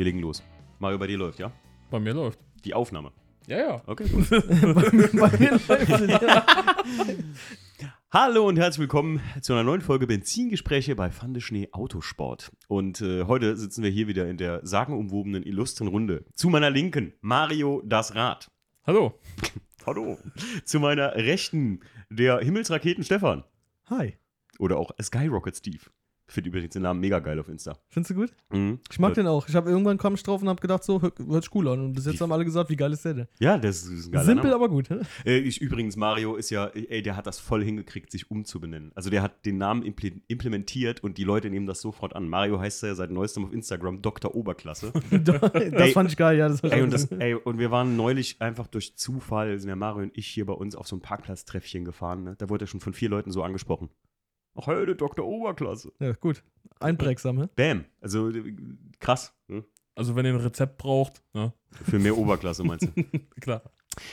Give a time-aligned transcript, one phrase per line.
[0.00, 0.42] wir legen los.
[0.78, 1.52] Mario, bei dir läuft, ja?
[1.90, 2.40] Bei mir läuft.
[2.64, 3.12] Die Aufnahme.
[3.46, 3.82] Ja, ja.
[3.84, 4.24] Okay, cool.
[4.30, 6.46] bei, mir, bei mir läuft ja.
[8.10, 12.50] Hallo und herzlich willkommen zu einer neuen Folge Benzingespräche bei Fande Schnee Autosport.
[12.66, 16.24] Und äh, heute sitzen wir hier wieder in der sagenumwobenen, illustren Runde.
[16.32, 18.50] Zu meiner Linken Mario das Rad.
[18.86, 19.20] Hallo.
[19.84, 20.16] Hallo.
[20.64, 23.44] Zu meiner Rechten der Himmelsraketen Stefan.
[23.90, 24.16] Hi.
[24.58, 25.90] Oder auch Skyrocket Steve.
[26.30, 27.76] Finde übrigens den Namen mega geil auf Insta.
[27.88, 28.30] Findest du gut?
[28.50, 28.78] Mhm.
[28.90, 29.48] Ich mag den auch.
[29.48, 31.80] Ich habe irgendwann kam ich drauf und habe gedacht, so, hört hört sich cool an.
[31.80, 33.26] Und bis jetzt haben alle gesagt, wie geil ist der denn?
[33.40, 34.54] Ja, das ist ein geiler Simpel, Name.
[34.54, 34.90] aber gut.
[34.90, 35.02] ne?
[35.24, 38.92] Äh, ich, übrigens, Mario ist ja, ey, der hat das voll hingekriegt, sich umzubenennen.
[38.94, 42.28] Also der hat den Namen imple implementiert und die Leute nehmen das sofort an.
[42.28, 44.34] Mario heißt ja seit neuestem auf Instagram Dr.
[44.34, 44.92] Oberklasse.
[45.10, 45.92] das Ey.
[45.92, 46.48] fand ich geil, ja.
[46.48, 50.02] Das ey, und, das, ey, und wir waren neulich einfach durch Zufall, sind der Mario
[50.04, 52.22] und ich hier bei uns auf so ein Parkplatztreffchen gefahren.
[52.24, 52.36] Ne?
[52.38, 53.90] Da wurde er schon von vier Leuten so angesprochen.
[54.60, 55.26] Ach, hey, der Dr.
[55.26, 55.92] Oberklasse.
[56.00, 56.42] Ja, gut.
[56.80, 57.48] Einprägsam, ne?
[57.56, 57.84] Bam.
[58.00, 58.30] Also
[58.98, 59.34] krass.
[59.48, 59.64] Ne?
[59.94, 61.52] Also, wenn ihr ein Rezept braucht, ne?
[61.70, 63.02] Für mehr Oberklasse meinst du?
[63.40, 63.62] Klar.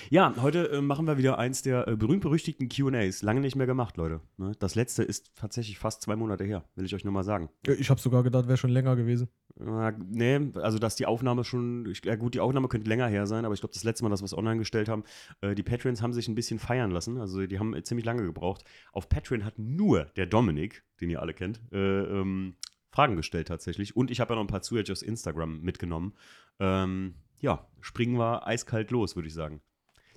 [0.09, 3.21] Ja, heute äh, machen wir wieder eins der äh, berühmt-berüchtigten QAs.
[3.21, 4.21] Lange nicht mehr gemacht, Leute.
[4.37, 4.53] Ne?
[4.59, 7.49] Das letzte ist tatsächlich fast zwei Monate her, will ich euch nur mal sagen.
[7.63, 9.29] Ich habe sogar gedacht, wäre schon länger gewesen.
[9.59, 13.45] Äh, nee, also dass die Aufnahme schon, ja gut, die Aufnahme könnte länger her sein,
[13.45, 15.03] aber ich glaube, das letzte Mal, dass wir es online gestellt haben,
[15.41, 17.19] äh, die Patreons haben sich ein bisschen feiern lassen.
[17.19, 18.63] Also die haben äh, ziemlich lange gebraucht.
[18.93, 22.55] Auf Patreon hat nur der Dominik, den ihr alle kennt, äh, ähm,
[22.91, 23.95] Fragen gestellt tatsächlich.
[23.95, 26.13] Und ich habe ja noch ein paar zusätzlich aus Instagram mitgenommen.
[26.59, 29.61] Ähm, ja, springen wir eiskalt los, würde ich sagen.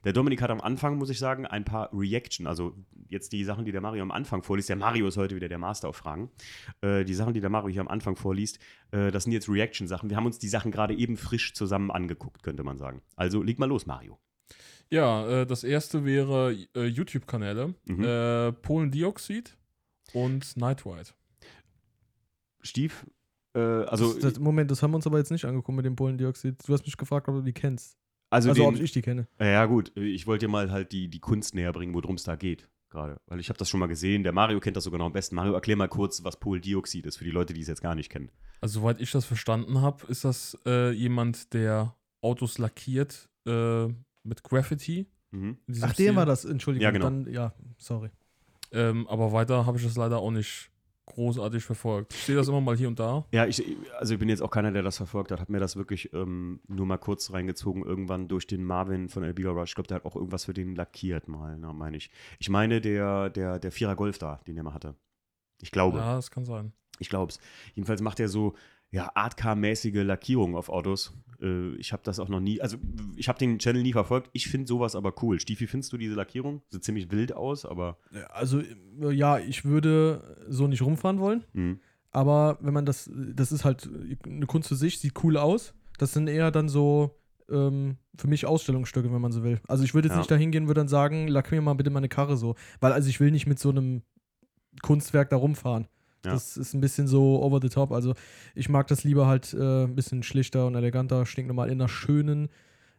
[0.04, 2.74] Der Dominik hat am Anfang, muss ich sagen, ein paar Reaction, also
[3.08, 4.68] jetzt die Sachen, die der Mario am Anfang vorliest.
[4.68, 6.30] Der Mario ist heute wieder der Master auf Fragen.
[6.80, 8.58] Äh, die Sachen, die der Mario hier am Anfang vorliest,
[8.92, 10.10] äh, das sind jetzt Reaction-Sachen.
[10.10, 13.02] Wir haben uns die Sachen gerade eben frisch zusammen angeguckt, könnte man sagen.
[13.16, 14.18] Also leg mal los, Mario.
[14.90, 17.74] Ja, äh, das erste wäre äh, YouTube-Kanäle.
[17.86, 18.04] Mhm.
[18.04, 19.56] Äh, Polen-Dioxid
[20.14, 21.10] und Night Ride.
[22.62, 23.06] Stief,
[23.54, 25.96] äh, also, das, das, Moment, das haben wir uns aber jetzt nicht angeguckt mit dem
[25.96, 26.56] Pollendioxid.
[26.66, 27.96] Du hast mich gefragt, ob du die kennst.
[28.30, 29.28] Also, Also, ob den, ich die kenne.
[29.38, 32.36] ja gut, ich wollte dir mal halt die, die Kunst näher bringen, worum es da
[32.36, 32.68] geht.
[32.88, 34.24] Gerade, weil ich habe das schon mal gesehen.
[34.24, 35.36] Der Mario kennt das sogar noch am besten.
[35.36, 38.10] Mario, erklär mal kurz, was Poldioxid ist für die Leute, die es jetzt gar nicht
[38.10, 38.30] kennen.
[38.60, 43.86] Also, soweit ich das verstanden habe, ist das äh, jemand, der Autos lackiert äh,
[44.24, 45.06] mit Graffiti.
[45.30, 45.58] Mhm.
[45.68, 46.16] Ach, der Stil.
[46.16, 46.82] war das, Entschuldigung.
[46.82, 47.04] Ja, genau.
[47.04, 48.10] Dann, ja, sorry.
[48.72, 50.69] Ähm, aber weiter habe ich das leider auch nicht
[51.10, 52.14] großartig verfolgt.
[52.14, 53.24] Ich sehe das immer mal hier und da.
[53.32, 53.64] Ja, ich,
[53.98, 55.40] also ich bin jetzt auch keiner, der das verfolgt hat.
[55.40, 59.50] Hab mir das wirklich ähm, nur mal kurz reingezogen, irgendwann durch den Marvin von Elbiga
[59.50, 59.70] Rush.
[59.70, 62.10] Ich glaube, der hat auch irgendwas für den lackiert mal, ne, meine ich.
[62.38, 64.94] Ich meine, der, der, der Vierer Golf da, den er mal hatte.
[65.60, 65.98] Ich glaube.
[65.98, 66.72] Ja, das kann sein.
[66.98, 67.40] Ich glaube es.
[67.74, 68.54] Jedenfalls macht er so
[68.90, 71.12] ja, Artcar-mäßige Lackierungen auf Autos.
[71.40, 72.76] Äh, ich habe das auch noch nie, also
[73.16, 74.30] ich habe den Channel nie verfolgt.
[74.32, 75.38] Ich finde sowas aber cool.
[75.40, 76.62] Stiefi, findest du diese Lackierung?
[76.68, 77.98] Sieht ziemlich wild aus, aber.
[78.30, 81.44] Also, äh, ja, ich würde so nicht rumfahren wollen.
[81.52, 81.76] Mh.
[82.12, 83.88] Aber wenn man das, das ist halt
[84.26, 85.74] eine Kunst für sich, sieht cool aus.
[85.98, 87.16] Das sind eher dann so
[87.48, 89.60] ähm, für mich Ausstellungsstücke, wenn man so will.
[89.68, 90.18] Also ich würde jetzt Ja.
[90.18, 92.56] nicht dahin gehen, würde dann sagen, lack mir mal bitte meine Karre so.
[92.80, 94.02] Weil also ich will nicht mit so einem
[94.82, 95.86] Kunstwerk da rumfahren.
[96.24, 96.32] Ja.
[96.32, 97.92] Das ist ein bisschen so over the top.
[97.92, 98.14] Also
[98.54, 102.48] ich mag das lieber halt äh, ein bisschen schlichter und eleganter, stinknormal in einer schönen,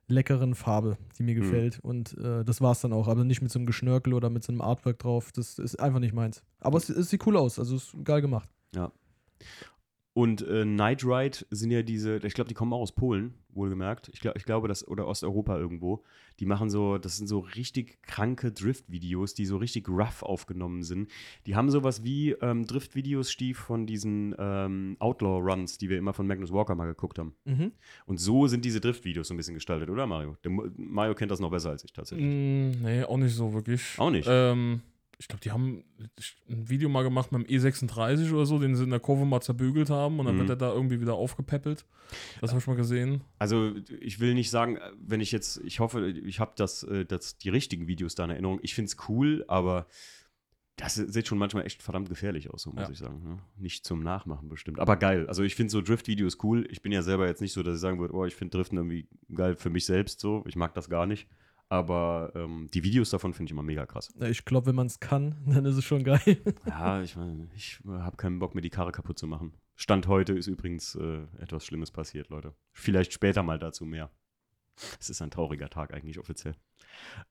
[0.07, 1.39] leckeren Farbe, die mir Mhm.
[1.41, 1.79] gefällt.
[1.79, 3.07] Und äh, das war's dann auch.
[3.07, 5.31] Aber nicht mit so einem Geschnörkel oder mit so einem Artwork drauf.
[5.31, 6.41] Das ist einfach nicht meins.
[6.59, 7.59] Aber es, es sieht cool aus.
[7.59, 8.49] Also es ist geil gemacht.
[10.13, 14.09] Und äh, Night Ride sind ja diese, ich glaube, die kommen auch aus Polen, wohlgemerkt.
[14.13, 16.03] Ich, glaub, ich glaube, das, oder Osteuropa irgendwo.
[16.39, 21.09] Die machen so, das sind so richtig kranke Drift-Videos, die so richtig rough aufgenommen sind.
[21.45, 26.27] Die haben sowas wie ähm, Drift-Videos, Stief, von diesen ähm, Outlaw-Runs, die wir immer von
[26.27, 27.33] Magnus Walker mal geguckt haben.
[27.45, 27.71] Mhm.
[28.05, 30.35] Und so sind diese Drift-Videos so ein bisschen gestaltet, oder Mario?
[30.43, 32.27] Der, Mario kennt das noch besser als ich tatsächlich.
[32.27, 33.97] Mm, nee, auch nicht so wirklich.
[33.97, 34.27] Auch nicht?
[34.29, 34.81] Ähm,
[35.21, 35.83] ich glaube, die haben
[36.49, 39.39] ein Video mal gemacht mit dem E36 oder so, den sie in der Kurve mal
[39.39, 40.39] zerbügelt haben und dann Mhm.
[40.39, 41.85] wird er da irgendwie wieder aufgepäppelt.
[42.41, 43.21] Das habe ich mal gesehen.
[43.37, 47.37] Also ich will nicht sagen, wenn ich jetzt, ich hoffe, ich habe das, äh, das,
[47.37, 48.59] die richtigen Videos da in Erinnerung.
[48.63, 49.85] Ich finde es cool, aber
[50.77, 52.89] das sieht schon manchmal echt verdammt gefährlich aus, so muss Ja.
[52.89, 53.21] ich sagen.
[53.23, 53.37] Ne?
[53.57, 54.79] Nicht zum Nachmachen bestimmt.
[54.79, 55.27] Aber geil.
[55.27, 56.67] Also ich finde so Drift-Videos cool.
[56.71, 58.77] Ich bin ja selber jetzt nicht so, dass ich sagen würde, oh, ich finde Driften
[58.79, 60.43] irgendwie geil für mich selbst so.
[60.47, 61.27] Ich mag das gar nicht.
[61.71, 64.13] Aber ähm, die Videos davon finde ich immer mega krass.
[64.19, 66.41] Ich glaube, wenn man es kann, dann ist es schon geil.
[66.65, 69.53] Ja, ich meine, ich habe keinen Bock, mir die Karre kaputt zu machen.
[69.77, 72.53] Stand heute ist übrigens äh, etwas Schlimmes passiert, Leute.
[72.73, 74.11] Vielleicht später mal dazu mehr.
[74.99, 76.55] Es ist ein trauriger Tag eigentlich offiziell.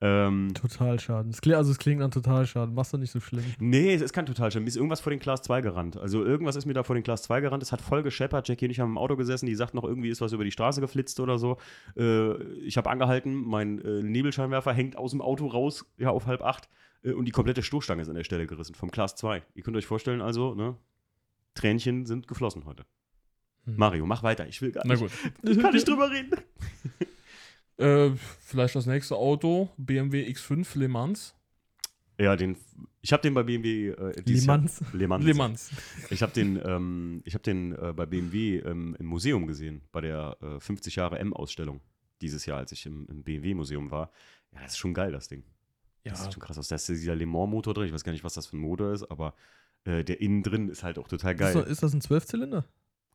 [0.00, 1.30] Ähm, Total schaden.
[1.30, 2.74] Es klingt, also es klingt an total schaden.
[2.74, 3.44] Machst du nicht so schlimm.
[3.58, 4.64] nee, es ist kein Totalschaden.
[4.64, 5.96] Mir ist irgendwas vor den Class 2 gerannt.
[5.96, 7.62] Also irgendwas ist mir da vor den Class 2 gerannt.
[7.62, 8.48] Es hat voll gescheppert.
[8.48, 9.46] Jackie und ich haben im Auto gesessen.
[9.46, 11.58] Die sagt noch, irgendwie ist was über die Straße geflitzt oder so.
[11.96, 13.34] Äh, ich habe angehalten.
[13.34, 16.68] Mein äh, Nebelscheinwerfer hängt aus dem Auto raus, ja, auf halb acht.
[17.02, 18.74] Äh, und die komplette Stoßstange ist an der Stelle gerissen.
[18.74, 19.42] Vom Class 2.
[19.54, 20.76] Ihr könnt euch vorstellen, also, ne?
[21.54, 22.84] Tränchen sind geflossen heute.
[23.64, 23.74] Hm.
[23.76, 24.46] Mario, mach weiter.
[24.46, 25.02] Ich will gar Na nicht.
[25.02, 25.10] gut.
[25.42, 26.30] Ich kann nicht drüber reden.
[27.80, 28.10] Äh,
[28.40, 31.34] vielleicht das nächste Auto, BMW X5 Le Mans.
[32.18, 32.56] Ja, den.
[33.02, 33.88] Ich habe den bei BMW.
[33.88, 34.80] Äh, dieses Limanz.
[34.80, 35.24] Jahr- Le Mans.
[35.24, 35.70] Le Mans.
[36.10, 40.02] Ich habe den, ähm, ich hab den äh, bei BMW ähm, im Museum gesehen, bei
[40.02, 41.80] der äh, 50 Jahre M-Ausstellung
[42.20, 44.10] dieses Jahr, als ich im, im BMW-Museum war.
[44.52, 45.42] Ja, das ist schon geil, das Ding.
[46.04, 46.68] Ja, Das sieht schon krass aus.
[46.68, 47.86] Da ist dieser Le Mans-Motor drin.
[47.86, 49.32] Ich weiß gar nicht, was das für ein Motor ist, aber
[49.84, 51.54] äh, der innen drin ist halt auch total Ist, geil.
[51.54, 52.66] das- ist das ein Zwölfzylinder?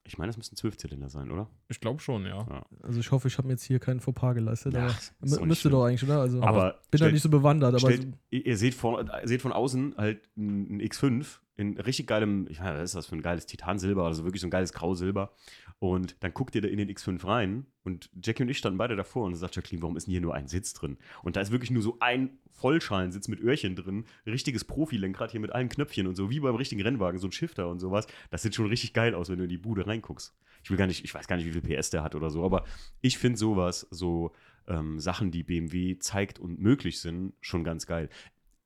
[0.07, 1.49] Ich meine, das müssten Zwölfzylinder sein, oder?
[1.67, 2.45] ich glaube schon, ja.
[2.47, 2.65] Ja.
[2.83, 4.75] Also ich hoffe, ich habe mir jetzt hier keinen Fauxpas geleistet.
[4.75, 6.21] aber auch nicht müsste doch eigentlich, oder?
[6.21, 9.41] Also Aber bin da stellt- nicht so bewandert, aber Stellt, ihr, ihr seht von, seht
[9.41, 11.25] von außen halt ein X5
[11.57, 14.47] in richtig geilem, ich meine, was ist das für ein geiles Titansilber, also wirklich so
[14.47, 15.33] ein geiles Grausilber.
[15.79, 18.95] Und dann guckt ihr da in den X5 rein und Jackie und ich standen beide
[18.95, 20.97] davor und sagt Jacqueline, warum ist denn hier nur ein Sitz drin?
[21.23, 25.51] Und da ist wirklich nur so ein Vollschalensitz mit Öhrchen drin, richtiges Profilenkrad hier mit
[25.51, 28.07] allen Knöpfchen und so, wie beim richtigen Rennwagen, so ein Shifter und sowas.
[28.31, 30.33] Das sieht schon richtig geil aus, wenn du in die Bude reinguckst.
[30.63, 32.43] Ich will gar nicht, ich weiß gar nicht, wie viel PS der hat oder so,
[32.43, 32.65] aber
[33.01, 34.31] ich finde sowas, so
[34.67, 38.09] ähm, Sachen, die BMW zeigt und möglich sind, schon ganz geil.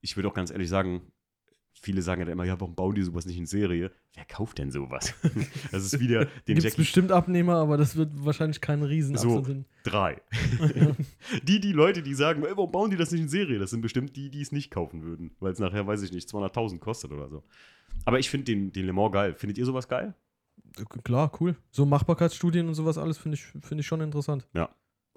[0.01, 1.11] Ich würde auch ganz ehrlich sagen,
[1.81, 3.91] viele sagen ja dann immer, ja, warum bauen die sowas nicht in Serie?
[4.13, 5.13] Wer kauft denn sowas?
[5.71, 9.17] das ist wieder den Gibt es Jackie bestimmt Abnehmer, aber das wird wahrscheinlich kein riesen
[9.17, 9.43] So.
[9.43, 9.65] Sein.
[9.83, 10.21] 3.
[11.43, 13.59] die, die Leute, die sagen, ey, warum bauen die das nicht in Serie?
[13.59, 16.29] Das sind bestimmt die, die es nicht kaufen würden, weil es nachher, weiß ich nicht,
[16.29, 17.43] 200.000 kostet oder so.
[18.05, 19.33] Aber ich finde den, den Le Mans geil.
[19.35, 20.13] Findet ihr sowas geil?
[21.03, 21.55] Klar, cool.
[21.71, 24.47] So Machbarkeitsstudien und sowas alles finde ich, find ich schon interessant.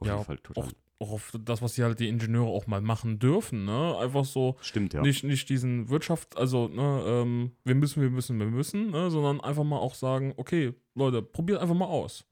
[0.02, 0.64] Auf Ja, jeden Fall total.
[0.64, 3.96] Auch, auch auf das, was die halt die Ingenieure auch mal machen dürfen, ne?
[3.98, 5.02] Einfach so, Stimmt, ja.
[5.02, 9.10] nicht, nicht diesen Wirtschaft, also, ne, ähm, wir müssen, wir müssen, wir müssen, ne?
[9.10, 12.24] Sondern einfach mal auch sagen, okay, Leute, probiert einfach mal aus.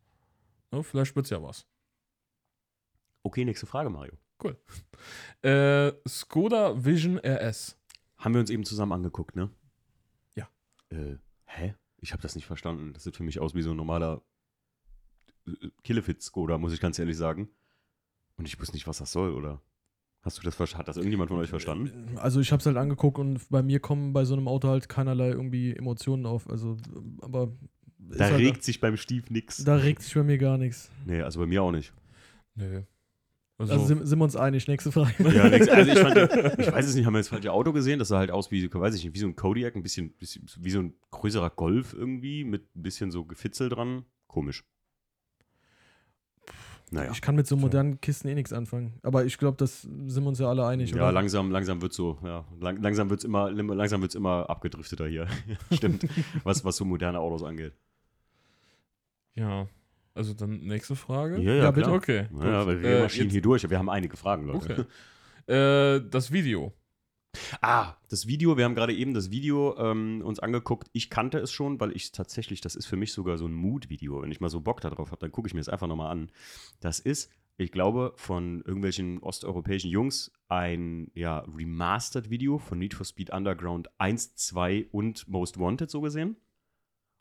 [0.72, 0.82] Ne?
[0.82, 1.66] Vielleicht wird's ja was.
[3.22, 4.14] Okay, nächste Frage, Mario.
[5.42, 7.76] Äh, Skoda Vision RS.
[8.18, 9.50] Haben wir uns eben zusammen angeguckt, ne?
[10.34, 10.48] Ja.
[10.90, 11.74] Äh, hä?
[11.98, 12.92] Ich habe das nicht verstanden.
[12.92, 14.22] Das sieht für mich aus wie so ein normaler
[15.84, 17.48] Killefit-Skoda, muss ich ganz ehrlich sagen.
[18.36, 19.60] Und ich wusste nicht, was das soll, oder?
[20.22, 20.80] Hast du das verstanden?
[20.80, 22.18] Hat das irgendjemand von euch verstanden?
[22.18, 24.88] Also ich habe es halt angeguckt und bei mir kommen bei so einem Auto halt
[24.88, 26.48] keinerlei irgendwie Emotionen auf.
[26.48, 26.76] Also,
[27.22, 27.52] aber
[27.98, 29.64] Da halt, regt sich beim Stief nix.
[29.64, 30.90] da regt sich bei mir gar nichts.
[31.06, 31.92] Nee, also bei mir auch nicht.
[32.54, 32.82] Nö.
[33.56, 34.68] Also, Also sind, sind wir uns einig.
[34.68, 35.12] Nächste Frage.
[35.34, 35.42] Ja.
[35.44, 36.16] Also ich, fand,
[36.58, 37.98] ich weiß es nicht, haben wir das falsche Auto gesehen?
[37.98, 40.46] Das sah halt aus wie, weiß ich nicht, wie so ein Kodiak, ein bisschen, bisschen
[40.60, 44.04] wie so ein größerer Golf irgendwie, mit ein bisschen so Gefitzel dran.
[44.26, 44.64] Komisch.
[46.92, 47.12] Naja.
[47.12, 48.94] Ich kann mit so modernen Kisten eh nichts anfangen.
[49.04, 51.12] Aber ich glaube, das sind wir uns ja alle einig, Ja, oder?
[51.12, 55.28] langsam, langsam wird so, ja, lang, langsam wird es immer, langsam wird's immer abgedrifteter hier.
[55.72, 56.04] Stimmt,
[56.44, 57.72] was, was so moderne Autos angeht.
[59.34, 59.66] ja.
[60.12, 61.40] Also dann nächste Frage.
[61.40, 61.84] Ja, bitte.
[61.86, 61.96] klar.
[61.96, 62.26] Okay.
[62.42, 63.70] Ja, ja, weil wir Äh, marschieren jetzt- hier durch.
[63.70, 64.86] Wir haben einige Fragen, Leute.
[65.46, 65.96] Okay.
[65.96, 66.72] Äh, das Video.
[67.60, 70.88] Ah, das Video, wir haben gerade eben das Video ähm, uns angeguckt.
[70.92, 74.22] Ich kannte es schon, weil ich tatsächlich, das ist für mich sogar so ein Mood-Video.
[74.22, 76.30] Wenn ich mal so Bock darauf habe, dann gucke ich mir das einfach nochmal an.
[76.80, 83.30] Das ist, ich glaube, von irgendwelchen osteuropäischen Jungs ein ja, Remastered-Video von Need for Speed
[83.30, 86.36] Underground 1, 2 und Most Wanted so gesehen.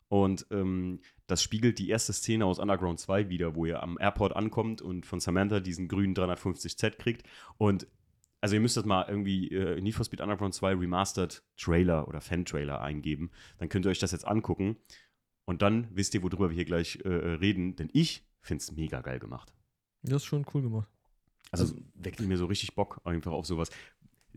[0.08, 4.34] Und ähm, das spiegelt die erste Szene aus Underground 2 wieder, wo ihr am Airport
[4.34, 7.22] ankommt und von Samantha diesen grünen 350Z kriegt.
[7.58, 7.86] Und
[8.40, 12.20] also ihr müsst das mal irgendwie äh, Need for Speed Underground 2 Remastered Trailer oder
[12.20, 13.30] Fan-Trailer eingeben.
[13.58, 14.76] Dann könnt ihr euch das jetzt angucken.
[15.44, 17.76] Und dann wisst ihr, worüber wir hier gleich äh, reden.
[17.76, 19.52] Denn ich finde es mega geil gemacht.
[20.02, 20.88] Das ist schon cool gemacht.
[21.50, 23.70] Also, Also- weckt mir so richtig Bock einfach auf sowas.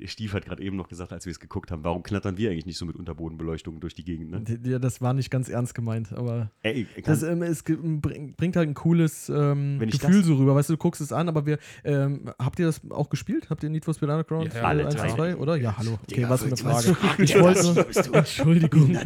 [0.06, 2.66] Stief hat gerade eben noch gesagt, als wir es geguckt haben, warum knattern wir eigentlich
[2.66, 4.32] nicht so mit Unterbodenbeleuchtung durch die Gegend?
[4.32, 4.60] Ne?
[4.64, 8.74] Ja, das war nicht ganz ernst gemeint, aber Ey, das ähm, es bringt halt ein
[8.74, 10.56] cooles ähm, Gefühl das- so rüber.
[10.56, 13.50] Weißt du, du guckst es an, aber wir ähm, habt ihr das auch gespielt?
[13.50, 15.14] Habt ihr Need for Speed Underground Ja, alle 1 und Teile.
[15.16, 15.56] 2, oder?
[15.58, 15.94] Ja, hallo.
[16.04, 17.24] Okay, Digga, was für eine Frage.
[17.24, 17.86] Ich wollte?
[18.18, 18.98] Entschuldigung.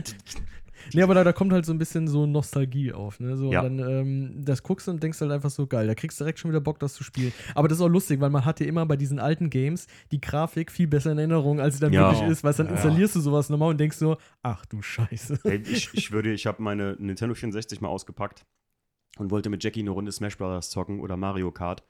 [0.93, 3.35] Nee, aber da, da kommt halt so ein bisschen so Nostalgie auf, ne?
[3.37, 3.61] So, Ja.
[3.61, 5.87] Und dann ähm, das guckst du und denkst halt einfach so geil.
[5.87, 7.31] Da kriegst du direkt schon wieder Bock, das zu spielen.
[7.55, 10.21] Aber das ist auch lustig, weil man hat ja immer bei diesen alten Games die
[10.21, 12.11] Grafik viel besser in Erinnerung, als sie dann Ja.
[12.11, 12.43] wirklich ist.
[12.43, 12.73] Weil dann Ja.
[12.73, 15.39] installierst du sowas nochmal und denkst so, ach du Scheiße.
[15.43, 18.45] Ey, ich, ich würde, ich habe meine Nintendo 64 mal ausgepackt
[19.17, 20.69] und wollte mit Jackie eine Runde Smash Bros.
[20.69, 21.83] zocken oder Mario Kart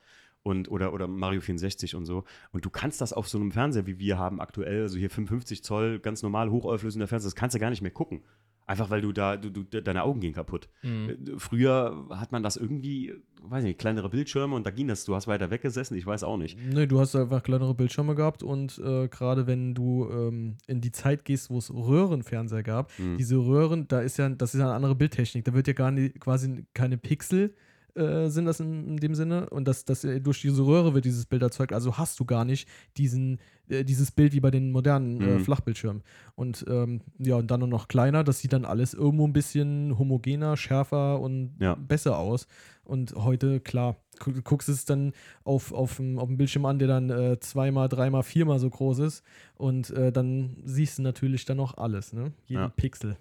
[0.44, 2.24] und oder, oder Mario 64 und so.
[2.52, 5.64] Und du kannst das auf so einem Fernseher, wie wir haben aktuell, also hier 55
[5.64, 8.24] Zoll, ganz normal hochauflösender Fernseher, das kannst du gar nicht mehr gucken.
[8.68, 10.68] Einfach weil du da, du, du, deine Augen gehen kaputt.
[10.84, 11.10] Mhm.
[11.10, 15.16] Äh, Früher hat man das irgendwie, weiß nicht, kleinere Bildschirme und da ging das, du
[15.16, 16.58] hast weiter weggesessen, ich weiß auch nicht.
[16.62, 20.92] Nee, du hast einfach kleinere Bildschirme gehabt und äh, gerade wenn du ähm, in die
[20.92, 23.18] Zeit gehst, wo es Röhrenfernseher gab, Hm.
[23.18, 25.46] diese Röhren, da ist ja, das ist ja eine andere Bildtechnik.
[25.46, 27.56] Da wird ja gar nicht, quasi keine Pixel
[27.98, 29.50] äh, sind das in, in dem Sinne.
[29.50, 31.74] Und das, das, durch diese Röhre wird dieses Bild erzeugt.
[31.74, 33.40] Also hast du gar nicht diesen,
[33.70, 35.40] äh, dieses Bild wie bei den modernen äh, Mhm.
[35.40, 36.04] Flachbildschirmen.
[36.36, 38.24] Und ähm, ja, und dann nur noch kleiner.
[38.24, 41.76] Das sieht dann alles irgendwo ein bisschen homogener, schärfer und Ja.
[41.76, 42.48] besser aus.
[42.84, 45.12] Und heute, klar, du guckst es dann
[45.44, 49.00] auf, auf, dem, auf dem Bildschirm an, der dann äh, zweimal, dreimal, viermal so groß
[49.00, 49.24] ist.
[49.56, 52.32] Und äh, dann siehst du natürlich dann noch alles, ne?
[52.46, 52.70] Jeden Ja.
[52.70, 53.18] Pixel.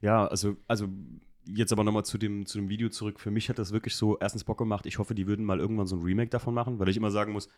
[0.00, 0.88] Ja, also, also
[1.54, 3.18] jetzt aber nochmal zu dem, zu dem Video zurück.
[3.20, 4.86] Für mich hat das wirklich so erstens Bock gemacht.
[4.86, 7.32] Ich hoffe, die würden mal irgendwann so ein Remake davon machen, weil ich immer sagen
[7.32, 7.48] muss,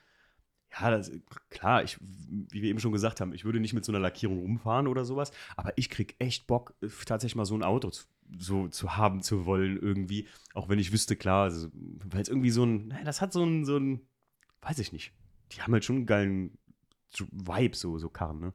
[0.81, 1.11] ja, das,
[1.49, 4.39] klar, ich, wie wir eben schon gesagt haben, ich würde nicht mit so einer Lackierung
[4.39, 8.05] rumfahren oder sowas, aber ich krieg echt Bock, äh, tatsächlich mal so ein Auto zu,
[8.39, 12.51] so zu haben zu wollen irgendwie, auch wenn ich wüsste, klar, also, weil es irgendwie
[12.51, 14.01] so ein, nein, das hat so ein, so ein,
[14.63, 15.13] weiß ich nicht,
[15.51, 16.57] die haben halt schon einen geilen
[17.33, 18.55] Vibe, so, so Karren, ne?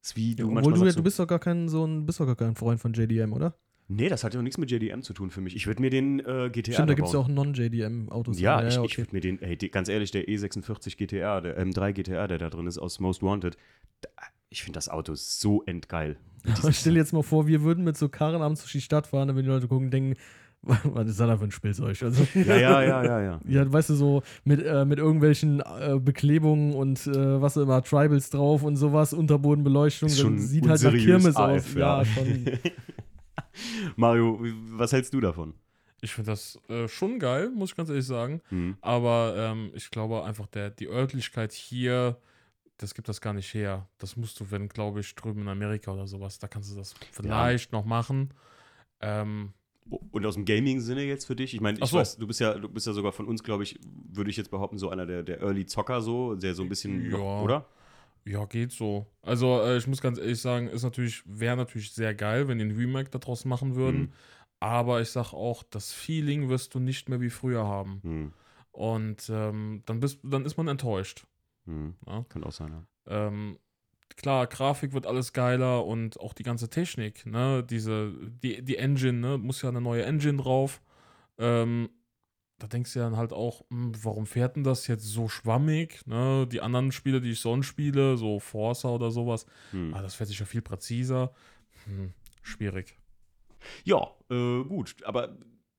[0.00, 1.84] Ist wie du Obwohl manchmal du, ja- sagst, du so- bist doch gar kein so
[1.84, 3.58] ein, bist doch gar kein Freund von JDM, oder?
[3.90, 5.56] Nee, das hat ja auch nichts mit JDM zu tun für mich.
[5.56, 8.38] Ich würde mir den äh, GTR Stimmt, da gibt es ja auch Non-JDM-Autos.
[8.38, 8.98] Ja, ich, ich okay.
[8.98, 12.50] würde mir den, ey, die- ganz ehrlich, der E46 GTR, der M3 GTR, der da
[12.50, 13.56] drin ist, aus Most Wanted,
[14.02, 14.10] da,
[14.50, 16.16] ich finde das Auto so endgeil.
[16.70, 19.28] Stell dir jetzt mal vor, wir würden mit so Karren abends durch die Stadt fahren,
[19.28, 20.14] dann würden die Leute gucken und denken,
[20.62, 22.02] was ist das da für ein Spielzeug?
[22.02, 23.40] Also, Ja, ja, ja, ja, ja.
[23.46, 28.28] ja, weißt du, so mit, äh, mit irgendwelchen äh, Beklebungen und äh, was immer, Tribals
[28.28, 30.18] drauf und sowas, Unterbodenbeleuchtung, das
[30.50, 31.74] sieht halt nach Kirmes AF, aus.
[31.74, 32.44] Ja, schon.
[33.96, 34.38] Mario,
[34.70, 35.54] was hältst du davon?
[36.00, 38.40] Ich finde das äh, schon geil, muss ich ganz ehrlich sagen.
[38.50, 38.76] Hm.
[38.80, 42.16] Aber ähm, ich glaube einfach, der, die Örtlichkeit hier,
[42.76, 43.88] das gibt das gar nicht her.
[43.98, 46.94] Das musst du, wenn, glaube ich, drüben in Amerika oder sowas, da kannst du das
[47.10, 48.32] vielleicht noch machen.
[49.00, 49.52] Ähm,
[50.12, 51.52] Und aus dem Gaming-Sinne jetzt für dich?
[51.54, 51.96] Ich meine, ich so.
[51.98, 53.80] weiß, du bist ja, du bist ja sogar von uns, glaube ich,
[54.12, 57.18] würde ich jetzt behaupten, so einer der, der Early-Zocker, so, der so ein bisschen, noch,
[57.18, 57.40] Ja.
[57.42, 57.66] oder?
[58.24, 59.06] Ja, geht so.
[59.22, 62.64] Also, äh, ich muss ganz ehrlich sagen, ist natürlich, wäre natürlich sehr geil, wenn die
[62.64, 64.00] ein Remake daraus machen würden.
[64.00, 64.12] Mhm.
[64.60, 68.00] Aber ich sag auch, das Feeling wirst du nicht mehr wie früher haben.
[68.02, 68.32] Hm.
[68.72, 71.26] Und ähm, dann, bist, dann ist man enttäuscht.
[71.66, 71.94] Hm.
[72.06, 72.24] Ja?
[72.28, 73.28] Könnte auch sein, ja.
[73.28, 73.58] Ähm,
[74.16, 79.18] klar, Grafik wird alles geiler und auch die ganze Technik, ne, diese, die, die Engine,
[79.18, 80.82] ne, muss ja eine neue Engine drauf.
[81.38, 81.88] Ähm,
[82.58, 86.04] da denkst du ja dann halt auch, hm, warum fährt denn das jetzt so schwammig?
[86.06, 86.46] Ne?
[86.50, 89.94] Die anderen Spiele, die ich sonst spiele, so Forza oder sowas, Hm.
[89.94, 91.32] ah, das fährt sich ja viel präziser.
[91.84, 92.12] Hm,
[92.42, 92.98] schwierig.
[93.84, 95.36] Ja, äh, gut, aber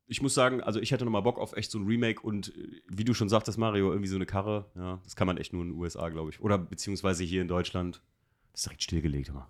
[0.07, 2.81] ich muss sagen, also ich hätte nochmal Bock auf echt so ein Remake und äh,
[2.87, 5.61] wie du schon sagtest, Mario, irgendwie so eine Karre, ja, das kann man echt nur
[5.63, 6.39] in den USA, glaube ich.
[6.41, 8.01] Oder beziehungsweise hier in Deutschland.
[8.51, 9.47] Das ist direkt stillgelegt, immer.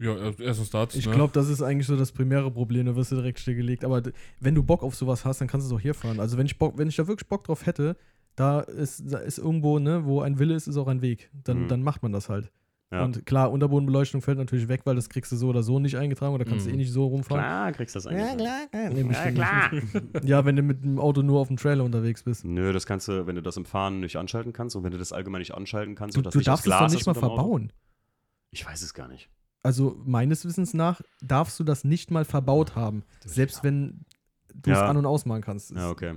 [0.00, 0.94] Ja, er- erstens das.
[0.94, 1.12] Ich ne?
[1.14, 3.84] glaube, das ist eigentlich so das primäre Problem, da wirst du direkt stillgelegt.
[3.84, 4.02] Aber
[4.40, 6.20] wenn du Bock auf sowas hast, dann kannst du es auch hier fahren.
[6.20, 7.96] Also wenn ich Bock, wenn ich da wirklich Bock drauf hätte,
[8.36, 11.30] da ist, da ist irgendwo, ne, wo ein Wille ist, ist auch ein Weg.
[11.32, 11.68] Dann, Mhm.
[11.68, 12.52] dann macht man das halt.
[12.92, 13.04] Ja.
[13.04, 16.32] Und klar, Unterbodenbeleuchtung fällt natürlich weg, weil das kriegst du so oder so nicht eingetragen
[16.32, 16.74] oder kannst du Mhm.
[16.76, 17.42] eh nicht so rumfahren.
[17.44, 18.36] Klar, kriegst du das eigentlich.
[18.38, 18.90] klar.
[18.90, 19.70] Nee, Ja, klar.
[20.24, 22.44] ja, wenn du mit dem Auto nur auf dem Trailer unterwegs bist.
[22.46, 24.96] Nö, das kannst du, wenn du das im Fahren nicht anschalten kannst und wenn du
[24.98, 27.24] das allgemein nicht anschalten kannst Du, und das du darfst es doch nicht mal unterm
[27.30, 27.34] Auto.
[27.42, 27.72] verbauen.
[28.52, 29.28] Ich weiß es gar nicht.
[29.62, 33.02] Also meines Wissens nach darfst du das nicht mal verbaut haben.
[33.24, 34.04] Selbst wenn
[34.54, 34.86] du es Ja.
[34.88, 35.72] an- und ausmachen kannst.
[35.72, 36.16] Ja, okay.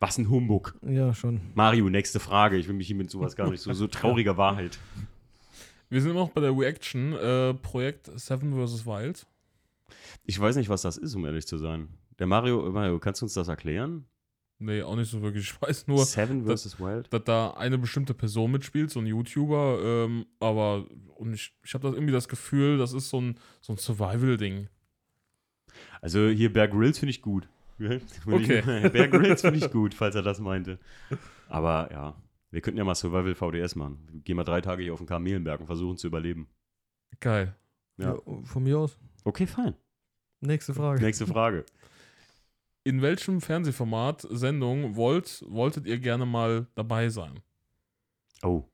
[0.00, 0.74] Was ein Humbug.
[0.82, 1.40] Ja, schon.
[1.54, 2.56] Mario, nächste Frage.
[2.56, 4.78] Ich will mich hier mit sowas gar nicht so, so trauriger Wahrheit.
[5.88, 8.84] Wir sind immer noch bei der Reaction, äh, Projekt Seven vs.
[8.86, 9.26] Wild.
[10.24, 11.88] Ich weiß nicht, was das ist, um ehrlich zu sein.
[12.18, 14.04] Der Mario, Mario, kannst du uns das erklären?
[14.62, 15.42] Nee, auch nicht so wirklich.
[15.52, 16.78] Ich weiß nur, Seven vs.
[16.78, 17.12] Wild?
[17.12, 21.82] dass da eine bestimmte Person mitspielt, so ein YouTuber, ähm, aber und ich, ich habe
[21.88, 24.68] das irgendwie das Gefühl, das ist so ein, so ein Survival-Ding.
[26.00, 27.48] Also hier Bear Grylls finde ich gut.
[28.26, 28.62] Okay.
[28.90, 30.78] Bear Grylls finde ich gut, falls er das meinte.
[31.48, 32.14] Aber ja,
[32.52, 34.22] wir könnten ja mal Survival VDS machen.
[34.24, 36.46] Gehen wir drei Tage hier auf den Kamelenberg und versuchen zu überleben.
[37.18, 37.56] Geil.
[37.96, 38.14] Ja.
[38.14, 38.18] Ja.
[38.44, 38.96] von mir aus.
[39.24, 39.74] Okay, fein.
[40.40, 41.02] Nächste Frage.
[41.02, 41.64] Nächste Frage.
[42.84, 47.40] In welchem Fernsehformat, Sendung wollt, wolltet ihr gerne mal dabei sein?
[48.42, 48.64] Oh,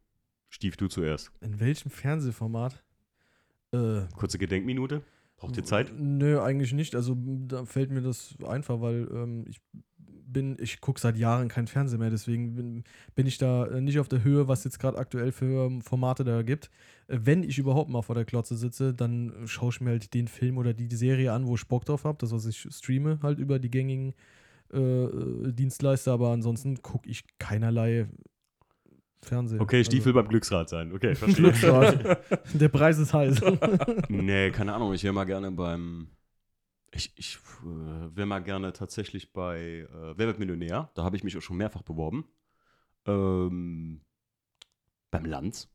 [0.49, 1.31] Stief, du zuerst.
[1.41, 2.83] In welchem Fernsehformat?
[3.73, 5.03] Äh, Kurze Gedenkminute.
[5.39, 5.93] Braucht ihr Zeit?
[5.97, 6.95] Nö, eigentlich nicht.
[6.95, 9.61] Also da fällt mir das einfach, weil ähm, ich
[10.29, 13.99] bin, ich gucke seit Jahren kein Fernsehen mehr, deswegen bin, bin ich da äh, nicht
[13.99, 16.71] auf der Höhe, was jetzt gerade aktuell für Formate da gibt.
[17.07, 20.29] Äh, wenn ich überhaupt mal vor der Klotze sitze, dann schaue ich mir halt den
[20.29, 23.39] Film oder die Serie an, wo ich Bock drauf habe, das, was ich streame, halt
[23.39, 24.15] über die gängigen
[24.73, 28.09] äh, äh, Dienstleister, aber ansonsten gucke ich keinerlei
[29.21, 29.61] Fernsehen.
[29.61, 30.93] Okay, Stiefel beim Glücksrad sein.
[30.93, 31.49] Okay, verstehe.
[31.49, 31.63] Also,
[31.99, 32.41] Glücksrad.
[32.55, 33.41] der Preis ist heiß.
[34.09, 34.93] nee, keine Ahnung.
[34.95, 36.09] Ich wäre mal gerne beim.
[36.91, 40.91] Ich, ich äh, wäre mal gerne tatsächlich bei äh, Wer wird Millionär?
[40.95, 42.25] Da habe ich mich auch schon mehrfach beworben.
[43.07, 44.01] Ähm,
[45.11, 45.69] beim Lanz.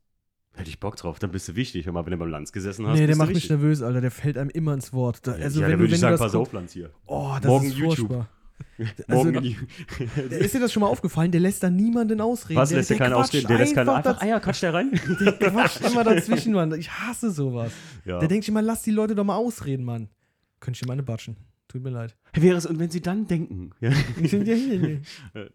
[0.56, 1.86] Hätte ich Bock drauf, dann bist du wichtig.
[1.86, 2.98] Hör mal, wenn du beim Lanz gesessen hast.
[2.98, 4.00] nee, der macht mich nervös, Alter.
[4.00, 5.26] Der fällt einem immer ins Wort.
[5.26, 6.90] Da, also, ja, wenn dann du, würde ich sagen, pass auf, Lanz hier.
[7.06, 8.26] Oh, das Morgen ist YouTube.
[9.06, 9.28] Also,
[10.30, 11.30] ist dir das schon mal aufgefallen?
[11.30, 12.60] Der lässt da niemanden ausreden.
[12.60, 13.48] Was lässt der keinen quatscht ausreden?
[13.48, 14.90] Der lässt keinen einfach ja, quatscht der rein?
[15.20, 16.72] Der quatscht immer dazwischen, Mann.
[16.78, 17.72] Ich hasse sowas.
[18.04, 18.18] Ja.
[18.18, 20.08] Der denkt sich immer, lass die Leute doch mal ausreden, Mann.
[20.60, 21.36] Könnte ich dir meine batschen.
[21.68, 22.16] Tut mir leid.
[22.34, 23.70] Wäre es, und wenn sie dann denken.
[23.80, 23.90] Ja.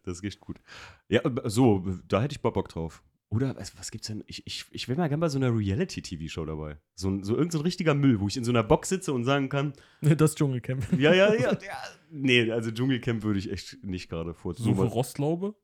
[0.03, 0.59] Das ist echt gut.
[1.07, 3.03] Ja, so, da hätte ich mal Bock drauf.
[3.31, 4.23] Oder was, was gibt's denn?
[4.25, 6.77] Ich, ich, ich wäre mal gerne bei so einer Reality-TV-Show dabei.
[6.95, 9.23] So, so irgendein so ein richtiger Müll, wo ich in so einer Box sitze und
[9.23, 10.91] sagen kann, Das Dschungelcamp.
[10.99, 11.77] ja, ja, ja, ja.
[12.11, 14.55] Nee, also Dschungelcamp würde ich echt nicht gerade vor.
[14.55, 15.55] So für sowas- Rostlaube?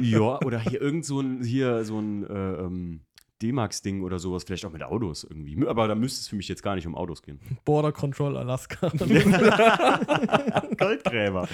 [0.00, 3.04] Ja, oder hier irgend so ein, hier so ein äh, ähm,
[3.42, 5.66] D-Max-Ding oder sowas, vielleicht auch mit Autos irgendwie.
[5.66, 7.40] Aber da müsste es für mich jetzt gar nicht um Autos gehen.
[7.64, 8.88] Border Control Alaska.
[10.78, 11.48] Goldgräber.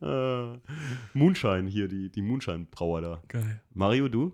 [0.00, 0.58] äh,
[1.14, 3.22] Moonshine hier, die, die Moonshine-Brauer da.
[3.28, 3.60] Geil.
[3.74, 4.32] Mario, du?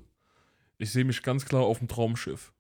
[0.79, 2.53] Ich sehe mich ganz klar auf dem Traumschiff.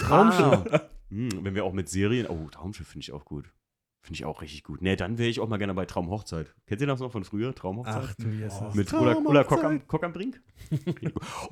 [0.00, 0.64] Traumschiff.
[1.10, 2.28] Hm, wenn wir auch mit Serien.
[2.28, 3.52] Oh, Traumschiff finde ich auch gut.
[4.00, 4.80] Finde ich auch richtig gut.
[4.80, 6.54] Nee, dann wäre ich auch mal gerne bei Traumhochzeit.
[6.66, 7.54] Kennt ihr das noch von früher?
[7.54, 8.02] Traumhochzeit?
[8.02, 8.74] Ach du Jesus.
[8.74, 10.40] Mit Ulla, Ulla Kock, am, Kock am Brink?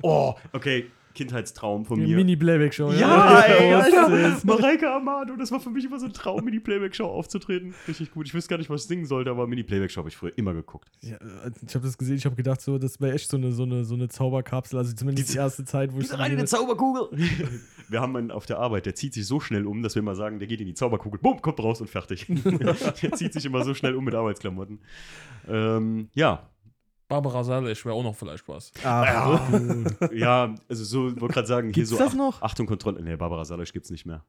[0.01, 0.89] oh, okay.
[1.13, 2.15] Kindheitstraum von mir.
[2.15, 2.91] Mini-Playback-Show.
[2.93, 4.45] Ja, ey, Was Alter.
[4.45, 7.73] Mareike Amado, das war für mich immer so ein Traum, Mini-Playback-Show aufzutreten.
[7.87, 8.27] Richtig gut.
[8.27, 10.89] Ich wüsste gar nicht, was ich singen sollte, aber Mini-Playback-Show habe ich früher immer geguckt.
[11.01, 13.51] Ja, äh, ich habe das gesehen, ich habe gedacht, so, das wäre echt so eine,
[13.51, 14.77] so, eine, so eine Zauberkapsel.
[14.77, 16.11] Also zumindest die erste Zeit, wo ich.
[16.17, 17.09] Rein in so die Zauberkugel!
[17.89, 20.13] Wir haben einen auf der Arbeit, der zieht sich so schnell um, dass wir immer
[20.13, 22.27] sagen, der geht in die Zauberkugel, bumm, kommt raus und fertig.
[22.29, 24.79] der zieht sich immer so schnell um mit Arbeitsklamotten.
[25.47, 26.47] Ähm, ja,
[27.09, 28.71] Barbara Salisch wäre auch noch vielleicht was.
[28.83, 30.09] Ach, du.
[30.15, 32.41] ja, also so, wollte gerade sagen, hier Gibt's so das Ach- noch?
[32.41, 33.01] Achtung, Kontrolle.
[33.01, 34.23] Nee, Barbara Salisch gibt's nicht mehr.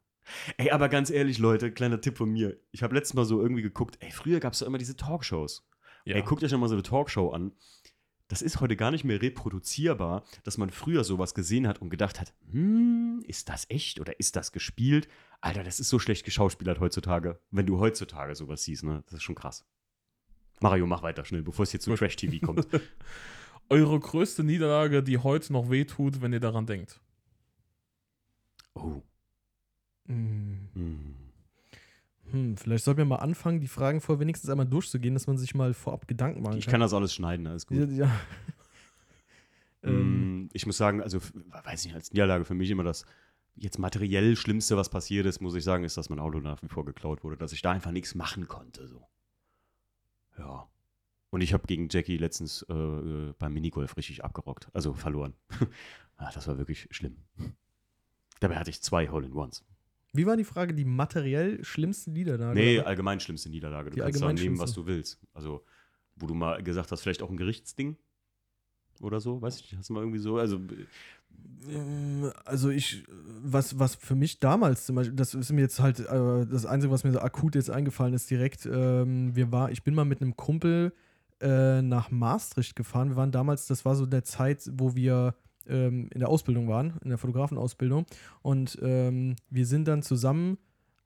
[0.56, 2.56] Ey, aber ganz ehrlich, Leute, kleiner Tipp von mir.
[2.72, 5.68] Ich habe letztes Mal so irgendwie geguckt, ey, früher gab's doch immer diese Talkshows.
[6.06, 6.16] Ja.
[6.16, 7.52] Ey, guckt euch mal so eine Talkshow an.
[8.28, 12.20] Das ist heute gar nicht mehr reproduzierbar, dass man früher sowas gesehen hat und gedacht
[12.20, 15.08] hat, hm, ist das echt oder ist das gespielt?
[15.42, 19.02] Alter, das ist so schlecht geschauspielert heutzutage, wenn du heutzutage sowas siehst, ne?
[19.06, 19.66] Das ist schon krass.
[20.60, 22.66] Mario, mach weiter schnell, bevor es hier zu Trash-TV kommt.
[23.68, 27.00] Eure größte Niederlage, die heute noch wehtut, wenn ihr daran denkt.
[28.74, 29.02] Oh.
[30.06, 30.68] Hm.
[30.74, 31.14] Hm.
[32.32, 35.54] Hm, vielleicht sollten wir mal anfangen, die Fragen vor wenigstens einmal durchzugehen, dass man sich
[35.54, 37.78] mal vorab Gedanken machen Ich kann das alles schneiden, alles gut.
[37.78, 38.20] Ja, ja.
[39.82, 41.18] ähm, Mm, Ich muss sagen, also,
[41.64, 43.04] weiß nicht, als Niederlage für mich immer das
[43.56, 46.68] jetzt materiell Schlimmste, was passiert ist, muss ich sagen, ist, dass mein Auto nach wie
[46.68, 48.86] vor geklaut wurde, dass ich da einfach nichts machen konnte.
[48.88, 49.06] So.
[50.40, 50.68] Ja.
[51.30, 55.34] Und ich habe gegen Jackie letztens äh, äh, beim Minigolf richtig abgerockt, also verloren.
[56.16, 57.18] ah, das war wirklich schlimm.
[58.40, 59.64] Dabei hatte ich zwei Hole-in-Ones.
[60.12, 62.52] wie war die Frage, die materiell schlimmsten Lieder da?
[62.54, 63.90] Nee, allgemein schlimmste Niederlage.
[63.90, 64.80] Du Die kannst da nehmen, was schlimmste.
[64.80, 65.20] du willst.
[65.34, 65.64] Also,
[66.16, 67.96] wo du mal gesagt hast, vielleicht auch ein Gerichtsding
[69.00, 69.78] oder so, weiß ich nicht.
[69.78, 70.60] Hast du mal irgendwie so, also
[71.68, 73.04] Ähm, Also ich,
[73.42, 76.92] was, was für mich damals zum Beispiel, das ist mir jetzt halt äh, das Einzige,
[76.92, 80.20] was mir so akut jetzt eingefallen ist, direkt, ähm, wir war, ich bin mal mit
[80.20, 80.92] einem Kumpel
[81.40, 83.10] äh, nach Maastricht gefahren.
[83.10, 85.34] Wir waren damals, das war so der Zeit, wo wir
[85.66, 88.06] ähm, in der Ausbildung waren, in der Fotografenausbildung.
[88.42, 90.58] Und ähm, wir sind dann zusammen,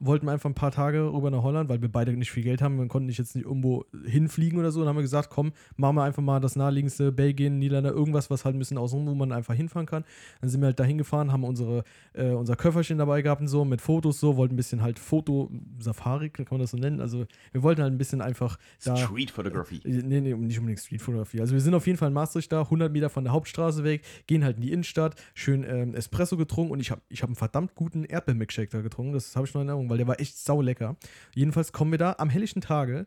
[0.06, 2.78] wollten einfach ein paar Tage rüber nach Holland, weil wir beide nicht viel Geld haben.
[2.78, 4.80] Wir konnten nicht jetzt nicht irgendwo hinfliegen oder so.
[4.80, 8.44] Dann haben wir gesagt, komm, machen wir einfach mal das naheliegendste Belgien, Niederlande, irgendwas, was
[8.44, 10.04] halt ein bisschen außen, wo man einfach hinfahren kann.
[10.40, 13.64] Dann sind wir halt dahin gefahren, haben unsere, äh, unser Köfferchen dabei gehabt und so,
[13.64, 17.00] mit Fotos so, wollten ein bisschen halt Foto-Safari, kann man das so nennen.
[17.00, 18.96] Also wir wollten halt ein bisschen einfach da.
[18.96, 19.80] Street Photography.
[19.84, 21.40] Äh, Nee, nee, nicht unbedingt Streetfotografie.
[21.40, 24.02] Also wir sind auf jeden Fall in Maastricht da, 100 Meter von der Hauptstraße weg,
[24.26, 27.36] gehen halt in die Innenstadt, schön ähm, Espresso getrunken und ich habe ich hab einen
[27.36, 29.12] verdammt guten Erdbeermilkshake da getrunken.
[29.12, 30.96] Das habe ich noch in Erinnerung, weil der war echt saulecker.
[31.34, 33.06] Jedenfalls kommen wir da am helllichten Tage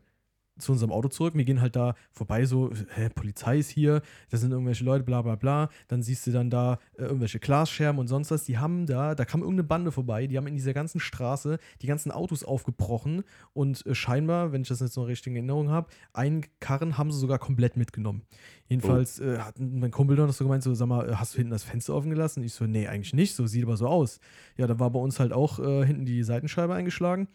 [0.58, 1.34] zu unserem Auto zurück.
[1.34, 5.22] Wir gehen halt da vorbei, so, hä, Polizei ist hier, da sind irgendwelche Leute, bla
[5.22, 5.70] bla bla.
[5.88, 8.44] Dann siehst du dann da äh, irgendwelche Glasscherben und sonst was.
[8.44, 11.86] Die haben da, da kam irgendeine Bande vorbei, die haben in dieser ganzen Straße die
[11.86, 15.88] ganzen Autos aufgebrochen und äh, scheinbar, wenn ich das jetzt noch richtig in Erinnerung habe,
[16.12, 18.22] einen Karren haben sie sogar komplett mitgenommen.
[18.68, 21.38] Jedenfalls äh, hat mein Kumpel dann noch so gemeint, so, sag mal, äh, hast du
[21.38, 22.42] hinten das Fenster offen gelassen?
[22.42, 24.20] Ich so, nee, eigentlich nicht, so sieht aber so aus.
[24.56, 27.28] Ja, da war bei uns halt auch äh, hinten die Seitenscheibe eingeschlagen.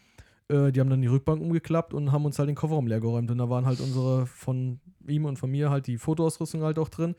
[0.49, 3.29] Äh, die haben dann die Rückbank umgeklappt und haben uns halt den Kofferraum leer geräumt.
[3.31, 6.89] Und da waren halt unsere von ihm und von mir halt die Fotoausrüstung halt auch
[6.89, 7.15] drin.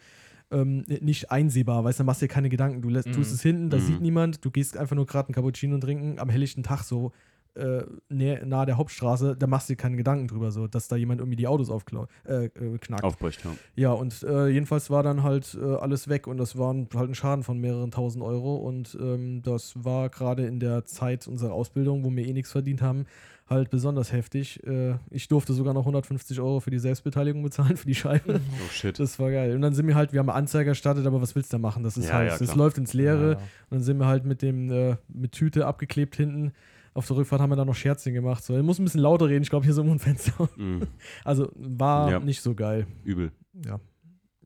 [0.51, 2.83] Ähm, nicht einsehbar, weißt du, machst dir keine Gedanken.
[2.83, 3.13] Du lässt, Mhm.
[3.13, 3.83] tust es hinten, da Mhm.
[3.83, 7.13] sieht niemand, du gehst einfach nur gerade einen Cappuccino trinken am helllichten Tag so
[7.55, 10.97] äh, nahe, nahe der Hauptstraße, da machst du dir keine Gedanken drüber, so, dass da
[10.97, 12.11] jemand irgendwie die Autos aufknackt.
[12.27, 13.05] Äh, äh, knackt.
[13.05, 13.51] Aufbricht, ja.
[13.77, 17.15] Ja, und äh, jedenfalls war dann halt äh, alles weg und das war halt ein
[17.15, 22.05] Schaden von mehreren tausend Euro und ähm, das war gerade in der Zeit unserer Ausbildung,
[22.05, 23.07] wo wir eh nichts verdient haben,
[23.49, 24.67] halt besonders heftig.
[24.67, 28.41] Äh, ich durfte sogar noch 150 Euro für die Selbstbeteiligung bezahlen, für die Scheibe.
[28.67, 28.99] Oh shit.
[28.99, 29.55] Das war geil.
[29.55, 31.83] Und dann sind wir halt, wir haben Anzeige erstattet, aber was willst du da machen?
[31.83, 33.25] Das ist Ja, halt, ja, das läuft ins Leere.
[33.25, 33.39] Ja, ja.
[33.71, 36.53] Und dann sind wir halt mit dem, äh, mit Tüte abgeklebt hinten
[36.95, 38.45] Auf der Rückfahrt haben wir dann noch Scherzchen gemacht.
[38.45, 40.49] So, ich muss ein bisschen lauter reden, ich glaube, hier so im Fenster.
[40.57, 40.83] Mhm.
[41.25, 42.21] Also war Ja.
[42.21, 42.87] nicht so geil.
[43.05, 43.33] Übel.
[43.65, 43.81] Ja.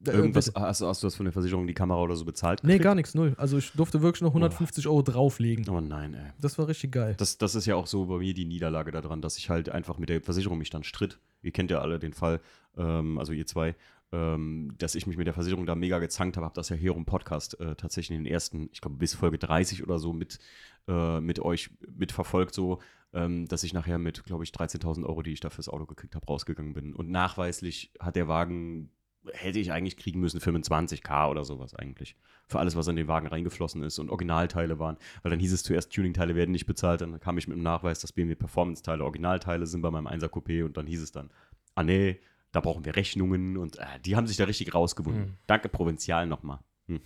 [0.07, 2.61] Irgendwas, Äh, hast, du- hast du das von der Versicherung die Kamera oder so bezahlt?
[2.63, 2.85] Nee, gekriegt?
[2.85, 3.35] gar nichts, null.
[3.37, 5.69] Also ich durfte wirklich noch 150 Euro drauflegen.
[5.69, 6.31] Oh nein, ey.
[6.41, 7.15] Das war richtig geil.
[7.19, 9.99] Das, das ist ja auch so bei mir die Niederlage daran, dass ich halt einfach
[9.99, 11.19] mit der Versicherung mich dann stritt.
[11.43, 12.41] Ihr kennt ja alle den Fall,
[12.77, 13.75] ähm, also ihr zwei,
[14.13, 16.47] ähm, dass ich mich mit der Versicherung da mega gezankt habe.
[16.47, 19.39] Habe das ja hier im Podcast äh, tatsächlich in den ersten, ich glaube bis Folge
[19.39, 20.39] 30 oder so mit,
[20.87, 22.81] äh, mit euch mitverfolgt, so,
[23.13, 26.15] ähm, dass ich nachher mit, glaube ich, 13.000 Euro, die ich da fürs Auto gekriegt
[26.15, 26.95] habe, rausgegangen bin.
[26.95, 28.91] Und nachweislich hat der Wagen,
[29.33, 32.17] hätte ich eigentlich kriegen müssen, 25k oder sowas eigentlich.
[32.47, 34.97] Für alles, was in den Wagen reingeflossen ist und Originalteile waren.
[35.23, 37.03] Weil dann hieß es zuerst, Tuningteile werden nicht bezahlt.
[37.03, 40.65] Dann kam ich mit dem Nachweis, dass BMW Performance-Teile Originalteile sind bei meinem 1er Coupé.
[40.65, 41.31] Und dann hieß es dann,
[41.75, 42.21] ah nee,
[42.59, 43.57] da brauchen wir Rechnungen.
[43.57, 45.25] Und äh, die haben sich da richtig rausgewunden.
[45.25, 45.35] Hm.
[45.47, 46.59] Danke, Provinzial nochmal.
[46.89, 47.01] Hm.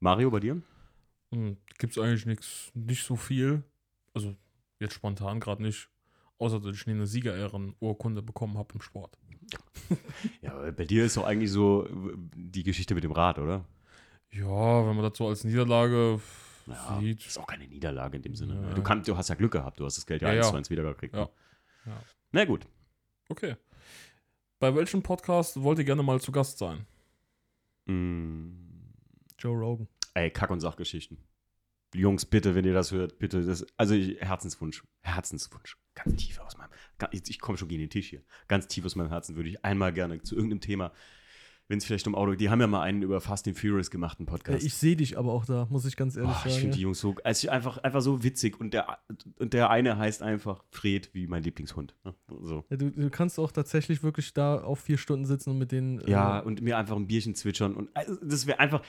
[0.00, 0.60] Mario, bei dir?
[1.78, 3.62] Gibt es eigentlich nichts, nicht so viel.
[4.12, 4.36] Also
[4.78, 5.88] jetzt spontan gerade nicht.
[6.38, 9.18] Außer dass ich nie eine Siegerehrenurkunde bekommen habe im Sport.
[10.40, 11.86] Ja, bei dir ist doch eigentlich so
[12.34, 13.64] die Geschichte mit dem Rad, oder?
[14.30, 16.18] Ja, wenn man das so als Niederlage
[16.66, 17.26] Ja, sieht.
[17.26, 18.54] ist auch keine Niederlage in dem Sinne.
[18.68, 18.74] Ja.
[18.74, 20.50] Du, kann, du hast ja Glück gehabt, du hast das Geld ja Ja, eins ja.
[20.50, 21.14] zu eins wiedergekriegt.
[21.14, 21.24] Ja.
[21.24, 21.28] ne?
[21.86, 22.02] Ja.
[22.32, 22.66] Na gut.
[23.28, 23.56] Okay.
[24.64, 26.86] Bei welchem Podcast wollt ihr gerne mal zu Gast sein?
[27.84, 28.54] Mm,
[29.38, 29.88] Joe Rogan.
[30.14, 31.18] ey, Kack- und Sachgeschichten.
[31.94, 36.56] Jungs, bitte, wenn ihr das hört, bitte, das, also ich, Herzenswunsch, Herzenswunsch, ganz tief aus
[36.56, 39.36] meinem, ga- ich, ich komme schon gegen den Tisch hier, ganz tief aus meinem Herzen
[39.36, 40.92] würde ich einmal gerne zu irgendeinem Thema,
[41.74, 44.20] wenn es vielleicht um Auto, die haben ja mal einen über Fast and Furious gemacht,
[44.20, 44.64] einen Äh, Podcast.
[44.64, 46.54] ich sehe dich aber auch da, muss ich ganz ehrlich ich sagen.
[46.54, 46.82] finde die ja.
[46.84, 48.98] Jungs so, also einfach, einfach so witzig und der,
[49.40, 51.96] und der eine heißt einfach Fred, wie mein Lieblingshund.
[52.42, 52.64] So.
[52.70, 55.98] Ja, du, du kannst auch tatsächlich wirklich da auf vier Stunden sitzen und mit denen.
[56.02, 57.74] äh, Ja, und mir einfach ein Bierchen zwitschern.
[57.74, 58.82] Und also, das wäre einfach,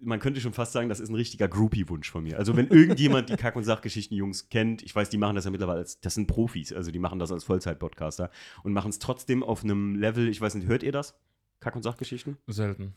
[0.00, 2.38] man könnte schon fast sagen, das ist ein richtiger Groupie-Wunsch von mir.
[2.38, 5.78] Also, wenn irgendjemand die Kack- und Sachgeschichten-Jungs kennt, ich weiß, die machen das ja mittlerweile
[5.80, 8.30] als, das sind Profis, also die machen das als Vollzeit-Podcaster
[8.62, 11.14] und machen es trotzdem auf einem Level, ich weiß nicht, hört ihr das?
[11.60, 12.38] Kack- und Sachgeschichten?
[12.46, 12.94] Selten.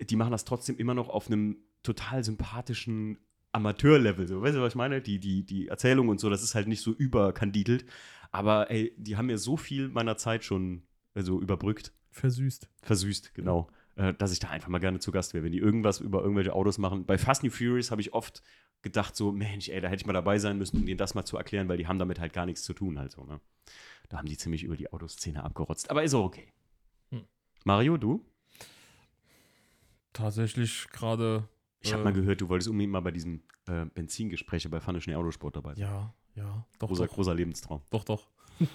[0.00, 3.18] Die machen das trotzdem immer noch auf einem total sympathischen
[3.52, 4.28] Amateur-Level.
[4.28, 5.00] So, weißt du, was ich meine?
[5.00, 7.84] Die, die, die Erzählung und so, das ist halt nicht so überkandidelt.
[8.30, 10.82] Aber ey, die haben mir so viel meiner Zeit schon
[11.14, 12.68] also, überbrückt Versüßt.
[12.82, 13.68] versüßt, genau.
[13.96, 16.52] Äh, dass ich da einfach mal gerne zu Gast wäre, wenn die irgendwas über irgendwelche
[16.52, 17.06] Autos machen.
[17.06, 18.42] Bei Fast New Furious habe ich oft
[18.82, 21.24] gedacht, so, Mensch, ey, da hätte ich mal dabei sein müssen, um denen das mal
[21.24, 23.40] zu erklären, weil die haben damit halt gar nichts zu tun, halt so, ne?
[24.08, 25.90] Da haben die ziemlich über die Autoszene abgerotzt.
[25.90, 26.52] Aber ist auch okay.
[27.64, 28.24] Mario, du?
[30.12, 31.48] Tatsächlich gerade.
[31.80, 32.04] Ich habe Äh.
[32.06, 35.74] mal gehört, du wolltest unbedingt mal bei diesem äh, Benzingespräche bei Funny Schnee Autosport dabei
[35.74, 35.82] sein.
[35.82, 36.66] Ja, ja.
[36.78, 37.14] Doch, großer, doch.
[37.14, 37.82] großer Lebenstraum.
[37.90, 38.28] Doch, doch.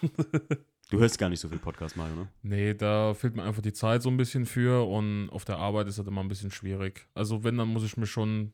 [0.89, 2.27] Du hörst gar nicht so viel Podcast, Mario, ne?
[2.43, 5.87] Nee, da fehlt mir einfach die Zeit so ein bisschen für und auf der Arbeit
[5.87, 7.07] ist das immer ein bisschen schwierig.
[7.15, 8.51] Also wenn, dann muss ich mir schon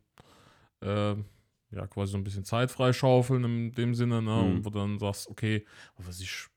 [0.82, 1.15] äh,
[1.72, 4.32] ja quasi so ein bisschen Zeit freischaufeln in dem Sinne, ne?
[4.32, 4.38] Mhm.
[4.58, 5.65] Und wo du dann sagst, okay,
[5.98, 6.48] was ich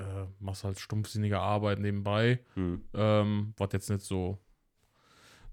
[0.00, 2.82] äh, machst halt stumpfsinnige Arbeit nebenbei, Hm.
[2.94, 4.38] ähm, was jetzt nicht so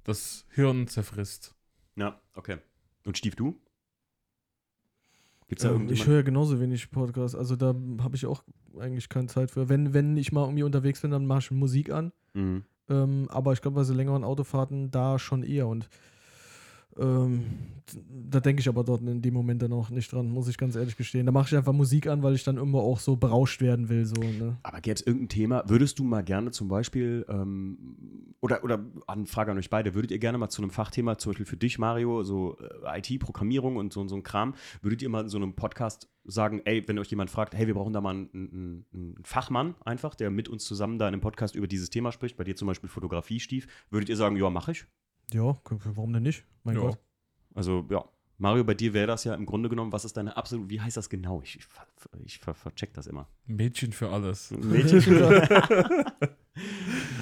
[0.03, 1.53] das Hirn zerfrisst.
[1.95, 2.57] Ja, okay.
[3.05, 3.59] Und Stief, du?
[5.47, 7.35] Gibt's da Ähm, ich höre genauso wenig Podcasts.
[7.35, 7.67] Also da
[8.01, 8.43] habe ich auch
[8.79, 9.69] eigentlich keine Zeit für.
[9.69, 12.11] Wenn, wenn ich mal irgendwie unterwegs bin, dann mache ich Musik an.
[12.33, 12.65] Mhm.
[12.89, 15.67] Ähm, aber ich glaube, bei so längeren Autofahrten da schon eher.
[15.67, 15.89] Und
[16.99, 17.45] ähm,
[18.29, 20.75] da denke ich aber dort in dem Moment dann auch nicht dran, muss ich ganz
[20.75, 21.25] ehrlich gestehen.
[21.25, 24.05] Da mache ich einfach Musik an, weil ich dann immer auch so berauscht werden will.
[24.05, 24.57] So, ne?
[24.63, 29.25] Aber gäbe es irgendein Thema, würdest du mal gerne zum Beispiel, ähm, oder, oder an
[29.25, 31.79] Frage an euch beide, würdet ihr gerne mal zu einem Fachthema, zum Beispiel für dich,
[31.79, 35.37] Mario, so äh, IT, Programmierung und so, so ein Kram, würdet ihr mal in so
[35.37, 38.85] einem Podcast sagen, ey, wenn euch jemand fragt, hey, wir brauchen da mal einen, einen,
[38.93, 42.35] einen Fachmann einfach, der mit uns zusammen da in einem Podcast über dieses Thema spricht,
[42.35, 44.85] bei dir zum Beispiel Fotografie, Stief, würdet ihr sagen, ja, mach ich?
[45.33, 46.45] Ja, warum denn nicht?
[46.63, 46.81] Mein Ja.
[46.81, 46.99] Gott.
[47.55, 48.03] Also, ja.
[48.39, 50.95] Mario, bei dir wäre das ja im Grunde genommen, was ist deine absolute, wie heißt
[50.95, 51.41] das genau?
[51.41, 51.67] Ich, ich,
[52.23, 53.27] ich ver, vercheck das immer.
[53.45, 54.51] Mädchen für alles.
[54.57, 55.01] Mädchen.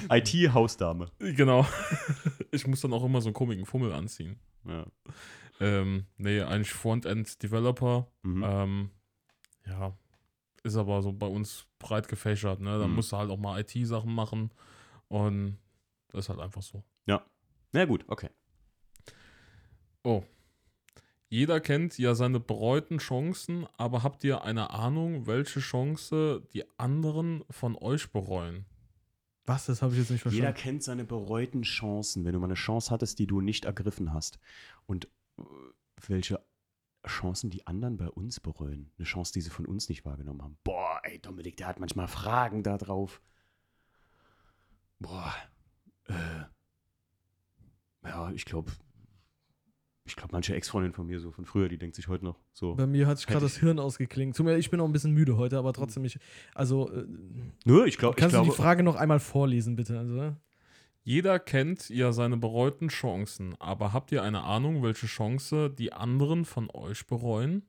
[0.09, 1.09] IT-Hausdame.
[1.19, 1.65] Genau.
[2.51, 4.37] ich muss dann auch immer so einen komischen Fummel anziehen.
[4.65, 4.85] Ja.
[5.59, 8.07] Ähm, nee, eigentlich Frontend-Developer.
[8.23, 8.43] Mhm.
[8.45, 8.89] Ähm,
[9.65, 9.97] ja,
[10.63, 12.59] ist aber so bei uns breit gefächert.
[12.59, 12.77] Ne?
[12.77, 12.95] Da Mhm.
[12.95, 14.51] musst du halt auch mal IT-Sachen machen.
[15.07, 15.57] Und
[16.09, 16.83] das ist halt einfach so.
[17.75, 18.29] Na gut, okay.
[20.01, 20.23] Oh.
[21.27, 27.43] Jeder kennt ja seine bereuten Chancen, aber habt ihr eine Ahnung, welche Chance die anderen
[27.49, 28.65] von euch bereuen?
[29.45, 29.65] Was?
[29.65, 30.57] Das habe ich jetzt nicht Jeder verstanden.
[30.61, 34.39] kennt seine bereuten Chancen, wenn du mal eine Chance hattest, die du nicht ergriffen hast.
[34.85, 35.43] Und äh,
[36.07, 36.41] welche
[37.05, 38.89] Chancen die anderen bei uns bereuen.
[38.97, 40.57] Eine Chance, die sie von uns nicht wahrgenommen haben.
[40.63, 43.21] Boah, ey, Dominik, der hat manchmal Fragen da drauf.
[44.99, 45.35] Boah,
[46.07, 46.45] äh,
[48.05, 48.71] ja, ich glaube,
[50.07, 52.75] Ich glaube, manche Ex-Freundin von mir, so von früher, die denkt sich heute noch so.
[52.75, 54.37] Bei mir hat sich gerade das Hirn ausgeklingt.
[54.39, 56.19] Mir, ich bin auch ein bisschen müde heute, aber trotzdem, ich,
[56.53, 57.05] also, äh,
[57.65, 58.51] Nö, ich, glaub, ich kannst du glaube.
[58.51, 59.97] die Frage noch einmal vorlesen, bitte?
[59.97, 60.35] Also?
[61.01, 66.45] Jeder kennt ja seine bereuten Chancen, aber habt ihr eine Ahnung, welche Chance die anderen
[66.45, 67.63] von euch bereuen?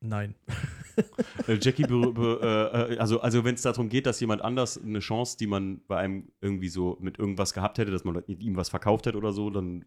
[0.00, 0.34] nein.
[1.46, 5.36] Äh, Jackie, äh, äh, also, also wenn es darum geht, dass jemand anders eine Chance,
[5.36, 9.06] die man bei einem irgendwie so mit irgendwas gehabt hätte, dass man ihm was verkauft
[9.06, 9.84] hätte oder so, dann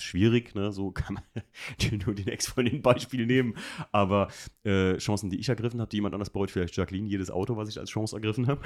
[0.00, 0.72] schwierig, ne?
[0.72, 1.24] So kann man
[2.06, 3.54] nur den Ex von den Beispiel nehmen.
[3.92, 4.28] Aber
[4.64, 7.68] äh, Chancen, die ich ergriffen habe, die jemand anders bereut, vielleicht Jacqueline, jedes Auto, was
[7.68, 8.62] ich als Chance ergriffen habe.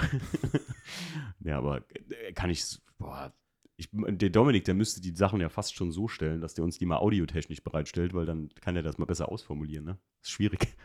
[1.40, 3.32] ja, aber äh, kann ich, boah,
[3.76, 6.78] ich, der Dominik, der müsste die Sachen ja fast schon so stellen, dass der uns
[6.78, 9.98] die mal audiotechnisch bereitstellt, weil dann kann er das mal besser ausformulieren, ne?
[10.22, 10.76] Ist schwierig.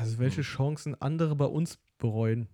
[0.00, 2.48] Also, welche Chancen andere bei uns bereuen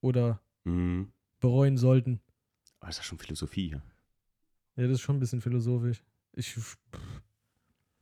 [0.00, 1.12] oder Mhm.
[1.40, 2.20] bereuen sollten?
[2.80, 3.82] Aber das ist ja schon Philosophie hier.
[4.76, 6.02] Ja, das ist schon ein bisschen philosophisch.
[6.34, 6.56] Ich,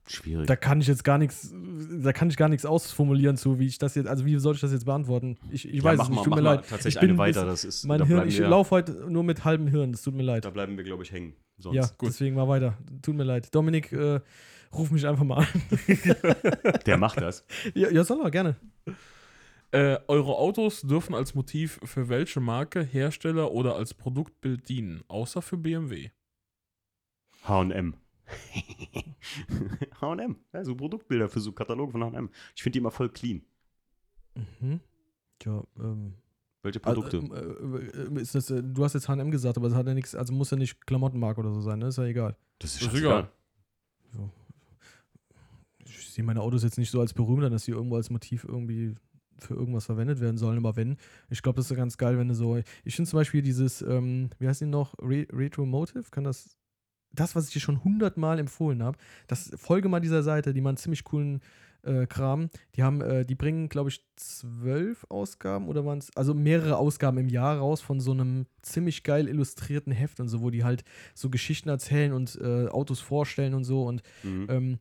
[0.08, 0.46] Schwierig.
[0.46, 1.52] da kann ich jetzt gar nichts,
[2.00, 4.60] da kann ich gar nichts ausformulieren zu, wie ich das jetzt, also wie soll ich
[4.60, 5.36] das jetzt beantworten?
[5.50, 6.60] Ich, ich Ja, weiß es nicht, mal, tut mir leid.
[6.68, 7.44] tatsächlich Ich bin eine ein weiter.
[7.44, 10.22] Das ist, Mein da Hirn, ich laufe heute nur mit halbem Hirn, das tut mir
[10.22, 10.44] leid.
[10.44, 11.34] Da bleiben wir, glaube ich, hängen.
[11.58, 11.74] Sonst.
[11.76, 12.08] Ja, Gut.
[12.10, 12.78] deswegen mal weiter.
[13.02, 13.54] Tut mir leid.
[13.54, 14.20] Dominik, äh,
[14.78, 15.62] ruf mich einfach mal an.
[16.86, 17.44] Der macht das.
[17.74, 18.56] ja, ja, soll er, gerne.
[19.72, 25.42] Äh, eure Autos dürfen als Motiv für welche Marke, Hersteller oder als Produktbild dienen, außer
[25.42, 26.10] für BMW.
[27.44, 27.94] HM.
[30.00, 30.36] HM.
[30.52, 32.30] Ja, so Produktbilder für so Kataloge von HM.
[32.54, 33.42] Ich finde die immer voll clean.
[34.60, 34.80] Mhm.
[35.44, 36.14] Ja, ähm.
[36.62, 37.18] Welche Also, Produkte?
[37.18, 40.14] äh, äh, ist das, äh, du hast jetzt HM gesagt, aber es hat ja nichts,
[40.16, 41.88] also muss ja nicht Klamottenmarke oder so sein, ne?
[41.88, 42.36] Ist ja egal.
[42.58, 43.28] das ist ist scheißegal.
[44.12, 44.30] egal.
[46.18, 48.94] Ich meine Autos jetzt nicht so als berühmt an, dass sie irgendwo als Motiv irgendwie
[49.38, 50.96] für irgendwas verwendet werden sollen, aber wenn,
[51.28, 53.82] ich glaube, das ist ja ganz geil, wenn du so, ich finde zum Beispiel dieses,
[53.82, 56.56] ähm, wie heißt die noch, Re Retro Motive, kann das,
[57.12, 60.78] das, was ich dir schon hundertmal empfohlen habe, das folge mal dieser Seite, die machen
[60.78, 61.40] ziemlich coolen
[61.82, 66.32] äh, Kram, die haben, äh, die bringen, glaube ich, zwölf Ausgaben oder waren es, also
[66.34, 70.50] mehrere Ausgaben im Jahr raus von so einem ziemlich geil illustrierten Heft und so, wo
[70.50, 70.82] die halt
[71.14, 74.46] so Geschichten erzählen und äh, Autos vorstellen und so und Mhm.
[74.48, 74.78] ähm,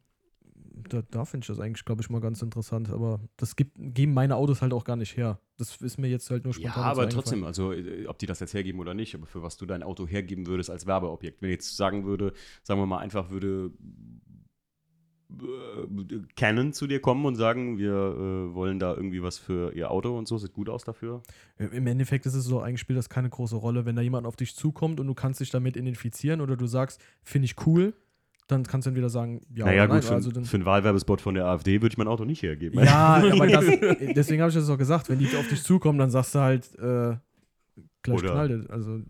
[0.89, 2.89] da, da finde ich das eigentlich, glaube ich, mal ganz interessant.
[2.89, 5.39] Aber das gibt, geben meine Autos halt auch gar nicht her.
[5.57, 6.83] Das ist mir jetzt halt nur Ja, spontan.
[6.83, 9.57] aber dazu trotzdem, also äh, ob die das jetzt hergeben oder nicht, aber für was
[9.57, 11.41] du dein Auto hergeben würdest als Werbeobjekt.
[11.41, 12.33] Wenn ich jetzt sagen würde,
[12.63, 13.71] sagen wir mal einfach würde
[15.31, 19.91] äh, Canon zu dir kommen und sagen, wir äh, wollen da irgendwie was für ihr
[19.91, 21.23] Auto und so, sieht gut aus dafür.
[21.57, 23.85] Im Endeffekt ist es so, eigentlich spielt das keine große Rolle.
[23.85, 27.01] Wenn da jemand auf dich zukommt und du kannst dich damit identifizieren oder du sagst,
[27.23, 27.93] finde ich cool,
[28.47, 30.03] dann kannst du entweder sagen, ja naja, gut, nein.
[30.03, 32.83] für, also dann, für einen Wahlwerbespot von der AfD würde ich mein Auto nicht hergeben.
[32.83, 33.65] ja, aber das,
[34.15, 35.09] deswegen habe ich das auch gesagt.
[35.09, 37.15] Wenn die auf dich zukommen, dann sagst du halt, äh,
[38.03, 38.69] gleich Oder- knallt.
[38.69, 39.01] Also,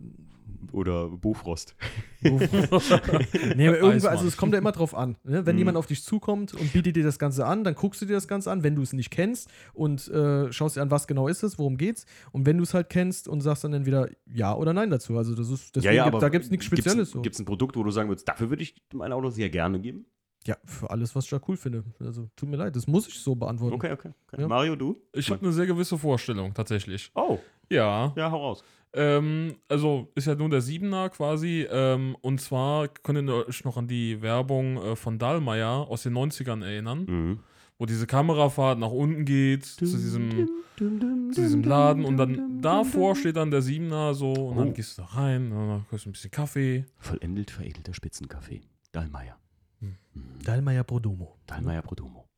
[0.71, 1.75] Oder Bofrost.
[2.21, 5.15] nee, aber irgendwo, also es kommt ja immer drauf an.
[5.23, 5.45] Ne?
[5.45, 5.59] Wenn Mhm.
[5.59, 8.27] jemand auf dich zukommt und bietet dir das Ganze an, dann guckst du dir das
[8.27, 11.43] Ganze an, wenn du es nicht kennst und äh, schaust dir an, was genau ist
[11.43, 12.05] es, worum geht's.
[12.31, 15.17] Und wenn du es halt kennst und sagst dann entweder ja oder nein dazu.
[15.17, 17.11] Also das ist, deswegen gibt, da gibt es nichts Spezielles.
[17.11, 17.21] so.
[17.21, 19.79] Gibt es ein Produkt, wo du sagen würdest, dafür würde ich mein Auto sehr gerne
[19.79, 20.05] geben?
[20.47, 21.83] Ja, für alles, was ich da cool finde.
[21.99, 23.73] Also tut mir leid, das muss ich so beantworten.
[23.75, 24.11] Okay, okay.
[24.31, 24.41] okay.
[24.41, 24.47] Ja.
[24.47, 25.01] Mario, du?
[25.11, 27.09] Ich habe eine sehr gewisse Vorstellung, tatsächlich.
[27.15, 28.13] Oh, Ja.
[28.15, 28.63] ja, hau raus.
[28.95, 31.67] Ähm, also ist ja nun der Siebener quasi.
[31.69, 36.13] Ähm, und zwar könnt ihr euch noch an die Werbung äh, von Dahlmeier aus den
[36.13, 37.39] 90ern erinnern, Mhm.
[37.77, 43.35] wo diese Kamerafahrt nach unten geht zu diesem, zu diesem Laden und dann davor steht
[43.35, 44.59] dann der Siebener so und Oh.
[44.59, 46.85] dann gehst du da rein, und dann kriegst du ein bisschen Kaffee.
[46.97, 48.61] Vollendet veredelter Spitzenkaffee.
[48.93, 49.37] Dahlmeier.
[49.81, 49.97] Hm.
[50.13, 50.21] Mhm.
[50.45, 51.35] Dallmayr Prodomo.
[51.47, 52.29] Dahlmeier Prodomo.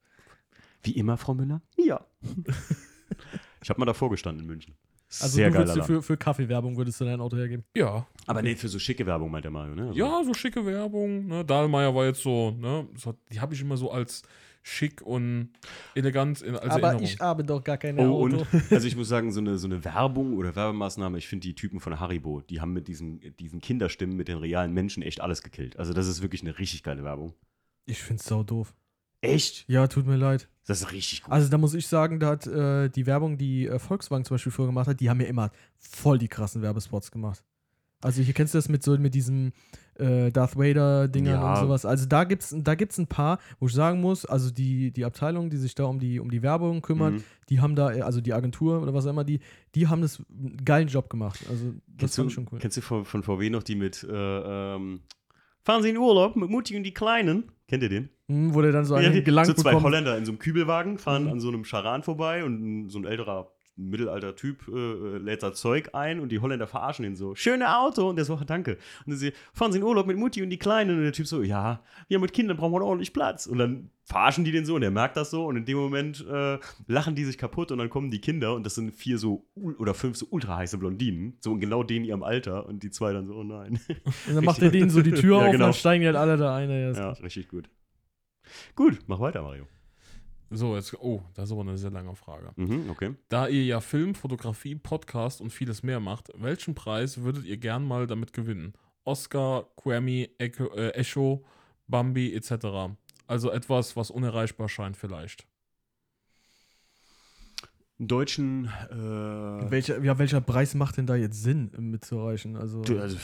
[0.81, 1.61] Wie immer, Frau Müller?
[1.77, 2.03] Ja.
[3.61, 4.73] ich habe mal davor gestanden in München.
[5.09, 7.63] Also Sehr du würdest für, für Kaffeewerbung würdest du dein Auto hergeben.
[7.75, 8.05] Ja.
[8.25, 9.87] Aber nee, für so schicke Werbung meint der Mario, ne?
[9.87, 11.27] Also- Ja, so schicke Werbung.
[11.27, 11.45] Ne?
[11.45, 12.87] Dahlmeier war jetzt so, ne?
[12.95, 14.23] So, die habe ich immer so als
[14.63, 15.51] schick und
[15.95, 17.03] elegant in, als Aber Erinnerung.
[17.05, 18.39] ich habe doch gar keine Oh, Auto.
[18.39, 21.55] und also ich muss sagen, so eine, so eine Werbung oder Werbemaßnahme, ich finde die
[21.55, 25.41] Typen von Haribo, die haben mit diesen, diesen Kinderstimmen, mit den realen Menschen echt alles
[25.41, 25.79] gekillt.
[25.79, 27.33] Also das ist wirklich eine richtig geile Werbung.
[27.85, 28.73] Ich find's sau doof.
[29.21, 29.65] Echt?
[29.67, 30.47] Ja, tut mir leid.
[30.67, 31.31] Das ist richtig gut.
[31.31, 34.51] Also da muss ich sagen, da hat äh, die Werbung, die äh, Volkswagen zum Beispiel
[34.51, 37.43] früher gemacht hat, die haben ja immer voll die krassen Werbespots gemacht.
[38.01, 39.53] Also hier kennst du das mit so mit diesem
[39.95, 41.53] äh, Darth Vader Dingern Ja.
[41.53, 41.83] und sowas.
[41.83, 45.49] Also da gibt's da gibt's ein paar, wo ich sagen muss, also die die Abteilung,
[45.49, 47.23] die sich da um die um die Werbung kümmert, Mhm.
[47.49, 49.39] die haben da also die Agentur oder was auch immer die,
[49.73, 51.39] die haben das einen geilen Job gemacht.
[51.49, 52.59] Also das Kennst fand du, ich schon cool.
[52.59, 54.99] kennst du von, von VW noch die mit äh, ähm,
[55.63, 57.51] Fahren Sie in Urlaub mit Mutti und die Kleinen?
[57.67, 58.09] Kennt ihr den?
[58.29, 59.85] Hm, wo der dann so Ja, einen gelangt so zwei bekommt.
[59.85, 61.29] Holländer in so einem Kübelwagen fahren Mhm.
[61.31, 65.89] an so einem Charan vorbei und so ein älterer mittelalter Typ äh, lädt da Zeug
[65.93, 67.35] ein und die Holländer verarschen ihn so.
[67.35, 68.09] Schöne Auto.
[68.09, 68.79] Und der so, "Ach, danke.
[69.05, 70.97] Und sie fahren sie in Urlaub mit Mutti und die Kleinen.
[70.97, 73.45] Und der Typ so, ja, ja, mit Kindern brauchen wir ordentlich Platz.
[73.45, 75.45] Und dann verarschen die den so und der merkt das so.
[75.45, 78.65] Und in dem Moment äh, lachen die sich kaputt und dann kommen die Kinder und
[78.65, 79.45] das sind vier so
[79.77, 81.37] oder fünf so ultra heiße Blondinen.
[81.39, 82.65] So genau denen ihrem Alter.
[82.65, 83.79] Und die zwei dann so, oh nein.
[84.27, 85.65] Und dann macht er denen so die Tür Ja, auf genau.
[85.65, 86.67] und dann steigen die halt alle da ein.
[86.67, 87.69] das- ja, richtig gut.
[88.75, 89.67] Gut, mach weiter, Mario.
[90.49, 92.51] So, jetzt, oh, das ist aber eine sehr lange Frage.
[92.55, 93.15] Mhm, okay.
[93.27, 97.85] Da ihr ja Film, Fotografie, Podcast und vieles mehr macht, welchen Preis würdet ihr gern
[97.85, 98.73] mal damit gewinnen?
[99.03, 101.43] Oscar, Grammy, Echo, äh, Echo
[101.87, 102.95] Bambi etc.
[103.25, 105.45] Also etwas, was unerreichbar scheint vielleicht.
[107.99, 112.55] Deutschen, äh, Welcher, ja, welcher Preis macht denn da jetzt Sinn mitzureichen?
[112.55, 113.17] Also, also,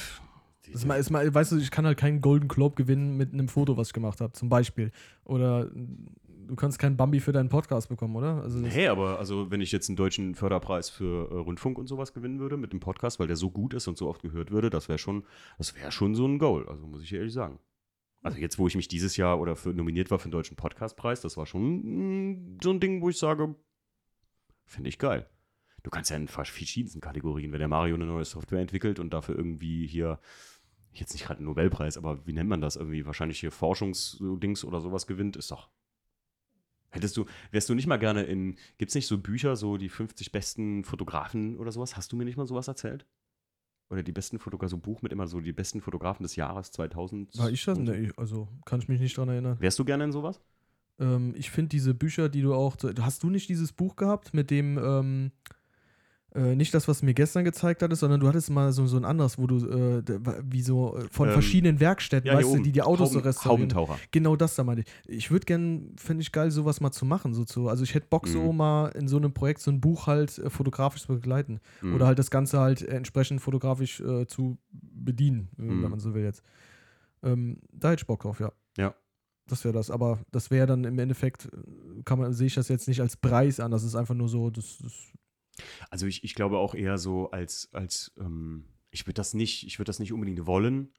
[0.74, 3.48] ist mal, ist mal, weißt du, ich kann halt keinen Golden Globe gewinnen mit einem
[3.48, 4.92] Foto, was ich gemacht habe, zum Beispiel.
[5.24, 5.70] Oder
[6.48, 8.42] du kannst keinen Bambi für deinen Podcast bekommen, oder?
[8.42, 12.14] Also Hey, aber also wenn ich jetzt einen deutschen Förderpreis für äh, Rundfunk und sowas
[12.14, 14.70] gewinnen würde mit dem Podcast, weil der so gut ist und so oft gehört würde,
[14.70, 15.24] das wäre schon,
[15.58, 17.60] das wäre schon so ein Goal, also muss ich ehrlich sagen.
[18.22, 21.22] Also jetzt, wo ich mich dieses Jahr oder für nominiert war für den deutschen Podcastpreis,
[21.22, 21.82] das war schon
[22.32, 23.56] mm, so ein Ding, wo ich sage,
[24.66, 25.28] finde ich geil.
[25.84, 29.36] Du kannst ja in verschiedensten Kategorien, wenn der Mario eine neue Software entwickelt und dafür
[29.36, 30.20] irgendwie hier,
[31.00, 34.82] jetzt nicht gerade einen Nobelpreis, aber wie nennt man das irgendwie, wahrscheinlich hier Forschungsdings oder
[34.82, 35.70] sowas gewinnt, ist doch.
[36.92, 39.90] Hättest du, wärst du nicht mal gerne in, gibt es nicht so Bücher, so die
[39.90, 41.98] 50 besten Fotografen oder sowas?
[41.98, 43.08] Hast du mir nicht mal sowas erzählt?
[43.90, 46.72] Oder die besten Fotografen, so ein Buch mit immer so die besten Fotografen des Jahres
[46.72, 47.36] 2000.
[47.38, 47.78] war ich das?
[47.80, 49.60] Nee, ich- also kann ich mich nicht dran erinnern.
[49.60, 50.40] Wärst du gerne in sowas?
[51.00, 52.76] Ähm, ich finde diese Bücher, die du auch.
[53.02, 54.78] Hast du nicht dieses Buch gehabt mit dem.
[54.78, 55.32] Ähm,
[56.36, 59.06] äh, nicht das, was mir gestern gezeigt hattest, sondern du hattest mal so, so ein
[59.06, 60.04] anderes, wo du äh,
[60.50, 63.28] wie so äh, von Ähm, verschiedenen Werkstätten, hier weißt du, die die Autos so Hauben-
[63.28, 63.74] restaurieren.
[63.76, 64.00] Haubentaucher.
[64.12, 65.16] Genau das da meinte ich.
[65.18, 67.34] Ich würde gern, fände ich geil, sowas mal zu machen.
[67.34, 68.58] So zu, also ich hätte Bock, so Mhm.
[68.58, 71.60] mal in so einem Projekt so ein Buch halt äh, fotografisch zu begleiten.
[71.82, 71.96] Mhm.
[71.96, 75.84] Oder halt das Ganze halt äh, entsprechend fotografisch äh, zu bedienen, Mhm.
[75.84, 76.42] wenn man so will jetzt.
[77.22, 78.52] Ähm, da hätte ich Bock drauf, ja.
[78.78, 78.96] Ja.
[79.48, 79.92] Das wäre das.
[79.92, 81.50] Aber das wäre dann im Endeffekt,
[82.06, 83.72] kann man, sehe ich das jetzt nicht als Preis an.
[83.72, 84.94] Das ist einfach nur so, das, das
[85.90, 89.80] Also ich, ich glaube auch eher so als, als ähm, ich würde das nicht, ich
[89.80, 90.94] würde das nicht unbedingt wollen,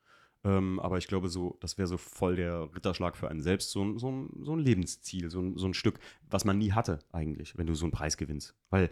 [0.44, 3.84] ähm, aber ich glaube so, das wäre so voll der Ritterschlag für einen selbst, so
[3.84, 5.98] ein, so so ein Lebensziel, so ein, so ein Stück,
[6.30, 8.54] was man nie hatte eigentlich, wenn du so einen Preis gewinnst.
[8.70, 8.90] Weil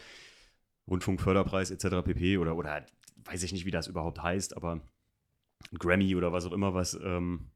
[0.89, 2.03] Rundfunkförderpreis etc.
[2.05, 2.39] pp.
[2.39, 2.85] oder, oder
[3.25, 4.81] weiß ich nicht, wie das überhaupt heißt, aber
[5.79, 7.51] Grammy oder was auch immer, was, ähm,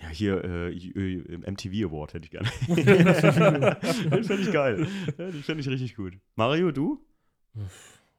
[0.00, 2.50] ja, hier, äh, äh, MTV Award hätte ich gerne.
[2.68, 4.86] Den fände ich geil.
[5.16, 6.18] Den fände ich richtig gut.
[6.34, 7.04] Mario, du?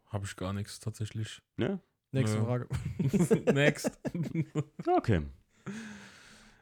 [0.08, 1.42] Habe ich gar nichts tatsächlich.
[1.58, 1.80] Ne?
[2.16, 2.46] nächste Nö.
[2.46, 2.68] Frage.
[3.54, 3.92] Next.
[4.88, 5.22] Okay.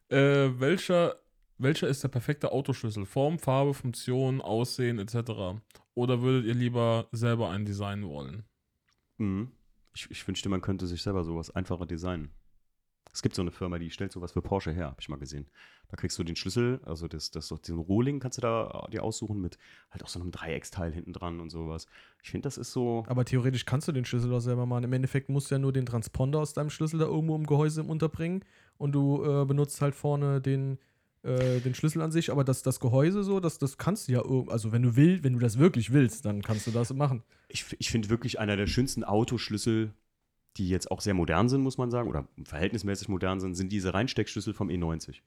[0.10, 1.16] äh, welcher,
[1.58, 3.06] welcher ist der perfekte Autoschlüssel?
[3.06, 5.62] Form, Farbe, Funktion, Aussehen etc.
[5.94, 8.44] Oder würdet ihr lieber selber ein Design wollen?
[9.18, 9.52] Mhm.
[9.96, 12.32] Ich, ich wünschte, man könnte sich selber sowas einfacher designen.
[13.14, 15.46] Es gibt so eine Firma, die stellt sowas für Porsche her, habe ich mal gesehen.
[15.90, 19.04] Da kriegst du den Schlüssel, also das, das, diesen Rohling kannst du da äh, dir
[19.04, 19.60] aussuchen mit
[19.92, 21.86] halt auch so einem Dreiecksteil hinten dran und sowas.
[22.24, 23.04] Ich finde, das ist so.
[23.08, 24.86] Aber theoretisch kannst du den Schlüssel doch selber machen.
[24.86, 27.84] Im Endeffekt musst du ja nur den Transponder aus deinem Schlüssel da irgendwo im Gehäuse
[27.84, 28.44] unterbringen
[28.78, 30.80] und du äh, benutzt halt vorne den,
[31.22, 32.32] äh, den Schlüssel an sich.
[32.32, 35.34] Aber das, das Gehäuse so, das, das kannst du ja, also wenn du willst, wenn
[35.34, 37.22] du das wirklich willst, dann kannst du das machen.
[37.48, 39.94] Ich, ich finde wirklich einer der schönsten Autoschlüssel,
[40.58, 43.94] die jetzt auch sehr modern sind, muss man sagen, oder verhältnismäßig modern sind, sind diese
[43.94, 45.22] Reinsteckschlüssel vom E E90.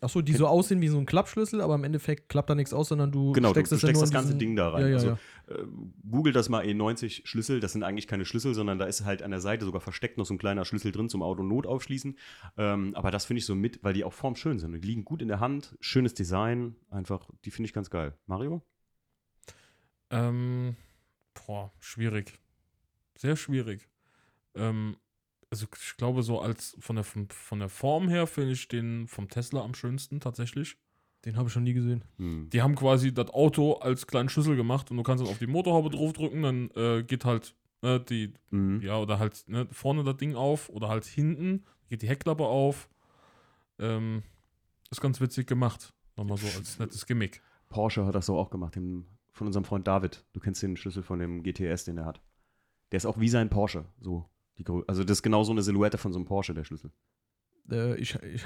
[0.00, 2.88] Achso, die so aussehen wie so ein Klappschlüssel, aber im Endeffekt klappt da nichts aus,
[2.88, 4.82] sondern du Genau, du, steckst du ja steckst nur das ganze diesen- Ding da rein.
[4.82, 5.18] Ja, ja, also, ja.
[5.46, 5.64] Äh,
[6.10, 9.30] Google das mal E90 Schlüssel, das sind eigentlich keine Schlüssel, sondern da ist halt an
[9.30, 12.18] der Seite sogar versteckt noch so ein kleiner Schlüssel drin zum Auto Not aufschließen.
[12.58, 14.72] Ähm, aber das finde ich so mit, weil die auch formschön sind.
[14.72, 18.14] Die liegen gut in der Hand, schönes Design, einfach, die finde ich ganz geil.
[18.26, 18.62] Mario?
[20.10, 20.76] Ähm,
[21.46, 22.38] boah, schwierig.
[23.16, 23.88] Sehr schwierig.
[24.54, 24.96] Ähm,
[25.50, 29.28] also ich glaube, so als von der, von, der Form her finde ich den vom
[29.28, 30.76] Tesla am schönsten tatsächlich.
[31.24, 32.04] Den habe ich schon nie gesehen.
[32.18, 32.50] Hm.
[32.50, 35.46] Die haben quasi das Auto als kleinen Schlüssel gemacht und du kannst dann auf die
[35.46, 38.80] Motorhaube draufdrücken, dann äh, geht halt ne, die, Mhm.
[38.82, 42.88] ja, oder halt ne, vorne das Ding auf oder halt hinten geht die Heckklappe auf.
[43.78, 44.22] Ähm,
[44.90, 45.94] ist ganz witzig gemacht.
[46.16, 47.42] Nochmal so als nettes Gimmick.
[47.68, 50.24] Porsche hat das so auch gemacht, den, von unserem Freund David.
[50.32, 52.20] Du kennst den Schlüssel von dem GTS, den er hat.
[52.92, 54.28] Der ist auch wie sein Porsche, so.
[54.58, 56.90] Die, also das ist genau so eine Silhouette von so einem Porsche, der Schlüssel.
[57.70, 58.42] Äh, ich, ich,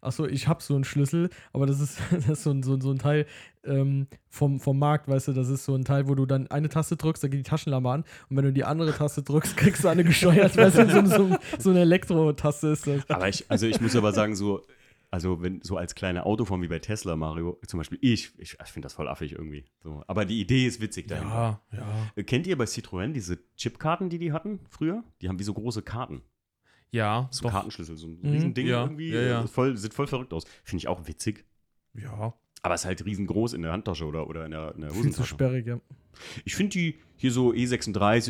[0.00, 2.80] achso, ich habe so einen Schlüssel, aber das ist, das ist so, ein, so, ein-
[2.80, 3.26] so ein Teil
[3.64, 6.68] ähm, vom, vom Markt, weißt du, das ist so ein Teil, wo du dann eine
[6.68, 9.84] Taste drückst, da geht die Taschenlampe an und wenn du die andere Taste drückst, kriegst
[9.84, 13.08] du eine gesteuert, weißt du, so, so, so eine Elektro-Taste ist das.
[13.10, 14.62] Aber ich, also ich muss aber sagen, so,
[15.10, 18.68] Also, wenn so als kleine Autoform wie bei Tesla, Mario, zum Beispiel ich, ich, ich
[18.70, 19.64] finde das voll affig irgendwie.
[19.82, 20.04] So.
[20.06, 21.62] Aber die Idee ist witzig dahinter.
[21.72, 22.12] Ja, ja.
[22.14, 25.02] Äh, Kennt ihr bei Citroën diese Chipkarten, die die hatten früher?
[25.22, 26.20] Die haben wie so große Karten,
[26.90, 27.52] Ja, so doch.
[27.52, 28.28] Kartenschlüssel, so ein Mhm.
[28.30, 29.10] Riesending Ja, irgendwie.
[29.10, 29.44] ja, ja.
[29.44, 30.44] äh, Voll, sieht voll verrückt aus.
[30.62, 31.46] Finde ich auch witzig.
[31.94, 32.34] Ja.
[32.62, 35.00] Aber es ist halt riesengroß in der Handtasche oder, oder in der, in der Viel
[35.02, 35.28] zu Hosentasche.
[35.34, 35.80] sperrig, ja.
[36.44, 37.52] Ich finde die hier so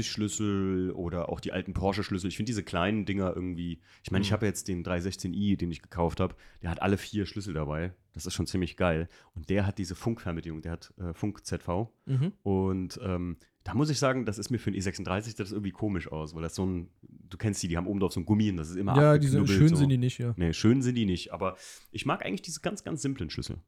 [0.03, 3.81] E36-Schlüssel oder auch die alten Porsche-Schlüssel, ich finde diese kleinen Dinger irgendwie.
[4.03, 4.35] Ich meine, ich Mhm.
[4.35, 7.93] habe jetzt den 316i, den ich gekauft habe, der hat alle vier Schlüssel dabei.
[8.13, 9.09] Das ist schon ziemlich geil.
[9.35, 11.89] Und der hat diese Funkfernbedienung, der hat äh, Funk-ZV.
[12.07, 12.33] Mhm.
[12.43, 16.11] Und ähm, da muss ich sagen, das ist mir für einen E36 das irgendwie komisch
[16.11, 18.51] aus, weil das so ein, du kennst die, die haben oben drauf so ein Gummi
[18.51, 19.77] und das ist immer Ja, diese schön so.
[19.77, 20.33] sind die nicht, ja.
[20.37, 21.57] Nee, schön sind die nicht, aber
[21.93, 23.59] ich mag eigentlich diese ganz, ganz simplen Schlüssel.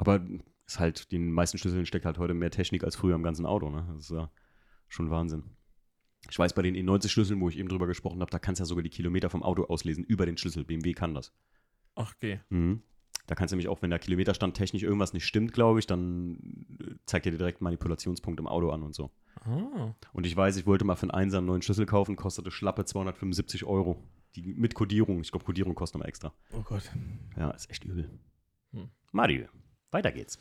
[0.00, 0.20] Aber
[0.66, 3.68] ist halt, den meisten Schlüsseln steckt halt heute mehr Technik als früher im ganzen Auto,
[3.68, 3.86] ne?
[3.94, 4.30] Das ist ja
[4.88, 5.44] schon Wahnsinn.
[6.30, 8.66] Ich weiß, bei den E90-Schlüsseln, wo ich eben drüber gesprochen habe, da kannst du ja
[8.66, 10.64] sogar die Kilometer vom Auto auslesen über den Schlüssel.
[10.64, 11.34] BMW kann das.
[11.96, 12.40] Ach, okay.
[12.48, 12.82] Mhm.
[13.26, 16.38] Da kannst du nämlich auch, wenn der Kilometerstand technisch irgendwas nicht stimmt, glaube ich, dann
[16.80, 19.10] äh, zeigt er dir direkt Manipulationspunkt im Auto an und so.
[19.42, 19.94] Ah.
[20.14, 22.86] Und ich weiß, ich wollte mal für einen Einser einen neuen Schlüssel kaufen, kostete schlappe
[22.86, 24.02] 275 Euro.
[24.34, 25.20] Die, mit Kodierung.
[25.20, 26.32] Ich glaube, Kodierung kostet nochmal extra.
[26.52, 26.90] Oh Gott.
[27.36, 28.10] Ja, ist echt übel.
[28.72, 28.88] Hm.
[29.12, 29.46] Mario,
[29.90, 30.38] weiter geht's.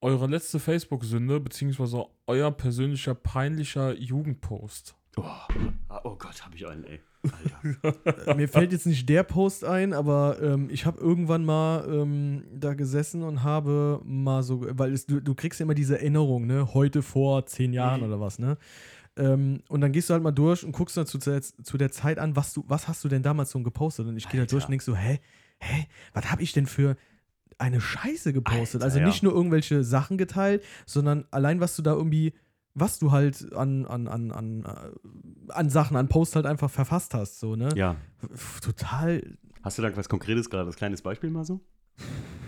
[0.00, 4.96] Eure letzte Facebook-Sünde, beziehungsweise euer persönlicher peinlicher Jugendpost.
[5.16, 7.00] Oh, ah, oh Gott, habe ich einen, ey.
[7.22, 8.26] Alter.
[8.26, 12.44] Äh, Mir fällt jetzt nicht der Post ein, aber ähm, ich habe irgendwann mal ähm,
[12.52, 16.46] da gesessen und habe mal so, weil es, du, du kriegst ja immer diese Erinnerung,
[16.46, 16.74] ne?
[16.74, 18.06] Heute vor zehn Jahren Mhm.
[18.06, 18.56] oder was, ne?
[19.16, 21.92] Ähm, und dann gehst du halt mal durch und guckst dann zu, der- zu der
[21.92, 24.06] Zeit an, was du, was hast du denn damals so gepostet?
[24.08, 25.20] Und ich gehe da durch und denk so, hä,
[25.60, 26.96] hä, was habe ich denn für
[27.62, 28.82] eine Scheiße gepostet?
[28.82, 29.06] Alter, also ja.
[29.06, 32.34] nicht nur irgendwelche Sachen geteilt, sondern allein was du da irgendwie,
[32.74, 37.14] was du halt an, an, an, an, äh, an Sachen, an Post halt einfach verfasst
[37.14, 37.68] hast, so, ne?
[37.74, 37.96] Ja.
[38.32, 39.22] F- total.
[39.62, 41.60] Hast du da was Konkretes gerade, das kleines Beispiel mal so?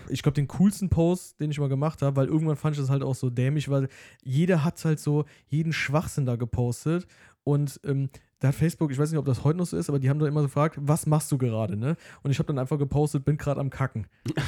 [0.09, 2.89] Ich glaube, den coolsten Post, den ich mal gemacht habe, weil irgendwann fand ich das
[2.89, 3.87] halt auch so dämlich, weil
[4.23, 7.07] jeder hat halt so jeden Schwachsinn da gepostet.
[7.43, 8.09] Und ähm,
[8.45, 10.19] da hat Facebook, ich weiß nicht, ob das heute noch so ist, aber die haben
[10.19, 11.97] da immer gefragt, was machst du gerade, ne?
[12.21, 14.07] Und ich habe dann einfach gepostet, bin gerade am Kacken.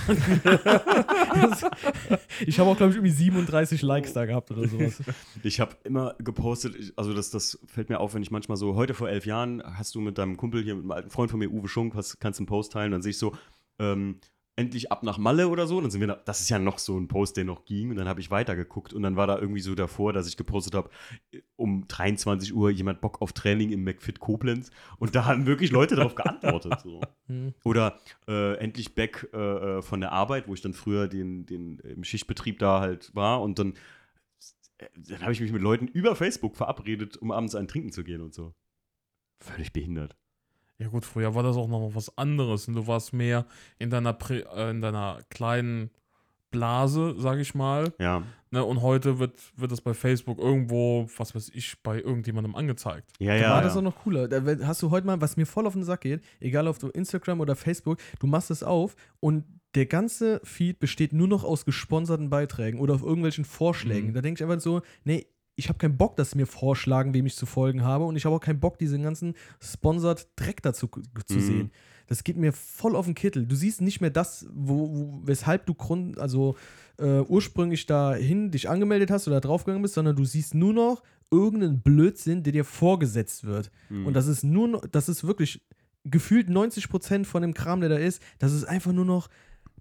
[2.46, 5.02] Ich habe auch, glaube ich, irgendwie 37 Likes da gehabt oder sowas.
[5.44, 8.94] Ich habe immer gepostet, also das, das fällt mir auf, wenn ich manchmal so, heute
[8.94, 11.52] vor elf Jahren hast du mit deinem Kumpel hier, mit einem alten Freund von mir,
[11.52, 13.36] Uwe Schunk, was, kannst du einen Post teilen, dann sehe ich so,
[13.80, 14.20] ähm,
[14.58, 17.00] endlich ab nach Malle oder so, dann sind wir, da, das ist ja noch so
[17.00, 19.62] ein Post, der noch ging und dann habe ich weitergeguckt und dann war da irgendwie
[19.62, 20.90] so davor, dass ich gepostet habe,
[21.56, 25.96] um 23 Uhr jemand Bock auf Training im McFit Koblenz und da haben wirklich Leute
[25.96, 26.82] darauf geantwortet.
[26.84, 27.00] So.
[27.28, 27.54] Hm.
[27.66, 28.00] Oder
[28.30, 32.06] äh, endlich back äh, äh, von der Arbeit, wo ich dann früher den, den im
[32.06, 33.74] Schichtbetrieb da halt war und dann,
[34.78, 38.06] äh, dann habe ich mich mit Leuten über Facebook verabredet, um abends ein Trinken zu
[38.06, 38.54] gehen und so.
[39.42, 40.16] Völlig behindert.
[40.80, 43.46] Ja gut, früher war das auch noch was anderes und du warst mehr
[43.80, 45.90] in deiner, Prä äh, in deiner kleinen
[46.52, 47.94] Blase, sag ich mal.
[48.00, 48.24] Ja.
[48.52, 48.64] Ne?
[48.64, 53.12] Und heute wird, wird das bei Facebook irgendwo, was weiß ich, bei irgendjemandem angezeigt.
[53.20, 53.50] Ja, Da ja.
[53.52, 53.80] war das ja.
[53.80, 54.28] auch noch cooler.
[54.28, 56.90] Da hast du heute mal, was mir voll auf den Sack geht, egal auf du
[56.90, 59.44] Instagram oder Facebook, du machst es auf und
[59.76, 64.10] der ganze Feed besteht nur noch aus gesponserten Beiträgen oder auf irgendwelchen Vorschlägen.
[64.10, 64.14] Mhm.
[64.14, 65.28] Da denke ich einfach so, nee,
[65.58, 68.24] ich habe keinen Bock, dass sie mir vorschlagen, wem ich zu folgen habe und ich
[68.26, 71.42] habe auch keinen Bock, diesen ganzen sponsored Dreck dazu zu Mhm.
[71.42, 71.72] sehen.
[72.08, 73.46] Das geht mir voll auf den Kittel.
[73.46, 76.56] Du siehst nicht mehr das, wo, wo weshalb du Grund, also
[77.00, 81.82] äh, ursprünglich dahin dich angemeldet hast oder draufgegangen bist, sondern du siehst nur noch irgendeinen
[81.82, 83.70] Blödsinn, der dir vorgesetzt wird.
[83.90, 84.06] Mhm.
[84.06, 85.62] Und das ist nur das ist wirklich
[86.06, 89.28] gefühlt 90% von dem Kram, der da ist, das ist einfach nur noch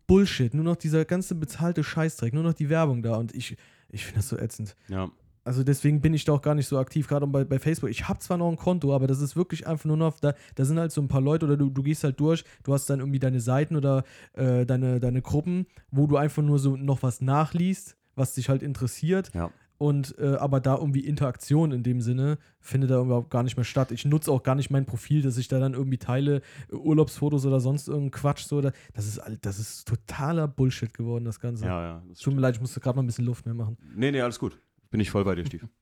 [0.09, 3.17] Bullshit, nur noch dieser ganze bezahlte Scheißdreck, nur noch die Werbung da.
[3.17, 3.57] Und ich,
[3.91, 4.75] ich finde das so ätzend.
[4.89, 5.11] ja.
[5.47, 7.89] Also deswegen bin ich da auch gar nicht so aktiv, gerade bei, bei Facebook.
[7.89, 10.65] Ich habe zwar noch ein Konto, aber das ist wirklich einfach nur noch, da, da
[10.65, 12.99] sind halt so ein paar Leute oder du, du gehst halt durch, du hast dann
[12.99, 17.21] irgendwie deine Seiten oder äh, deine, deine Gruppen, wo du einfach nur so noch was
[17.21, 19.31] nachliest, was dich halt interessiert.
[19.35, 19.51] Ja.
[19.79, 23.65] Und äh, aber da irgendwie Interaktion in dem Sinne findet da überhaupt gar nicht mehr
[23.65, 23.93] statt.
[23.93, 26.41] Ich nutze auch gar nicht mein Profil, dass ich da dann irgendwie teile,
[26.73, 28.47] äh, Urlaubsfotos oder sonst irgendein Quatsch.
[28.47, 31.67] So, da- das ist, das ist totaler Bullshit geworden, das Ganze.
[31.67, 32.03] Ja, ja.
[32.09, 33.77] Das Tut mir leid, ich musste gerade mal ein bisschen Luft mehr machen.
[33.95, 34.59] Nee, nee, alles gut.
[34.91, 35.69] Bin ich voll bei dir, Steve.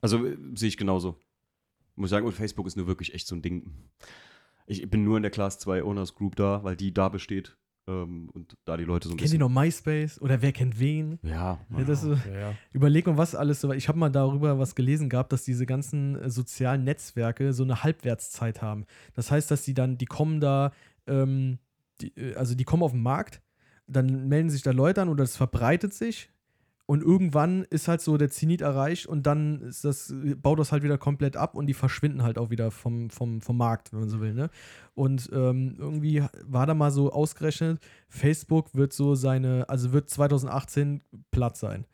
[0.00, 1.20] Also äh, sehe ich genauso.
[1.96, 3.72] Muss sagen, und Facebook ist nur wirklich echt so ein Ding.
[4.66, 7.56] Ich bin nur in der Class 2 Owners Group da, weil die da besteht.
[7.88, 9.52] Ähm, und da die Leute so ein Kennt ihr bisschen.
[9.52, 10.20] noch MySpace?
[10.22, 11.18] Oder wer kennt wen?
[11.24, 12.54] Ja, Ja, das ist, Ja, ja.
[12.70, 13.72] überleg mal, was alles so.
[13.72, 17.82] Ich habe mal darüber was gelesen gehabt, dass diese ganzen äh, sozialen Netzwerke so eine
[17.82, 18.84] Halbwertszeit haben.
[19.14, 20.70] Das heißt, dass die dann, die kommen da,
[21.08, 21.58] ähm,
[22.02, 23.42] die, äh, also die kommen auf den Markt,
[23.88, 26.30] dann melden sich da Leute an oder es verbreitet sich
[26.90, 30.82] Und irgendwann ist halt so der Zenit erreicht und dann ist das, baut das halt
[30.82, 34.08] wieder komplett ab und die verschwinden halt auch wieder vom, vom, vom Markt, wenn man
[34.08, 34.32] so will.
[34.32, 34.48] Ne?
[34.94, 37.78] Und ähm, irgendwie war da mal so ausgerechnet,
[38.08, 41.84] Facebook wird so seine, also wird 2018 platt sein.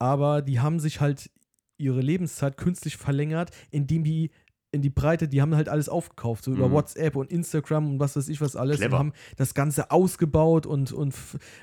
[0.00, 1.30] Aber die haben sich halt
[1.78, 4.32] ihre Lebenszeit künstlich verlängert, indem die
[4.72, 6.72] in die Breite, die haben halt alles aufgekauft, so über Mhm.
[6.72, 8.92] WhatsApp und Instagram und was weiß ich was alles Clever.
[8.94, 11.12] und haben das Ganze ausgebaut und, und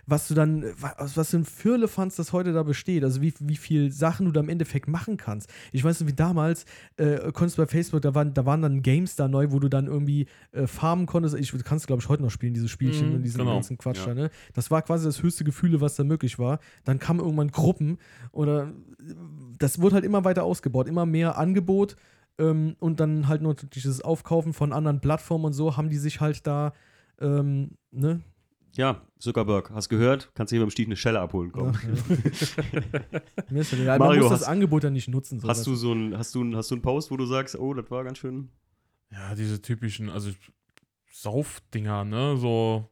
[0.05, 3.55] was du dann, was, was für ein Firlefanz das heute da besteht, also wie, wie
[3.55, 5.49] viel Sachen du da im Endeffekt machen kannst.
[5.71, 6.65] Ich weiß nicht, wie damals,
[6.97, 9.69] äh, konntest du bei Facebook, da waren, da waren dann Games da neu, wo du
[9.69, 11.35] dann irgendwie äh, farmen konntest.
[11.35, 13.53] Ich du kannst, glaube ich, heute noch spielen, diese Spielchen Mhm, und diesen genau.
[13.53, 14.07] ganzen Quatsch Ja.
[14.07, 14.29] da, ne?
[14.53, 16.59] Das war quasi das höchste Gefühle, was da möglich war.
[16.83, 17.99] Dann kamen irgendwann Gruppen
[18.33, 18.73] oder
[19.59, 21.95] das wurde halt immer weiter ausgebaut, immer mehr Angebot
[22.39, 26.21] ähm, und dann halt nur dieses Aufkaufen von anderen Plattformen und so haben die sich
[26.21, 26.73] halt da,
[27.19, 28.21] ähm, ne?
[28.75, 30.29] Ja, Zuckerberg, hast gehört?
[30.35, 31.73] Kannst du hier beim Stief eine Schelle abholen kommen.
[31.83, 32.63] Ja,
[33.11, 33.21] ja.
[33.49, 33.97] Mir ist ja egal.
[33.97, 35.39] Mario, muss das hast- Angebot dann nicht nutzen.
[35.39, 37.57] So Hast du so ein, hast du ein, hast du einen Post, wo du sagst,
[37.57, 38.49] oh, das war ganz schön.
[39.11, 40.29] Ja, diese typischen, also
[41.11, 42.37] Saufdinger, ne?
[42.37, 42.87] So,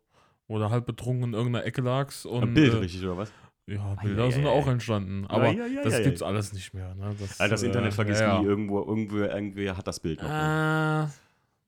[0.47, 2.41] wo du halt betrunken in irgendeiner Ecke lagst und.
[2.43, 3.31] Ein Bild, äh, richtig, oder was?
[3.67, 5.25] Ja, Ei, Bilder sind auch entstanden.
[5.27, 5.53] Aber
[5.83, 6.93] das gibt's alles nicht mehr.
[6.95, 7.15] Ne?
[7.19, 8.45] Das, Also das Internet äh, vergisst ja, nie.
[8.45, 10.29] Irgendwo, irgendwer, irgendwer hat das Bild noch.
[10.29, 11.07] Äh,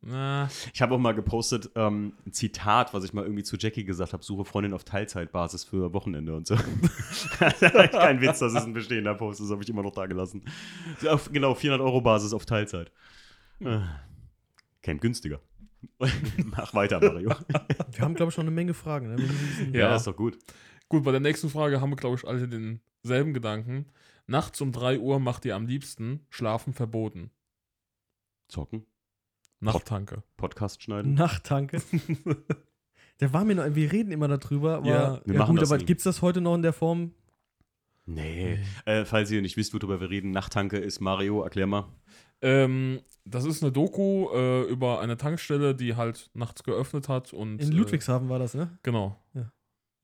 [0.01, 3.83] na, Ich habe auch mal gepostet ähm, ein Zitat, was ich mal irgendwie zu Jackie
[3.83, 6.55] gesagt habe: Suche Freundin auf Teilzeitbasis für Wochenende und so.
[7.91, 10.43] Kein Witz, das ist ein bestehender Post, das habe ich immer noch da gelassen.
[11.09, 12.91] Auf, genau, 400 Euro Basis auf Teilzeit.
[13.59, 13.79] Äh,
[14.83, 15.39] günstiger.
[16.45, 17.31] Mach weiter, Mario.
[17.91, 19.15] Wir haben, glaube ich, noch eine Menge Fragen.
[19.15, 19.23] Ne?
[19.73, 19.79] Ja.
[19.79, 20.37] ja, ist doch gut.
[20.89, 23.85] Gut, bei der nächsten Frage haben wir, glaube ich, alle denselben Gedanken.
[24.25, 27.31] Nachts um 3 Uhr macht ihr am liebsten Schlafen verboten.
[28.47, 28.85] Zocken,
[29.59, 30.23] Nachttanke.
[30.37, 31.13] Podcast schneiden.
[31.13, 31.81] Nachttanke.
[33.19, 35.71] Der war mir noch, wir reden immer darüber, aber Ja, wir ja, machen gut, das
[35.71, 35.85] aber nie.
[35.85, 37.13] gibt es das heute noch in der Form?
[38.05, 38.59] Nee.
[38.85, 41.87] Äh, falls ihr nicht wisst, worüber wir reden, Nachttanke ist Mario, erklär mal.
[42.41, 47.59] Ähm, das ist eine Doku äh, über eine Tankstelle, die halt nachts geöffnet hat und.
[47.59, 48.77] In Äh, Ludwigshafen war das, ne?
[48.83, 49.19] genau.
[49.33, 49.51] Ja.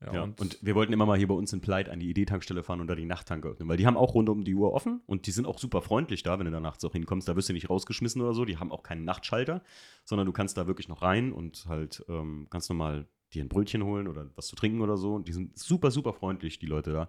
[0.04, 2.10] Ja, Ja, und, und, wir wollten immer mal hier bei uns in Pleit an die
[2.10, 4.72] Idee-Tankstelle fahren und da die Nachttanke öffnen, weil die haben auch rund um die Uhr
[4.72, 7.28] offen und die sind auch super freundlich da, wenn du da nachts auch hinkommst.
[7.28, 8.44] Da wirst du nicht rausgeschmissen oder so.
[8.44, 9.62] Die haben auch keinen Nachtschalter,
[10.04, 13.84] sondern du kannst da wirklich noch rein und halt ähm, ganz normal dir ein Brötchen
[13.84, 15.14] holen oder was zu trinken oder so.
[15.14, 17.08] Und die sind super, super freundlich, die Leute da.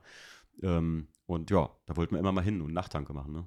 [0.62, 3.46] Ähm, und ja, da wollten wir immer mal hin und Nachttanke machen, ne?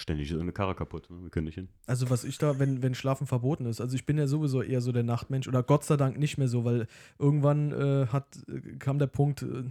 [0.00, 1.22] Ständig ist irgendeine Karre kaputt, ne?
[1.22, 1.68] wir können nicht hin.
[1.86, 4.80] Also was ich da, wenn, wenn Schlafen verboten ist, also ich bin ja sowieso eher
[4.80, 6.86] so der Nachtmensch oder Gott sei Dank nicht mehr so, weil
[7.18, 9.64] irgendwann äh, hat, äh, kam der Punkt, äh,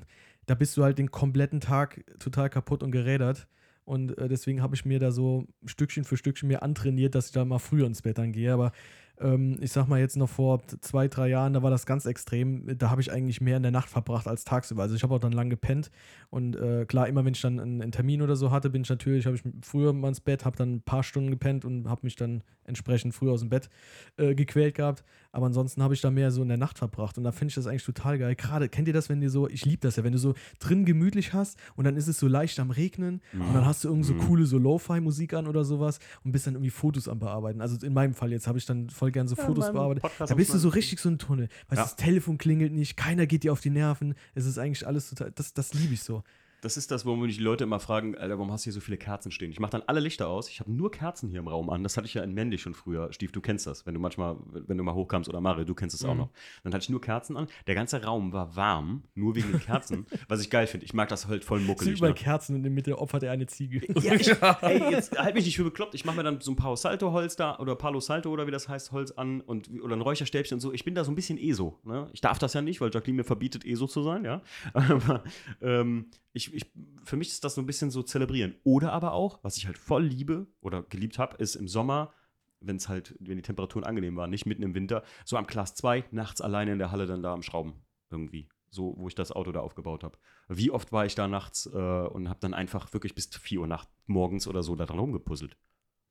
[0.45, 3.47] da bist du halt den kompletten Tag total kaputt und gerädert
[3.85, 7.31] und äh, deswegen habe ich mir da so Stückchen für Stückchen mir antrainiert, dass ich
[7.31, 8.71] da mal früher ins Bett dann gehe, aber
[9.19, 12.77] ähm, ich sag mal jetzt noch vor zwei, drei Jahren, da war das ganz extrem,
[12.77, 15.19] da habe ich eigentlich mehr in der Nacht verbracht als tagsüber, also ich habe auch
[15.19, 15.91] dann lang gepennt
[16.29, 18.89] und äh, klar, immer wenn ich dann einen, einen Termin oder so hatte, bin ich
[18.89, 22.01] natürlich, habe ich früher mal ins Bett, habe dann ein paar Stunden gepennt und habe
[22.03, 23.69] mich dann entsprechend früh aus dem Bett
[24.17, 25.03] äh, gequält gehabt.
[25.31, 27.17] Aber ansonsten habe ich da mehr so in der Nacht verbracht.
[27.19, 28.35] Und da finde ich das eigentlich total geil.
[28.35, 30.85] Gerade, kennt ihr das, wenn ihr so, ich liebe das ja, wenn du so drin
[30.85, 34.07] gemütlich hast und dann ist es so leicht am Regnen und dann hast du irgendwie
[34.07, 34.19] so Mhm.
[34.21, 37.61] coole so Lo-Fi-Musik an oder sowas und bist dann irgendwie Fotos am Bearbeiten.
[37.61, 40.01] Also in meinem Fall jetzt habe ich dann voll gern so Fotos bearbeitet.
[40.01, 41.47] Podcast Da bist du so richtig so ein Tunnel.
[41.67, 41.81] Weißt du, Ja.
[41.83, 44.15] das Telefon klingelt nicht, keiner geht dir auf die Nerven.
[44.33, 46.23] Es ist eigentlich alles total, das, das liebe ich so.
[46.61, 48.79] Das ist das, wo mich die Leute immer fragen, Alter, warum hast du hier so
[48.79, 49.51] viele Kerzen stehen?
[49.51, 50.49] Ich mache dann alle Lichter aus.
[50.49, 51.83] Ich habe nur Kerzen hier im Raum an.
[51.83, 53.11] Das hatte ich ja in Männlich schon früher.
[53.13, 53.85] Stief, du kennst das.
[53.85, 56.19] Wenn du manchmal, wenn du mal hochkamst oder Mario, du kennst es auch Mhm.
[56.19, 56.29] noch.
[56.63, 57.47] Dann hatte ich nur Kerzen an.
[57.67, 60.05] Der ganze Raum war warm, nur wegen den Kerzen.
[60.27, 60.85] was ich geil finde.
[60.85, 61.97] Ich mag das halt voll muckelig.
[61.97, 62.15] überall Ne?
[62.19, 63.81] Kerzen und in der Mitte opfert er eine Ziege.
[64.01, 64.29] Ja, ich,
[64.61, 65.93] ey, jetzt halt mich nicht für bekloppt.
[65.95, 68.51] Ich mache mir dann so ein Palo Salto Holz da oder Palo Salto oder wie
[68.51, 70.71] das heißt Holz an und oder ein Räucherstäbchen und so.
[70.73, 71.79] Ich bin da so ein bisschen ESO.
[71.83, 72.09] Ne?
[72.13, 74.41] Ich darf das ja nicht, weil Jacqueline mir verbietet ESO zu sein, ja.
[74.73, 75.23] Aber
[75.61, 76.05] ähm,
[76.39, 76.71] ich, ich,
[77.03, 78.55] für mich ist das so ein bisschen so zelebrieren.
[78.63, 82.13] Oder aber auch, was ich halt voll liebe oder geliebt habe, ist im Sommer,
[82.59, 85.75] wenn es halt, wenn die Temperaturen angenehm waren, nicht mitten im Winter, so am Class
[85.75, 87.73] 2 nachts alleine in der Halle dann da am Schrauben
[88.09, 88.47] irgendwie.
[88.71, 90.17] So, wo ich das Auto da aufgebaut habe.
[90.47, 93.67] Wie oft war ich da nachts äh, und habe dann einfach wirklich bis 4 Uhr
[93.67, 95.57] nacht morgens oder so da dran rumgepuzzelt.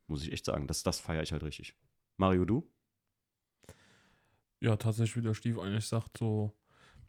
[0.09, 0.67] Muss ich echt sagen.
[0.67, 1.77] Das, das feiere ich halt richtig.
[2.17, 2.69] Mario, du?
[4.61, 6.53] ja, tatsächlich, wie der Stief eigentlich sagt, so.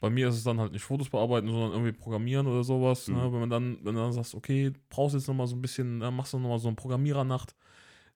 [0.00, 3.06] Bei mir ist es dann halt nicht Fotos bearbeiten, sondern irgendwie programmieren oder sowas.
[3.08, 3.16] Ne?
[3.16, 3.32] Mhm.
[3.32, 6.10] Wenn man dann, wenn du dann sagst, okay, brauchst jetzt nochmal so ein bisschen, äh,
[6.10, 7.54] machst du nochmal so eine Programmierernacht.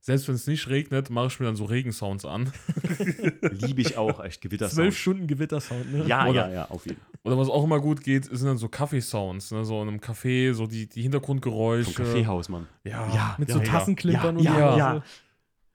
[0.01, 2.53] Selbst wenn es nicht regnet, mache ich mir dann so Regensounds an.
[3.53, 4.69] Liebe ich auch, echt Gewitter.
[4.69, 6.05] Zwölf Stunden Gewittersound, ne?
[6.07, 7.09] Ja, Oder- ja, ja, auf jeden Fall.
[7.25, 9.65] Oder was auch immer gut geht, sind dann so Kaffeesounds, ne?
[9.65, 11.91] So in einem Café, so die, die Hintergrundgeräusche.
[11.93, 12.67] Vom Kaffeehaus, Mann.
[12.85, 13.67] Ja, Ja, Mit ja, so ja.
[13.67, 14.79] Tassenklimpern Ja, und ja, so.
[14.79, 15.03] ja.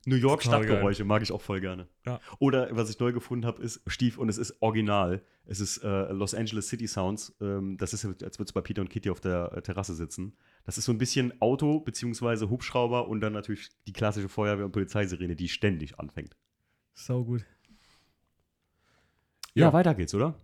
[0.06, 1.88] New York Stadtgeräusche mag ich auch voll gerne.
[2.06, 2.20] Ja.
[2.40, 5.22] Oder was ich neu gefunden habe, ist Stief und es ist original.
[5.46, 7.36] Es ist äh, Los Angeles City Sounds.
[7.42, 10.38] Ähm, das ist, als würdest du bei Peter und Kitty auf der äh, Terrasse sitzen.
[10.64, 14.72] Das ist so ein bisschen Auto beziehungsweise Hubschrauber und dann natürlich die klassische Feuerwehr- und
[14.72, 16.38] Polizeisirene, die ständig anfängt.
[16.94, 17.46] Sau gut.
[19.54, 19.74] Ja, Ja.
[19.74, 20.36] weiter geht's, oder?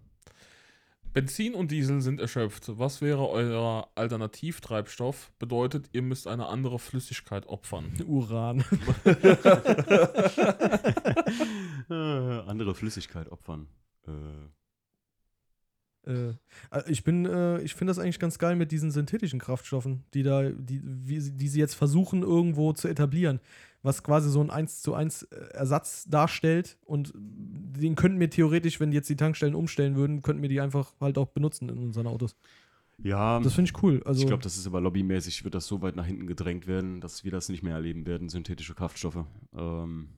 [1.15, 2.77] Benzin und Diesel sind erschöpft.
[2.77, 5.31] Was wäre euer Alternativtreibstoff?
[5.39, 7.93] Bedeutet, ihr müsst eine andere Flüssigkeit opfern.
[8.05, 8.65] Uran.
[11.89, 13.67] andere Flüssigkeit opfern.
[14.05, 14.11] Äh,
[16.05, 16.29] Äh,
[16.71, 20.23] äh, ich bin, äh, ich finde das eigentlich ganz geil mit diesen synthetischen Kraftstoffen, die
[20.23, 23.39] da, die, wie, die sie jetzt versuchen irgendwo zu etablieren,
[23.85, 25.23] was quasi so ein 1 zu 1
[25.53, 30.49] Ersatz darstellt und den könnten wir theoretisch, wenn jetzt die Tankstellen umstellen würden, könnten wir
[30.49, 32.35] die einfach halt auch benutzen in unseren Autos.
[32.97, 34.01] ja, Das finde ich cool.
[34.05, 36.99] Also, ich glaube, das ist aber lobbymäßig, wird das so weit nach hinten gedrängt werden,
[36.99, 39.23] dass wir das nicht mehr erleben werden, synthetische Kraftstoffe.
[39.55, 40.09] Ähm,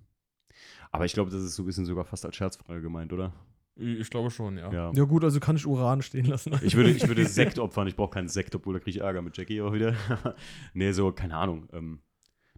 [0.92, 3.34] aber ich glaube, das ist so ein bisschen sogar fast als Scherzfrage gemeint, oder?
[3.76, 4.72] Ich glaube schon, ja.
[4.72, 4.92] Ja.
[4.92, 6.58] ja gut, also kann ich Uran stehen lassen.
[6.64, 7.88] Ich würde, ich würde Sekt opfern.
[7.88, 9.94] Ich brauche keinen Sekt, obwohl da kriege ich Ärger mit Jackie auch wieder.
[10.74, 11.68] nee, so, keine Ahnung.
[11.74, 12.00] Ähm,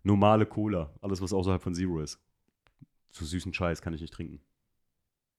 [0.03, 0.93] normale Cola.
[1.01, 2.19] Alles, was außerhalb von Zero ist.
[3.11, 4.39] So süßen Scheiß kann ich nicht trinken.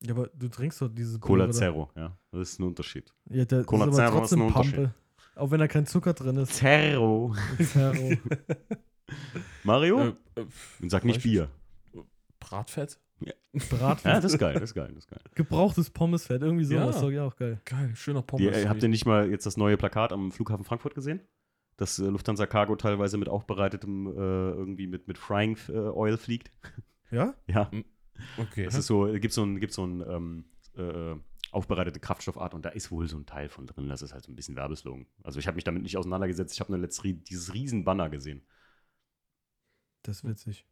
[0.03, 1.53] Ja, aber du trinkst doch diese Cola da.
[1.53, 2.17] Zero, ja.
[2.33, 3.13] Das ist ein Unterschied.
[3.29, 4.75] Ja, der Cola ist aber Zero ist ein trotzdem Unterschied.
[4.75, 4.95] Pampe.
[5.37, 6.55] Auch wenn da kein Zucker drin ist.
[6.55, 7.35] Zero.
[7.63, 8.11] Zero.
[9.65, 10.01] Mario?
[10.01, 10.47] Äh, äh,
[10.81, 11.49] Und sag nicht Bier.
[12.39, 12.99] Bratfett?
[13.53, 14.05] Bratwurst.
[14.05, 15.21] Ja, das ist geil, das ist geil, das ist geil.
[15.35, 17.03] Gebrauchtes Pommesfett, irgendwie sowas.
[17.03, 17.11] Ja.
[17.11, 17.61] Ja, auch geil.
[17.65, 18.57] Geil, schöner Die, Pommes.
[18.57, 21.21] äh, habt ihr nicht mal jetzt das neue Plakat am Flughafen Frankfurt gesehen?
[21.81, 26.53] Das äh, Lufthansa Cargo teilweise mit aufbereitetem, äh, irgendwie mit, mit Frying äh, Oil fliegt.
[27.11, 27.35] Ja?
[27.47, 27.71] Ja.
[28.37, 28.67] okay.
[28.67, 30.45] Das ist so, gibt so ein, gibt so ein ähm,
[30.77, 31.17] äh,
[31.53, 33.89] aufbereitete Kraftstoffart und da ist wohl so ein Teil von drin.
[33.89, 35.07] Das ist halt so ein bisschen Werbeslogan.
[35.23, 36.53] Also ich habe mich damit nicht auseinandergesetzt.
[36.53, 38.43] Ich habe nur letztes dieses riesen Banner gesehen.
[40.03, 40.67] Das ist witzig.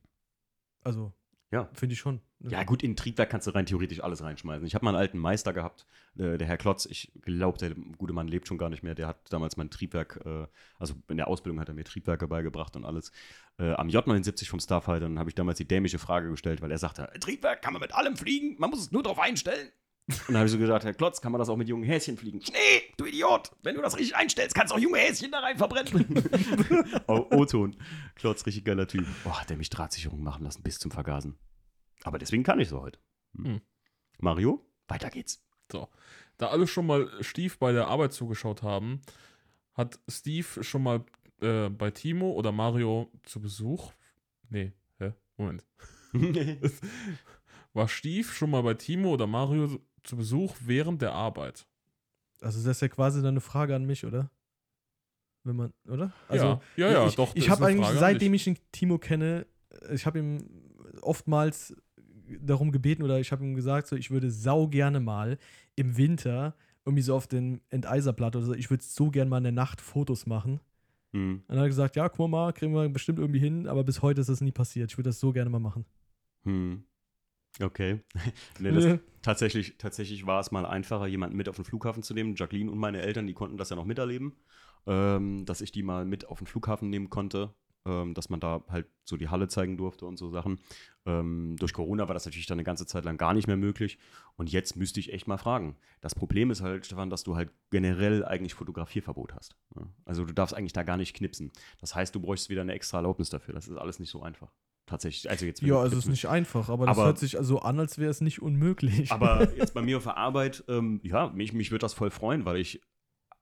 [0.82, 1.14] Also,
[1.50, 1.68] Ja.
[1.72, 2.20] finde ich schon.
[2.40, 4.66] Ja gut, in Triebwerk kannst du rein theoretisch alles reinschmeißen.
[4.66, 5.86] Ich habe mal einen alten Meister gehabt,
[6.16, 6.86] äh, der Herr Klotz.
[6.86, 8.94] Ich glaube, der gute Mann lebt schon gar nicht mehr.
[8.94, 10.46] Der hat damals mein Triebwerk, äh,
[10.78, 13.10] also in der Ausbildung hat er mir Triebwerke beigebracht und alles.
[13.58, 16.78] Äh, am J79 vom Starfighter, dann habe ich damals die dämische Frage gestellt, weil er
[16.78, 19.70] sagte, Triebwerk kann man mit allem fliegen, man muss es nur drauf einstellen.
[20.08, 22.16] Und dann habe ich so gesagt, Herr Klotz, kann man das auch mit jungen Häschen
[22.16, 22.38] fliegen?
[22.50, 23.50] Nee, du Idiot!
[23.62, 26.24] Wenn du das richtig einstellst, kannst du auch junge Häschen da rein verbrennen.
[27.06, 27.76] oh, O-Ton.
[28.14, 29.06] Klotz, richtig geiler Typ.
[29.22, 31.38] Boah, hat der mich Drahtsicherung machen lassen bis zum Vergasen.
[32.04, 32.98] Aber deswegen kann ich so heute.
[33.36, 33.44] Hm.
[33.44, 33.60] Hm.
[34.18, 35.44] Mario, weiter geht's.
[35.70, 35.88] So.
[36.38, 39.02] Da alle schon mal Steve bei der Arbeit zugeschaut haben,
[39.74, 41.04] hat Steve schon mal
[41.42, 43.92] äh, bei Timo oder Mario zu Besuch.
[44.48, 45.12] Nee, hä?
[45.36, 45.66] Moment.
[47.74, 51.66] War Steve schon mal bei Timo oder Mario zu Besuch während der Arbeit?
[52.40, 54.30] Also, das ist ja quasi dann eine Frage an mich, oder?
[55.44, 56.12] Wenn man, oder?
[56.28, 57.34] Also, ja, ja, ja ich, doch.
[57.34, 59.46] Ich habe eigentlich, Frage seitdem ich den Timo kenne,
[59.92, 60.44] ich habe ihm
[61.00, 61.74] oftmals
[62.40, 65.38] darum gebeten oder ich habe ihm gesagt, so, ich würde sau gerne mal
[65.76, 69.44] im Winter irgendwie so auf den Enteiserplatte oder so, ich würde so gerne mal in
[69.44, 70.60] der Nacht Fotos machen.
[71.12, 71.36] Hm.
[71.36, 74.02] Und dann hat er gesagt, ja, guck mal, kriegen wir bestimmt irgendwie hin, aber bis
[74.02, 74.90] heute ist das nie passiert.
[74.90, 75.84] Ich würde das so gerne mal machen.
[76.44, 76.84] Hm.
[77.60, 78.00] Okay.
[78.58, 82.34] nee, das, tatsächlich, tatsächlich war es mal einfacher, jemanden mit auf den Flughafen zu nehmen.
[82.36, 84.36] Jacqueline und meine Eltern, die konnten das ja noch miterleben,
[84.86, 87.52] ähm, dass ich die mal mit auf den Flughafen nehmen konnte,
[87.84, 90.60] ähm, dass man da halt so die Halle zeigen durfte und so Sachen.
[91.04, 93.98] Ähm, durch Corona war das natürlich dann eine ganze Zeit lang gar nicht mehr möglich.
[94.36, 95.76] Und jetzt müsste ich echt mal fragen.
[96.00, 99.56] Das Problem ist halt, Stefan, dass du halt generell eigentlich Fotografierverbot hast.
[99.74, 99.88] ne?
[100.04, 101.50] Also du darfst eigentlich da gar nicht knipsen.
[101.80, 103.54] Das heißt, du bräuchst wieder eine extra Erlaubnis dafür.
[103.54, 104.52] Das ist alles nicht so einfach.
[104.88, 105.28] Tatsächlich.
[105.30, 107.60] Also jetzt Ja, du also es ist nicht einfach, aber das Aber- hört sich also
[107.60, 109.12] an, als wäre es nicht unmöglich.
[109.12, 112.44] aber jetzt bei mir auf der Arbeit, ähm, ja, mich, mich würde das voll freuen,
[112.46, 112.80] weil ich,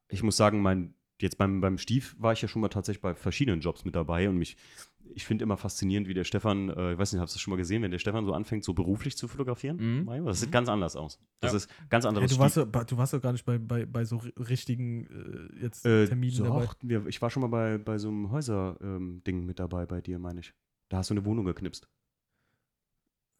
[0.08, 3.14] ich muss sagen, mein, jetzt beim, beim Stief war ich ja schon mal tatsächlich bei
[3.14, 4.56] verschiedenen Jobs mit dabei und mich,
[5.14, 7.52] ich finde immer faszinierend, wie der Stefan, äh, ich weiß nicht, hast du das schon
[7.52, 9.76] mal gesehen, wenn der Stefan so anfängt, so beruflich zu fotografieren?
[10.00, 10.04] Mhm.
[10.04, 10.24] Mario?
[10.24, 10.52] Das sieht Mhm.
[10.52, 11.20] ganz anders aus.
[11.40, 11.56] Das Ja.
[11.58, 12.66] ist ganz Hey, anderes du, warst Stief.
[12.74, 16.06] ja, du warst ja gar nicht bei, bei, bei so ri- richtigen äh, jetzt Äh,
[16.08, 16.64] Terminen dabei.
[16.66, 20.18] doch, wir, ich war schon mal bei, bei so einem Häuser-Ding mit dabei bei dir,
[20.18, 20.52] meine ich.
[20.88, 21.88] Da hast du eine Wohnung geknipst.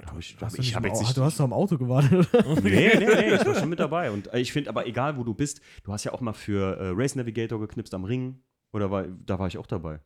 [0.05, 2.45] Hab ich, du, ich nicht habe jetzt nicht, du hast doch am Auto gewartet, oder?
[2.63, 4.11] Nee, nee, nee, ich war schon mit dabei.
[4.11, 6.77] Und äh, ich finde aber, egal wo du bist, du hast ja auch mal für
[6.79, 8.43] äh, Race Navigator geknipst am Ring.
[8.73, 10.01] Oder war, da war ich auch dabei.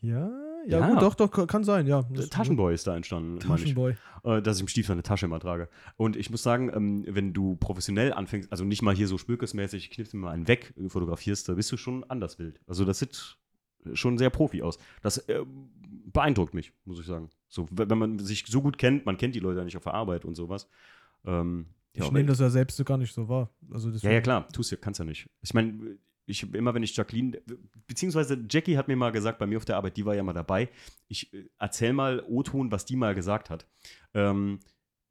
[0.00, 0.30] Ja,
[0.66, 0.88] ja, Ja.
[0.90, 2.02] gut, doch, doch, kann- sein, ja.
[2.12, 3.40] Das- Taschenboy ist da entstanden.
[3.40, 3.96] Taschenboy.
[4.22, 5.68] Äh, dass ich im Stiefel eine Tasche immer trage.
[5.96, 9.90] Und ich muss sagen, ähm, wenn du professionell anfängst, also nicht mal hier so spökesmäßig,
[9.90, 12.60] knippst mir mal einen weg, äh, fotografierst, da bist du schon anders wild.
[12.66, 13.36] Also das sieht
[13.92, 14.78] schon sehr Profi aus.
[15.02, 15.44] Das äh,
[16.12, 17.30] beeindruckt mich, muss ich sagen.
[17.48, 19.94] So, wenn man sich so gut kennt, man kennt die Leute ja nicht auf der
[19.94, 20.68] Arbeit und sowas.
[21.24, 23.50] Ähm, Ich ja, nehme das ja selbst so gar nicht so wahr.
[23.70, 25.28] Also Ja, ja, klar, tust ja, kannst ja nicht.
[25.42, 27.40] Ich meine, ich immer, wenn ich Jacqueline,
[27.86, 30.32] beziehungsweise Jackie hat mir mal gesagt, bei mir auf der Arbeit, die war ja mal
[30.32, 30.68] dabei,
[31.08, 33.66] ich äh, erzähl mal O-Ton, was die mal gesagt hat.
[34.14, 34.60] Ähm,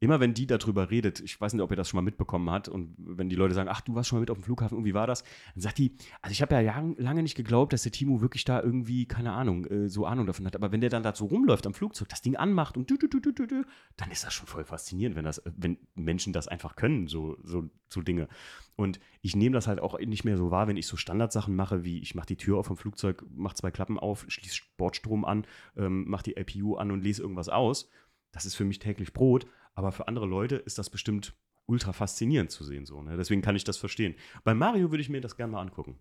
[0.04, 2.68] immer wenn die darüber redet, ich weiß nicht, ob ihr das schon mal mitbekommen hat,
[2.68, 4.94] und wenn die Leute sagen, ach, du warst schon mal mit auf dem Flughafen, irgendwie
[4.94, 5.24] war das,
[5.54, 8.44] dann sagt die, also ich habe ja lang, lange nicht geglaubt, dass der Timo wirklich
[8.44, 11.26] da irgendwie, keine Ahnung, äh, so Ahnung davon hat, aber wenn der dann da so
[11.26, 13.66] rumläuft am Flugzeug, das Ding anmacht und du, du, du, du, du, du,
[13.98, 17.70] dann ist das schon voll faszinierend, wenn das, wenn Menschen das einfach können, so, so,
[17.88, 18.28] so Dinge.
[18.76, 21.84] Und ich nehme das halt auch nicht mehr so wahr, wenn ich so Standardsachen mache,
[21.84, 25.46] wie ich mache die Tür auf vom Flugzeug, mache zwei Klappen auf, schließe Sportstrom an,
[25.78, 27.90] ähm, mache die APU an und lese irgendwas aus.
[28.32, 29.46] Das ist für mich täglich Brot,
[29.76, 31.34] aber für andere Leute ist das bestimmt
[31.66, 32.86] ultra faszinierend zu sehen.
[32.86, 33.16] So, ne?
[33.18, 34.16] Deswegen kann ich das verstehen.
[34.44, 36.00] Bei Mario würde ich mir das gerne mal angucken.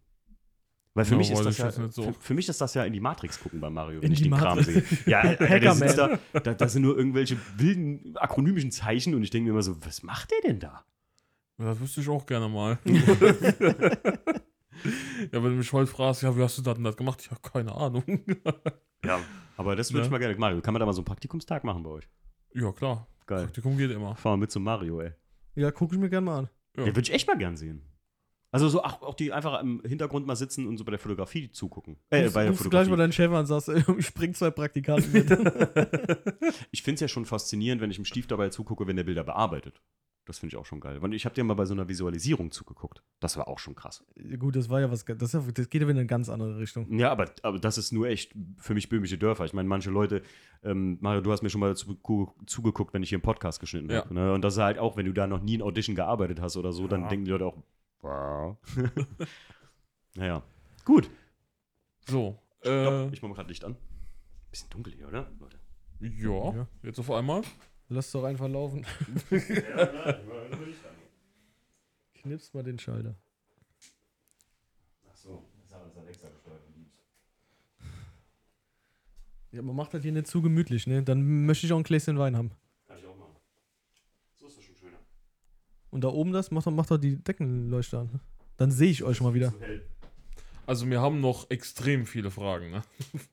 [0.94, 2.02] Weil für, Ja, mich ist das ich ja, so.
[2.02, 4.22] für, für mich ist das ja in die Matrix gucken bei Mario, wenn In ich
[4.22, 4.90] den Kram Matrix.
[4.90, 4.98] sehe.
[5.06, 9.50] Ja, sitzt da, da, das sind nur irgendwelche wilden akronymischen Zeichen und ich denke mir
[9.52, 10.84] immer so, was macht der denn da?
[11.58, 12.78] Ja, Das wüsste ich auch gerne mal.
[12.84, 12.92] ja,
[15.32, 17.26] wenn du mich heute fragst, ja, wie hast du das denn das gemacht?
[17.30, 18.04] Ja, keine Ahnung.
[19.04, 19.18] Ja,
[19.56, 20.06] aber das würde Ne?
[20.06, 20.36] ich mal gerne.
[20.36, 22.08] Mario, kann man da mal so einen Praktikumstag machen bei euch?
[22.54, 23.06] ja, klar.
[23.36, 23.44] Geil.
[23.44, 24.14] Praktikum geht immer.
[24.16, 25.12] Fahr mal mit zum Mario, ey.
[25.54, 26.48] Ja, gucke ich mir gerne mal an.
[26.76, 26.84] Ja.
[26.84, 27.82] Den würde ich echt mal gern sehen.
[28.54, 31.50] Also so auch, auch die einfach im Hintergrund mal sitzen und so bei der Fotografie
[31.50, 31.96] zugucken.
[32.10, 32.96] Äh, Rufst- bei der du gleich mal Fotografie.
[32.98, 33.68] deinen Chef an und sagst,
[33.98, 35.30] ich spring zwei Praktikanten mit.
[36.70, 39.24] Ich finde es ja schon faszinierend, wenn ich dem Stief dabei zugucke, wenn der Bilder
[39.24, 39.80] bearbeitet.
[40.24, 40.98] Das finde ich auch schon geil.
[40.98, 43.02] Und ich habe dir mal bei so einer Visualisierung zugeguckt.
[43.18, 44.04] Das war auch schon krass.
[44.38, 46.96] Gut, das war ja was, das, das geht ja wieder in eine ganz andere Richtung.
[46.96, 49.44] Ja, aber, aber das ist nur echt für mich böhmische Dörfer.
[49.44, 50.22] Ich meine, manche Leute,
[50.62, 51.98] ähm, Mario, du hast mir schon mal zu,
[52.46, 54.02] zugeguckt, wenn ich hier einen Podcast geschnitten Ja.
[54.04, 54.14] habe.
[54.14, 54.32] Ne?
[54.32, 56.72] Und das ist halt auch, wenn du da noch nie in Audition gearbeitet hast oder
[56.72, 57.08] so, dann Ja.
[57.08, 57.56] denken die Leute auch,
[58.02, 58.56] wow.
[60.14, 60.42] naja,
[60.84, 61.10] gut.
[62.08, 62.38] So.
[62.60, 62.72] Stopp.
[62.72, 63.76] Äh, Ich mache gerade Licht an.
[64.50, 65.58] Bisschen dunkel hier, oder, Leute?
[66.00, 66.68] ja, Ja.
[66.82, 67.42] jetzt auf einmal.
[67.92, 68.86] Lass doch einfach laufen.
[72.14, 73.14] Knips mal den Schalter.
[75.10, 76.62] Achso, das hat das Alexa gesteuert.
[79.50, 81.02] Ja, man macht das hier nicht zu gemütlich, ne?
[81.02, 82.52] Dann möchte ich auch ein Gläschen Wein haben.
[82.86, 83.36] Kann ich auch machen.
[84.36, 84.96] So ist das schon schöner.
[85.90, 88.20] Und da oben das, macht doch, macht doch die Deckenleuchte an.
[88.56, 89.52] Dann sehe ich euch mal wieder.
[89.52, 89.84] Zu hell.
[90.66, 92.82] Also, wir haben noch extrem viele Fragen, ne?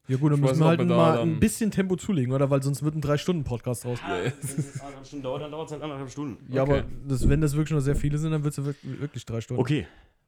[0.08, 2.50] Ja gut, dann Ich müssen wir halt wir mal ein bisschen Tempo zulegen, oder?
[2.50, 4.00] Weil sonst wird ein 3-Stunden-Podcast raus.
[4.04, 6.52] Ah, Wenn es anderthalb Stunden dauert, dann dauert es halt anderthalb Stunden.
[6.54, 6.80] Ja, Okay.
[6.80, 9.42] aber das, wenn das wirklich noch sehr viele sind, dann wird es wirklich, wirklich drei
[9.42, 9.62] Stunden.
[9.62, 9.86] Okay,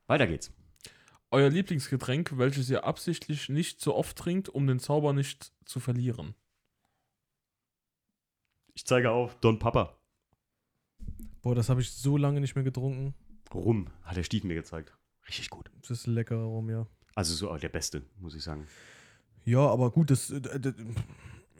[0.08, 0.52] weiter geht's.
[1.32, 6.36] Euer Lieblingsgetränk, welches ihr absichtlich nicht so oft trinkt, um den Zauber nicht zu verlieren.
[8.74, 9.98] Ich zeige auf Don Papa.
[11.42, 13.16] Boah, das habe ich so lange nicht mehr getrunken.
[13.54, 14.96] Rum, hat der Stief mir gezeigt.
[15.28, 15.70] Richtig gut.
[15.82, 16.86] Das ist lecker rum, ja.
[17.16, 18.66] Also so der Beste, muss ich sagen.
[19.46, 20.74] Ja, aber gut, das, äh, d-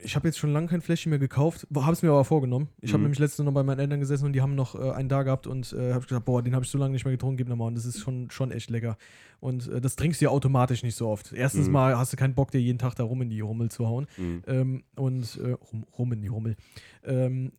[0.04, 2.68] ich habe jetzt schon lange kein Fläschchen mehr gekauft, habe es mir aber vorgenommen.
[2.80, 3.04] Ich habe Mhm.
[3.04, 5.46] nämlich letztens noch bei meinen Eltern gesessen und die haben noch äh, einen da gehabt
[5.46, 7.54] und äh, habe gesagt, boah, den habe ich so lange nicht mehr getrunken, gib mir
[7.56, 7.66] mal.
[7.66, 8.96] Und das ist schon, schon echt lecker.
[9.40, 11.32] Und äh, das trinkst du ja automatisch nicht so oft.
[11.32, 11.72] Erstens Mhm.
[11.72, 14.06] mal hast du keinen Bock, dir jeden Tag da rum in die Hummel zu hauen.
[14.16, 14.42] Mhm.
[14.46, 16.56] Ähm, und äh, rum, rum in die Hummel.
[17.04, 17.52] Ähm,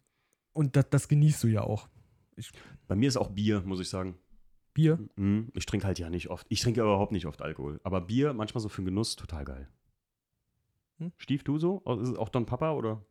[0.53, 1.87] und das, das genießt du ja auch.
[2.87, 4.15] Bei mir ist auch Bier, muss ich sagen.
[4.73, 4.99] Bier.
[5.15, 5.49] Mhm.
[5.53, 6.45] Ich trinke halt ja nicht oft.
[6.49, 7.79] Ich trinke überhaupt nicht oft Alkohol.
[7.83, 9.69] Aber Bier, manchmal so für den Genuss, total geil.
[10.99, 11.11] Hm?
[11.17, 11.81] Stief, du so?
[12.01, 13.03] Ist es auch Don Papa oder?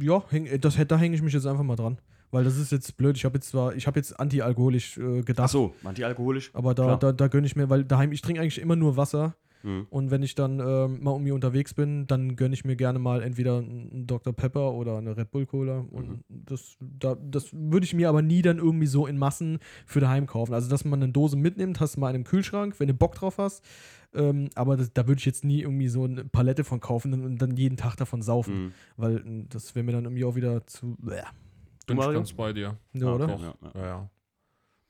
[0.00, 2.00] Ja, häng, das, da hänge ich mich jetzt einfach mal dran.
[2.30, 3.16] Weil das ist jetzt blöd.
[3.16, 5.46] Ich habe jetzt zwar, ich habe jetzt antialkoholisch äh, gedacht.
[5.46, 6.50] Ach so, antialkoholisch?
[6.52, 6.98] Aber da, Klar.
[6.98, 9.34] da, da gönne ich mir, weil daheim, ich trinke eigentlich immer nur Wasser.
[9.62, 9.86] Mhm.
[9.90, 12.98] Und wenn ich dann ähm, mal um mir unterwegs bin, dann gönne ich mir gerne
[12.98, 14.32] mal entweder einen Dr.
[14.32, 15.84] Pepper oder eine Red Bull Cola.
[15.90, 16.20] Und Mhm.
[16.28, 20.26] das, da, das würde ich mir aber nie dann irgendwie so in Massen für daheim
[20.26, 20.54] kaufen.
[20.54, 23.14] Also, dass man eine Dose mitnimmt, hast du mal in einem Kühlschrank, wenn du Bock
[23.14, 23.64] drauf hast.
[24.14, 27.38] Ähm, aber das, da würde ich jetzt nie irgendwie so eine Palette von kaufen und
[27.42, 28.64] dann jeden Tag davon saufen.
[28.66, 28.72] Mhm.
[28.96, 30.96] Weil äh, das wäre mir dann irgendwie auch wieder zu.
[30.98, 31.22] Bäh.
[31.86, 32.76] Bin ich ganz bei dir.
[32.92, 33.34] Ja, oder?
[33.34, 33.42] okay.
[33.42, 33.80] Ja, ja.
[33.80, 34.10] Ja, ja.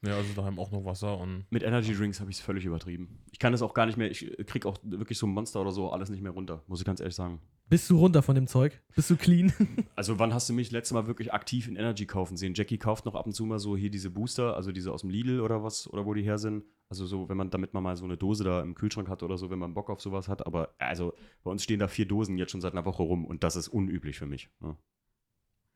[0.07, 1.45] Ja, also daheim auch noch Wasser und.
[1.51, 3.19] Mit Energy Drinks habe ich es völlig übertrieben.
[3.33, 5.73] Ich kann das auch gar nicht mehr, ich krieg auch wirklich so ein Monster oder
[5.73, 7.41] so alles nicht mehr runter, muss ich ganz ehrlich sagen.
[7.69, 8.81] Bist du runter von dem Zeug?
[8.95, 9.53] Bist du clean?
[9.97, 12.55] Also wann hast du mich letztes Mal wirklich aktiv in Energy kaufen sehen?
[12.55, 15.11] Jackie kauft noch ab und zu mal so hier diese Booster, also diese aus dem
[15.11, 16.65] Lidl oder was, oder wo die her sind.
[16.89, 19.37] Also so, wenn man, damit man mal so eine Dose da im Kühlschrank hat oder
[19.37, 20.47] so, wenn man Bock auf sowas hat.
[20.47, 23.43] Aber also bei uns stehen da vier Dosen jetzt schon seit einer Woche rum und
[23.43, 24.49] das ist unüblich für mich.
[24.61, 24.77] ne?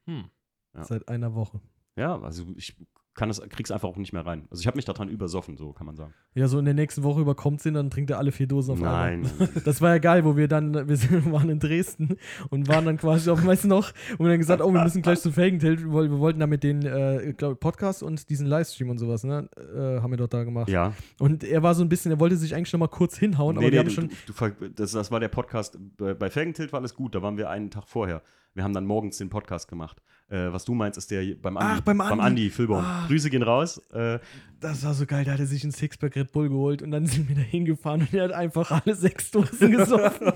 [0.06, 0.30] Hm.
[0.74, 0.84] Ja.
[0.84, 1.60] Seit einer Woche.
[1.96, 2.76] Ja, also ich
[3.14, 4.46] kann das, krieg's einfach auch nicht mehr rein.
[4.50, 6.14] Also ich habe mich daran übersoffen, so kann man sagen.
[6.34, 8.80] Ja, so in der nächsten Woche überkommt sie, dann trinkt er alle vier Dosen auf
[8.80, 9.26] Nein.
[9.38, 9.48] einmal.
[9.64, 12.16] Das war ja geil, wo wir dann, wir sind, waren in Dresden
[12.48, 15.20] und waren dann quasi auf, weißt du noch, und dann gesagt, oh, wir müssen gleich
[15.20, 18.88] zu Felgentilt, weil wir wollten da mit den, äh, ich glaub, Podcast und diesen Livestream
[18.88, 20.70] und sowas, ne, äh, haben wir dort da gemacht.
[20.70, 20.94] ja.
[21.18, 23.66] Und er war so ein bisschen, er wollte sich eigentlich noch mal kurz hinhauen, aber
[23.66, 25.78] Nee, wir nee, haben du, schon, du, das, das war der Podcast.
[25.98, 28.22] Bei, bei Felgentilt war alles gut, da waren wir einen Tag vorher.
[28.54, 30.02] Wir haben dann morgens den Podcast gemacht.
[30.28, 31.72] Äh, was du meinst, ist der beim Andi.
[31.76, 32.24] Ach, beim Andi.
[32.24, 32.82] Andi Füllbaum.
[32.84, 33.04] Ah.
[33.06, 33.78] Grüße gehen raus.
[33.92, 34.18] Äh,
[34.60, 37.04] Das war so geil, da hat er sich ein Sixpack Red Bull geholt und dann
[37.06, 40.32] sind wir da hingefahren und er hat einfach alle sechs Dosen gesoffen.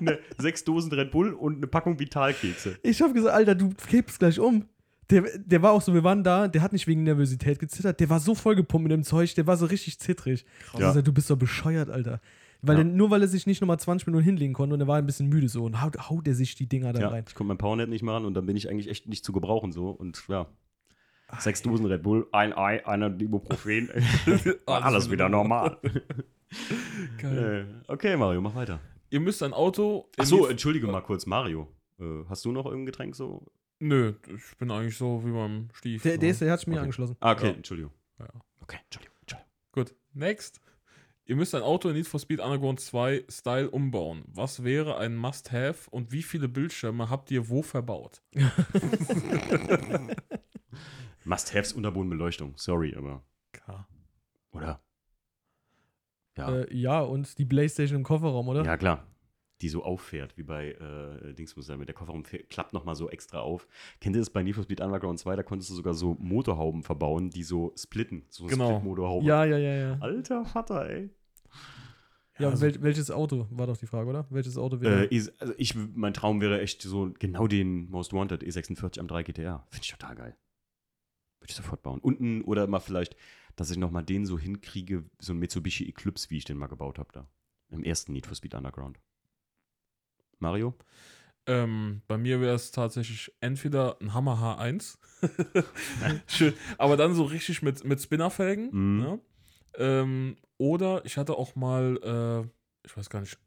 [0.00, 2.78] ne, sechs Dosen Red Bull und eine Packung Vitalkekse.
[2.82, 4.64] Ich hab gesagt, Alter, du kippst gleich um.
[5.10, 8.10] Der, der war auch so, wir waren da, der hat nicht wegen Nervosität gezittert, der
[8.10, 10.44] war so vollgepumpt mit dem Zeug, der war so richtig zittrig.
[10.74, 10.88] Ich Ja.
[10.88, 12.20] gesagt, du bist doch bescheuert, Alter.
[12.60, 12.82] Weil Ja.
[12.84, 15.06] der, nur weil er sich nicht nochmal 20 Minuten hinlegen konnte und er war ein
[15.06, 17.24] bisschen müde so und haut, haut er sich die Dinger da Ja, rein.
[17.28, 19.70] ich konnte mein Powernet nicht machen und dann bin ich eigentlich echt nicht zu gebrauchen
[19.70, 19.90] so.
[19.90, 20.46] Und ja,
[21.38, 23.90] sechs Dosen Red Bull, ein Ei, einer Ibuprofen.
[24.66, 25.78] Alles wieder normal.
[27.18, 27.66] Geil.
[27.86, 28.80] Äh, okay, Mario, mach weiter.
[29.10, 30.08] Ihr müsst ein Auto.
[30.16, 31.68] Achso, entschuldige mal kurz, Mario.
[32.00, 33.46] Äh, hast du noch irgendein Getränk so?
[33.80, 36.02] Nö, ich bin eigentlich so wie beim Stief.
[36.02, 36.82] Der, der, ist, der hat sich mir Okay.
[36.82, 37.16] angeschlossen.
[37.20, 37.52] Ah, okay, Ja.
[37.54, 37.92] Entschuldigung.
[38.18, 38.26] Ja.
[38.60, 39.52] Okay, Entschuldigung, Entschuldigung.
[39.72, 40.60] Gut, next.
[41.28, 44.24] Ihr müsst ein Auto in Need for Speed Underground 2 Style umbauen.
[44.28, 48.22] Was wäre ein Must-Have und wie viele Bildschirme habt ihr wo verbaut?
[51.24, 53.22] Must-Haves Unterbodenbeleuchtung, sorry, aber.
[53.52, 53.86] Klar.
[54.52, 54.80] Oder?
[56.38, 56.60] Ja.
[56.60, 58.64] Äh, ja, und die Playstation im Kofferraum, oder?
[58.64, 59.06] Ja, klar.
[59.60, 63.10] Die so auffährt, wie bei äh, Dings muss sein, mit der Kofferraum klappt nochmal so
[63.10, 63.66] extra auf.
[64.00, 65.36] Kennt ihr das bei Need for Speed Underground 2?
[65.36, 68.24] Da konntest du sogar so Motorhauben verbauen, die so splitten.
[68.30, 68.68] So Genau.
[68.68, 69.26] Split-Motorhaube.
[69.26, 69.74] ja, ja, ja.
[69.74, 69.98] ja.
[70.00, 71.10] Alter Vater, ey.
[72.38, 74.26] Ja, also- wel, welches Auto war doch die Frage, oder?
[74.30, 75.08] Welches Auto wäre?
[75.10, 79.08] Äh, E- also ich, mein Traum wäre echt so genau den Most Wanted E46 am
[79.08, 79.66] 3 GTR.
[79.70, 80.36] Finde ich total geil.
[81.40, 81.98] Würde ich sofort bauen.
[82.00, 83.16] Unten oder mal vielleicht,
[83.56, 86.98] dass ich nochmal den so hinkriege, so ein Mitsubishi Eclipse, wie ich den mal gebaut
[86.98, 87.28] habe da.
[87.70, 88.98] Im ersten Need for Speed Underground.
[90.38, 90.74] Mario?
[91.46, 94.98] Ähm, bei mir wäre es tatsächlich entweder ein Hammer H1.
[96.26, 96.54] Schön.
[96.76, 98.70] Aber dann so richtig mit, mit Spinnerfelgen.
[98.72, 98.98] Mhm.
[99.00, 99.20] Ne?
[99.76, 101.98] Ähm, oder ich hatte auch mal,
[102.44, 103.38] äh, ich weiß gar nicht,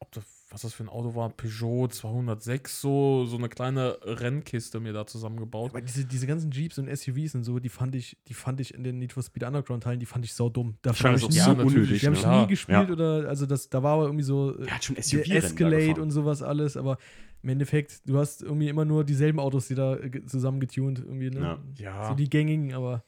[0.00, 4.80] ob das, was das für ein Auto war, Peugeot 206, so, so eine kleine Rennkiste
[4.80, 5.70] mir da zusammengebaut.
[5.70, 8.72] Aber diese, diese ganzen Jeeps und SUVs und so, die fand ich, die fand ich
[8.74, 10.76] in den Need for Speed Underground Teilen, die fand ich sau dumm.
[10.82, 12.00] Da fand ich auch nie, so natürlich, unnötig.
[12.00, 12.32] die habe ich ne?
[12.32, 12.40] Ja.
[12.42, 12.92] nie gespielt Ja.
[12.92, 16.00] oder, also das, da war aber irgendwie so äh, Er hat schon der suv Escalade
[16.00, 16.96] und sowas alles, aber
[17.42, 21.00] im Endeffekt, du hast irgendwie immer nur dieselben Autos, die da äh, ge- zusammen getuned
[21.00, 21.40] irgendwie, ne?
[21.40, 21.58] Ja.
[21.84, 22.08] Ja.
[22.08, 23.04] So die gängigen, aber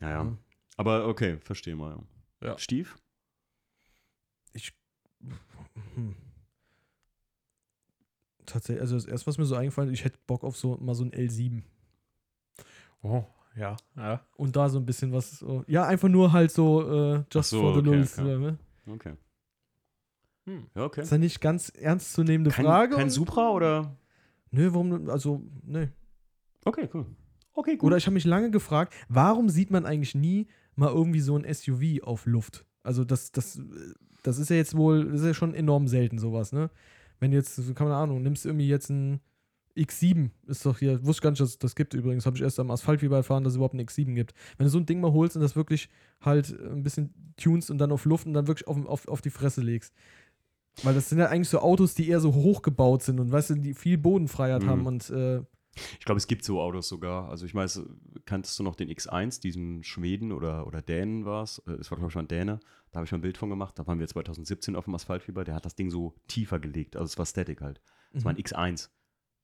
[0.00, 0.36] Ja, ja.
[0.80, 1.98] Aber okay, verstehe mal.
[2.42, 2.56] Ja.
[2.56, 2.96] Stief?
[4.54, 4.72] ich.
[5.94, 6.16] Hm.
[8.46, 10.94] Tatsächlich, also das erste, was mir so eingefallen ist, ich hätte Bock auf so mal
[10.94, 11.62] so ein L7.
[13.02, 13.24] Oh,
[13.56, 13.76] ja.
[13.94, 14.24] ja.
[14.38, 15.40] Und da so ein bisschen was.
[15.40, 18.18] So, ja, einfach nur halt so, äh, just so, for the okay, lulz.
[18.18, 18.38] okay.
[18.38, 18.58] Ne?
[18.86, 19.12] Okay.
[20.46, 20.66] Hm.
[20.74, 21.00] Ja, okay.
[21.00, 22.96] Das ist ja nicht ganz ernstzunehmende Kein, Frage.
[22.96, 23.94] kein Supra oder?
[24.50, 25.10] Nö, warum?
[25.10, 25.88] Also, nö.
[26.64, 27.04] Okay, cool.
[27.52, 27.86] Okay, gut.
[27.88, 30.48] Oder ich habe mich lange gefragt, warum sieht man eigentlich nie
[30.80, 32.64] mal irgendwie so ein SUV auf Luft?
[32.82, 33.60] Also, das, das,
[34.22, 36.70] das ist ja jetzt wohl, das ist ja schon enorm selten, sowas, ne?
[37.20, 39.20] Wenn du jetzt, keine Ahnung, nimmst irgendwie jetzt ein
[39.76, 42.70] X7, ist doch hier, wusste gar nicht, dass das gibt übrigens, habe ich erst am
[42.70, 44.32] Asphaltfieber erfahren, dass es überhaupt ein X7 gibt.
[44.56, 45.88] Wenn du so ein Ding mal holst und das wirklich
[46.20, 49.30] halt ein bisschen tunst und dann auf Luft und dann wirklich auf, auf, auf die
[49.30, 49.94] Fresse legst.
[50.82, 53.54] Weil das sind ja eigentlich so Autos, die eher so hochgebaut sind und weißt du,
[53.56, 54.66] die viel Bodenfreiheit Mhm.
[54.66, 55.42] haben und äh,
[55.98, 57.28] Ich glaube, es gibt so Autos sogar.
[57.28, 57.82] Also ich weiß,
[58.26, 61.58] kanntest du noch den X1, diesen Schweden oder, oder Dänen war es?
[61.80, 62.60] Es war, glaube ich, mal ein Däne.
[62.90, 63.78] Da habe ich mal ein Bild von gemacht.
[63.78, 65.44] Da waren wir 2017 auf dem Asphaltfieber.
[65.44, 66.96] Der hat das Ding so tiefer gelegt.
[66.96, 67.80] Also es war Static halt.
[68.12, 68.90] Das war ein X1.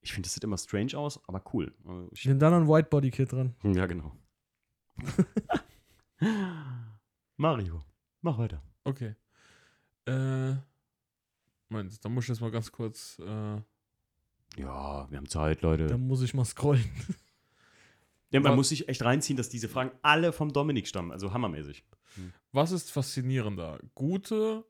[0.01, 1.75] Ich finde, das sieht immer strange aus, aber cool.
[1.85, 3.55] Also Ich, Nimm da noch ein Whitebody-Kit dran.
[3.63, 4.13] ja, genau.
[7.37, 7.83] Mario,
[8.23, 8.63] mach weiter.
[8.85, 9.15] Okay.
[10.07, 10.55] Äh.
[11.69, 13.19] Moment, da muss ich jetzt mal ganz kurz.
[13.19, 13.61] Äh,
[14.57, 15.87] Ja, wir haben Zeit, Leute.
[15.87, 16.85] Da muss ich mal scrollen.
[18.33, 21.13] Ja, man Was- muss sich echt reinziehen, dass diese Fragen alle vom Dominik stammen.
[21.13, 21.85] Also hammermäßig.
[22.51, 23.79] was ist faszinierender?
[23.95, 24.65] Gute,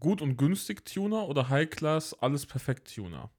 [0.00, 3.30] gut und günstig Tuner oder High Class, alles perfekt Tuner?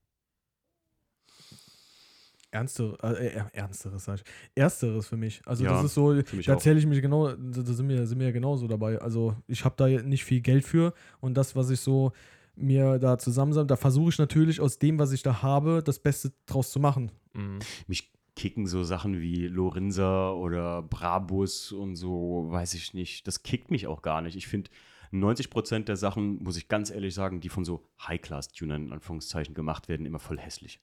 [2.52, 4.24] Ernstere, äh, äh, ernsteres, sag ich.
[4.54, 5.42] Ersteres für mich.
[5.46, 8.20] Also Ja, das ist so, da zähle ich mich genau, da da sind wir, sind
[8.20, 9.00] wir ja genauso dabei.
[9.02, 12.14] Also ich habe da nicht viel Geld für und das, was ich so
[12.56, 16.32] mir da zusammensammle, da versuche ich natürlich aus dem, was ich da habe, das Beste
[16.46, 17.12] draus zu machen.
[17.34, 17.60] Mhm.
[17.88, 23.28] Mich kicken so Sachen wie Lorenza oder Brabus und so, weiß ich nicht.
[23.28, 24.36] Das kickt mich auch gar nicht.
[24.36, 24.70] Ich finde,
[25.14, 29.88] 90% der Sachen, muss ich ganz ehrlich sagen, die von so High-Class-Tunern in Anführungszeichen gemacht
[29.88, 30.82] werden, immer voll hässlich.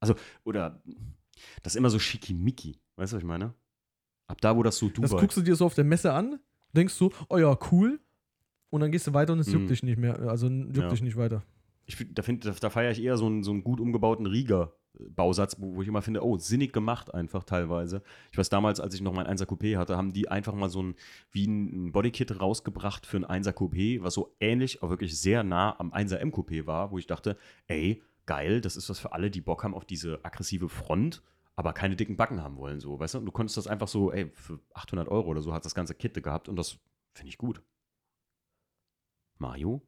[0.00, 0.82] Also, oder
[1.62, 2.80] das ist immer so schickimicki.
[2.96, 3.54] Weißt du, was ich meine?
[4.26, 5.20] Ab da, wo das so Das Dubai.
[5.20, 6.40] guckst du dir so auf der Messe an,
[6.72, 8.00] denkst du, oh ja, cool.
[8.72, 9.68] Und dann gehst du weiter und es juckt Mhm.
[9.68, 10.18] dich nicht mehr.
[10.20, 10.88] Also juckt Ja.
[10.88, 11.42] dich nicht weiter.
[11.84, 15.56] ich, da, find- da, da feiere ich eher so einen, so einen gut umgebauten Rieger-Bausatz,
[15.58, 18.02] wo, wo ich immer finde, oh, sinnig gemacht einfach teilweise.
[18.30, 20.82] Ich weiß damals, als ich noch mein 1er Coupé hatte, haben die einfach mal so
[20.82, 20.94] ein,
[21.32, 25.78] wie ein Bodykit rausgebracht für ein 1er Coupé, was so ähnlich, aber wirklich sehr nah
[25.78, 29.40] am 1er M-Coupé war, wo ich dachte, ey, geil, das ist was für alle, die
[29.40, 31.22] Bock haben auf diese aggressive Front,
[31.56, 33.18] aber keine dicken Backen haben wollen, so, weißt du?
[33.18, 35.94] Und du konntest das einfach so, ey, für 800 Euro oder so hat das ganze
[35.94, 36.78] Kit gehabt und das
[37.12, 37.60] finde ich gut.
[39.42, 39.82] Mario?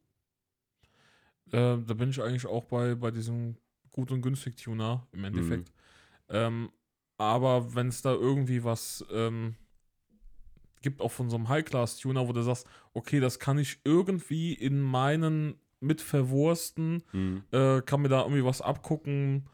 [1.51, 3.57] Äh, da bin ich eigentlich auch bei, bei diesem
[3.91, 5.71] gut und günstig Tuner im Endeffekt.
[6.29, 6.69] Ähm,
[7.17, 9.55] aber wenn es da irgendwie was ähm,
[10.81, 14.81] gibt, auch von so einem High-Class-Tuner, wo du sagst, okay, das kann ich irgendwie in
[14.81, 17.43] meinen mit verwursten, Mhm.
[17.51, 19.47] äh, kann mir da irgendwie was abgucken.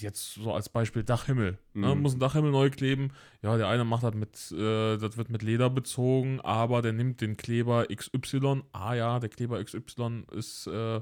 [0.00, 1.58] Jetzt so als Beispiel Dachhimmel.
[1.74, 1.94] Ne?
[1.94, 2.02] Mhm.
[2.02, 3.12] Muss ein Dachhimmel neu kleben.
[3.42, 7.20] Ja, der eine macht das mit, äh, das wird mit Leder bezogen, aber der nimmt
[7.20, 8.62] den Kleber XY.
[8.72, 11.00] Ah ja, der Kleber XY ist äh,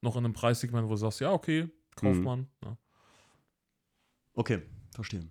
[0.00, 2.24] noch in einem Preissegment, wo du sagst, ja, okay, kauft Mhm.
[2.24, 2.46] man.
[2.64, 2.76] Ja.
[4.34, 4.62] Okay,
[4.94, 5.26] verstehe.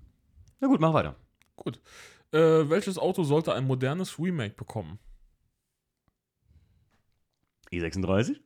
[0.60, 1.16] Na gut, mach weiter.
[1.56, 1.80] Gut.
[2.32, 4.98] Äh, welches Auto sollte ein modernes Remake bekommen?
[7.72, 8.40] E36?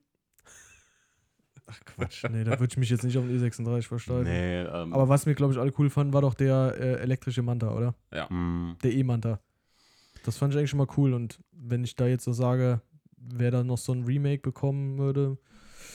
[1.70, 4.24] Ach Quatsch, nee, da würde ich mich jetzt nicht auf den E36 versteifen.
[4.24, 4.94] Nee, ähm.
[4.94, 7.94] Aber was mir, glaube ich, alle cool fanden, war doch der äh, elektrische Manta, oder?
[8.30, 9.40] mh, Der E-Manta.
[10.24, 11.14] Das fand ich eigentlich schon mal cool.
[11.14, 12.82] Und wenn ich da jetzt so sage,
[13.18, 15.38] wer da noch so ein Remake bekommen würde,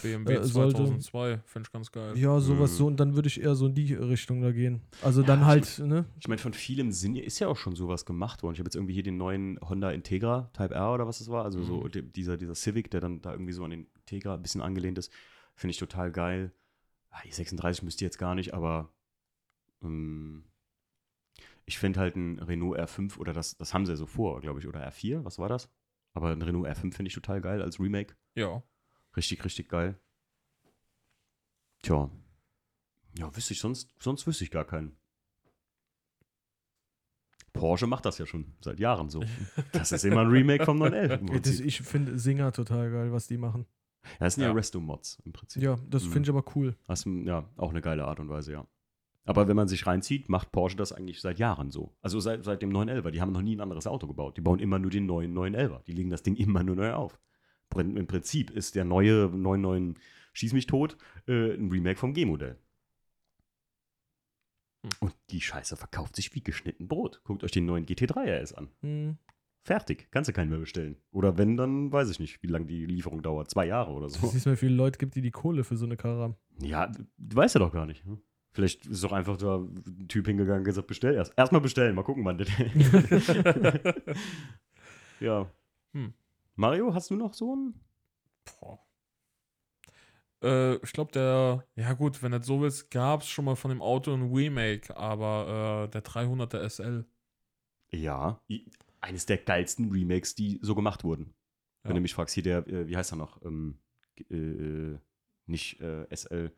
[0.02, 2.18] BMW Äh, sollte- 2002, finde ich ganz geil.
[2.18, 2.76] ja, sowas Mhm.
[2.76, 4.80] so, und dann würde ich eher so in die Richtung da gehen.
[5.00, 6.04] Also Ja, dann ich halt, ne?
[6.20, 8.54] Ich meine, von vielem Sinn ist ja auch schon sowas gemacht worden.
[8.54, 11.44] Ich habe jetzt irgendwie hier den neuen Honda Integra Type R oder was das war.
[11.44, 11.90] Also so Mhm.
[11.92, 14.98] die- dieser, dieser Civic, der dann da irgendwie so an den Integra ein bisschen angelehnt
[14.98, 15.10] ist.
[15.54, 16.52] Finde ich total geil.
[17.10, 18.92] Ah, E36 müsste jetzt gar nicht, aber
[19.82, 20.44] ähm,
[21.66, 24.60] ich finde halt ein Renault R5 oder das, das haben sie ja so vor, glaube
[24.60, 25.70] ich, oder R4, was war das?
[26.14, 28.16] Aber ein Renault R5 finde ich total geil als Remake.
[28.34, 28.62] Ja.
[29.16, 29.98] Richtig, richtig geil.
[31.82, 32.10] Tja.
[33.18, 34.96] Ja, wüsste ich, sonst, sonst wüsste ich gar keinen.
[37.52, 39.22] Porsche macht das ja schon seit Jahren so.
[39.72, 41.20] Das ist immer ein Remake vom 911.
[41.20, 41.66] Im Das, Prinzip.
[41.66, 43.66] ich finde Singer total geil, was die machen.
[44.04, 44.54] Ja, das sind ja, Ja.
[44.54, 45.62] Resto-Mods im Prinzip.
[45.62, 46.12] Ja, das Mhm.
[46.12, 46.76] finde ich aber cool.
[46.86, 48.66] Das ja auch eine geile Art und Weise, ja.
[49.24, 51.94] Aber wenn man sich reinzieht, macht Porsche das eigentlich seit Jahren so.
[52.00, 53.12] Also seit, seit dem 911er.
[53.12, 54.36] Die haben noch nie ein anderes Auto gebaut.
[54.36, 55.84] Die bauen immer nur den neuen 911er.
[55.84, 57.20] Die legen das Ding immer nur neu auf.
[57.76, 59.96] Im Prinzip ist der neue 99
[60.34, 60.96] Schieß mich tot
[61.28, 62.58] äh, ein Remake vom G-Modell.
[64.82, 64.90] Hm.
[65.00, 67.20] Und die Scheiße verkauft sich wie geschnitten Brot.
[67.24, 68.68] Guckt euch den neuen GT3 RS an.
[68.80, 69.18] Hm.
[69.64, 70.08] Fertig.
[70.10, 70.96] Kannst du keinen mehr bestellen.
[71.12, 73.48] Oder wenn, dann weiß ich nicht, wie lange die Lieferung dauert.
[73.50, 74.26] Zwei Jahre oder Du so.
[74.26, 76.36] siehst mal, wie viele Leute gibt, die die Kohle für so eine Karre haben.
[76.60, 78.04] Ja, du weißt ja doch gar nicht.
[78.04, 78.20] hm?
[78.54, 81.32] Vielleicht ist doch einfach da ein Typ hingegangen und gesagt, bestell erst.
[81.38, 82.48] Erstmal bestellen, mal gucken, wann das.
[85.20, 85.46] ja.
[85.94, 86.12] Hm.
[86.56, 87.74] Mario, hast du noch so einen?
[88.60, 88.78] Boah.
[90.42, 93.54] Äh, ich glaube, der, ja gut, wenn du das so willst, gab es schon mal
[93.56, 97.06] von dem Auto ein Remake, aber äh, der 300er SL.
[97.92, 98.40] Ja.
[99.02, 101.34] Eines der geilsten Remakes, die so gemacht wurden.
[101.82, 101.94] Wenn Ja.
[101.96, 103.42] du mich fragst, hier der, äh, wie heißt er noch?
[103.44, 103.78] Ähm,
[104.30, 104.98] äh, äh,
[105.46, 106.52] nicht äh, SL.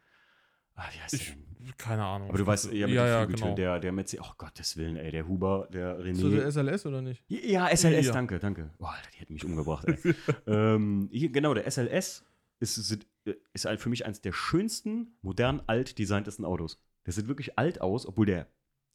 [0.77, 2.29] Ah, wie heißt Ich, der keine Ahnung.
[2.29, 3.55] Aber du weißt, ja, mit ja, ja, genau.
[3.55, 6.15] der, der Mercedes, oh Gottes Willen, ey, der Huber, der René.
[6.17, 7.25] So der SLS oder nicht?
[7.29, 8.13] Ja, SLS, Ja.
[8.13, 8.71] danke, danke.
[8.79, 9.97] Boah, Alter, die hätten mich umgebracht, ey.
[10.47, 12.27] ähm, hier, genau, der SLS
[12.61, 13.07] ist, ist,
[13.55, 16.83] ist ein- für mich eines der schönsten, modern alt designtesten Autos.
[17.07, 18.49] Der sieht wirklich alt aus, obwohl der,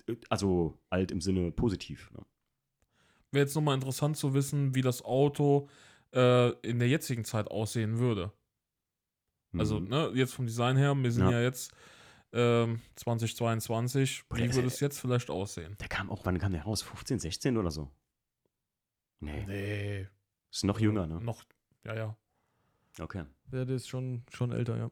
[0.08, 2.12] äh, also alt im Sinne positiv.
[2.12, 2.24] Ne?
[3.32, 5.70] Wäre jetzt nochmal interessant zu wissen, wie das Auto
[6.14, 8.32] äh, in der jetzigen Zeit aussehen würde.
[9.58, 9.88] Also, Mhm.
[9.90, 11.32] ne, jetzt vom Design her, wir sind Ja.
[11.32, 11.72] ja, jetzt
[12.32, 14.24] ähm, 2022.
[14.30, 15.76] Boah, Wie würde es jetzt vielleicht aussehen?
[15.80, 16.82] Der kam auch, wann kam der raus?
[16.84, 17.92] 15, 16 oder so?
[19.20, 20.08] Nee, Nee.
[20.52, 21.20] ist noch jünger, ne?
[21.22, 21.44] Noch,
[21.84, 22.18] ja, ja.
[23.00, 23.26] Okay.
[23.52, 24.92] Ja, der ist schon, schon älter, ja.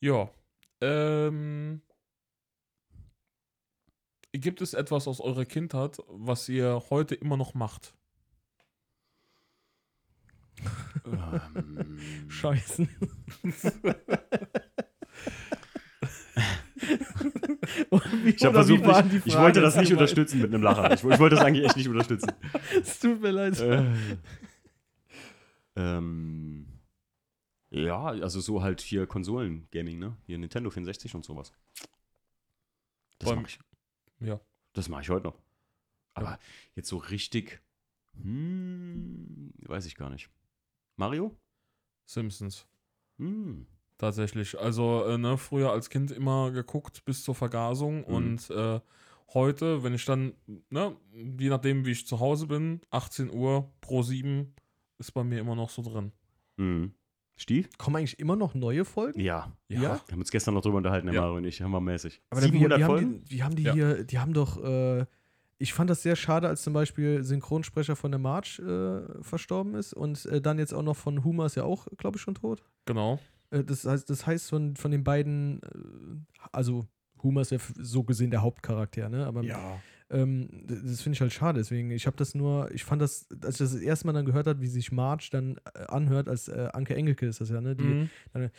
[0.00, 0.30] Ja.
[0.80, 1.82] Ähm,
[4.32, 7.94] gibt es etwas aus eurer Kindheit, was ihr heute immer noch macht?
[11.06, 12.88] ähm, Scheißen.
[18.24, 20.92] Ich, versucht, ich, ich wollte das nicht unterstützen mit einem Lacher.
[20.92, 22.32] Ich, ich wollte das eigentlich echt nicht unterstützen.
[22.80, 23.58] Es tut mir leid.
[23.60, 23.84] Äh,
[25.76, 26.66] ähm,
[27.70, 30.16] ja, also so halt hier Konsolen-Gaming, ne?
[30.26, 31.52] Hier Nintendo 64 und sowas.
[33.18, 33.58] Das Beim- mache ich.
[34.22, 34.40] Ja.
[34.72, 35.38] Das mache ich heute noch.
[36.14, 36.38] Aber Ja.
[36.74, 37.62] jetzt so richtig,
[38.20, 40.30] hm, weiß ich gar nicht.
[40.96, 41.36] Mario?
[42.06, 42.66] Simpsons.
[43.18, 43.66] Hm.
[43.98, 44.58] Tatsächlich.
[44.58, 48.04] Also, äh, ne, früher als Kind immer geguckt bis zur Vergasung Mhm.
[48.14, 48.80] und äh,
[49.34, 50.34] heute, wenn ich dann,
[50.70, 50.96] ne,
[51.38, 54.54] je nachdem, wie ich zu Hause bin, 18 Uhr pro 7
[54.98, 56.12] ist bei mir immer noch so drin.
[56.58, 56.94] Hm.
[57.42, 57.68] Steve?
[57.78, 59.20] Kommen eigentlich immer noch neue Folgen?
[59.20, 59.52] Ja.
[59.68, 59.80] Ja?
[59.80, 61.20] Wir haben uns gestern noch drüber unterhalten, der Ja.
[61.22, 62.22] Mario und ich, hammermäßig.
[62.30, 63.24] Aber wie, 700 wie, haben Folgen?
[63.24, 63.72] die, wie haben die Ja.
[63.74, 65.04] hier, die haben doch, äh,
[65.58, 69.92] ich fand das sehr schade, als zum Beispiel Synchronsprecher von der March äh, verstorben ist
[69.94, 72.62] und äh, dann jetzt auch noch von Huma ist ja auch, glaube ich, schon tot.
[72.86, 73.18] Genau.
[73.50, 76.86] Äh, das heißt, das heißt von, von den beiden, äh, also
[77.22, 79.26] Homer ist ja so gesehen der Hauptcharakter, ne?
[79.26, 79.78] Aber Ja.
[80.12, 81.58] Ähm, das finde ich halt schade.
[81.58, 84.24] Deswegen, ich habe das nur, ich fand das, als ich das, das erste Mal dann
[84.26, 87.60] gehört habe, wie sich Marge dann äh, anhört, als äh, Anke Engelke ist das ja,
[87.60, 87.74] ne?
[87.74, 87.82] Die,
[88.34, 88.50] Mhm.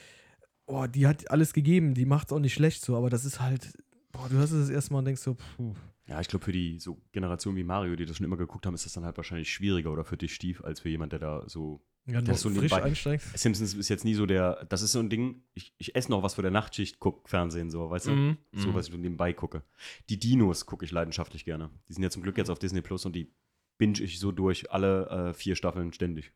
[0.65, 3.39] oh, die hat alles gegeben, die macht es auch nicht schlecht so, aber das ist
[3.39, 3.73] halt,
[4.11, 5.73] boah, du hörst es das erste Mal und denkst so, puh.
[6.07, 8.73] Ja, ich glaube, für die so Generationen wie Mario, die das schon immer geguckt haben,
[8.73, 11.43] ist das dann halt wahrscheinlich schwieriger oder für dich, Stief, als für jemand, der da
[11.47, 11.81] so.
[12.05, 12.83] Ja, Das noch so frisch nebenbei.
[12.83, 13.37] einsteigst.
[13.37, 14.65] Simpsons ist jetzt nie so der.
[14.65, 17.71] Das ist so ein Ding, ich, ich esse noch was vor der Nachtschicht, guck Fernsehen,
[17.71, 18.11] so, weißt du?
[18.11, 18.37] Mhm.
[18.51, 18.73] So, Mhm.
[18.73, 19.63] was ich nebenbei gucke.
[20.09, 21.69] Die Dinos gucke ich leidenschaftlich gerne.
[21.87, 23.31] Die sind ja zum Glück jetzt auf Disney Plus und die
[23.77, 26.33] binge ich so durch alle äh, vier Staffeln ständig.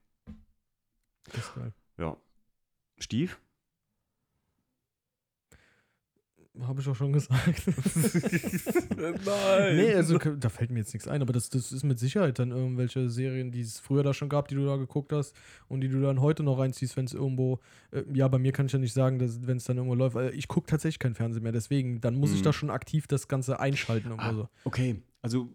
[1.25, 1.73] Das ist geil.
[1.97, 2.15] Ja.
[2.97, 3.39] Stief?
[6.65, 7.63] Habe ich auch schon gesagt.
[8.97, 9.75] Nein.
[9.75, 12.51] nee, also da fällt mir jetzt nichts ein, aber das, das ist mit Sicherheit dann
[12.51, 15.35] irgendwelche Serien, die es früher da schon gab, die du da geguckt hast
[15.67, 17.59] und die du dann heute noch reinziehst, wenn es irgendwo,
[17.91, 20.15] äh, ja, bei mir kann ich ja nicht sagen, dass wenn es dann irgendwo läuft,
[20.15, 22.43] weil ich gucke tatsächlich kein Fernsehen mehr, deswegen, dann muss ich Mhm.
[22.45, 24.49] da schon aktiv das Ganze einschalten und Ah, so.
[24.63, 25.49] Okay, also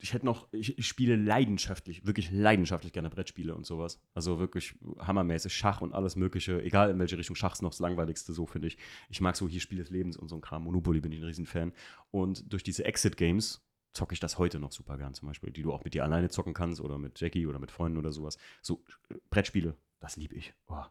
[0.00, 4.00] ich hätte noch, ich, ich spiele leidenschaftlich, wirklich leidenschaftlich gerne Brettspiele und sowas.
[4.14, 7.80] Also wirklich hammermäßig Schach und alles Mögliche, egal in welche Richtung Schach ist noch das
[7.80, 8.78] Langweiligste, so finde ich.
[9.08, 10.64] Ich mag so hier Spiel des Lebens und so ein Kram.
[10.64, 11.72] Monopoly bin ich ein Riesenfan.
[12.10, 15.72] Und durch diese Exit-Games zocke ich das heute noch super gern zum Beispiel, die du
[15.72, 18.38] auch mit dir alleine zocken kannst oder mit Jackie oder mit Freunden oder sowas.
[18.62, 18.82] So
[19.30, 20.54] Brettspiele, das liebe ich.
[20.68, 20.84] Oh.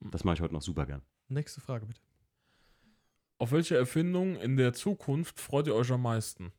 [0.00, 1.02] Das mache ich heute noch super gern.
[1.28, 2.00] Nächste Frage bitte.
[3.38, 6.52] Auf welche Erfindung in der Zukunft freut ihr euch am meisten?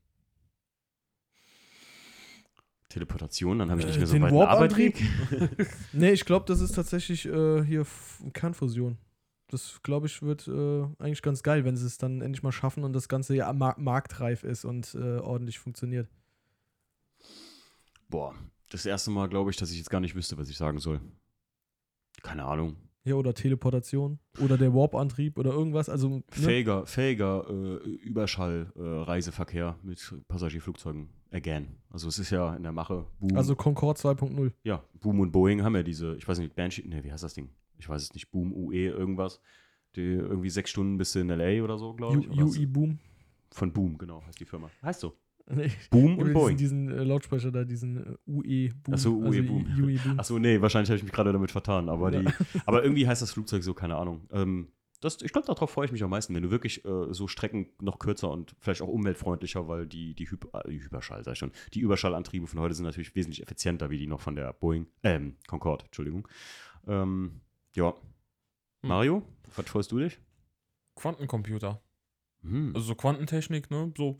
[2.92, 4.96] Teleportation, dann habe ich nicht Äh, mehr so den weit einen Warp-Antrieb?
[5.32, 5.68] Arbeitsweg.
[5.94, 7.86] Nee, ich glaube, das ist tatsächlich äh, hier
[8.34, 8.98] Kernfusion.
[9.48, 12.84] Das, glaube ich, wird äh, eigentlich ganz geil, wenn sie es dann endlich mal schaffen
[12.86, 16.08] und das Ganze ja mar marktreif ist und äh, ordentlich funktioniert.
[18.10, 18.34] Boah,
[18.70, 21.02] das erste Mal glaube ich, dass ich jetzt gar nicht wüsste, was ich sagen soll.
[22.24, 22.76] Keine Ahnung.
[23.04, 24.20] Ja, oder Teleportation.
[24.40, 25.90] Oder der Warp-Antrieb oder irgendwas.
[25.90, 26.24] Also, ne?
[26.30, 31.10] Fähiger, fähiger äh, Überschall-Reiseverkehr mit Passagierflugzeugen.
[31.32, 31.68] Again.
[31.90, 33.06] Also es ist ja in der Mache.
[33.20, 33.38] Boom.
[33.38, 34.52] also Concorde 2.0.
[34.64, 37.34] ja, Boom und Boeing haben ja diese, ich weiß nicht, Banshee, ne, wie heißt das
[37.34, 37.50] Ding?
[37.78, 39.42] Ich weiß es nicht, Boom, UE, irgendwas.
[39.96, 41.64] Die irgendwie sechs Stunden bis in L.A.
[41.64, 42.30] oder so, glaube ich.
[42.30, 43.00] UI Boom.
[43.52, 44.70] Von Boom, genau, heißt die Firma.
[44.82, 45.14] Heißt so.
[45.54, 45.70] Nee.
[45.90, 46.56] Boom und Boeing.
[46.56, 48.94] diesen, diesen äh, Lautsprecher da, diesen äh, UE Boom.
[48.94, 49.66] Ach so, UE also Boom.
[49.84, 50.20] UI Boom.
[50.20, 52.22] Achso, nee, wahrscheinlich habe ich mich gerade damit vertan, aber, Ja.
[52.22, 52.30] die,
[52.66, 54.22] aber irgendwie heißt das Flugzeug so, keine Ahnung.
[54.32, 54.70] Ähm,
[55.02, 57.72] das, ich glaube, darauf freue ich mich am meisten, wenn du wirklich äh, so Strecken
[57.82, 61.52] noch kürzer und vielleicht auch umweltfreundlicher, weil die, die, Hyp äh, Hyperschall, sag ich schon,
[61.74, 65.38] die Überschallantriebe von heute sind natürlich wesentlich effizienter, wie die noch von der Boeing, ähm,
[65.48, 66.28] Concorde, Entschuldigung.
[66.88, 67.42] Ähm,
[67.74, 67.90] ja.
[67.90, 68.90] Hm.
[68.90, 69.24] Mario,
[69.56, 70.20] was freust du dich?
[70.96, 71.82] Quantencomputer.
[72.44, 72.76] Hm.
[72.76, 73.92] Also so Quantentechnik, ne?
[73.98, 74.20] So.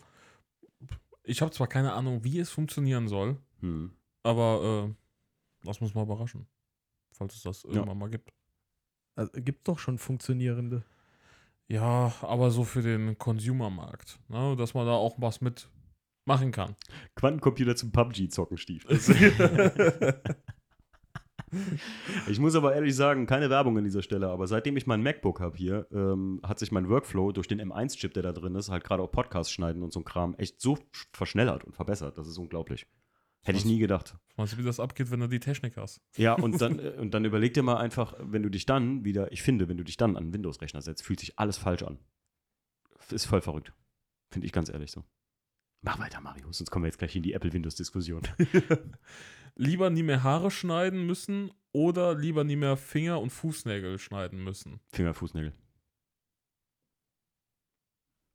[1.24, 3.92] Ich habe zwar keine Ahnung, wie es funktionieren soll, Hm.
[4.24, 4.96] aber äh,
[5.64, 6.48] lass uns mal überraschen.
[7.14, 8.34] Falls es das irgendwann mal gibt.
[9.16, 10.84] Also, gibt doch schon funktionierende.
[11.68, 14.56] Ja, aber so für den Consumermarkt, ne?
[14.58, 15.70] Dass man da auch was mit
[16.26, 16.76] machen kann.
[17.16, 18.86] Quantencomputer zum PUBG zocken, Stief.
[22.30, 25.42] Ich muss aber ehrlich sagen, keine Werbung an dieser Stelle, aber seitdem ich mein MacBook
[25.42, 28.86] habe hier, ähm, hat sich mein Workflow durch den M1-Chip, der da drin ist, halt
[28.86, 30.78] gerade auch Podcasts schneiden und so ein Kram, echt so
[31.12, 32.18] verschnellert und verbessert.
[32.18, 32.88] Das ist unglaublich.
[33.44, 34.16] Hätte ich nie gedacht.
[34.36, 36.02] Weißt du, wie das abgeht, wenn du die Technik hast?
[36.16, 39.32] Ja, und dann, äh, und dann überleg dir mal einfach, wenn du dich dann wieder,
[39.32, 41.98] ich finde, wenn du dich dann an einen Windows-Rechner setzt, fühlt sich alles falsch an.
[43.10, 43.74] Ist voll verrückt.
[44.30, 45.04] Finde ich ganz ehrlich so.
[45.82, 48.22] Mach weiter, Mario, sonst kommen wir jetzt gleich in die Apple-Windows-Diskussion.
[49.56, 54.80] lieber nie mehr Haare schneiden müssen oder lieber nie mehr Finger und Fußnägel schneiden müssen.
[54.92, 55.54] Finger, Fußnägel.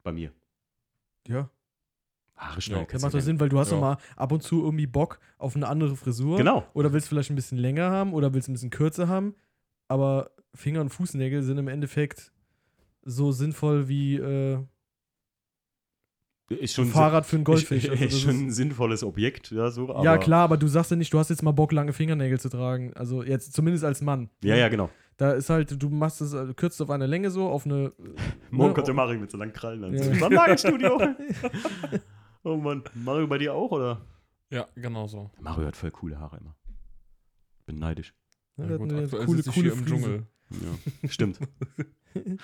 [0.03, 0.33] Bei mir.
[1.27, 1.51] Ja.
[2.37, 2.81] Haare schnell.
[2.81, 3.77] Ja, Das macht doch Sinn, weil du hast Ja.
[3.77, 6.37] doch mal ab und zu irgendwie Bock auf eine andere Frisur.
[6.37, 6.67] Genau.
[6.75, 9.35] Oder willst du vielleicht ein bisschen länger haben oder willst du ein bisschen kürzer haben.
[9.89, 12.33] Aber Finger- und Fußnägel sind im Endeffekt
[13.03, 14.59] so sinnvoll wie äh,
[16.49, 17.85] Ist ein schon, Fahrrad für einen Goldfisch.
[17.85, 19.89] ist, Also das ist schon ein sinnvolles Objekt, ja, so.
[19.95, 22.39] Aber, ja, klar, aber du sagst ja nicht, du hast jetzt mal Bock, lange Fingernägel
[22.41, 22.93] zu tragen.
[22.95, 24.29] Also jetzt zumindest als Mann.
[24.43, 24.91] Ja, ja, genau.
[25.17, 27.93] Da ist halt, du machst es, äh, kürzt auf eine Länge so, auf eine.
[28.51, 29.95] Morgen ne, kommt der Mario mit so langen Krallen an.
[29.95, 30.29] Ja.
[30.29, 31.01] Nagelstudio.
[32.47, 32.83] oh Mann.
[32.95, 34.01] Mario bei dir auch, oder?
[34.51, 35.31] Ja, genau so.
[35.41, 36.57] Mario hat voll coole Haare immer.
[37.67, 38.15] Bin neidisch.
[38.57, 39.95] Ja, Ja, gut, aktuell coole, sitze ich coole hier im Frise.
[39.97, 40.27] Dschungel.
[41.03, 41.39] Ja, stimmt.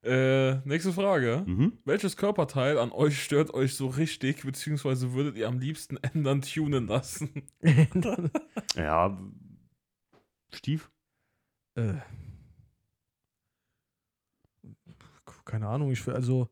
[0.00, 1.42] Äh, nächste Frage.
[1.44, 1.76] mhm.
[1.84, 6.86] Welches Körperteil an euch stört euch so richtig, beziehungsweise würdet ihr am liebsten ändern, tunen
[6.86, 7.42] lassen?
[8.76, 9.18] Ja.
[10.54, 10.88] Stief?
[11.74, 11.94] äh,
[15.44, 16.48] keine Ahnung, ich also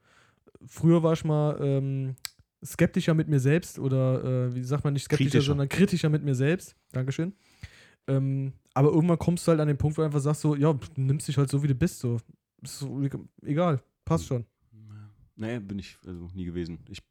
[0.67, 2.17] früher war ich mal ähm,
[2.67, 5.47] skeptischer mit mir selbst oder äh, wie sagt man nicht skeptischer, Kritischer.
[5.47, 6.75] sondern kritischer mit mir selbst.
[6.93, 7.33] Dankeschön.
[8.09, 10.73] Ähm, aber irgendwann kommst du halt an den Punkt, wo du einfach sagst so, ja,
[10.73, 12.19] du nimmst dich halt so, wie du bist, so.
[12.63, 13.03] So
[13.43, 13.83] egal.
[14.05, 14.45] Passt schon.
[15.37, 16.79] Nee, bin ich also nie gewesen.
[16.89, 17.03] Ich,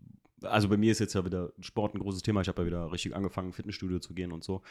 [0.42, 2.42] also bei mir ist jetzt ja wieder Sport ein großes Thema.
[2.42, 4.64] Ich habe ja wieder richtig angefangen, Fitnessstudio zu gehen und so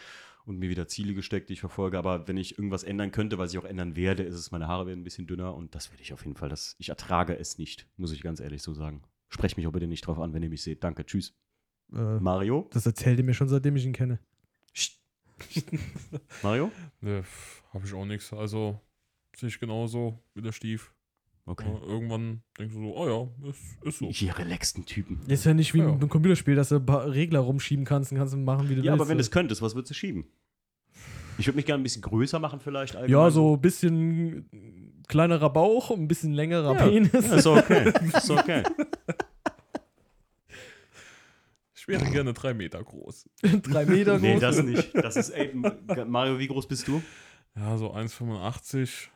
[0.45, 1.97] und mir wieder Ziele gesteckt, die ich verfolge.
[1.99, 4.87] Aber wenn ich irgendwas ändern könnte, was ich auch ändern werde, ist es, meine Haare
[4.87, 6.49] werden ein bisschen dünner und das werde ich auf jeden Fall.
[6.49, 9.03] Das, ich ertrage es nicht, muss ich ganz ehrlich so sagen.
[9.35, 10.85] Sprecht mich auch bitte nicht drauf an, wenn ihr mich seht.
[10.85, 11.35] Danke, tschüss.
[11.93, 12.69] Äh, Mario?
[12.71, 14.21] das erzählt ihr mir schon, seitdem ich ihn kenne.
[16.43, 16.71] Mario?
[17.01, 17.25] Ne,
[17.73, 18.33] habe ich auch nichts.
[18.33, 18.81] Also
[19.37, 20.93] sehe ich genauso wie der Stief.
[21.47, 21.67] Okay.
[21.69, 23.07] Ja, irgendwann denkst du so, oh
[23.43, 24.09] ja, ist, ist so.
[24.25, 25.21] Ihr relaxten Typen.
[25.27, 25.89] Ist ja nicht wie Ja.
[25.93, 28.81] einem Computerspiel, dass du ein paar Regler rumschieben kannst und kannst du machen, wie du
[28.81, 29.01] Ja, willst.
[29.03, 30.25] aber wenn du es könntest, was würdest du schieben?
[31.37, 32.95] Ich würde mich gerne ein bisschen größer machen, vielleicht.
[32.95, 33.31] ja, allgemein.
[33.33, 36.87] so ein bisschen kleinerer Bauch, ein bisschen längerer Ja.
[36.89, 37.13] Penis.
[37.13, 37.93] Ja, ist okay.
[38.17, 38.63] Ist okay.
[41.85, 43.29] Ich wäre gerne drei Meter groß.
[43.63, 44.23] Drei Meter groß.
[44.23, 44.95] Nee, das nicht.
[44.95, 45.55] Das ist, ey,
[46.07, 47.03] Mario, wie groß bist du?
[47.55, 49.09] Ja, so 1,85.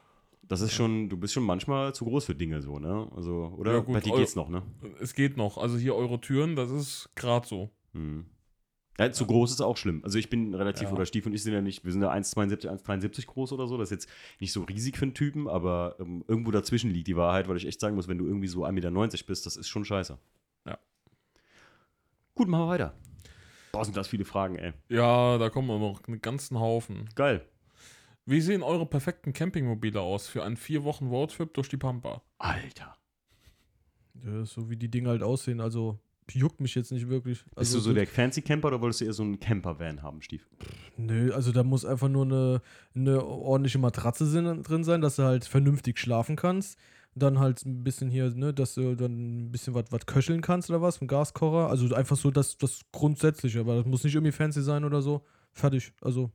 [0.42, 3.10] Das ist schon, du bist schon manchmal zu groß für Dinge so, ne?
[3.16, 3.72] Also, oder?
[3.72, 4.62] Ja, gut, Bei dir geht's noch, ne?
[5.00, 5.56] Es geht noch.
[5.56, 7.70] Also hier eure Türen, das ist gerade so.
[7.94, 8.26] Hm.
[8.98, 10.02] Ja, zu groß ist auch schlimm.
[10.04, 10.94] Also ich bin relativ, Ja.
[10.94, 13.78] oder Stief und ich sind ja nicht, wir sind ja 1,72, 1,73 groß oder so.
[13.78, 14.08] Das ist jetzt
[14.40, 17.66] nicht so riesig für einen Typen, aber ähm, irgendwo dazwischen liegt die Wahrheit, weil ich
[17.66, 18.90] echt sagen muss, wenn du irgendwie so 1,90 Meter
[19.26, 20.18] bist, das ist schon scheiße.
[22.38, 22.44] Ja.
[22.44, 22.94] Gut, machen wir weiter.
[23.72, 24.72] Boah, sind das viele Fragen, ey.
[24.88, 27.08] Ja, da kommen wir noch einen ganzen Haufen.
[27.16, 27.44] Geil.
[28.26, 32.22] Wie sehen eure perfekten Campingmobile aus für einen vier Wochen Roadtrip durch die Pampa?
[32.38, 32.96] Alter.
[34.24, 35.60] Ja, so wie die Dinge halt aussehen.
[35.60, 35.98] Also
[36.30, 37.42] juckt mich jetzt nicht wirklich.
[37.44, 40.20] Bist Also, du so der Fancy Camper oder wolltest du eher so einen Camper-Van haben,
[40.22, 40.46] Stief?
[40.96, 42.62] Nö, also da muss einfach nur eine,
[42.94, 44.30] eine ordentliche Matratze
[44.62, 46.78] drin sein, dass du halt vernünftig schlafen kannst.
[47.18, 50.82] Dann halt ein bisschen hier, ne, dass du dann ein bisschen was köcheln kannst oder
[50.82, 51.68] was, ein Gaskocher.
[51.68, 55.24] Also einfach so das, das Grundsätzliche, aber das muss nicht irgendwie fancy sein oder so.
[55.52, 55.92] Fertig.
[56.00, 56.30] Also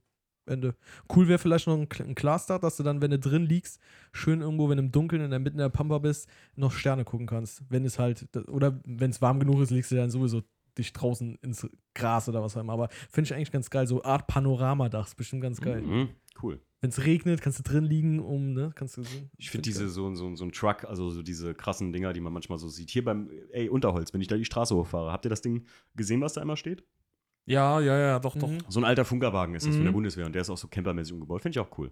[0.45, 0.75] Ende.
[1.13, 3.79] Cool wäre vielleicht noch ein, ein Klarstart, dass du dann, wenn du drin liegst,
[4.11, 7.27] schön irgendwo, wenn du im Dunkeln in der Mitte der Pampa bist, noch Sterne gucken
[7.27, 7.63] kannst.
[7.69, 10.41] Wenn es halt, oder wenn es warm genug ist, legst du dann sowieso
[10.77, 12.73] dich draußen ins Gras oder was auch immer.
[12.73, 13.87] Aber finde ich eigentlich ganz geil.
[13.87, 15.81] So Art Panoramadach ist bestimmt ganz geil.
[15.81, 16.09] Mhm.
[16.41, 16.59] Cool.
[16.83, 19.17] Wenn es regnet, kannst du drin liegen, um, ne, kannst du so.
[19.37, 22.33] Ich finde diese so, so, so ein Truck, also so diese krassen Dinger, die man
[22.33, 22.89] manchmal so sieht.
[22.89, 25.65] Hier beim, ey, Unterholz, wenn ich da die Straße hochfahre, habt ihr das Ding
[25.95, 26.83] gesehen, was da immer steht?
[27.45, 28.49] Ja, ja, ja, doch, doch.
[28.49, 28.57] Mhm.
[28.67, 29.85] So ein alter Funkerwagen ist das von Mhm.
[29.85, 31.41] der Bundeswehr und der ist auch so campermäßig umgebaut.
[31.41, 31.89] Finde ich auch cool.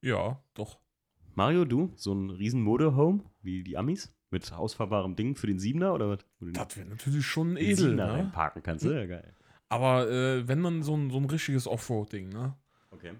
[0.00, 0.80] Ja, doch.
[1.36, 5.94] Mario, du, so ein riesen Motorhome, wie die Amis, mit ausfahrbarem Ding für den Siebener
[5.94, 6.18] oder was?
[6.40, 8.12] Das wäre natürlich schon den edel, Siebener ne?
[8.14, 8.84] reinparken kannst.
[8.84, 9.36] Ja, geil.
[9.68, 12.56] Aber äh, wenn dann so ein, so ein richtiges Offroad-Ding, ne?
[12.90, 13.12] Okay.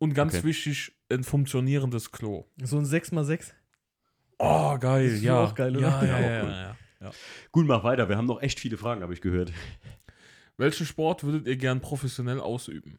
[0.00, 0.44] Und ganz Okay.
[0.44, 2.46] wichtig, ein funktionierendes Klo.
[2.62, 3.52] So ein 6x6.
[4.38, 5.44] Oh, geil, Das ist ja.
[5.44, 5.86] auch geil, oder?
[5.88, 6.50] ja, ja, Ja, cool.
[6.50, 7.10] ja, ja.
[7.52, 8.08] Gut, mach weiter.
[8.08, 9.52] Wir haben noch echt viele Fragen, habe ich gehört.
[10.56, 12.98] Welchen Sport würdet ihr gern professionell ausüben?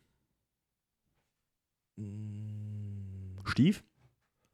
[1.98, 3.84] Mm, Stief?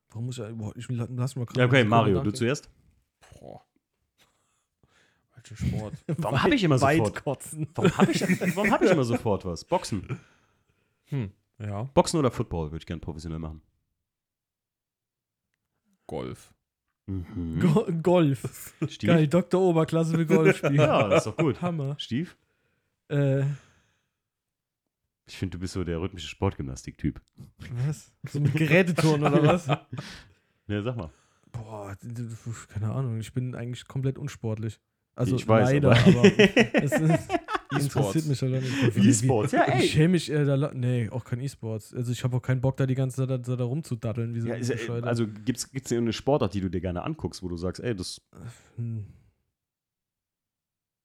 [0.09, 2.69] Warum muss ich, boah, ich la- lass mal gerade Ja, okay, Mario, du zuerst.
[3.39, 3.61] Boah.
[5.35, 5.93] Welchen Sport?
[6.17, 7.23] Warum habe ich immer Weit sofort?
[7.23, 7.67] kotzen.
[7.75, 8.21] Warum habe ich,
[8.55, 9.65] warum hab ich immer sofort was?
[9.65, 10.19] Boxen.
[11.05, 13.61] Hm, ja, Boxen oder Football würde ich gerne professionell machen.
[16.07, 16.53] Golf.
[17.07, 17.59] Mhm.
[17.59, 18.73] Go Golf.
[18.87, 19.07] Stief?
[19.09, 19.61] Geil, Dr.
[19.61, 20.75] Oberklasse für Golf spielen.
[20.79, 21.61] Ja, das ist doch gut.
[21.61, 21.97] Hammer.
[21.99, 22.37] Stief?
[23.09, 23.43] Äh,
[25.25, 27.21] Ich finde, du bist so der rhythmische Sportgymnastik-Typ.
[27.85, 28.11] was?
[28.29, 29.67] So mit Geräteturnen oder was?
[30.69, 31.11] Ja, sag mal.
[31.53, 31.95] Boah,
[32.67, 33.19] keine Ahnung.
[33.21, 34.81] Ich bin eigentlich komplett unsportlich.
[35.15, 36.23] Also Ich weiß, leider, aber- aber,
[36.83, 37.29] es ist,
[37.71, 38.25] interessiert E-Sports.
[38.27, 38.97] mich halt nicht.
[39.05, 39.83] E-Sports, ja, ey.
[39.85, 41.93] Ich schäme mich, äh, da, nee, auch kein E-Sports.
[41.93, 44.33] Also ich habe auch keinen Bock, da die ganze Zeit da, da, da rumzudaddeln.
[44.35, 45.07] Wie so Ja, ein ist, ja- Bescheuerter.
[45.07, 47.95] also gibt es gibt's eine Sportart, die du dir gerne anguckst, wo du sagst, ey,
[47.95, 48.21] das
[48.77, 49.05] Hm.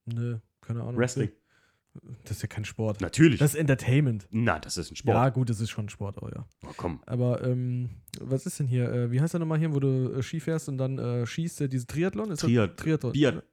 [0.06, 0.96] Nö, keine Ahnung.
[0.96, 1.30] Wrestling.
[2.24, 3.02] Das ist ja kein Sport.
[3.02, 3.38] Natürlich.
[3.38, 4.26] Das ist Entertainment.
[4.30, 5.34] Na, das ist ein Ja, Sport.
[5.34, 6.46] gut, das ist schon Sport, oh ja.
[6.66, 7.02] Oh, komm.
[7.04, 8.90] Aber ähm, was ist denn hier?
[8.90, 11.60] Äh, wie heißt der nochmal hier, wo du äh, Ski fährst und dann äh, schießt?
[11.60, 12.30] Äh, diese Triathlon?
[12.30, 13.12] Ist Triad- Triathlon.
[13.12, 13.44] Biat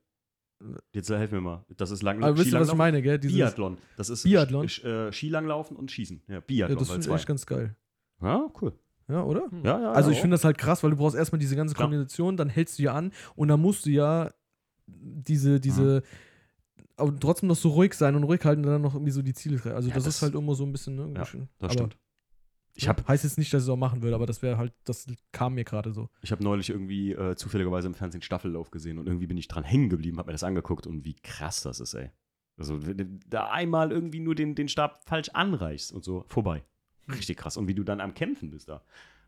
[0.91, 1.65] Jetzt helf mir mal.
[1.77, 3.18] Das ist lang Aber wisst ihr, was ich meine, gell?
[3.18, 3.77] Dieses, Biathlon.
[3.95, 4.68] Das ist Biathlon?
[4.68, 6.22] Sch- äh, Skilanglaufen und Schießen.
[6.27, 6.80] Ja, ja, Biathlon.
[6.80, 7.76] das weil finde ich ganz geil.
[8.22, 8.73] Ja, cool.
[9.07, 9.49] Ja, oder?
[9.49, 9.64] Hm.
[9.64, 11.73] Ja, ja, Also ja, ich finde das halt krass, weil du brauchst erstmal diese ganze.
[11.76, 14.31] Kombination, dann hältst du ja an und dann musst du ja
[14.86, 16.03] diese, diese,
[16.98, 19.34] aber trotzdem noch so ruhig sein und ruhig halten und dann noch irgendwie so die
[19.34, 19.56] Ziele.
[19.73, 21.03] Also Ja, das, das- ist halt immer so ein bisschen, ne?
[21.15, 21.30] Ja, das
[21.60, 21.98] aber, stimmt.
[22.81, 24.73] Ich habe Heißt jetzt nicht, dass ich es auch machen würde, aber das wäre halt,
[24.85, 26.10] das kam mir gerade so.
[26.22, 29.65] ich hab neulich irgendwie äh, zufälligerweise im Fernsehen Staffellauf gesehen und irgendwie bin ich dran
[29.65, 32.10] hängen geblieben, hab mir das angeguckt und wie krass das ist, ey.
[32.57, 36.64] Also wenn du da einmal irgendwie nur den, den Stab falsch anreichst und so, vorbei.
[37.10, 37.57] Richtig krass.
[37.57, 38.84] Und wie du dann am Kämpfen bist da.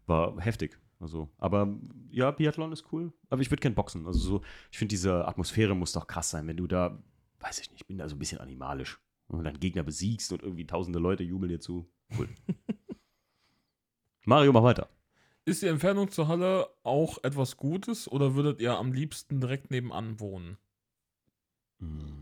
[0.06, 0.80] War heftig.
[0.99, 1.78] Also, aber
[2.10, 3.11] ja, Biathlon ist cool.
[3.30, 4.06] Aber ich würde gern boxen.
[4.06, 4.41] Also so,
[4.72, 7.02] ich finde, diese Atmosphäre muss doch krass sein, wenn du da,
[7.40, 8.99] weiß ich nicht, ich bin da so ein bisschen animalisch.
[9.28, 11.90] Und dann Gegner besiegst und irgendwie tausende Leute jubeln dir zu.
[12.18, 12.30] Cool.
[14.26, 14.88] Mario, mach weiter.
[15.45, 20.19] Ist die Entfernung zur Halle auch etwas Gutes oder würdet ihr am liebsten direkt nebenan
[20.19, 20.57] wohnen?
[21.80, 22.22] Hm.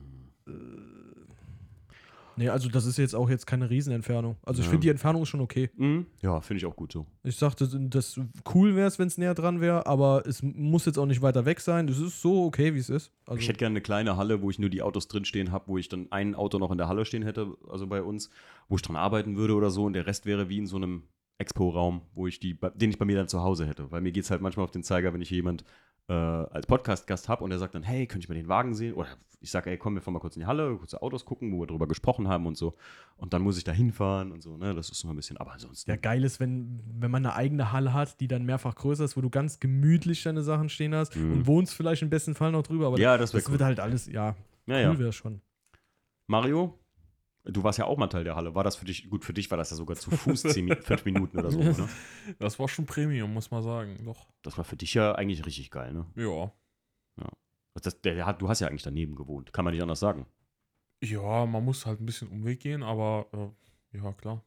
[2.37, 4.37] Nee, also das ist jetzt auch jetzt keine Riesenentfernung.
[4.43, 4.69] Also ich Ja.
[4.71, 5.69] finde, die Entfernung ist schon okay.
[5.75, 7.05] Hm, Ja, finde ich auch gut so.
[7.23, 8.17] Ich sagte, dass
[8.55, 11.43] cool wäre es, wenn es näher dran wäre, aber es muss jetzt auch nicht weiter
[11.43, 11.87] weg sein.
[11.87, 13.11] Das ist so okay, wie es ist.
[13.25, 15.77] Also, Ich hätte gerne eine kleine Halle, wo ich nur die Autos drinstehen habe, wo
[15.77, 18.29] ich dann ein Auto noch in der Halle stehen hätte, also bei uns,
[18.69, 21.03] wo ich dran arbeiten würde oder so und der Rest wäre wie in so einem
[21.39, 23.91] Expo-Raum, wo ich die, den ich bei mir dann zu Hause hätte.
[23.91, 25.63] Weil mir geht es halt manchmal auf den Zeiger, wenn ich jemand
[26.07, 28.93] äh, als Podcast-Gast habe und der sagt dann, hey, könnte ich mal den Wagen sehen?
[28.93, 29.07] Oder
[29.41, 31.61] ich sage, ey, komm, wir fahren mal kurz in die Halle, kurze Autos gucken, wo
[31.61, 32.75] wir drüber gesprochen haben und so.
[33.15, 34.75] Und dann muss ich da hinfahren und so, ne?
[34.75, 35.89] Das ist noch ein bisschen, aber ansonsten.
[35.89, 39.15] ja, geil ist, wenn, wenn man eine eigene Halle hat, die dann mehrfach größer ist,
[39.15, 41.31] wo du ganz gemütlich deine Sachen stehen hast Mhm.
[41.31, 42.87] und wohnst vielleicht im besten Fall noch drüber.
[42.87, 43.51] Aber ja, das das cool.
[43.53, 44.35] wird halt alles, ja,
[44.65, 44.99] Ja, cool ja.
[44.99, 45.39] wäre schon.
[46.27, 46.77] Mario,
[47.45, 48.53] du warst ja auch mal Teil der Halle.
[48.55, 51.05] War das für dich, gut, für dich war das ja sogar zu Fuß, zehn, fünf
[51.05, 51.89] Minuten oder so, ne?
[52.39, 53.97] Das war schon Premium, muss man sagen.
[54.05, 54.27] Doch.
[54.41, 56.05] Das war für dich ja eigentlich richtig geil, ne?
[56.15, 56.51] Ja.
[57.81, 59.53] Das, der, der du hast ja eigentlich daneben gewohnt.
[59.53, 60.25] Kann man nicht anders sagen.
[61.01, 63.27] Ja, man muss halt ein bisschen Umweg gehen, aber
[63.93, 64.43] äh, ja, klar.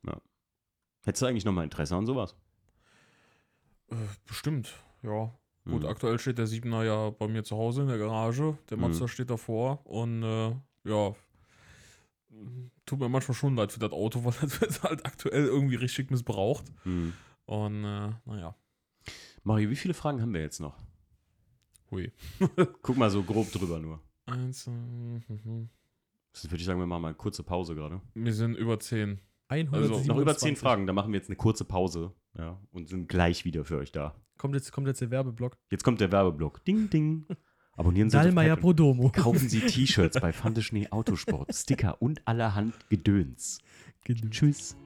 [1.04, 2.36] Hättest du eigentlich noch mal Interesse an sowas?
[3.90, 3.94] Äh,
[4.26, 5.32] bestimmt, ja.
[5.64, 5.88] Gut, Mhm.
[5.88, 8.58] aktuell steht der Siebener ja bei mir zu Hause in der Garage.
[8.68, 8.82] Der Mhm.
[8.82, 10.50] Mazda steht davor und äh,
[10.84, 11.14] ja,
[12.86, 16.10] tut mir manchmal schon leid für das Auto, weil das wird halt aktuell irgendwie richtig
[16.10, 16.64] missbraucht.
[16.84, 17.12] Mhm.
[17.46, 18.54] Und äh, naja,
[19.42, 20.76] Mario, wie viele Fragen haben wir jetzt noch?
[21.92, 22.10] hui.
[22.82, 24.00] Guck mal so grob drüber nur.
[24.26, 25.68] Eins, äh, mhm.
[26.32, 28.00] Das würde ich sagen, wir machen mal eine kurze Pause gerade.
[28.14, 29.20] wir sind über zehn.
[29.48, 30.08] 127.
[30.08, 32.12] Noch über zehn Fragen, dann machen wir jetzt eine kurze Pause.
[32.38, 34.14] Ja, und sind gleich wieder für euch da.
[34.38, 35.58] Kommt jetzt, kommt jetzt der Werbeblock.
[35.70, 36.64] Jetzt kommt der Werbeblock.
[36.64, 37.26] Ding, ding.
[37.76, 38.56] Abonnieren Sie Dallmayr.
[38.56, 39.10] Prodomo.
[39.10, 43.60] Kaufen Sie T-Shirts bei Fandeschnee Autosport, Sticker und allerhand Gedöns.
[44.30, 44.76] Tschüss.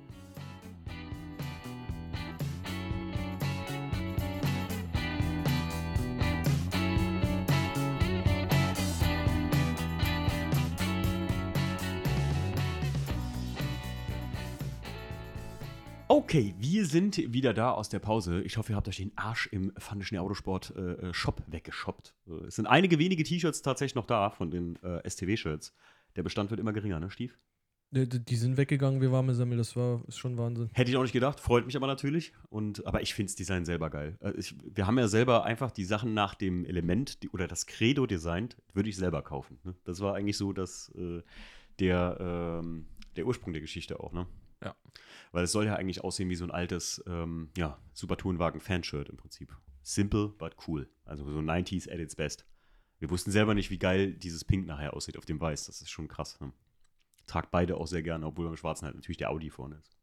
[16.17, 18.41] Okay, wir sind wieder da aus der Pause.
[18.41, 22.15] Ich hoffe, ihr habt euch den Arsch im Fandeschnee Autosport äh, äh, Shop weggeshoppt.
[22.27, 25.75] Äh, es sind einige wenige T-Shirts tatsächlich noch da von den äh, STW-Shirts.
[26.17, 27.39] Der Bestand wird immer geringer, ne, Stief?
[27.91, 29.59] Die, die die sind weggegangen wie warme Semmel.
[29.59, 30.71] Das war ist schon Wahnsinn.
[30.73, 32.33] Hätte ich auch nicht gedacht, freut mich aber natürlich.
[32.49, 34.17] Und, aber ich finde das Design selber geil.
[34.21, 37.67] Äh, ich, wir haben ja selber einfach die Sachen nach dem Element die, oder das
[37.67, 39.59] Credo designt, würde ich selber kaufen.
[39.65, 39.75] Ne?
[39.85, 41.21] Das war eigentlich so das, äh,
[41.79, 42.87] der, ähm,
[43.17, 44.27] der Ursprung der Geschichte auch, ne?
[44.65, 44.75] Ja.
[45.33, 49.09] Weil es soll ja eigentlich aussehen wie so ein altes, ähm, ja, Super Tourenwagen Fanshirt
[49.09, 49.55] im Prinzip.
[49.83, 50.89] Simple, but cool.
[51.05, 52.47] Also so 90s at its best.
[52.99, 55.67] Wir wussten selber nicht, wie geil dieses Pink nachher aussieht auf dem Weiß.
[55.67, 56.41] Das ist schon krass.
[56.41, 56.53] Ne?
[57.27, 59.97] Tragt beide auch sehr gerne, obwohl beim Schwarzen halt natürlich der Audi vorne ist.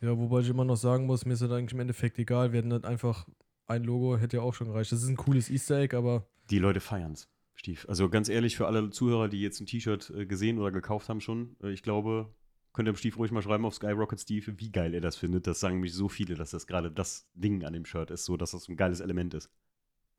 [0.00, 2.52] Ja, wobei ich immer noch sagen muss, mir ist das eigentlich im Endeffekt egal.
[2.52, 3.28] Wir hätten halt einfach
[3.68, 4.90] ein Logo, hätte ja auch schon gereicht.
[4.90, 7.86] Das ist ein cooles Easter Egg, aber Die Leute feiern's, Stief.
[7.88, 11.20] Also ganz ehrlich, für alle Zuhörer, die jetzt ein T-Shirt äh, gesehen oder gekauft haben
[11.20, 12.34] schon, äh, ich glaube,
[12.72, 15.46] könnt ihr dem Stief ruhig mal schreiben auf Skyrocket Steve, wie geil er das findet.
[15.46, 18.36] Das sagen mich so viele, dass das gerade das Ding an dem Shirt ist, so
[18.36, 19.50] dass das ein geiles Element ist.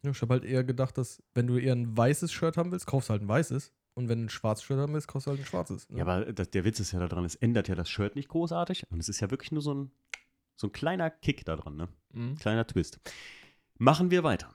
[0.04, 2.86] ja, ich habe halt eher gedacht, dass wenn du eher ein weißes Shirt haben willst,
[2.88, 3.74] kaufst du halt ein weißes.
[3.96, 5.88] Und wenn du ein schwarzes Shirt haben willst, kaufst du halt ein schwarzes.
[5.90, 6.00] ne?
[6.00, 8.84] Ja, aber das, der Witz ist ja daran, es ändert ja das Shirt nicht großartig
[8.90, 9.92] und es ist ja wirklich nur so ein,
[10.56, 11.90] so ein kleiner Kick da dran, ne?
[12.12, 12.36] Mhm.
[12.36, 13.00] Kleiner Twist.
[13.78, 14.50] Machen wir weiter.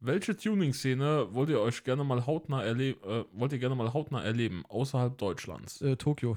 [0.00, 4.22] Welche Tuning-Szene wollt ihr euch gerne mal hautnah erleben, äh, wollt ihr gerne mal hautnah
[4.22, 5.80] erleben, außerhalb Deutschlands?
[5.80, 6.36] Äh, Tokio.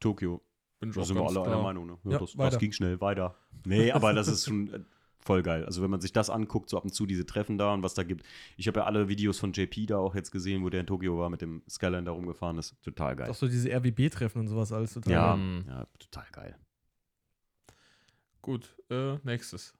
[0.00, 0.40] Tokio,
[0.80, 1.62] Bin da sind wir alle einer.
[1.62, 1.98] Meinung, ne?
[2.04, 3.34] Ja, Ja, das, das ging schnell, weiter.
[3.64, 4.80] Nee, aber das ist schon äh,
[5.18, 5.64] voll geil.
[5.64, 7.94] Also wenn man sich das anguckt, so ab und zu diese Treffen da und was
[7.94, 8.24] da gibt.
[8.56, 11.18] Ich habe ja alle Videos von JP da auch jetzt gesehen, wo der in Tokio
[11.18, 12.76] war, mit dem Skyline da rumgefahren ist.
[12.82, 13.28] Total geil.
[13.30, 15.12] Auch so diese RWB-Treffen und sowas alles total.
[15.12, 15.64] Ja, Mhm.
[15.68, 16.56] ja, total geil.
[18.42, 19.74] Gut, äh, nächstes.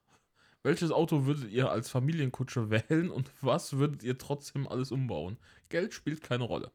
[0.62, 5.38] Welches Auto würdet ihr als Familienkutsche wählen und was würdet ihr trotzdem alles umbauen?
[5.68, 6.72] Geld spielt keine Rolle.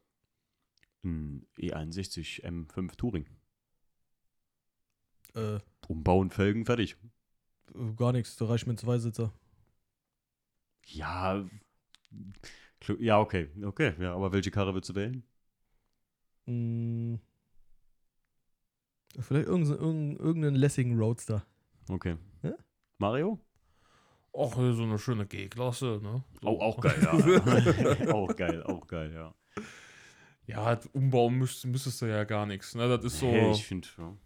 [1.04, 3.26] Ein E61 M5 Touring.
[5.34, 5.58] Äh,
[5.88, 6.96] Umbauen, Felgen, fertig.
[7.96, 9.32] gar nichts, da reicht mir ein Zweisitzer.
[10.86, 11.44] Ja,
[12.98, 13.48] ja, okay.
[13.62, 15.24] Okay, ja, aber welche Karre willst du wählen?
[16.46, 17.16] Mm,
[19.18, 21.46] vielleicht irgendeinen irgendein, irgendeinen lässigen Roadster.
[21.88, 22.16] Okay.
[22.42, 22.54] Ja?
[22.98, 23.40] Mario?
[24.32, 26.24] Och, so eine schöne G-Klasse, ne?
[26.42, 27.12] Oh, auch geil, ja.
[28.12, 29.34] auch geil, auch geil, ja.
[30.46, 32.74] Ja, umbauen müsst, müsstest du ja gar nichts.
[32.74, 32.88] Ne?
[32.88, 33.26] Das ist so.
[33.28, 34.16] Hey, ich finde, ja.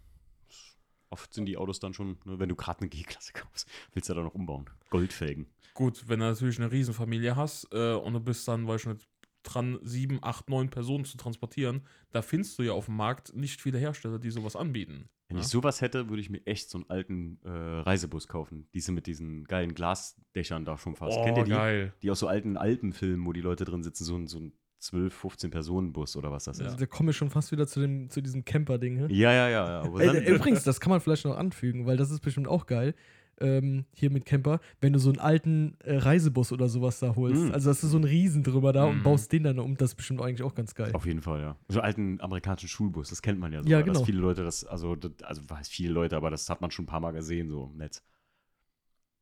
[1.11, 4.13] Oft sind die Autos dann schon, ne, wenn du gerade eine G-Klasse kaufst, willst du
[4.13, 4.69] da noch umbauen.
[4.89, 5.47] Goldfelgen.
[5.73, 9.07] Gut, wenn du natürlich eine Riesenfamilie hast äh, und du bist dann, weiß ich nicht,
[9.41, 11.81] dran, sieben, acht, neun Personen zu transportieren.
[12.11, 15.09] Da findest du ja auf dem Markt nicht viele Hersteller, die sowas anbieten.
[15.29, 15.41] Wenn Ja.
[15.41, 18.67] ich sowas hätte, würde ich mir echt so einen alten äh, Reisebus kaufen.
[18.73, 21.17] Diese mit diesen geilen Glasdächern da schon fast.
[21.17, 21.51] Oh, Kennt ihr die?
[21.51, 21.93] geil.
[22.03, 25.13] Die aus so alten Alpenfilmen, wo die Leute drin sitzen, so ein, so ein 12,
[25.13, 26.65] 15 Personen-Bus oder was das Ja.
[26.65, 26.71] ist.
[26.73, 28.95] Also, da kommen wir schon fast wieder zu, dem, zu diesem Camper-Ding.
[28.95, 29.07] ne?
[29.11, 29.67] Ja, ja, ja.
[29.69, 29.81] ja.
[29.81, 32.65] Aber Ey, dann, übrigens, das kann man vielleicht noch anfügen, weil das ist bestimmt auch
[32.65, 32.95] geil.
[33.41, 37.45] Ähm, hier mit Camper, wenn du so einen alten äh, Reisebus oder sowas da holst.
[37.45, 37.51] Mm.
[37.53, 39.03] Also hast du so einen Riesen drüber da und Mhm.
[39.03, 39.77] baust den dann um.
[39.77, 40.91] Das ist bestimmt eigentlich auch ganz geil.
[40.93, 41.55] Auf jeden Fall, ja.
[41.69, 43.69] So alten amerikanischen Schulbus, das kennt man ja so.
[43.69, 44.03] Ja, Dass genau.
[44.03, 46.87] viele Leute das, also, das, also was viele Leute, aber das hat man schon ein
[46.87, 48.03] paar Mal gesehen, so im Netz.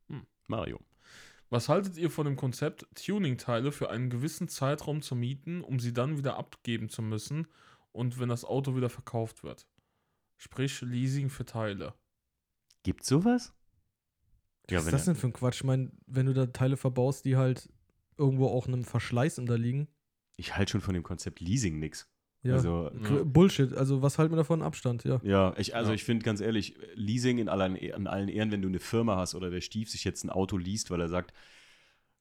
[0.09, 0.21] Hm.
[0.47, 0.79] Mario.
[1.49, 5.93] Was haltet ihr von dem Konzept, Tuning-Teile für einen gewissen Zeitraum zu mieten, um sie
[5.93, 7.47] dann wieder abgeben zu müssen
[7.93, 9.67] und wenn das Auto wieder verkauft wird?
[10.35, 11.93] Sprich, Leasing für Teile.
[12.83, 13.53] Gibt's sowas?
[14.69, 15.61] Was ist das denn für ein Quatsch?
[15.61, 17.69] Ich meine, wenn du da Teile verbaust, die halt
[18.17, 19.87] irgendwo auch einem Verschleiß unterliegen.
[20.35, 22.09] Ich halte schon von dem Konzept Leasing nix.
[22.43, 22.53] Ja.
[22.53, 23.73] Also, Gr- Bullshit.
[23.73, 24.61] Also, was halten wir davon?
[24.61, 25.19] Abstand, ja.
[25.23, 25.95] ja, ich, also Ja.
[25.95, 29.35] ich finde ganz ehrlich, Leasing in allen, an allen Ehren, wenn du eine Firma hast
[29.35, 31.33] oder der Stief sich jetzt ein Auto liest, weil er sagt,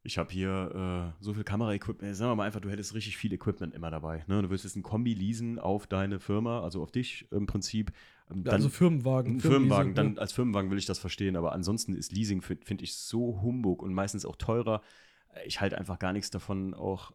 [0.03, 3.33] ich habe hier äh, so viel Kamera-Equipment, sagen wir mal einfach, du hättest richtig viel
[3.33, 4.25] Equipment immer dabei.
[4.29, 4.41] Ne?
[4.41, 7.93] Du würdest jetzt ein Kombi leasen auf deine Firma, also auf dich im Prinzip.
[8.31, 9.41] Ähm, Dann, also Firmenwagen.
[9.41, 12.95] Firmenwagen, dann als Firmenwagen will ich das verstehen, aber ansonsten ist Leasing, finde find ich,
[12.97, 14.81] so Humbug und meistens auch teurer.
[15.45, 17.13] Ich halte einfach gar nichts davon, auch.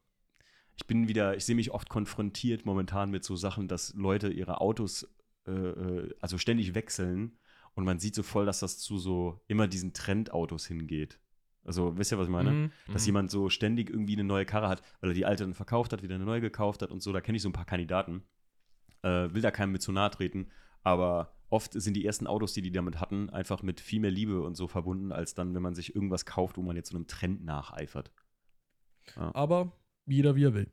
[0.81, 4.61] Ich bin wieder, ich sehe mich oft konfrontiert momentan mit so Sachen, dass Leute ihre
[4.61, 5.07] Autos
[5.47, 7.37] äh, äh, also ständig wechseln
[7.75, 11.19] und man sieht so voll, dass das zu so immer diesen Trendautos hingeht.
[11.63, 12.51] Also, wisst ihr, was ich meine?
[12.51, 13.07] Mhm, Dass mhm.
[13.07, 16.01] jemand so ständig irgendwie eine neue Karre hat, weil er die alte dann verkauft hat,
[16.01, 17.13] wieder eine neue gekauft hat und so.
[17.13, 18.23] Da kenne ich so ein paar Kandidaten.
[19.03, 20.47] Äh, will da keinem mit zu nahe treten,
[20.81, 24.41] aber oft sind die ersten Autos, die die damit hatten, einfach mit viel mehr Liebe
[24.41, 27.07] und so verbunden, als dann, wenn man sich irgendwas kauft, wo man jetzt so einem
[27.07, 28.11] Trend nacheifert.
[29.15, 29.71] Aber
[30.05, 30.71] jeder wie er will.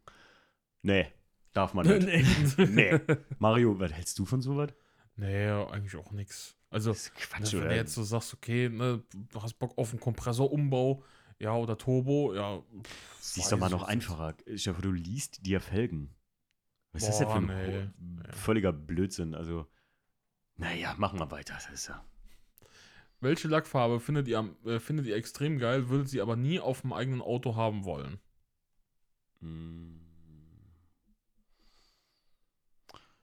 [0.83, 1.13] Nee,
[1.53, 2.59] darf man nicht.
[2.59, 2.99] Nee.
[3.39, 4.71] Mario, was hältst du von sowas?
[5.17, 6.57] Nee, eigentlich auch nix.
[6.71, 9.03] Also, Das ist Quatsch, wenn du jetzt so sagst, okay, ne,
[9.33, 11.03] du hast Bock auf einen Kompressorumbau,
[11.41, 12.63] ja, oder Turbo, ja.
[13.21, 14.35] Siehst doch mal ich noch einfacher.
[14.47, 16.15] Ich hoffe, du liest dir Felgen.
[16.93, 17.93] Was ist das denn für Boah, ein
[18.25, 18.33] nee.
[18.33, 19.35] völliger Blödsinn?
[19.35, 19.67] Also,
[20.57, 21.55] naja, machen wir weiter.
[21.55, 22.05] Das ist ja.
[23.21, 26.83] Welche Lackfarbe findet ihr, am- äh, findet ihr extrem geil, würdet sie aber nie auf
[26.83, 28.21] dem eigenen Auto haben wollen?
[29.41, 29.97] Mm.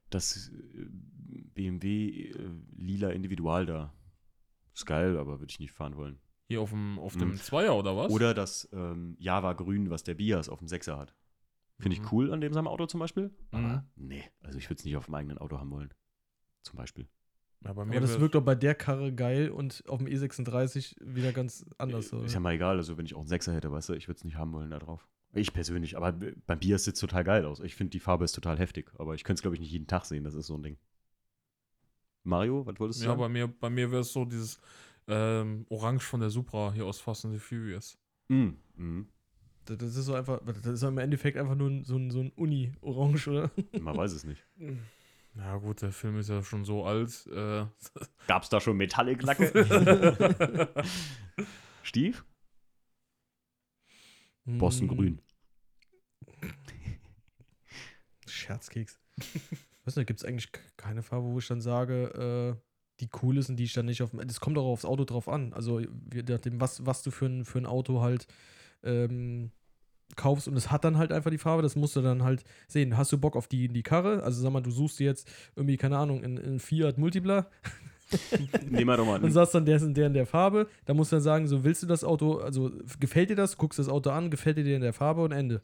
[0.09, 0.85] Das äh,
[1.53, 3.93] BMW äh, lila Individual da.
[4.73, 6.19] Ist geil, aber würde ich nicht fahren wollen.
[6.47, 7.19] Hier auf dem, auf Mhm.
[7.19, 8.11] dem Zweier oder was?
[8.11, 11.15] Oder das ähm, Java Grün, was der Bias auf dem Sechser hat.
[11.79, 12.03] Finde Mhm.
[12.05, 13.29] ich cool an dem seinem Auto zum Beispiel.
[13.51, 13.65] Mhm.
[13.65, 15.93] Aber nee, also ich würde es nicht auf dem eigenen Auto haben wollen.
[16.61, 17.07] Zum Beispiel.
[17.63, 20.95] Ja, bei mir Aber das wirkt doch bei der Karre geil und auf dem E36
[21.01, 22.11] wieder ganz anders.
[22.11, 22.25] Äh, Oder?
[22.25, 24.17] Ist ja mal egal, also wenn ich auch einen Sechser hätte, weißt du, ich würde
[24.17, 25.07] es nicht haben wollen da drauf.
[25.35, 27.59] Ich persönlich, aber beim Bias sieht es total geil aus.
[27.59, 29.87] Ich finde, die Farbe ist total heftig, aber ich könnte es, glaube ich, nicht jeden
[29.87, 30.77] Tag sehen, das ist so ein Ding.
[32.23, 33.19] Mario, was wolltest du Ja, sagen?
[33.19, 34.59] bei mir, bei mir wäre es so dieses
[35.07, 37.97] ähm, Orange von der Supra hier aus Fast and the Furious.
[38.29, 39.07] Mm, mm.
[39.65, 42.31] Das das ist so einfach, das ist im Endeffekt einfach nur so ein, so ein
[42.35, 43.51] Uni-Orange, oder?
[43.79, 44.45] Man weiß es nicht.
[45.33, 47.27] Na gut, der Film ist ja schon so alt.
[47.27, 47.65] Äh,
[48.27, 50.69] Gab es da schon Metallic-Lacke?
[51.83, 52.17] Steve?
[54.45, 55.21] Boston Hm, Grün.
[58.27, 58.99] Scherzkeks.
[59.85, 62.61] Weiß nicht, gibt es eigentlich keine Farbe, wo ich dann sage, äh,
[62.99, 64.25] die cool ist und die ich dann nicht auf dem.
[64.27, 65.53] Das kommt auch aufs Auto drauf an.
[65.53, 65.81] Also,
[66.27, 68.27] nachdem, was, was du für ein, für ein Auto halt
[68.83, 69.51] ähm,
[70.15, 72.97] kaufst und es hat dann halt einfach die Farbe, das musst du dann halt sehen.
[72.97, 74.23] Hast du Bock auf die, die Karre?
[74.23, 77.49] Also, sag mal, du suchst dir jetzt irgendwie, keine Ahnung, in, in Fiat Multipla
[78.65, 79.23] Nehmen wir doch mal.
[79.23, 80.67] und sagst dann, der ist in der in der Farbe.
[80.85, 83.79] Da musst du dann sagen, so willst du das Auto, also gefällt dir das, guckst
[83.79, 85.61] das Auto an, gefällt dir in der Farbe und Ende.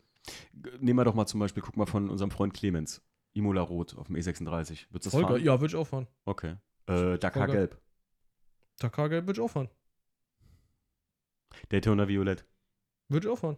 [0.80, 3.02] Nehmen wir doch mal zum Beispiel, guck mal von unserem Freund Clemens.
[3.34, 4.50] Imola Rot auf dem E36.
[4.50, 5.32] Würdest du das Voll geil.
[5.32, 5.44] fahren?
[5.44, 6.08] Ja, würde ich auch fahren.
[6.26, 6.56] Okay.
[6.88, 7.68] Äh, Dakar Voll geil.
[7.68, 7.82] Gelb.
[8.80, 9.70] Dakar Gelb würde ich auch fahren.
[11.70, 12.46] Daytona Violett.
[13.10, 13.58] Würde ich auch fahren.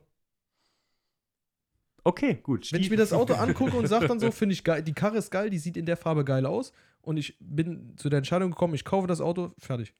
[2.03, 2.71] Okay, gut.
[2.71, 5.17] Wenn ich mir das Auto angucke und sage dann so, finde ich geil, die Karre
[5.17, 8.51] ist geil, die sieht in der Farbe geil aus und ich bin zu der Entscheidung
[8.51, 9.93] gekommen, ich kaufe das Auto, fertig.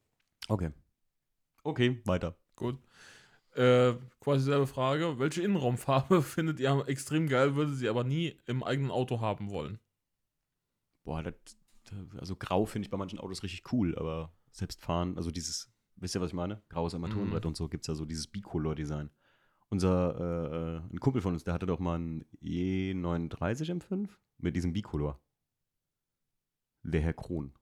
[0.48, 0.72] Okay.
[1.64, 2.36] Okay, weiter.
[2.56, 2.78] gut.
[3.56, 5.20] Äh, quasi selbe Frage.
[5.20, 9.80] Welche Innenraumfarbe findet ihr extrem geil, würdet sie aber nie im eigenen Auto haben wollen?
[11.06, 11.36] Boah, das,
[12.18, 16.16] also grau finde ich bei manchen Autos richtig cool, aber selbst fahren, also dieses, wisst
[16.16, 16.62] ihr, was ich meine?
[16.70, 17.50] Graues Armaturenbrett Mhm.
[17.50, 19.10] und so gibt es ja so dieses Bicolor-Design.
[19.74, 24.56] Unser, äh, äh, ein Kumpel von uns, der hatte doch mal ein E39 M5 mit
[24.56, 25.20] diesem Bicolor.
[26.84, 27.54] Der Herr Kron.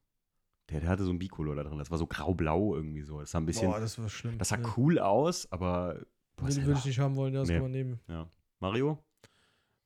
[0.69, 1.77] Der, der hatte so ein Bicolor da drin.
[1.77, 3.21] Das war so grau-blau irgendwie so.
[3.21, 4.38] Das sah ein bisschen, das war schlimm.
[4.38, 4.67] das sah Nee.
[4.75, 6.05] cool aus, aber
[6.35, 7.53] boah, Den würde ich nicht haben wollen, ja, das Nee.
[7.55, 7.99] kann man nehmen.
[8.09, 8.29] Ja.
[8.59, 9.01] Mario?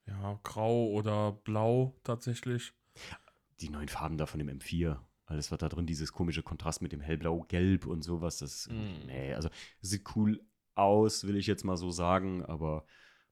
[0.07, 2.73] Ja, grau oder blau tatsächlich.
[3.61, 4.97] Die neuen Farben da von dem M4.
[5.27, 9.05] Alles, was da drin, dieses komische Kontrast mit dem hellblau, gelb und sowas, das, Mm.
[9.05, 9.49] nee, also
[9.81, 10.43] sieht cool
[10.75, 12.85] aus, will ich jetzt mal so sagen, aber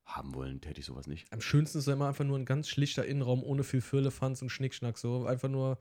[0.05, 1.31] haben wollen täte ich sowas nicht.
[1.31, 4.49] Am schönsten ist ja immer einfach nur ein ganz schlichter Innenraum ohne viel Firlefanz und
[4.49, 4.97] Schnickschnack.
[4.97, 5.79] So einfach nur.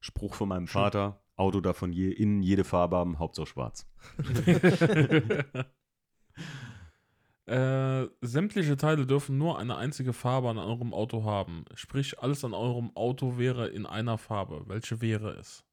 [0.00, 3.86] Spruch von meinem Vater, Auto davon je, innen jede Farbe haben, Hauptsache schwarz.
[7.46, 11.66] äh, sämtliche Teile dürfen nur eine einzige Farbe an eurem Auto haben.
[11.74, 14.62] Sprich, alles an eurem Auto wäre in einer Farbe.
[14.66, 15.66] Welche wäre es?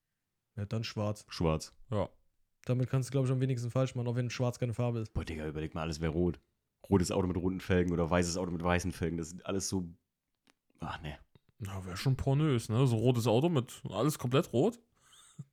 [0.58, 1.26] Ja, dann schwarz.
[1.30, 1.74] Schwarz.
[1.90, 2.10] Ja.
[2.68, 5.14] Damit kannst du, glaube ich, am wenigsten falsch machen, auch wenn schwarz keine Farbe ist.
[5.14, 6.39] Boah, Digga, überleg mal, alles wäre rot.
[6.89, 9.88] Rotes Auto mit roten Felgen oder weißes Auto mit weißen Felgen, das ist alles so,
[10.80, 11.18] ach ne.
[11.60, 12.85] Na, wäre schon pornös, ne?
[12.88, 14.80] So rotes Auto mit alles komplett rot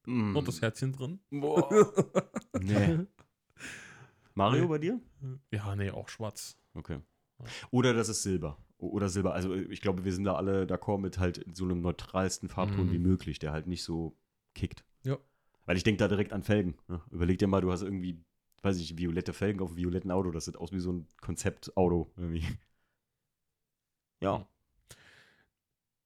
[0.06, 0.34] Mm.
[0.34, 1.20] und das Herzchen drin.
[1.30, 1.68] Boah.
[2.60, 3.00] nee.
[4.34, 4.68] Mario Nee.
[4.68, 5.00] bei dir?
[5.50, 6.56] Ja, nee, auch schwarz.
[6.74, 7.00] Okay.
[7.70, 8.56] Oder das ist Silber.
[8.78, 9.34] Oder Silber.
[9.34, 12.92] Also ich glaube, wir sind da alle d'accord mit halt so einem neutralsten Farbton Mhm.
[12.92, 14.16] wie möglich, der halt nicht so
[14.54, 14.84] kickt.
[15.04, 15.18] Ja.
[15.66, 16.76] Weil ich denke da direkt an Felgen.
[16.88, 17.00] Ne?
[17.10, 18.22] Überleg dir mal, du hast irgendwie,
[18.62, 20.30] weiß ich, violette Felgen auf einem violetten Auto.
[20.30, 22.44] Das sieht aus wie so ein Konzeptauto irgendwie.
[24.20, 24.46] Ja.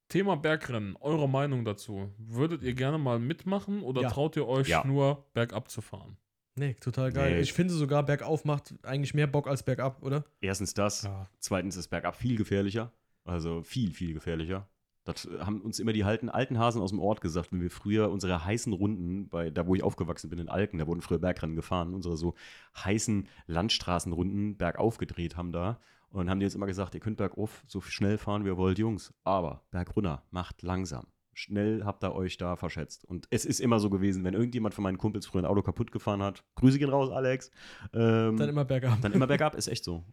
[0.09, 2.11] Thema Bergrennen, eure Meinung dazu?
[2.19, 4.09] Würdet ihr gerne mal mitmachen oder Ja.
[4.11, 4.85] traut ihr euch Ja.
[4.87, 6.17] nur bergab zu fahren?
[6.55, 7.35] Nee, total geil.
[7.35, 7.41] Nee.
[7.41, 10.25] Ich finde sogar, bergauf macht eigentlich mehr Bock als bergab, oder?
[10.41, 11.03] Erstens das.
[11.03, 11.29] Ja.
[11.39, 12.91] Zweitens ist bergab viel gefährlicher.
[13.25, 14.69] Also viel, viel gefährlicher.
[15.09, 17.71] Das äh, haben uns immer die alten, alten Hasen aus dem Ort gesagt, wenn wir
[17.71, 21.19] früher unsere heißen Runden, bei, da wo ich aufgewachsen bin in Alken, da wurden früher
[21.19, 22.35] Bergrennen gefahren, unsere so
[22.77, 25.81] heißen Landstraßenrunden bergauf gedreht haben da.
[26.11, 28.79] Und haben die jetzt immer gesagt, ihr könnt bergauf so schnell fahren, wie ihr wollt,
[28.79, 29.13] Jungs.
[29.25, 31.07] Aber bergrunter, macht langsam.
[31.35, 33.05] Schnell habt ihr euch da verschätzt.
[33.05, 35.93] Und es ist immer so gewesen, wenn irgendjemand von meinen Kumpels früher ein Auto kaputt
[35.93, 37.51] gefahren hat, Grüße gehen raus, Alex.
[37.93, 39.01] Ähm, Dann immer bergab.
[39.03, 40.05] dann immer bergab, ist echt so.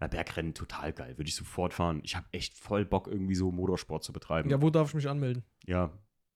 [0.00, 2.00] Ja, Bergrennen total geil, würde ich sofort fahren.
[2.02, 4.50] Ich habe echt voll Bock, irgendwie so Motorsport zu betreiben.
[4.50, 5.44] Ja, wo darf ich mich anmelden?
[5.66, 5.90] Ja.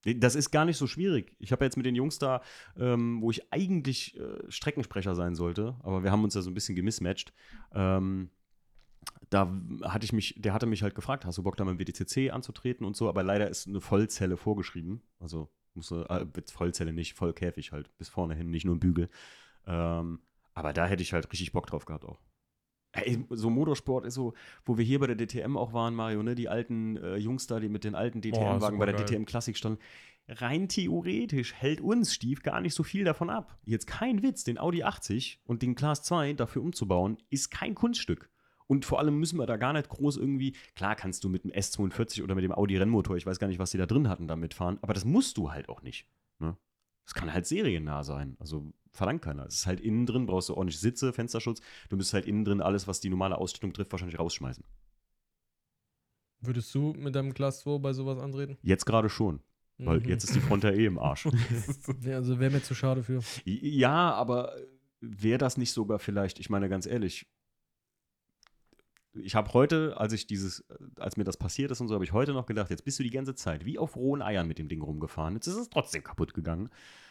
[0.04, 1.34] Das ist gar nicht so schwierig.
[1.40, 2.40] Ich habe jetzt mit den Jungs da,
[2.76, 6.54] ähm, wo ich eigentlich äh, Streckensprecher sein sollte, aber wir haben uns da so ein
[6.54, 7.32] bisschen gemismatcht.
[7.72, 8.30] Ähm,
[9.30, 9.52] da
[9.82, 12.86] hatte ich mich, der hatte mich halt gefragt, hast du Bock da beim WDCC anzutreten
[12.86, 15.02] und so, aber leider ist eine Vollzelle vorgeschrieben.
[15.18, 19.08] Also musste, äh, Vollzelle nicht, Vollkäfig halt, bis vorne hin, nicht nur ein Bügel.
[19.66, 20.20] Ähm,
[20.54, 22.20] aber da hätte ich halt richtig Bock drauf gehabt auch.
[23.04, 24.34] Ey, so Motorsport ist so,
[24.64, 26.34] wo wir hier bei der DTM auch waren, Mario, ne?
[26.34, 28.96] Die alten äh, Jungs da, die mit den alten DTM-Wagen bei der.
[28.98, 29.78] DTM Klassik standen.
[30.28, 33.58] Rein theoretisch hält uns Stief gar nicht so viel davon ab.
[33.64, 38.30] Jetzt kein Witz, den Audi 80 und den Class 2 dafür umzubauen, ist kein Kunststück.
[38.66, 41.50] Und vor allem müssen wir da gar nicht groß irgendwie, klar kannst du mit dem
[41.50, 44.28] S42 oder mit dem Audi Rennmotor, ich weiß gar nicht, was die da drin hatten,
[44.28, 46.06] da mitfahren, aber das musst du halt auch nicht.
[46.38, 46.54] Ne?
[47.09, 48.36] Das kann halt seriennah sein.
[48.39, 49.47] Also verlangt keiner.
[49.47, 51.62] Es ist halt innen drin, brauchst du ordentlich Sitze, Fensterschutz.
[51.89, 54.62] Du müsst halt innen drin alles, was die normale Ausstattung trifft, wahrscheinlich rausschmeißen.
[56.40, 58.59] Würdest du mit deinem Class 2 bei sowas antreten?
[58.62, 59.40] Jetzt gerade schon,
[59.78, 60.09] weil Mhm.
[60.09, 61.26] jetzt ist die Front ja eh im Arsch.
[62.06, 63.20] Also wäre mir zu schade für.
[63.47, 64.55] ja, aber
[65.01, 67.26] wäre das nicht sogar vielleicht, ich meine ganz ehrlich,
[69.22, 70.64] ich habe heute, als ich dieses,
[70.98, 73.02] als mir das passiert ist und so, habe ich heute noch gedacht, jetzt bist du
[73.02, 75.34] die ganze Zeit wie auf rohen Eiern mit dem Ding rumgefahren.
[75.34, 76.70] Jetzt ist es trotzdem kaputt gegangen.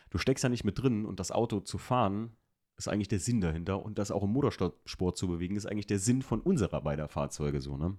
[0.09, 2.35] Du steckst ja nicht mit drin und das Auto zu fahren
[2.77, 5.97] ist eigentlich der Sinn dahinter und das auch im Motorsport zu bewegen ist eigentlich der
[5.99, 7.97] Sinn von unserer beider Fahrzeuge so, ne?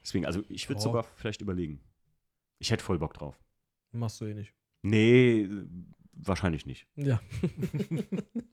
[0.00, 0.84] Deswegen, also ich würde Ja.
[0.84, 1.80] sogar vielleicht überlegen.
[2.58, 3.38] Ich hätte voll Bock drauf.
[3.90, 4.54] Machst du eh nicht.
[4.82, 5.48] Nee,
[6.12, 6.86] wahrscheinlich nicht.
[6.96, 7.20] Ja.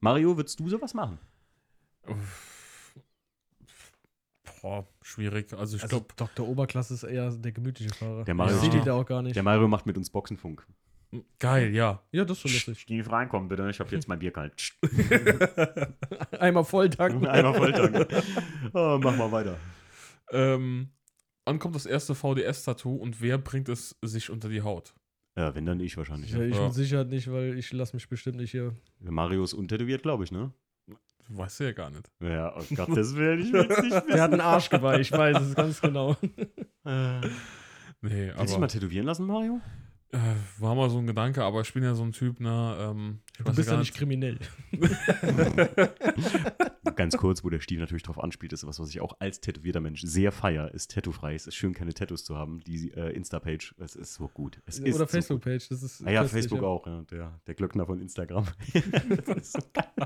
[0.00, 1.18] Mario, würdest du sowas machen?
[4.62, 5.52] Boah, schwierig.
[5.54, 6.46] Also ich Also glaube, Dr.
[6.46, 8.24] Oberklasse ist eher der gemütliche Fahrer.
[8.24, 9.34] Der Mario ich die da auch gar nicht.
[9.36, 10.66] Der Mario macht mit uns Boxenfunk.
[11.38, 12.02] geil, ja.
[12.12, 12.80] ja, das ist schon lustig.
[12.80, 13.68] Stief reinkommen, bitte.
[13.70, 14.74] Ich habe jetzt mein Bier kalt.
[16.38, 17.26] Einmal voll tanken.
[17.28, 18.06] Einmal volltanken.
[18.72, 19.56] oh, mach mal weiter.
[20.30, 20.90] Ähm,
[21.44, 24.94] wann kommt das erste VDS-Tattoo und wer bringt es sich unter die Haut?
[25.36, 26.32] Ja, wenn dann ich wahrscheinlich.
[26.32, 26.44] Ja, Ja.
[26.44, 26.64] ich Ja.
[26.66, 28.74] mit Sicherheit nicht, weil ich lasse mich bestimmt nicht hier.
[29.00, 30.52] Mario ist untätowiert, glaube ich, ne?
[31.32, 32.10] Weißt du ja gar nicht.
[32.20, 32.60] Ja, oh
[33.14, 34.08] Willen, ich will es nicht wissen.
[34.08, 36.16] Der hat einen Arschgeweih, ich weiß es ganz genau.
[38.02, 39.60] Nee, Willst du dich aber mal tätowieren lassen, Mario?
[40.12, 40.18] Äh,
[40.58, 43.44] war mal so ein Gedanke, aber ich bin ja so ein Typ, ne, ähm, ich
[43.44, 44.38] Du bist ja nicht kriminell.
[46.96, 49.80] Ganz kurz, wo der Stief natürlich drauf anspielt, ist was, was ich auch als tätowierter
[49.80, 51.34] Mensch sehr feier, ist tattoo-frei.
[51.34, 52.60] Es ist schön, keine Tattoos zu haben.
[52.60, 54.60] Die äh, Insta-Page, es ist so gut.
[54.66, 55.06] Es ist Oder so.
[55.06, 56.04] Facebook-Page, das ist.
[56.04, 57.02] Ah ja, Facebook auch, ja.
[57.10, 58.46] Der, der Glöckner von Instagram.
[59.42, 59.60] So.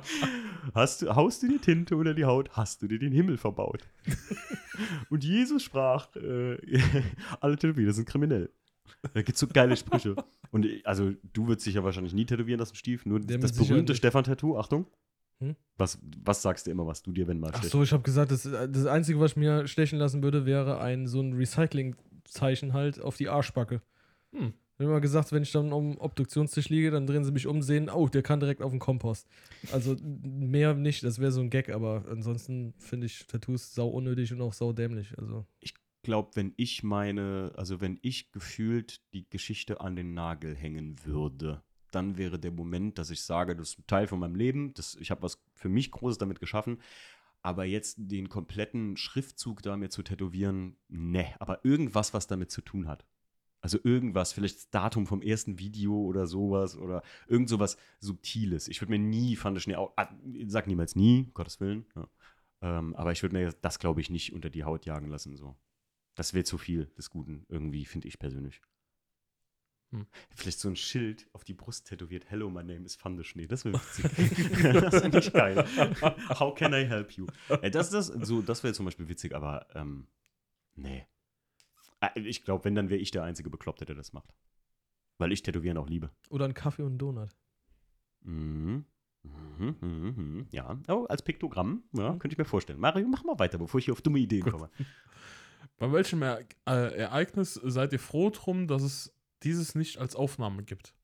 [0.74, 3.88] Hast du, haust du die Tinte unter die Haut, hast du dir den Himmel verbaut.
[5.10, 6.58] Und Jesus sprach, äh,
[7.40, 8.50] alle Tätowierer sind kriminell.
[9.14, 10.16] Da gibt es so geile Sprüche.
[10.50, 13.06] Und ich- also, du würdest dich ja wahrscheinlich nie tätowieren lassen, Stief.
[13.06, 13.98] Nur Der das mit Sicherheit berühmte nicht.
[13.98, 14.86] Stefan-Tattoo, Achtung.
[15.40, 15.56] Hm?
[15.76, 18.30] Was, was sagst du immer, was du dir, wenn mal Ach so, ich habe gesagt,
[18.30, 23.00] das, das Einzige, was ich mir stechen lassen würde, wäre ein so ein Recycling-Zeichen halt
[23.00, 23.82] auf die Arschbacke.
[24.32, 24.54] Hm.
[24.76, 27.62] Ich habe immer gesagt, wenn ich dann am Obduktionstisch liege, dann drehen sie mich um,
[27.62, 29.28] sehen, oh, der kann direkt auf den Kompost.
[29.72, 34.32] Also mehr nicht, das wäre so ein Gag, aber ansonsten finde ich Tattoos sau unnötig
[34.32, 35.16] und auch sau dämlich.
[35.16, 35.46] Also
[36.04, 41.62] glaube, wenn ich meine, also wenn ich gefühlt die Geschichte an den Nagel hängen würde,
[41.90, 44.96] dann wäre der Moment, dass ich sage, das ist ein Teil von meinem Leben, das,
[44.96, 46.78] ich habe was für mich Großes damit geschaffen,
[47.42, 52.62] aber jetzt den kompletten Schriftzug da mir zu tätowieren, ne, aber irgendwas, was damit zu
[52.62, 53.04] tun hat.
[53.60, 58.68] Also irgendwas, vielleicht das Datum vom ersten Video oder sowas oder irgend sowas Subtiles.
[58.68, 60.14] Ich würde mir nie, fand ich, ne, ah,
[60.46, 62.08] sag niemals nie, um Gottes Willen, ja.
[62.60, 65.56] ähm, aber ich würde mir das, glaube ich, nicht unter die Haut jagen lassen, so.
[66.14, 68.60] Das wäre zu viel des Guten, irgendwie, finde ich persönlich.
[69.90, 70.06] Hm.
[70.34, 73.46] Vielleicht so ein Schild auf die Brust tätowiert, Hello, my name is Fandeschnee.
[73.46, 74.62] Das wäre witzig.
[74.72, 75.64] das finde ich geil.
[76.38, 77.26] How can I help you?
[77.48, 80.06] Äh, das das, so, das wäre zum Beispiel witzig, aber ähm,
[80.74, 81.06] nee.
[82.00, 84.32] Äh, Ich glaube, wenn, dann wäre ich der einzige Bekloppte, der das macht.
[85.18, 86.10] Weil ich Tätowieren auch liebe.
[86.30, 87.36] oder ein Kaffee und einen Donut.
[88.22, 88.84] Mhm.
[89.22, 90.46] Mhm, mhm, mhm.
[90.50, 92.18] Ja, oh, als Piktogramm, ja, Mhm.
[92.18, 92.80] könnte ich mir vorstellen.
[92.80, 94.70] Mario, mach mal weiter, bevor ich hier auf dumme Ideen komme.
[95.78, 100.62] Bei welchem er äh, Ereignis seid ihr froh drum, dass es dieses nicht als Aufnahme
[100.62, 100.94] gibt?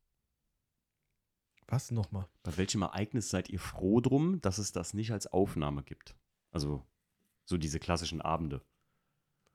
[1.67, 2.27] Was nochmal?
[2.43, 6.17] Bei welchem Ereignis seid ihr froh drum, dass es das nicht als Aufnahme gibt?
[6.51, 6.85] Also,
[7.45, 8.63] so diese klassischen Abende.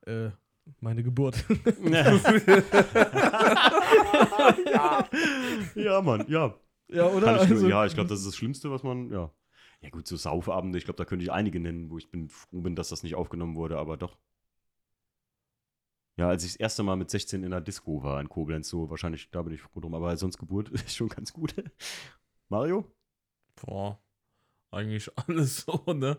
[0.06, 0.32] Äh,
[0.80, 1.44] meine Geburt.
[1.84, 2.16] ja.
[5.76, 6.56] ja, Mann, ja.
[6.88, 7.42] ja, oder?
[7.42, 9.32] Ich nur, Also- ja, ich glaube, das ist das Schlimmste, was man, ja.
[9.82, 12.62] Ja, gut, so Saufabende, ich glaube, da könnte ich einige nennen, wo ich bin, froh
[12.62, 14.18] bin, dass das nicht aufgenommen wurde, aber doch.
[16.18, 18.90] Ja, als ich das erste Mal mit 16 in der Disco war in Koblenz, so
[18.90, 21.54] wahrscheinlich, da bin ich froh drum, aber sonst Geburt ist schon ganz gut.
[22.50, 22.86] Mario?
[23.66, 24.00] Boah,
[24.72, 26.18] eigentlich alles so, ne?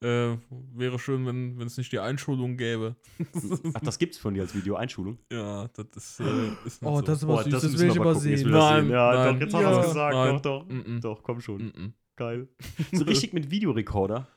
[0.00, 0.36] Äh,
[0.74, 2.94] wäre schön, wenn es nicht die Einschulung gäbe.
[3.74, 5.18] Ach, das gibt's von dir als Video, Einschulung?
[5.32, 7.02] ja, das ist, äh, ist nicht Oh, so.
[7.02, 8.52] das ist was süß, das müssen will ich übersehen.
[8.52, 8.92] das Nein, sehen.
[8.92, 9.34] ja, nein.
[9.34, 9.70] doch, jetzt haben Ja.
[9.72, 10.14] wir es gesagt.
[10.14, 10.34] Nein.
[10.36, 10.66] Doch, doch.
[10.68, 11.00] Mm-mm.
[11.00, 11.62] Doch, komm schon.
[11.72, 11.92] Mm-mm.
[12.16, 12.48] Geil.
[12.92, 14.28] So richtig mit Videorekorder.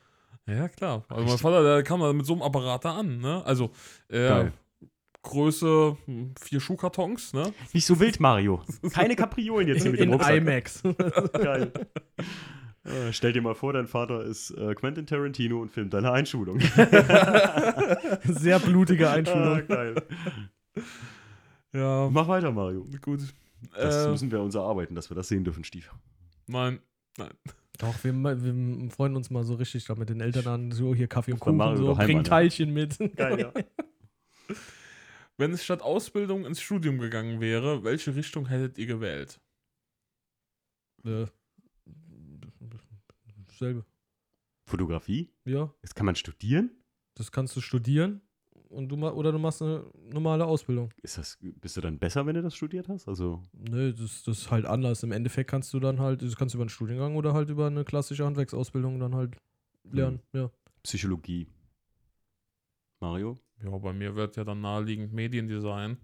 [0.48, 1.04] Ja, klar.
[1.08, 1.38] Also mein.
[1.38, 3.44] Vater, der kam da mit so einem Apparat da an, ne?
[3.44, 3.70] Also,
[4.08, 4.52] äh, Geil.
[5.22, 7.52] Größe hm, vier Schuhkartons, ne?
[7.72, 8.62] Nicht so wild, Mario.
[8.92, 10.36] Keine Kapriolen jetzt hier In, mit dem in Rucksack.
[10.36, 10.82] IMAX.
[11.32, 11.72] Geil.
[12.84, 16.58] Äh, stell dir mal vor, dein Vater ist äh, Quentin Tarantino und filmt deine Einschulung.
[18.24, 19.66] Sehr blutige ah, Einschulung.
[19.68, 19.94] geil.
[21.72, 22.84] Ja, Mach weiter, Mario.
[23.00, 23.20] gut.
[23.76, 25.92] Das Äh, müssen wir uns erarbeiten, dass wir das sehen dürfen, Stief.
[26.48, 26.80] nein,
[27.16, 27.30] nein.
[27.78, 30.72] Doch, wir, wir freuen uns mal so richtig da mit den Eltern an.
[30.72, 32.22] So, hier Kaffee und Kuchen, Mario so, bring.
[32.24, 32.98] Teilchen mit.
[33.16, 33.52] Geil, ja.
[35.42, 39.40] Wenn es statt Ausbildung ins Studium gegangen wäre, welche Richtung hättet ihr gewählt?
[41.04, 41.26] äh,
[43.58, 43.84] selbe.
[44.66, 45.32] Fotografie?
[45.44, 46.70] Ja, Das kann man studieren?
[47.14, 48.20] das kannst du studieren
[48.68, 50.94] und du oder du machst eine normale Ausbildung.
[51.02, 53.08] Ist das, bist du dann besser, wenn du das studiert hast?
[53.08, 55.02] Also, Nö, das, das ist halt anders.
[55.02, 57.66] Im Endeffekt kannst du dann halt, das kannst du über einen Studiengang oder halt über
[57.66, 59.36] eine klassische Handwerksausbildung dann halt
[59.90, 60.20] lernen.
[60.32, 60.52] Ja.
[60.84, 61.48] Psychologie.
[63.02, 63.36] Mario?
[63.62, 65.98] Ja, bei mir wird ja dann naheliegend Mediendesign.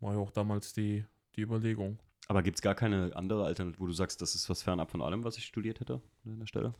[0.00, 1.98] War ja auch damals die, die Überlegung.
[2.28, 5.00] Aber gibt es gar keine andere Alternative, wo du sagst, das ist was fernab von
[5.00, 6.74] allem, was ich studiert hätte an der Stelle?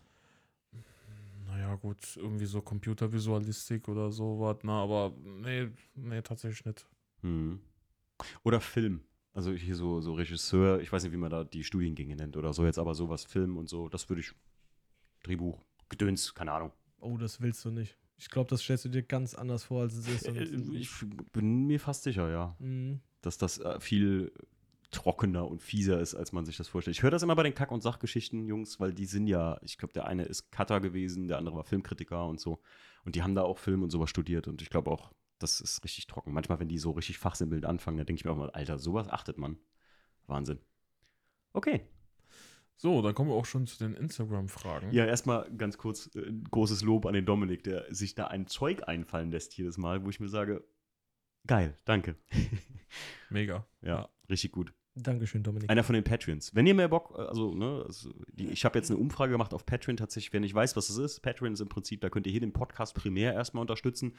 [1.47, 6.87] Naja, gut, irgendwie so Computervisualistik oder sowas, na, aber nee, nee, tatsächlich nicht.
[7.23, 7.61] Hm.
[8.45, 9.01] Oder Film.
[9.33, 12.53] Also hier so, so Regisseur, ich weiß nicht, wie man da die Studiengänge nennt oder
[12.53, 14.33] so jetzt, aber sowas Film und so, das würde ich.
[15.23, 16.73] Drehbuch, Gedöns, keine Ahnung.
[17.01, 17.97] Oh, das willst du nicht.
[18.19, 20.27] Ich glaube, das stellst du dir ganz anders vor, als es ist.
[20.27, 20.91] Äh, Und- Ich
[21.33, 23.01] bin mir fast sicher, ja, Mhm.
[23.23, 24.33] dass das äh, viel
[24.91, 26.97] trockener und fieser ist, als man sich das vorstellt.
[26.97, 29.77] Ich höre das immer bei den Kack- und Sachgeschichten, Jungs, weil die sind ja, ich
[29.79, 32.61] glaube, der eine ist Cutter gewesen, der andere war Filmkritiker und so.
[33.05, 35.85] Und die haben da auch Film und sowas studiert und ich glaube auch, das ist
[35.85, 36.33] richtig trocken.
[36.33, 39.09] Manchmal, wenn die so richtig fachsimpelnd anfangen, da denke ich mir auch mal, Alter, sowas
[39.09, 39.59] achtet man.
[40.27, 40.59] Wahnsinn.
[41.53, 41.83] Okay.
[42.81, 44.93] So, dann kommen wir auch schon zu den Instagram-Fragen.
[44.93, 48.87] Ja, erstmal ganz kurz äh, großes Lob an den Dominik, der sich da ein Zeug
[48.87, 50.65] einfallen lässt jedes Mal, wo ich mir sage,
[51.49, 52.15] geil, danke.
[53.31, 53.67] Mega.
[53.83, 54.73] ja, richtig gut.
[55.03, 55.71] Dankeschön, Dominik.
[55.71, 56.55] Einer von den Patreons.
[56.55, 59.65] Wenn ihr mehr Bock, also, ne, also die, ich habe jetzt eine Umfrage gemacht auf
[59.67, 61.21] Patreon tatsächlich, wer nicht weiß, was es ist.
[61.21, 64.15] Patreon ist im Prinzip, da könnt ihr hier den Podcast primär erstmal unterstützen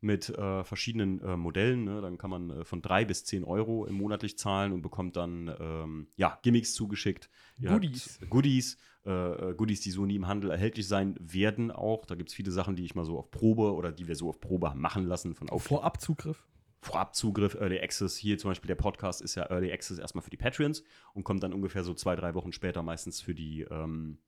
[0.00, 1.84] mit äh, verschiedenen äh, Modellen.
[1.84, 2.00] Ne?
[2.00, 5.54] Dann kann man äh, von drei bis zehn Euro im monatlich zahlen und bekommt dann,
[5.60, 7.28] ähm, ja, Gimmicks zugeschickt.
[7.58, 8.20] Ihr Goodies.
[8.28, 8.78] Goodies.
[9.06, 9.10] Äh,
[9.50, 12.06] äh, Goodies, die so nie im Handel erhältlich sein werden auch.
[12.06, 14.30] Da gibt es viele Sachen, die ich mal so auf Probe oder die wir so
[14.30, 16.42] auf Probe machen lassen von Vorabzugriff.
[16.84, 18.16] Vorabzugriff, Early Access.
[18.16, 20.84] Hier zum Beispiel der Podcast ist ja Early Access erstmal für die Patreons
[21.14, 24.18] und kommt dann ungefähr so zwei, drei Wochen später meistens für die, ähm,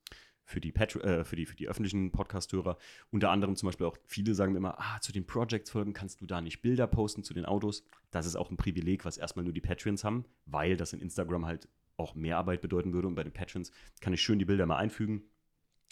[0.43, 2.77] für die, Patr äh, für die, für die öffentlichen Podcast-Hörer.
[3.11, 6.25] Unter anderem zum Beispiel auch, viele sagen mir immer, ah, zu den Projects-Folgen kannst du
[6.25, 7.83] da nicht Bilder posten zu den Autos.
[8.09, 11.45] Das ist auch ein Privileg, was erstmal nur die Patreons haben, weil das in Instagram
[11.45, 13.07] halt auch mehr Arbeit bedeuten würde.
[13.07, 13.71] Und bei den Patrons
[14.01, 15.23] kann ich schön die Bilder mal einfügen.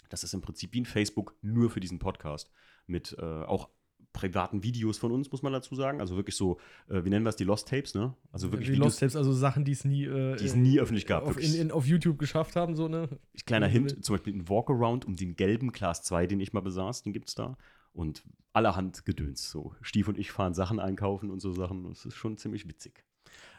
[0.08, 2.50] Das ist im Prinzip wie ein Facebook nur für diesen Podcast.
[2.86, 3.68] Mit äh, auch
[4.16, 6.00] privaten Videos von uns, muss man dazu sagen.
[6.00, 8.14] Also wirklich so, äh, wie nennen wir es, die Lost Tapes, ne?
[8.32, 10.80] Also wirklich Die Videos, Lost Tapes, also Sachen, die es nie, äh, die es nie
[10.80, 11.24] öffentlich gab.
[11.24, 13.08] auf, in, in, auf YouTube geschafft haben, so, ne?
[13.44, 17.02] Kleiner Hint, zum Beispiel ein Walkaround um den gelben Class 2, den ich mal besaß,
[17.02, 17.56] den gibt es da.
[17.92, 19.50] Und allerhand Gedöns.
[19.50, 21.84] So, Stief und ich fahren Sachen einkaufen und so Sachen.
[21.84, 23.04] Das ist schon ziemlich witzig.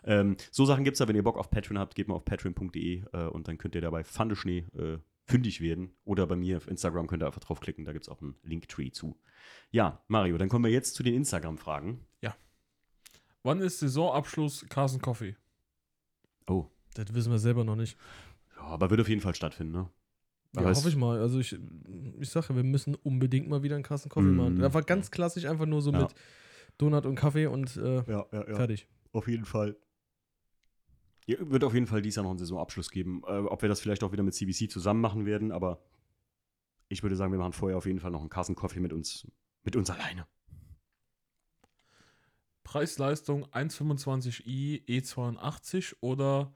[0.03, 2.25] Ähm, so Sachen gibt es da, wenn ihr Bock auf Patreon habt, geht mal auf
[2.25, 4.97] patreon.de äh, und dann könnt ihr dabei Pfandeschnee äh,
[5.28, 5.91] fündig werden.
[6.06, 8.91] Oder bei mir auf Instagram könnt ihr einfach draufklicken, da gibt es auch einen Linktree
[8.91, 9.18] zu.
[9.72, 12.06] Ja, Mario, dann kommen wir jetzt zu den Instagram-Fragen.
[13.44, 15.38] Wann ist Saisonabschluss Carson Coffee?
[16.49, 17.98] Oh, Das wissen wir selber noch nicht.
[18.58, 19.90] ja, aber wird auf jeden Fall stattfinden, ne?
[20.56, 21.20] Ja, Aber hoffe ich mal.
[21.20, 21.58] Also ich,
[22.20, 24.36] ich sage, wir müssen unbedingt mal wieder einen krassen Kaffee Mm.
[24.36, 24.64] machen.
[24.64, 25.99] Einfach ganz klassisch, einfach nur so Ja.
[25.99, 26.16] mit
[26.78, 28.88] Donut und Kaffee und äh, Ja, ja, fertig.
[29.14, 29.78] Auf jeden Fall.
[31.28, 33.22] Ja, wird auf jeden Fall dies Jahr noch einen Saisonabschluss geben.
[33.28, 35.84] Äh, ob wir das vielleicht auch wieder mit CBC zusammen machen werden, aber
[36.88, 39.28] ich würde sagen, wir machen vorher auf jeden Fall noch einen Carson Coffee mit uns,
[39.64, 40.26] mit uns alleine.
[42.64, 46.54] Preis-Leistung 125i E82 oder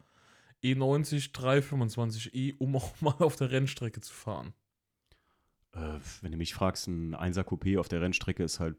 [0.63, 4.53] E E90 325i, um auch mal auf der Rennstrecke zu fahren.
[5.73, 8.77] Äh, wenn du mich fragst, ein 1er Coupé auf der Rennstrecke ist halt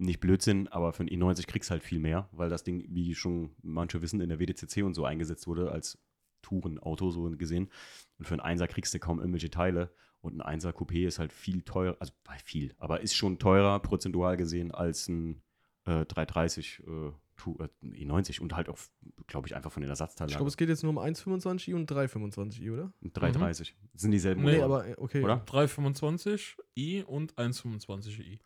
[0.00, 3.14] nicht Blödsinn, aber für ein E90 kriegst du halt viel mehr, weil das Ding, wie
[3.14, 5.98] schon manche wissen, in der WDCC und so eingesetzt wurde als
[6.42, 7.70] Tourenauto so gesehen.
[8.18, 9.90] Und für einen 1er kriegst du kaum irgendwelche Teile.
[10.22, 13.78] Und ein 1er Coupé ist halt viel teurer, also bei viel, aber ist schon teurer
[13.80, 15.42] prozentual gesehen als ein
[15.86, 18.78] äh, 330 äh, äh, ein E90 und halt auch,
[19.26, 20.28] glaube ich, einfach von den Ersatzteilen.
[20.28, 22.92] Ich glaube, es geht jetzt nur um 1,25i und 3,25i, oder?
[23.02, 23.74] Ein 330.
[23.94, 24.72] Das sind dieselben Nee, Nee, Motoren.
[24.82, 25.24] aber äh, okay.
[25.24, 25.42] Oder?
[25.46, 28.38] 325i und 125i.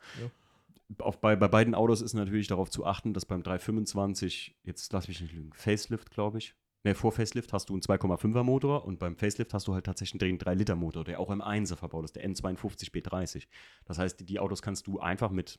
[0.99, 5.09] Auf, bei, bei beiden Autos ist natürlich darauf zu achten, dass beim 325, jetzt lass
[5.09, 6.55] mich nicht lügen, Facelift, glaube ich.
[6.85, 10.23] Ne, vor Facelift hast du einen 2,5er Motor und beim Facelift hast du halt tatsächlich
[10.23, 13.47] einen 3-Liter Motor, der auch im 1er verbaut ist, der N52 B30.
[13.87, 15.59] Das heißt, die, die Autos kannst du einfach mit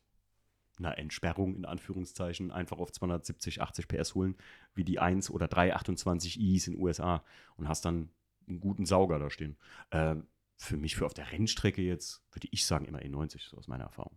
[0.77, 4.35] einer Entsperrung in Anführungszeichen einfach auf 270, 80 PS holen,
[4.75, 7.23] wie die 1 oder 328i's in USA
[7.55, 8.09] und hast dann
[8.47, 9.57] einen guten Sauger da stehen.
[9.89, 10.17] Äh,
[10.57, 13.85] für mich, für auf der Rennstrecke jetzt, würde ich sagen, immer E90, so aus meiner
[13.85, 14.15] Erfahrung.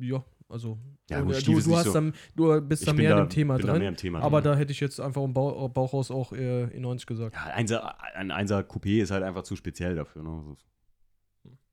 [0.00, 0.78] Ja, also.
[1.10, 3.56] Ja, gut, äh, du, du, hast so- dann, du bist da mehr da- im Thema
[3.56, 3.80] bin da drin.
[3.80, 4.52] mehr im Thema aber drin.
[4.52, 7.34] da hätte ich jetzt einfach im Bauch, Bauch raus auch äh, E90 gesagt.
[7.34, 10.22] Ja, ein 1er, ein 1er Coupé ist halt einfach zu speziell dafür.
[10.22, 10.56] Ne?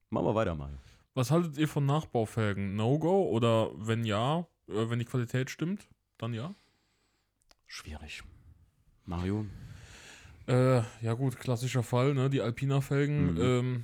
[0.09, 0.77] Machen wir weiter mal.
[1.13, 2.75] Was haltet ihr von Nachbaufelgen?
[2.75, 4.39] No-Go oder wenn ja,
[4.69, 5.87] äh, wenn die Qualität stimmt,
[6.17, 6.53] dann ja?
[7.65, 8.23] Schwierig.
[9.05, 9.45] Mario?
[10.47, 12.29] Äh, ja gut, klassischer Fall, ne?
[12.29, 13.41] Die Alpina-Felgen, Mhm.
[13.41, 13.83] ähm,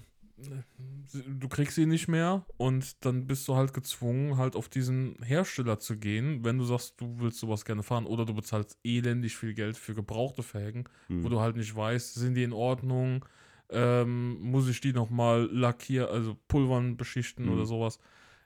[1.14, 5.80] du kriegst sie nicht mehr und dann bist du halt gezwungen, halt auf diesen Hersteller
[5.80, 9.54] zu gehen, wenn du sagst, du willst sowas gerne fahren oder du bezahlst elendig viel
[9.54, 11.24] Geld für gebrauchte Felgen, Hm.
[11.24, 13.26] wo du halt nicht weißt, sind die in Ordnung,
[13.70, 17.52] ähm, muss ich die nochmal lackieren, also pulvern, beschichten Mhm.
[17.54, 18.00] oder sowas.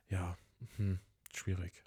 [0.10, 0.38] Ja,
[0.78, 1.00] hm,
[1.34, 1.84] schwierig.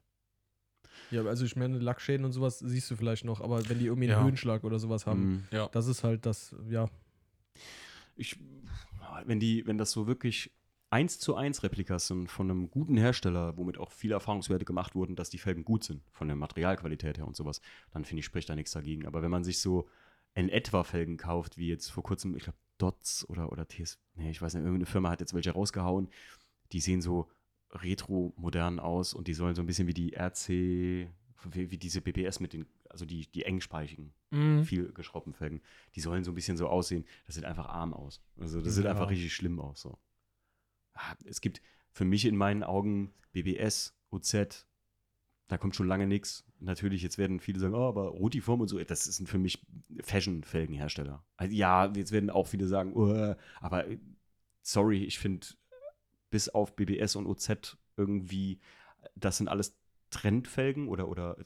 [1.11, 4.11] Ja, also ich meine, Lackschäden und sowas siehst du vielleicht noch, aber wenn die irgendwie
[4.11, 4.25] einen Ja.
[4.25, 5.59] Höhenschlag oder sowas haben, Hm.
[5.59, 5.69] Ja.
[5.69, 6.89] das ist halt das, ja.
[8.17, 8.37] Ich,
[9.27, 10.53] wenn, die, wenn das so wirklich
[10.91, 15.15] eins zu eins Replikas sind von einem guten Hersteller, womit auch viele Erfahrungswerte gemacht wurden,
[15.15, 17.61] dass die Felgen gut sind, von der Materialqualität her und sowas,
[17.93, 19.07] dann finde ich, spricht da nichts dagegen.
[19.07, 19.89] Aber wenn man sich so
[20.35, 24.31] in etwa Felgen kauft, wie jetzt vor kurzem, ich glaube, Dots oder, oder TS, nee,
[24.31, 26.09] ich weiß nicht, irgendeine Firma hat jetzt welche rausgehauen,
[26.73, 27.29] die sehen so
[27.73, 31.09] retro-modern aus und die sollen so ein bisschen wie die RC,
[31.51, 34.65] wie, wie diese BBS mit den, also die, die engspeichigen Mhm.
[34.65, 35.61] viel geschraubten Felgen,
[35.97, 37.05] die sollen so ein bisschen so aussehen.
[37.27, 38.21] Das sieht einfach arm aus.
[38.39, 38.91] Also das sieht Ja.
[38.93, 39.81] einfach richtig schlimm aus.
[39.81, 39.99] So.
[40.95, 41.61] Ah, Es gibt
[41.91, 44.67] für mich in meinen Augen BBS, OZ,
[45.49, 46.45] da kommt schon lange nichts.
[46.61, 49.67] Natürlich, jetzt werden viele sagen, oh, aber Rotiform und so, das sind für mich
[50.01, 51.25] Fashion-Felgenhersteller.
[51.37, 53.99] Also, ja, jetzt werden auch viele sagen, oh, aber äh,
[54.63, 55.47] sorry, ich finde
[56.31, 58.61] bis auf BBS und OZ irgendwie,
[59.17, 59.77] das sind alles
[60.11, 61.37] Trendfelgen oder, oder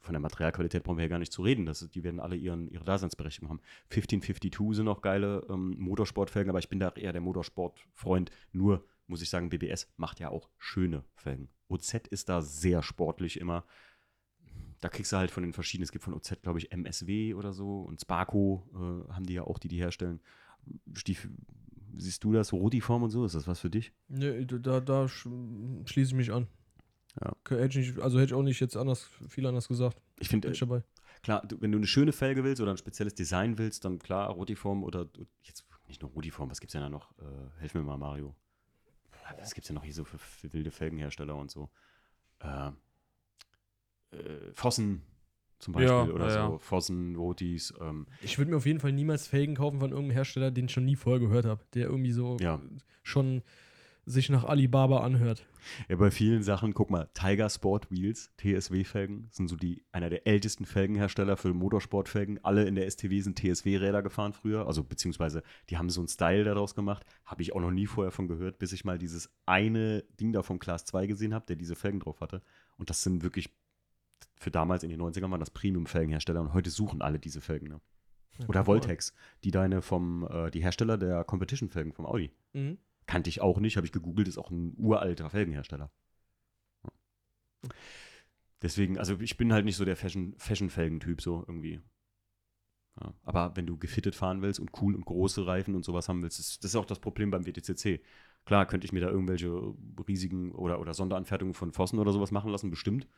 [0.00, 1.66] von der Materialqualität brauchen wir ja gar nicht zu reden.
[1.66, 3.60] Das, die werden alle ihren, ihre Daseinsberechtigung haben.
[3.90, 8.30] 1552 sind auch geile ähm, Motorsportfelgen, aber ich bin da eher der Motorsportfreund.
[8.52, 11.48] Nur muss ich sagen, BBS macht ja auch schöne Felgen.
[11.68, 13.64] OZ ist da sehr sportlich immer.
[14.80, 17.52] Da kriegst du halt von den verschiedenen, es gibt von OZ, glaube ich, MSW oder
[17.52, 20.20] so und Sparco äh, haben die ja auch, die die herstellen.
[20.94, 21.28] Stief,
[21.96, 23.24] siehst du das, Rotiform und so?
[23.24, 23.92] Ist das was für dich?
[24.08, 25.28] Ne, da, da sch
[25.86, 26.46] schließe ich mich an.
[27.20, 27.32] Ja.
[27.48, 30.00] Hätte ich also hätte ich auch nicht jetzt anders, viel anders gesagt.
[30.18, 30.82] Ich finde, dabei.
[31.22, 34.30] Klar, du, wenn du eine schöne Felge willst oder ein spezielles Design willst, dann klar,
[34.30, 35.08] Rotiform oder
[35.42, 37.12] jetzt nicht nur Rudiform, was gibt es denn da noch?
[37.18, 38.34] Äh, helf mir mal, Mario.
[39.38, 41.70] Was gibt es denn noch hier so für, für wilde Felgenhersteller und so?
[42.40, 42.72] Äh,
[44.10, 45.02] äh, Fossen
[45.58, 46.58] zum Beispiel Ja, oder ja, so.
[46.58, 47.72] Fossen, Rotis.
[47.80, 50.72] Ähm, Ich würde mir auf jeden Fall niemals Felgen kaufen von irgendeinem Hersteller, den ich
[50.72, 52.60] schon nie vorher gehört habe, der irgendwie so Ja.
[53.02, 53.42] schon
[54.04, 55.46] sich nach Alibaba anhört.
[55.88, 60.26] Ja, bei vielen Sachen, guck mal, Tiger Sport Wheels, TSW-Felgen, sind so die, einer der
[60.26, 62.44] ältesten Felgenhersteller für Motorsportfelgen.
[62.44, 66.44] Alle in der STW sind TSW-Räder gefahren früher, also beziehungsweise die haben so einen Style
[66.44, 67.04] daraus gemacht.
[67.24, 70.42] Habe ich auch noch nie vorher von gehört, bis ich mal dieses eine Ding da
[70.42, 72.42] vom Class 2 gesehen habe, der diese Felgen drauf hatte.
[72.76, 73.50] Und das sind wirklich,
[74.36, 77.68] für damals in den 90ern waren das Premium-Felgenhersteller und heute suchen alle diese Felgen.
[77.68, 77.80] Ne?
[78.48, 79.14] Oder Voltex,
[79.44, 82.30] die deine vom, äh, die Hersteller der Competition-Felgen vom Audi.
[82.52, 82.78] Mhm.
[83.06, 85.90] Kannte ich auch nicht, habe ich gegoogelt, ist auch ein uralter Felgenhersteller.
[86.84, 86.90] Ja.
[88.62, 91.80] Deswegen, also ich bin halt nicht so der Fashion- Fashion-Felgen-Typ, so irgendwie.
[93.00, 93.12] Ja.
[93.24, 96.38] Aber wenn du gefittet fahren willst und cool und große Reifen und sowas haben willst,
[96.38, 98.00] das, das ist auch das Problem beim WTCC.
[98.46, 99.74] Klar, könnte ich mir da irgendwelche
[100.06, 103.08] riesigen oder, oder Sonderanfertigungen von Fossen oder sowas machen lassen, bestimmt.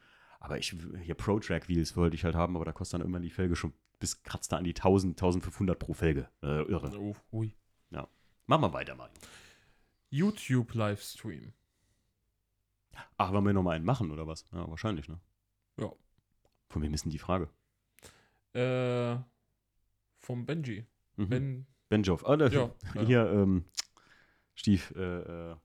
[0.41, 3.57] Aber ich, hier Pro-Track-Wheels wollte ich halt haben, aber da kostet dann immer die Felge
[3.57, 6.29] schon bis kratzt da an die 1000, 1500 pro Felge.
[6.43, 6.99] Äh, irre.
[6.99, 7.55] Oh, ui.
[8.47, 9.13] Mach mal weiter, Mario.
[10.17, 11.53] YouTube-Livestream.
[13.19, 14.47] Ach, wollen wir noch mal einen machen oder was?
[14.53, 15.21] Ja, wahrscheinlich, ne?
[15.79, 15.93] Ja.
[16.69, 17.51] Von wem ist denn die Frage?
[18.55, 19.19] Äh,
[20.19, 20.87] vom Benji.
[21.17, 21.29] Mhm.
[21.29, 22.27] Ben, Benjoff.
[22.27, 22.49] Ah, ja,
[22.95, 23.03] ja.
[23.03, 23.65] Hier, ähm,
[24.55, 25.57] Stief, äh, äh,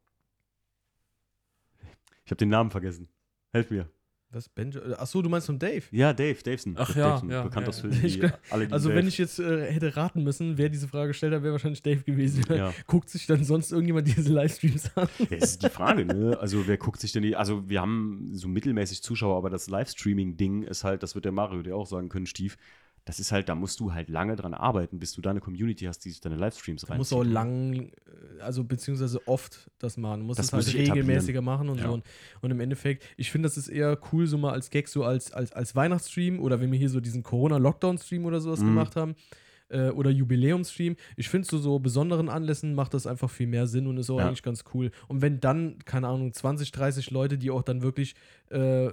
[2.25, 3.07] ich habe den Namen vergessen.
[3.53, 3.89] Helf mir.
[4.33, 4.47] Was?
[4.47, 4.79] Benjo?
[4.97, 5.83] Achso, du meinst von Dave?
[5.91, 6.75] Ja, Dave, Davison.
[6.77, 7.79] Ach Dave ja, Davison, ja, bekannt ja, aus.
[7.81, 8.99] Filmen, glaub- alle Also, Dave.
[8.99, 12.01] wenn ich jetzt äh, hätte raten müssen, wer diese Frage gestellt hat, wäre wahrscheinlich Dave
[12.03, 12.45] gewesen.
[12.49, 12.73] Ja.
[12.87, 15.09] Guckt sich dann sonst irgendjemand diese Livestreams an?
[15.19, 16.37] Ja, das ist die Frage, ne?
[16.39, 17.35] Also, wer guckt sich denn die.
[17.35, 21.61] Also, wir haben so mittelmäßig Zuschauer, aber das Livestreaming-Ding ist halt, das wird der Mario
[21.61, 22.57] dir auch sagen können, Stief.
[23.05, 25.85] Das ist halt, da musst du halt lange dran arbeiten, bis du da eine Community
[25.85, 27.91] hast, die sich deine Livestreams Du musst auch lang,
[28.37, 30.19] äh, also beziehungsweise oft das machen.
[30.19, 31.87] Du musst Das es halt muss regelmäßiger machen und Ja.
[31.87, 31.93] so.
[31.93, 32.05] Und,
[32.41, 35.31] und im Endeffekt, ich finde, das ist eher cool, so mal als Gag, so als,
[35.31, 38.67] als, als Weihnachtsstream oder wenn wir hier so diesen Corona-Lockdown-Stream oder sowas Mhm.
[38.67, 39.15] gemacht haben.
[39.71, 40.95] Äh, Oder Jubiläumsstream.
[41.15, 44.19] Ich finde, zu so besonderen Anlässen macht das einfach viel mehr Sinn und ist auch
[44.19, 44.27] Ja.
[44.27, 44.91] eigentlich ganz cool.
[45.07, 48.15] Und wenn dann, keine Ahnung, 20, 30 Leute, die auch dann wirklich
[48.49, 48.89] äh,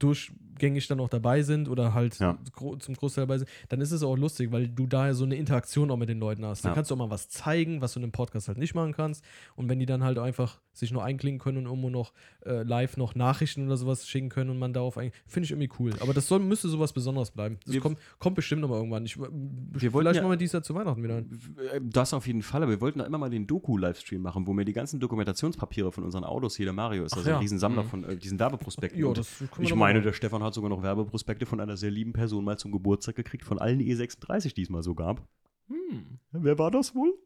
[0.00, 2.38] durchgängig dann auch dabei sind oder halt Ja.
[2.52, 5.36] gro zum Großteil dabei sind, dann ist es auch lustig, weil du daher so eine
[5.36, 6.64] Interaktion auch mit den Leuten hast.
[6.64, 6.74] Da Ja.
[6.74, 9.24] kannst du auch mal was zeigen, was du in einem Podcast halt nicht machen kannst.
[9.56, 12.12] Und wenn die dann halt einfach sich noch einklinken können und irgendwo noch
[12.46, 15.70] äh, live noch Nachrichten oder sowas schicken können und man darauf ein, finde ich irgendwie
[15.78, 15.92] cool.
[16.00, 17.58] Aber das soll, müsste sowas Besonderes bleiben.
[17.64, 19.04] Das Wir- kommt, kommt bestimmt noch mal irgendwann.
[19.04, 21.30] Ich, wollten vielleicht ja- machen wir dies Jahr zu Weihnachten wieder ein.
[21.72, 24.52] Äh, Das auf jeden Fall, aber wir wollten da immer mal den Doku-Livestream machen, wo
[24.54, 27.36] wir die ganzen Dokumentationspapiere von unseren Autos, hier der Mario ist also ja.
[27.36, 27.88] ein Riesensammler Mhm.
[27.88, 29.00] von äh, diesen Werbeprospekten.
[29.00, 32.44] Ja, das ich meine, der Stefan hat sogar noch Werbeprospekte von einer sehr lieben Person
[32.44, 35.26] mal zum Geburtstag gekriegt, von allen E36, die es mal so gab.
[35.70, 36.18] Hm.
[36.32, 37.16] Wer war das wohl?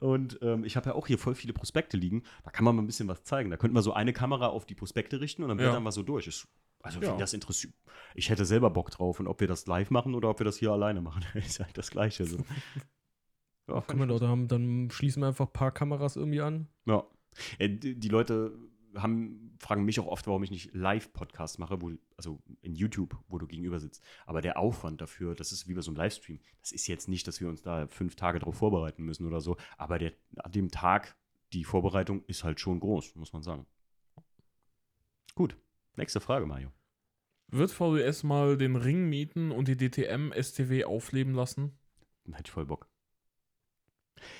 [0.00, 2.22] Und ähm, ich habe ja auch hier voll viele Prospekte liegen.
[2.44, 3.50] Da kann man mal ein bisschen was zeigen.
[3.50, 5.64] Da könnte man so eine Kamera auf die Prospekte richten und dann Ja.
[5.66, 6.26] blättern wir so durch.
[6.26, 6.46] Ist,
[6.82, 7.10] also, Ja.
[7.12, 7.72] wenn das interessiert.
[8.14, 9.18] Ich hätte selber Bock drauf.
[9.18, 11.76] Und ob wir das live machen oder ob wir das hier alleine machen, ist halt
[11.78, 12.26] das Gleiche.
[12.26, 12.38] So.
[13.68, 16.68] Ja, Können wir doch, dann schließen wir einfach ein paar Kameras irgendwie an.
[16.84, 17.04] Ja.
[17.58, 18.56] Äh, die Leute
[18.96, 23.38] haben, fragen mich auch oft, warum ich nicht Live-Podcasts mache, wo, also in YouTube, wo
[23.38, 24.02] du gegenüber sitzt.
[24.26, 26.40] Aber der Aufwand dafür, das ist wie bei so einem Livestream.
[26.60, 29.56] Das ist jetzt nicht, dass wir uns da fünf Tage drauf vorbereiten müssen oder so.
[29.76, 31.16] Aber der, an dem Tag,
[31.52, 33.66] die Vorbereitung ist halt schon groß, muss man sagen.
[35.34, 35.56] Gut.
[35.96, 36.70] Nächste Frage, Mario.
[37.48, 41.78] Wird VWS mal den Ring mieten und die DTM STW aufleben lassen?
[42.26, 42.88] Hätte ich voll Bock.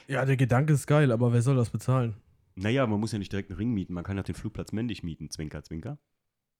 [0.08, 2.16] Ja, der Gedanke ist geil, aber wer soll das bezahlen?
[2.56, 3.92] Naja, man muss ja nicht direkt einen Ring mieten.
[3.92, 5.30] Man kann ja den Flugplatz männlich mieten.
[5.30, 5.98] Zwinker, zwinker.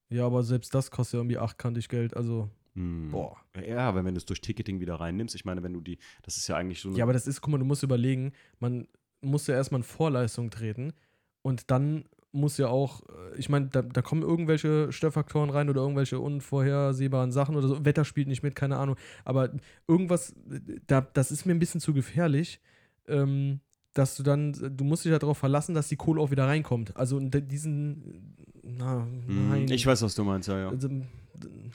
[0.09, 2.17] Ja, aber selbst das kostet ja irgendwie achtkantig Geld.
[2.17, 3.11] Also, Hm.
[3.11, 3.37] boah.
[3.67, 6.37] Ja, aber wenn du es durch Ticketing wieder reinnimmst, ich meine, wenn du die, das
[6.37, 8.87] ist ja eigentlich so Ja, aber das ist, guck mal, du musst überlegen, man
[9.23, 10.93] muss ja erstmal in Vorleistung treten
[11.43, 15.81] und dann muss ja auch, äh, ich meine, da, da kommen irgendwelche Störfaktoren rein oder
[15.81, 17.85] irgendwelche unvorhersehbaren Sachen oder so.
[17.85, 18.97] Wetter spielt nicht mit, keine Ahnung.
[19.25, 19.51] Aber
[19.89, 22.61] irgendwas, äh, da, das ist mir ein bisschen zu gefährlich,
[23.09, 23.61] ähm,
[23.99, 26.97] dass du dann, du musst dich ja darauf verlassen, dass die Kohle auch wieder reinkommt.
[26.97, 29.71] Also diesen, na, Hm, nein.
[29.71, 30.69] Ich weiß, was du meinst, ja, ja.
[30.69, 30.89] Also,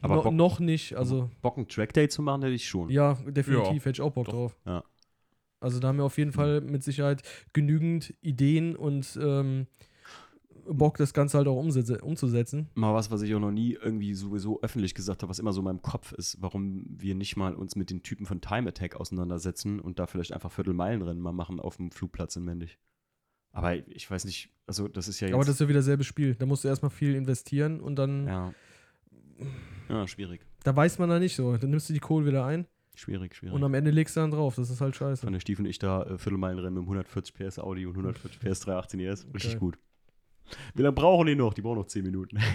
[0.02, 1.30] Aber no, Bock- noch nicht, also.
[1.41, 2.89] Bock, einen Trackday zu machen, hätte ich schon.
[2.89, 4.34] Ja, definitiv Ja, hätte ich auch Bock doch.
[4.34, 4.56] drauf.
[4.65, 4.84] Ja.
[5.60, 7.22] Also da haben wir auf jeden Fall mit Sicherheit
[7.53, 9.68] genügend Ideen und ähm,
[10.68, 12.70] Bock, das Ganze halt auch umzusetzen.
[12.76, 15.62] Mal was, was ich auch noch nie irgendwie sowieso öffentlich gesagt habe, was immer so
[15.62, 18.96] in meinem Kopf ist, warum wir nicht mal uns mit den Typen von Time Attack
[18.96, 22.78] auseinandersetzen und da vielleicht einfach Viertelmeilenrennen mal machen auf dem Flugplatz in Mendig.
[23.54, 25.36] Aber ich weiß nicht, also das ist ja jetzt.
[25.36, 26.36] Aber das ist ja wieder selbe Spiel.
[26.36, 28.54] Da musst du erstmal viel investieren und dann, ja.
[29.90, 30.46] Ja, schwierig.
[30.64, 31.58] da weiß man da nicht so.
[31.58, 32.66] Dann nimmst du die Kohle wieder ein.
[32.96, 33.56] Schwierig, schwierig.
[33.56, 34.56] Und am Ende legst du dann drauf.
[34.56, 35.24] Das ist halt scheiße.
[35.24, 38.60] Von der Stiefel und ich da äh, Viertelmeilenrennen mit 140 PS Audi und 140 PS
[38.62, 39.28] 318 ES.
[39.34, 39.60] Richtig Geil.
[39.60, 39.80] gut.
[40.73, 41.53] Wie lange brauchen die noch?
[41.53, 42.40] Die brauchen noch 10 Minuten.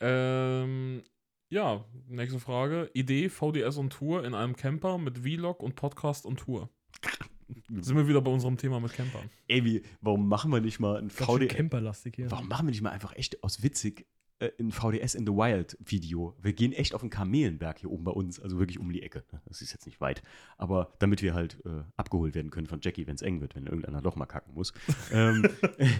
[0.00, 1.02] Ähm,
[1.48, 2.90] ja, nächste Frage.
[2.94, 6.68] Idee, VDS und Tour in einem Camper mit Vlog und Podcast und Tour.
[7.68, 9.30] Sind wir wieder bei unserem Thema mit Campern.
[9.48, 11.54] Ey, wie, warum machen wir nicht mal ein VDS?
[11.54, 12.30] camperlastig hier.
[12.30, 14.06] Warum machen wir nicht mal einfach echt aus witzig
[14.38, 16.36] äh, ein VDS in the Wild Video?
[16.40, 19.24] Wir gehen echt auf den Kamelenberg hier oben bei uns, also wirklich um die Ecke.
[19.46, 20.22] Das ist jetzt nicht weit,
[20.58, 23.66] aber damit wir halt äh, abgeholt werden können von Jackie, wenn es eng wird, wenn
[23.66, 24.72] irgendeiner doch mal kacken muss.
[25.12, 25.48] ähm,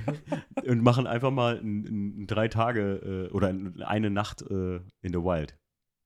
[0.67, 5.13] und machen einfach mal ein, ein drei Tage äh, oder ein, eine Nacht äh, in
[5.13, 5.59] the Wild.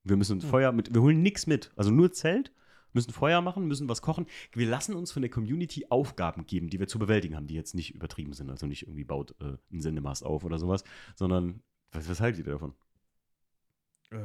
[0.03, 0.49] Wir müssen uns Hm.
[0.49, 2.51] Feuer mit, wir holen nichts mit, also nur Zelt.
[2.93, 4.25] Müssen Feuer machen, müssen was kochen.
[4.51, 7.73] Wir lassen uns von der Community Aufgaben geben, die wir zu bewältigen haben, die jetzt
[7.73, 8.49] nicht übertrieben sind.
[8.49, 10.83] Also nicht irgendwie baut äh, einen Sendemast auf oder sowas,
[11.15, 11.61] sondern
[11.91, 12.73] was, was haltet ihr davon?
[14.11, 14.17] Äh,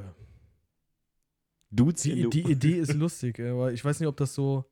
[1.71, 4.65] Dudes die, in die Idee ist lustig, aber ich weiß nicht, ob das so.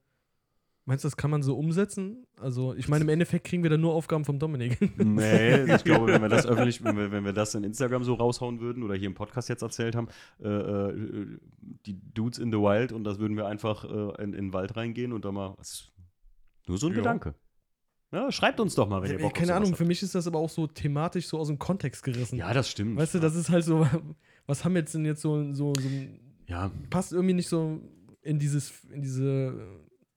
[0.86, 2.26] Meinst du, das kann man so umsetzen?
[2.38, 4.78] Also, ich meine, im Endeffekt kriegen wir dann nur Aufgaben vom Dominik.
[5.02, 8.12] Nee, ich glaube, wenn wir das öffentlich, wenn wir, wenn wir das in Instagram so
[8.12, 10.08] raushauen würden oder hier im Podcast jetzt erzählt haben,
[10.42, 11.38] äh, äh,
[11.86, 14.76] die Dudes in the Wild und das würden wir einfach äh, in, in den Wald
[14.76, 15.56] reingehen und da mal.
[16.66, 16.98] Nur so ein Ja.
[16.98, 17.34] Gedanke.
[18.14, 19.78] Ja, schreibt uns doch mal, wenn ihr Bock Keine Ahnung, habt.
[19.78, 22.36] für mich ist das aber auch so thematisch so aus dem Kontext gerissen.
[22.36, 22.96] Ja, das stimmt.
[22.96, 23.86] Weißt du, das ist halt so,
[24.46, 25.88] was haben wir jetzt denn jetzt so, so, so
[26.46, 27.80] Ja, passt irgendwie nicht so
[28.22, 29.66] in dieses, in diese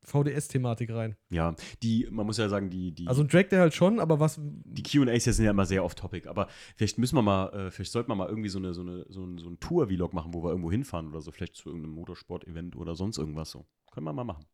[0.04, 1.18] VDS-Thematik rein.
[1.30, 1.56] ja.
[1.84, 4.40] Die, man muss ja sagen, die, die, Also ein Drag der halt schon, aber was.
[4.40, 6.48] die QAs sind ja immer sehr off-topic, aber
[6.78, 9.24] vielleicht müssen wir mal, äh, vielleicht sollten wir mal irgendwie so, eine, so, eine, so
[9.26, 12.76] ein, so ein Tour-Vlog machen, wo wir irgendwo hinfahren oder so, vielleicht zu irgendeinem Motorsport-Event
[12.78, 13.66] oder sonst irgendwas so.
[13.92, 14.46] Können wir mal machen.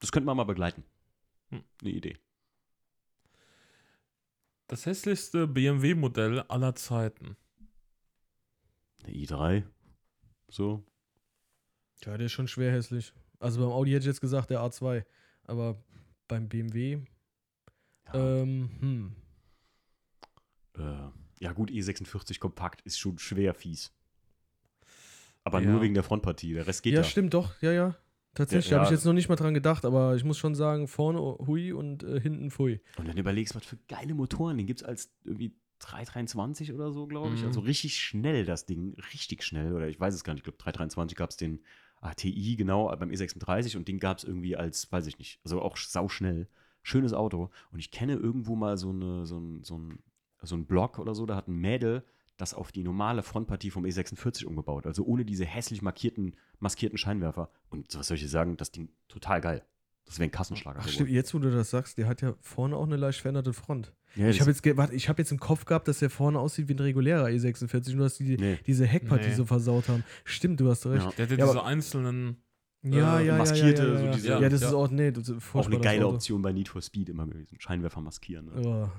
[0.00, 0.84] Das könnten wir mal begleiten.
[1.48, 1.62] Hm.
[1.82, 2.16] Eine Idee.
[4.68, 7.36] Das hässlichste BMW-Modell aller Zeiten.
[9.02, 9.64] Eine i3.
[10.48, 10.84] So.
[12.04, 13.12] Ja, der ist schon schwer hässlich.
[13.40, 15.04] Also beim Audi hätte ich jetzt gesagt, der A2.
[15.44, 15.82] Aber
[16.28, 16.98] beim BMW,
[18.12, 19.16] Ja, ähm, hm.
[20.78, 23.92] äh, ja gut, E46 kompakt ist schon schwer fies.
[25.44, 25.70] Aber Ja.
[25.70, 26.52] nur wegen der Frontpartie.
[26.54, 27.04] Der Rest geht Ja, ja.
[27.04, 27.96] stimmt, doch, ja, ja.
[28.34, 30.86] Tatsächlich, Ja, habe ich jetzt noch nicht mal dran gedacht, aber ich muss schon sagen,
[30.86, 32.80] vorne hui und äh, hinten pfui.
[32.96, 36.92] Und wenn du überlegst, was für geile Motoren, den gibt es als irgendwie 323 oder
[36.92, 37.40] so, glaube ich.
[37.40, 37.48] Mhm.
[37.48, 39.72] Also richtig schnell das Ding, richtig schnell.
[39.72, 41.60] Oder ich weiß es gar nicht, ich glaube 323 gab es den
[42.00, 45.76] ATI, genau, beim E36 und den gab es irgendwie als, weiß ich nicht, also auch
[45.76, 46.48] sauschnell.
[46.82, 47.50] Schönes Auto.
[47.72, 49.98] Und ich kenne irgendwo mal so, eine, so, ein, so, ein,
[50.42, 52.04] so ein Blog oder so, da hat ein Mädel
[52.38, 54.86] das auf die normale Frontpartie vom E46 umgebaut.
[54.86, 57.50] Also ohne diese hässlich markierten, maskierten Scheinwerfer.
[57.68, 59.62] Und was soll ich dir sagen, das Ding total geil.
[60.06, 60.78] Das wäre ein Kassenschlager.
[60.82, 63.52] Ach, stimmt, jetzt wo du das sagst, der hat ja vorne auch eine leicht veränderte
[63.52, 63.92] Front.
[64.14, 66.38] Ja, Ich habe jetzt, ge- warte, ich hab jetzt im Kopf gehabt, dass der vorne
[66.38, 68.58] aussieht wie ein regulärer E46, nur dass die Nee.
[68.66, 69.34] diese Heckpartie Nee.
[69.34, 70.02] so versaut haben.
[70.24, 71.04] Stimmt, du hast recht.
[71.04, 71.10] Ja.
[71.10, 72.38] Der hat ja diese einzelnen.
[72.82, 74.12] Ja, Äh, ja, maskierte, ja, ja, so ja.
[74.12, 74.68] diese- ja, das Ja.
[74.68, 76.14] ist auch, nee, das ist Auch eine geile Auto.
[76.14, 77.58] Option bei Need for Speed immer gewesen.
[77.60, 78.46] Scheinwerfer maskieren.
[78.46, 78.62] Ne?
[78.62, 78.92] Ja.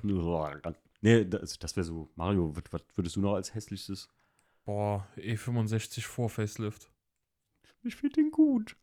[1.01, 2.09] Nee, das, das wäre so.
[2.15, 4.09] Mario, was, was würdest du noch als hässlichstes?
[4.65, 6.91] Boah, E65 vor Facelift.
[7.83, 8.75] Ich finde den gut.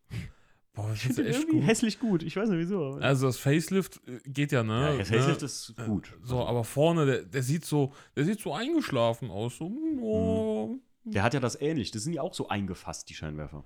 [0.72, 1.68] Boah, das Ich ist finde den echt irgendwie gut.
[1.68, 2.22] hässlich gut.
[2.22, 2.94] Ich weiß nicht wieso.
[2.94, 4.92] Also das Facelift äh, geht ja, ne?
[4.92, 5.46] ja, das Facelift ne?
[5.46, 6.08] ist gut.
[6.22, 9.58] So, Also, aber vorne, der, der sieht so, der sieht so eingeschlafen aus.
[9.58, 9.66] So,
[10.00, 10.78] oh.
[11.04, 11.90] der hat ja das ähnlich.
[11.90, 13.64] Das sind ja auch so eingefasst, die Scheinwerfer.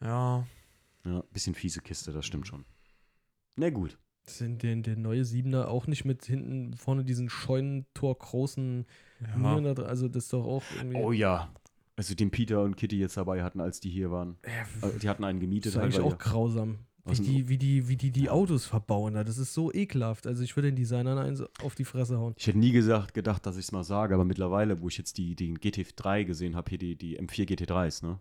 [0.00, 0.46] Ja.
[1.04, 2.64] Ja, bisschen fiese Kiste, das stimmt schon.
[3.54, 3.96] Na gut.
[4.28, 8.84] Sind den, der neue Siebener auch nicht mit hinten vorne diesen Scheunentor großen
[9.20, 9.36] ja.
[9.36, 9.86] Nieren da drin?
[9.86, 10.98] Also das ist doch auch irgendwie.
[10.98, 11.52] Oh ja.
[11.96, 14.36] Also den Peter und Kitty jetzt dabei hatten, als die hier waren.
[14.44, 15.72] Ja, Äh, Die hatten einen das gemietet.
[15.72, 16.80] ist eigentlich auch grausam.
[17.08, 19.22] Wie denn- die, wie die, wie die, die Autos verbauen da.
[19.22, 20.26] Das ist so ekelhaft.
[20.26, 22.34] Also ich würde den Designern eins auf die Fresse hauen.
[22.36, 25.16] Ich hätte nie gesagt, gedacht, dass ich es mal sage, aber mittlerweile, wo ich jetzt
[25.16, 28.18] die, den GT3 gesehen habe, hier die, die M4 GT3s, ne?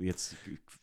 [0.00, 0.36] Jetzt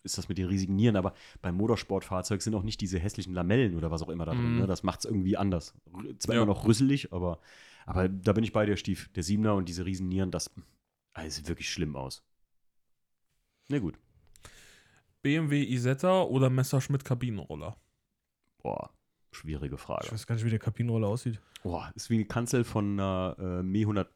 [0.03, 3.76] ist das mit den riesigen Nieren, aber beim Motorsportfahrzeug sind auch nicht diese hässlichen Lamellen
[3.76, 4.53] oder was auch immer da drin.
[4.56, 4.60] Mhm.
[4.60, 4.68] Ne?
[4.68, 5.73] Das macht es irgendwie anders.
[6.19, 6.41] Zwar Ja.
[6.41, 7.39] immer noch rüsselig, aber,
[7.85, 9.10] aber da bin ich bei dir, Stief.
[9.14, 10.52] Der Siebener und diese riesen Nieren, das,
[11.14, 12.23] das sieht wirklich schlimm aus.
[13.69, 13.97] Na gut.
[15.22, 17.77] BMW Isetta oder Messerschmitt Kabinenroller?
[18.61, 18.91] Boah,
[19.31, 20.11] schwierige Ich Frage.
[20.11, 21.41] weiß gar nicht, wie der Kabinenroller aussieht.
[21.64, 24.11] Boah, ist wie eine Kanzel von einer äh, Me 100.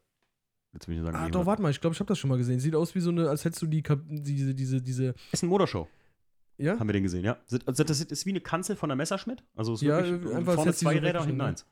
[0.73, 1.45] Jetzt will ich sagen, Ah, doch, 100.
[1.47, 2.59] warte mal, ich glaube, ich habe das schon mal gesehen.
[2.59, 5.87] Sieht aus wie so eine, als hättest du die, diese, diese, diese, Ist ein Motorshow.
[6.57, 6.79] ja?
[6.79, 7.37] Haben wir den gesehen, ja.
[7.65, 9.43] Also das ist wie eine Kanzel von der Messerschmitt.
[9.55, 11.43] Also es ist Ja, wirklich äh, einfach, vorne zwei so Räder, weggeschnitten, hinten ne?
[11.45, 11.65] eins.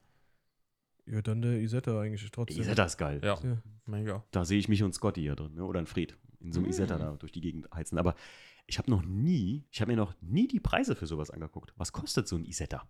[1.06, 2.60] Ja, dann der Isetta eigentlich trotzdem.
[2.60, 3.22] Isetta ist geil.
[3.24, 3.57] Ja, Ja.
[3.86, 4.24] mega.
[4.32, 5.64] Da sehe ich mich und Scotty hier drin, ne?
[5.64, 6.18] oder ein Fred.
[6.40, 6.72] In so einem Mhm.
[6.72, 7.98] Isetta da durch die Gegend heizen.
[7.98, 8.15] Aber
[8.65, 11.72] ich habe noch nie, ich habe mir noch nie die Preise für sowas angeguckt.
[11.78, 12.90] Was kostet so ein Isetta?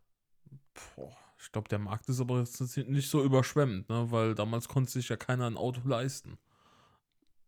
[0.96, 4.12] Boah, ich glaube, der Markt ist aber jetzt nicht so überschwemmend, ne?
[4.12, 6.38] weil damals konnte sich ja keiner ein Auto leisten.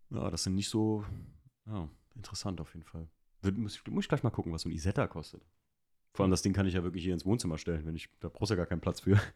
[0.10, 1.06] Ja, das sind nicht so,
[1.66, 3.08] ja, interessant auf jeden Fall.
[3.42, 5.42] Wird, muss, muss ich gleich mal gucken, was so ein Isetta kostet.
[6.14, 8.30] Vor allem das Ding kann ich ja wirklich hier ins Wohnzimmer stellen, wenn ich, da
[8.30, 9.20] brauchst du ja gar keinen Platz für.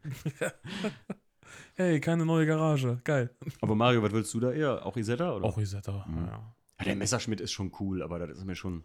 [1.76, 3.00] Hey, keine neue Garage.
[3.04, 3.30] Geil.
[3.62, 4.86] Aber Mario, was willst du da eher?
[4.86, 5.36] Auch Isetta?
[5.36, 5.46] Oder?
[5.46, 6.06] Auch Isetta.
[6.08, 6.26] Mhm.
[6.26, 6.56] Ja.
[6.80, 8.84] Ja, der Messerschmidt ist schon cool, aber das ist mir schon.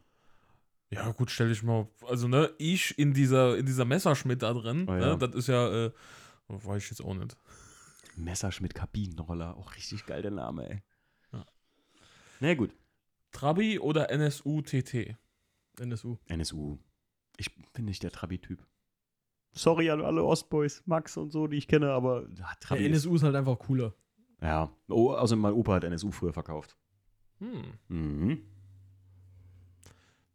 [0.91, 1.87] Ja, gut, stell dich mal.
[2.07, 4.99] Also, ne, ich in dieser, in dieser Messerschmidt da drin, Oh ja.
[5.17, 5.93] ne, das ist ja, äh,
[6.49, 7.37] weiß ich jetzt auch nicht.
[8.17, 9.57] Messerschmidt Kabinenroller.
[9.57, 10.83] Auch richtig geil der Name, ey.
[11.33, 11.45] Ja.
[12.41, 12.75] Na gut.
[13.33, 15.17] Trabi oder NSU TT?
[15.79, 16.17] NSU.
[16.27, 16.79] NSU.
[17.37, 18.67] Ich bin nicht der Trabi-Typ.
[19.53, 22.81] Sorry an alle Ostboys, Max und so, die ich kenne, aber ja, Der Trabi.
[22.87, 23.95] ist- NSU ist halt einfach cooler.
[24.41, 24.71] Ja.
[24.89, 26.77] Oh, also mein Opa hat NSU früher verkauft.
[27.39, 27.63] Hm.
[27.89, 28.43] Mhm.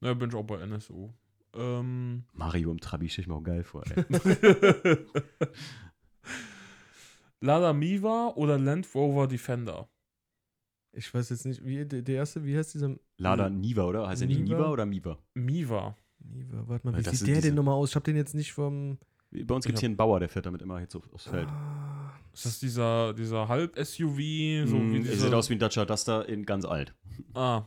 [0.04, 1.10] Na, bin ich auch bei NSU.
[1.56, 4.04] Ähm, Mario im Trabi stelle ich mir auch geil vor, ey.
[7.42, 9.90] Lada Miva oder Land Rover Defender?
[10.94, 12.96] Ich weiß jetzt nicht, wie der, der erste, wie heißt dieser?
[13.18, 14.08] Lada Niva, oder?
[14.08, 14.70] Heißt er nicht Niva?
[14.70, 15.18] Oder Miva?
[15.34, 15.98] Miva.
[16.20, 17.90] Niva, warte mal, wie das sieht der diese- denn nochmal aus?
[17.90, 18.98] Ich habe den jetzt nicht vom.
[19.32, 21.48] Bei uns gibt es hier einen Bauer, der fährt damit immer jetzt auf, aufs Feld.
[21.50, 24.68] Ah, Ist das dieser, dieser Halb-SUV?
[24.68, 26.94] So Mm, er sieht aus wie ein Dacia Duster in ganz alt.
[27.34, 27.64] Ah.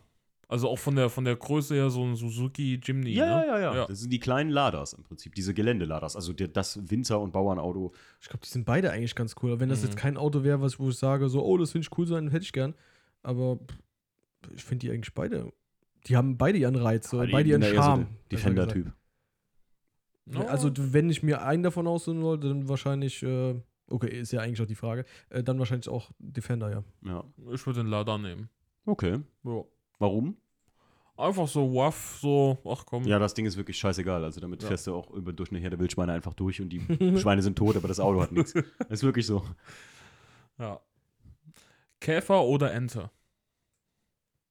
[0.49, 3.11] Also auch von der, von der Größe her so ein Suzuki Jimny.
[3.15, 3.47] Ja, ne?
[3.49, 3.87] ja, ja, Ja.
[3.87, 6.15] Das sind die kleinen Laders im Prinzip, diese Geländeladers.
[6.15, 7.93] Also der, das Winzer- und Bauernauto.
[8.21, 9.51] ich glaube, die sind beide eigentlich ganz cool.
[9.53, 9.87] Aber wenn das Mhm.
[9.87, 12.29] jetzt kein Auto wäre, was wo ich sage, so, oh, das finde ich cool, dann
[12.31, 12.75] hätte ich gern.
[13.25, 13.59] Aber
[14.55, 15.53] ich finde die eigentlich beide.
[16.07, 18.03] Die haben beide ihren Reiz, so, die- beide ihren so Charme.
[18.31, 18.93] der besser Defender-Typ.
[20.27, 20.41] Ja.
[20.47, 23.55] Also, wenn ich mir einen davon aussuchen wollte, dann wahrscheinlich, äh,
[23.89, 26.85] okay, ist ja eigentlich auch die Frage, äh, dann wahrscheinlich auch Defender, ja.
[27.05, 27.25] Ja.
[27.53, 28.49] Ich würde den Lada nehmen.
[28.85, 29.21] Okay.
[29.45, 29.65] Ja.
[29.99, 30.37] Warum?
[31.19, 33.05] Einfach so waff, so, ach komm.
[33.05, 34.23] Ja, das Ding ist wirklich scheißegal.
[34.23, 34.69] Also damit Ja.
[34.69, 36.81] fährst du auch über durch eine Herde Wildschweine einfach durch und die
[37.19, 38.53] Schweine sind tot, aber das Auto hat nichts.
[38.79, 39.43] Das ist wirklich so.
[40.59, 40.81] Ja.
[42.01, 43.11] Käfer oder Ente?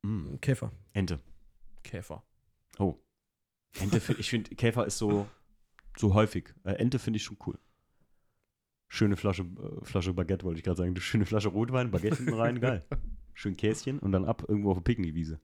[0.01, 0.38] Mm.
[0.41, 0.72] Käfer.
[0.93, 1.19] Ente.
[1.84, 2.23] Käfer.
[2.80, 2.95] Oh.
[3.80, 5.27] Ente, ich finde, Käfer ist so,
[5.97, 6.53] so häufig.
[6.63, 7.59] Äh, Ente finde ich schon cool.
[8.88, 10.95] Schöne Flasche, äh, Flasche Baguette, wollte ich gerade sagen.
[10.97, 12.84] Schöne Flasche Rotwein, Baguette hinten rein, geil.
[13.36, 15.40] Schön Käschen und dann ab irgendwo auf der Picknickwiese.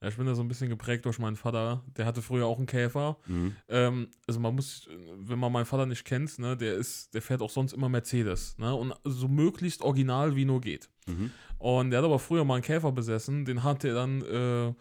[0.00, 1.84] Ja, ich bin da so ein bisschen geprägt durch meinen Vater.
[1.96, 3.18] Der hatte früher auch einen Käfer.
[3.26, 3.56] Mhm.
[3.68, 7.42] Ähm, also man muss, wenn man meinen Vater nicht kennt, ne, der ist, der fährt
[7.42, 8.74] auch sonst immer Mercedes, ne?
[8.74, 10.88] Und so möglichst original wie nur geht.
[11.06, 11.30] Mhm.
[11.58, 14.74] Und der hat aber früher mal einen Käfer besessen, den hat er dann äh,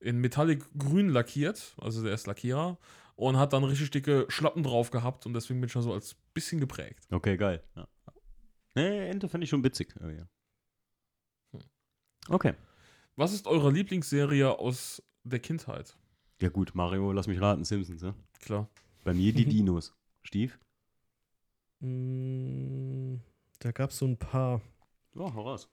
[0.00, 2.78] in Metallic grün lackiert, also der ist Lackierer,
[3.16, 6.14] und hat dann richtig dicke Schlappen drauf gehabt und deswegen bin ich schon so als
[6.34, 7.06] bisschen geprägt.
[7.10, 7.62] Okay, geil.
[7.74, 7.88] Ja.
[8.74, 9.94] Nee, Ente finde ich schon witzig.
[9.98, 10.28] Aber ja.
[12.28, 12.34] Hm.
[12.34, 12.54] Okay.
[13.16, 15.96] Was ist eure Lieblingsserie aus der Kindheit?
[16.40, 18.14] Ja gut, Mario, lass mich raten, Simpsons, ja?
[18.40, 18.68] Klar.
[19.04, 19.94] Bei mir die Dinos.
[20.22, 20.58] Stief?
[21.80, 23.16] Mm,
[23.60, 24.60] da gab es so ein paar.
[25.14, 25.68] Ja, hau raus.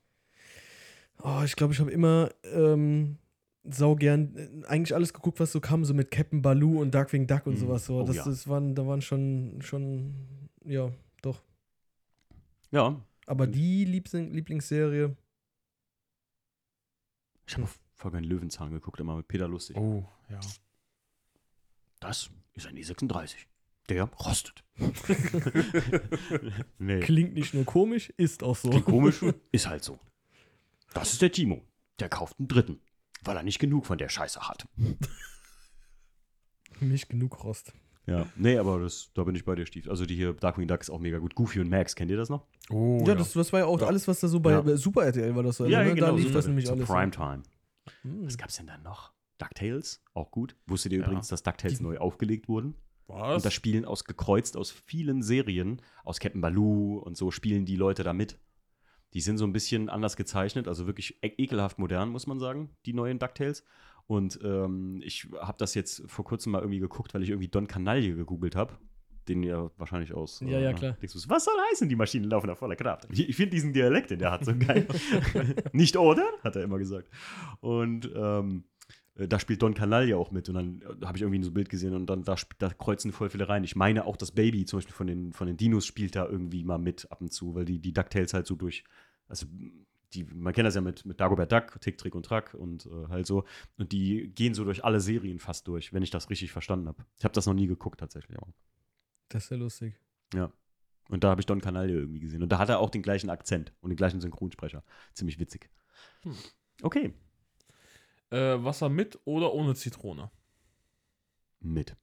[1.24, 3.18] Oh, ich glaube, ich habe immer ähm,
[3.64, 7.26] sau gern äh, eigentlich alles geguckt, was so kam, so mit Captain Baloo und Darkwing
[7.28, 7.58] Duck und Mm.
[7.58, 7.86] sowas.
[7.86, 8.00] So.
[8.02, 8.26] Oh das, ja.
[8.26, 10.14] das waren, da waren schon, schon,
[10.66, 10.92] ja,
[11.22, 11.42] doch.
[12.72, 15.16] Ja, Aber die Liebling Lieblingsserie,
[17.48, 19.78] ich habe Folge einen Löwenzahn geguckt, immer mit Peter Lustig.
[19.78, 20.40] Oh, ja.
[22.00, 23.36] Das ist ein E36.
[23.90, 24.64] Der rostet.
[26.80, 28.70] nee, klingt nicht nur komisch, ist auch so.
[28.70, 30.00] klingt komisch, ist halt so.
[30.94, 31.62] Das ist der Timo.
[32.00, 32.82] Der kauft einen dritten,
[33.24, 34.68] weil er nicht genug von der Scheiße hat.
[36.80, 37.74] Nicht genug Rost.
[38.08, 39.90] Ja, nee, aber das, da bin ich bei dir, Stief.
[39.90, 41.34] Also die hier Darkwing Duck ist auch mega gut.
[41.34, 42.46] Goofy und Max, kennt ihr das noch?
[42.70, 43.88] Oh, ja, Das, das war ja auch Ja.
[43.88, 44.78] alles, was da so bei Ja.
[44.78, 45.64] Super RTL war das so.
[45.66, 45.72] ne?
[45.96, 46.88] Da lief so das nämlich alles.
[46.88, 47.42] Primetime.
[48.04, 48.26] Hm.
[48.26, 49.12] Was gab's denn da noch?
[49.40, 50.56] DuckTales, auch gut.
[50.68, 51.06] Wusstet ihr Ja.
[51.06, 52.76] übrigens, dass DuckTales Die- neu aufgelegt wurden?
[53.08, 53.36] Was?
[53.38, 57.76] Und da spielen aus gekreuzt aus vielen Serien, aus Captain Baloo und so spielen die
[57.76, 58.40] Leute da mit.
[59.14, 62.70] Die sind so ein bisschen anders gezeichnet, also wirklich e ekelhaft modern, muss man sagen,
[62.86, 63.64] die neuen DuckTales.
[64.08, 67.68] Und ähm, ich habe das jetzt vor kurzem mal irgendwie geguckt, weil ich irgendwie Don
[67.68, 68.78] Canaille gegoogelt habe.
[69.28, 70.40] Den ihr wahrscheinlich aus.
[70.46, 70.96] Ja, ja, klar.
[71.02, 73.08] Denkst du, was soll heißen, die Maschinen laufen auf voller Kraft?
[73.10, 74.88] Ich, ich finde diesen Dialekt, den der hat, so geil.
[75.72, 76.28] Nicht oder?
[76.44, 77.10] Hat er immer gesagt.
[77.60, 78.66] Und ähm,
[79.16, 81.54] äh, da spielt Don Canaille auch mit und dann äh, habe ich irgendwie so ein
[81.54, 83.64] Bild gesehen und dann da, da kreuzen voll viele rein.
[83.64, 86.64] Ich meine auch das Baby zum Beispiel von den, von den Dinos spielt da irgendwie
[86.64, 88.84] mal mit ab und zu, weil die, die DuckTales halt so durch,
[89.28, 89.48] also
[90.14, 93.08] die, man kennt das ja mit, mit Dagobert Duck, Tick, Trick und Track und äh,
[93.10, 93.46] halt so
[93.78, 97.06] und die gehen so durch alle Serien fast durch, wenn ich das richtig verstanden habe.
[97.18, 98.54] Ich habe das noch nie geguckt tatsächlich, aber.
[99.30, 100.00] Das ist ja lustig.
[101.10, 102.42] Und da habe ich Don Canaille irgendwie gesehen.
[102.42, 104.84] Und da hat er auch den gleichen Akzent und den gleichen Synchronsprecher.
[105.14, 105.70] Ziemlich witzig.
[106.24, 106.36] Hm.
[106.82, 107.14] Okay.
[108.32, 110.32] Äh, Wasser mit oder ohne Zitrone?
[111.60, 111.96] Mit.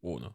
[0.00, 0.34] Ohne.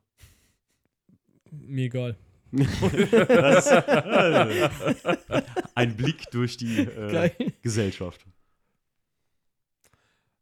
[1.51, 2.17] Mir egal.
[2.51, 3.67] Das,
[5.75, 7.51] ein Blick durch die äh.
[7.61, 8.25] Gesellschaft.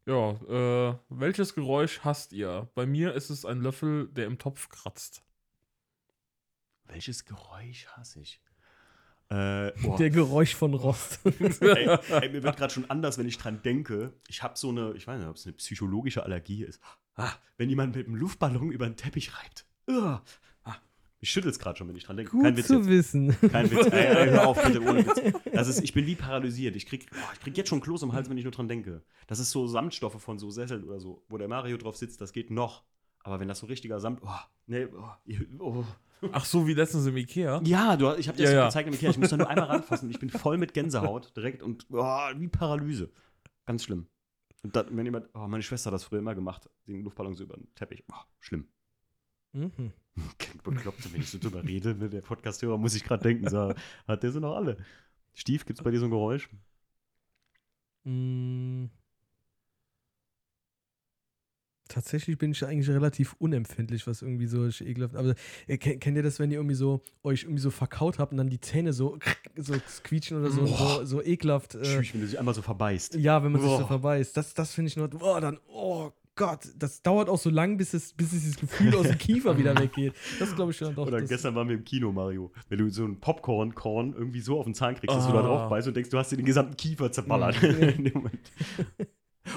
[0.06, 2.70] Ja, äh, welches Geräusch hasst ihr?
[2.76, 5.24] Bei mir ist es ein Löffel, der im Topf kratzt.
[6.86, 8.40] Welches Geräusch hasse ich?
[9.30, 9.72] Äh.
[9.98, 11.20] Der Geräusch von Rost.
[11.26, 14.14] ey, ey, mir wird gerade schon anders, wenn ich dran denke.
[14.28, 16.80] Ich habe so eine, ich weiß nicht, ob es eine psychologische Allergie ist.
[17.16, 19.66] Ah, wenn jemand mit einem Luftballon über den Teppich reibt.
[19.88, 20.22] Ugh.
[21.22, 22.32] Mich schüttelt es gerade schon, wenn ich dran denke.
[22.32, 22.88] Gut Kein Witz zu jetzt.
[22.90, 23.36] wissen.
[23.50, 23.88] Kein Witz.
[23.88, 25.34] Ey, ey, hör auf, bitte, ohne Witz.
[25.54, 26.76] Das ist, ich bin wie paralysiert.
[26.76, 29.04] Ich krieg, oh, ich krieg jetzt schon Kloß im Hals, wenn ich nur dran denke.
[29.28, 32.34] Das ist so Samtstoffe von so Sesseln oder so, wo der Mario drauf sitzt, das
[32.34, 32.84] geht noch.
[33.24, 34.30] Aber wenn das so richtiger Samt, oh,
[34.68, 35.10] nee, oh,
[35.60, 35.84] oh.
[36.32, 37.62] Ach so, wie letztens im Ikea?
[37.66, 38.66] Ja, du, ich habe dir Ja, das ja.
[38.68, 39.10] gezeigt im Ikea.
[39.12, 40.10] Ich muss da nur einmal ranfassen.
[40.12, 42.04] Ich bin voll mit Gänsehaut direkt und oh,
[42.36, 43.12] wie Paralyse.
[43.66, 44.08] Ganz schlimm.
[44.64, 47.44] Und dann, wenn jemand, oh, meine Schwester hat das früher immer gemacht, den Luftballon so
[47.44, 48.04] über den Teppich.
[48.12, 48.68] Oh, schlimm.
[49.54, 49.92] Mhm.
[50.38, 51.94] Klingt bekloppt, wenn ich so drüber rede.
[51.96, 52.10] Ne?
[52.10, 53.74] Der Podcasthörer muss ich gerade denken, so,
[54.08, 54.78] hat der sie noch alle.
[55.34, 56.50] Stief, gibt's bei dir so ein Geräusch?
[58.06, 58.86] Mm.
[61.88, 65.16] Tatsächlich bin ich eigentlich relativ unempfindlich, was irgendwie so ekelhaft.
[65.16, 65.36] Aber
[65.68, 68.38] äh, kennt, kennt ihr das, wenn ihr irgendwie so euch irgendwie so verkaut habt und
[68.38, 69.20] dann die Zähne so,
[69.56, 71.76] so quietschen oder so, so, so ekelhaft?
[71.76, 73.16] Äh, wenn du sie einmal so verbeißt.
[73.16, 74.36] ja, wenn man sich so verbeißt.
[74.36, 77.94] Das, das finde ich nur, oh, dann, oh Gott, das dauert auch so lang, bis,
[77.94, 80.14] es, bis dieses Gefühl aus dem Kiefer wieder weggeht.
[80.38, 81.08] Das glaube ich schon doch.
[81.08, 82.52] Oder gestern waren wir im Kino, Mario.
[82.68, 85.44] Wenn du so ein Popcorn-Korn irgendwie so auf den Zahn kriegst, dass du da Ah.
[85.44, 87.62] drauf beißt und denkst, du hast dir den gesamten Kiefer zerballert.
[87.62, 87.70] Mhm.
[87.84, 88.52] In dem Moment.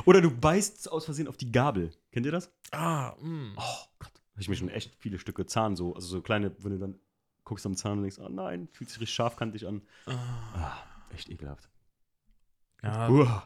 [0.05, 1.91] Oder du beißt aus Versehen auf die Gabel.
[2.13, 2.53] Kennt ihr das?
[2.71, 3.55] Ah, mh.
[3.57, 4.13] Oh Gott.
[4.33, 6.95] Habe ich mir schon echt viele Stücke Zahn so, also so kleine, wenn du dann
[7.43, 9.83] guckst am Zahn und denkst, oh nein, fühlt sich richtig scharfkantig an.
[10.07, 10.13] Ah.
[10.55, 10.77] Ah,
[11.13, 11.69] echt ekelhaft.
[12.85, 13.43] Ja, Uah.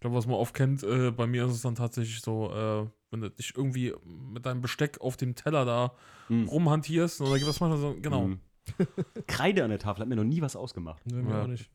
[0.00, 2.88] Ich glaube, was man oft kennt, äh, bei mir ist es dann tatsächlich so, äh,
[3.10, 5.92] wenn du dich irgendwie mit deinem Besteck auf dem Teller da
[6.30, 6.48] Mm.
[6.48, 8.28] rumhantierst, oder gibt es manchmal so, genau.
[8.28, 8.40] Mm.
[9.26, 11.04] Kreide an der Tafel hat mir noch nie was ausgemacht.
[11.06, 11.42] Nee, mir Ja.
[11.42, 11.70] auch nicht.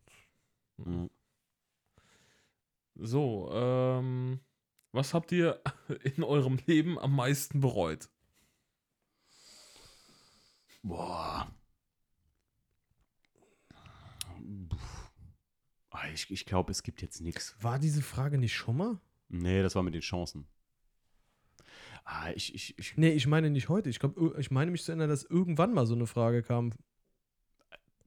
[0.77, 1.06] Mm.
[2.95, 4.39] So, ähm,
[4.91, 5.61] was habt ihr
[6.15, 8.10] in eurem Leben am meisten bereut?
[10.81, 11.47] Boah.
[16.13, 17.55] Ich, ich glaube, es gibt jetzt nichts.
[17.61, 18.99] War diese Frage nicht schon mal?
[19.30, 20.47] Nee, das war mit den Chancen.
[22.03, 23.89] Ah, ich, ich, ich, Nee, ich meine nicht heute.
[23.89, 26.72] Ich, glaub, ir- ich meine mich zu erinnern, dass irgendwann mal so eine Frage kam.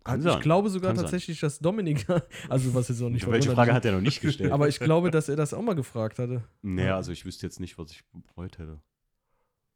[0.04, 0.42] Kann Also ich sein.
[0.42, 1.04] glaube sogar Kann sein.
[1.04, 2.06] tatsächlich, dass Dominik,
[2.48, 4.52] also was jetzt auch nicht welche Frage ist, hat er noch nicht gestellt?
[4.52, 6.44] Aber ich glaube, dass er das auch mal gefragt hatte.
[6.62, 8.04] nee, also ich wüsste jetzt nicht, was ich
[8.34, 8.80] bereut hätte.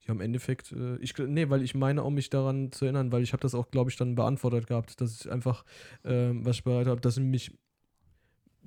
[0.06, 3.22] Ja, im Endeffekt, äh, ich, nee, weil ich meine auch mich daran zu erinnern, weil
[3.22, 5.64] ich habe das auch, glaube ich, dann beantwortet gehabt, dass ich einfach,
[6.04, 7.56] ähm, was ich bereit habe, dass ich mich,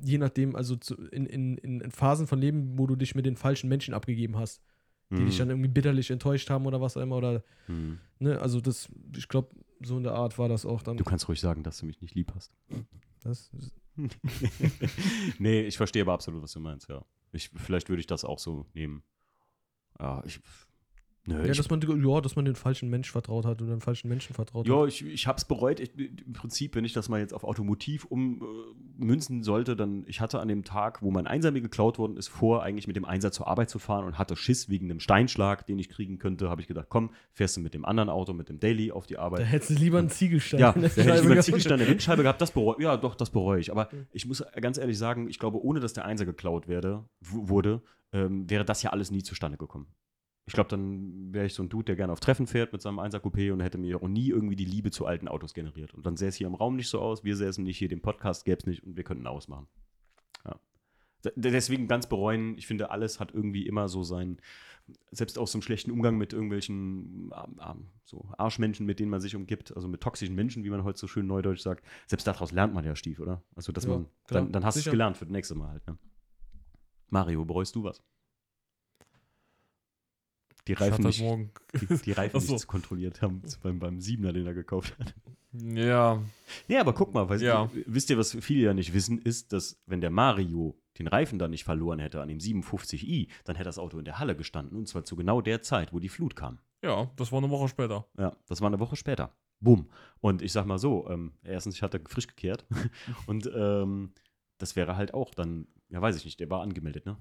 [0.01, 3.35] je nachdem, also zu, in, in, in Phasen von Leben, wo du dich mit den
[3.35, 4.61] falschen Menschen abgegeben hast,
[5.11, 5.25] die Hm.
[5.25, 7.99] dich dann irgendwie bitterlich enttäuscht haben oder was auch immer, oder, Hm.
[8.19, 9.49] ne, also das, ich glaube,
[9.81, 10.97] so in der Art war das auch dann.
[10.97, 12.51] Du kannst ruhig sagen, dass du mich nicht lieb hast.
[13.21, 13.51] Das,
[15.39, 17.03] nee, ich verstehe aber absolut, was du meinst, ja.
[17.31, 19.03] Ich, vielleicht würde ich das auch so nehmen.
[19.99, 20.39] Ja, ich.
[21.27, 24.09] Nö, ja, dass man, ja, dass man den falschen Mensch vertraut hat oder den falschen
[24.09, 24.89] Menschen vertraut ja, hat.
[24.89, 25.79] ich, ich habe es bereut.
[25.79, 30.39] Ich, Im Prinzip, wenn ich das mal jetzt auf Automotiv ummünzen sollte, dann, ich hatte
[30.39, 33.31] an dem Tag, wo mein Einser mir geklaut worden ist, vor, eigentlich mit dem Einser
[33.31, 36.61] zur Arbeit zu fahren und hatte Schiss wegen einem Steinschlag, den ich kriegen könnte, habe
[36.61, 39.21] ich gedacht, komm, fährst du mit dem anderen Auto, mit dem Daily auf die Da
[39.21, 39.45] Arbeit.
[39.45, 41.45] hättest du lieber einen Ziegelstein Ja, in da der hätte ich Scheibe lieber gehabt.
[41.45, 43.71] Ziegelstein in der Windscheibe gehabt, das bereue Ja, doch, das bereue ich.
[43.71, 47.81] Aber ich muss ganz ehrlich sagen, ich glaube, ohne dass der Einser geklaut werde, wurde,
[48.13, 49.87] ähm, wäre das ja alles nie zustande gekommen.
[50.47, 52.99] Ich glaube, dann wäre ich so ein Dude, der gerne auf Treffen fährt mit seinem
[52.99, 55.93] Einser Coupé und hätte mir auch nie irgendwie die Liebe zu alten Autos generiert.
[55.95, 58.01] Und dann sähe es hier im Raum nicht so aus, wir säßen nicht hier, den
[58.01, 59.67] Podcast gäbe es nicht und wir könnten ausmachen.
[60.45, 60.59] Ja.
[61.35, 64.39] Deswegen ganz bereuen, ich finde, alles hat irgendwie immer so sein,
[65.09, 69.21] selbst auch so einen schlechten Umgang mit irgendwelchen ähm, ähm, so Arschmenschen, mit denen man
[69.21, 71.83] sich umgibt, also mit toxischen Menschen, wie man heute so schön neudeutsch sagt.
[72.05, 73.41] Selbst daraus lernt man ja Stief, oder?
[73.55, 75.69] Also, dass Ja, man, klar, dann, dann hast du es gelernt für das nächste Mal
[75.69, 75.97] halt, ne?
[77.09, 78.03] Mario, bereust du was?
[80.67, 81.19] Die Reifen, nicht,
[81.81, 82.53] die, die Reifen so.
[82.53, 85.13] nicht kontrolliert haben beim, beim Siebener, den er gekauft hat.
[85.53, 86.21] Ja,
[86.67, 87.69] Ja, aber guck mal, weißt Ja.
[87.85, 91.51] wisst ihr, was viele ja nicht wissen, ist, dass wenn der Mario den Reifen dann
[91.51, 94.87] nicht verloren hätte an dem 57i, dann hätte das Auto in der Halle gestanden und
[94.87, 96.59] zwar zu genau der Zeit, wo die Flut kam.
[96.81, 98.05] ja, das war eine Woche später.
[98.17, 99.33] Ja, das war eine Woche später.
[99.61, 99.89] Bumm.
[100.19, 102.65] Und ich sag mal so, ähm, erstens, ich hatte frisch gekehrt
[103.27, 104.11] und ähm,
[104.57, 107.17] das wäre halt auch dann, ja, weiß ich nicht, der war angemeldet, ne?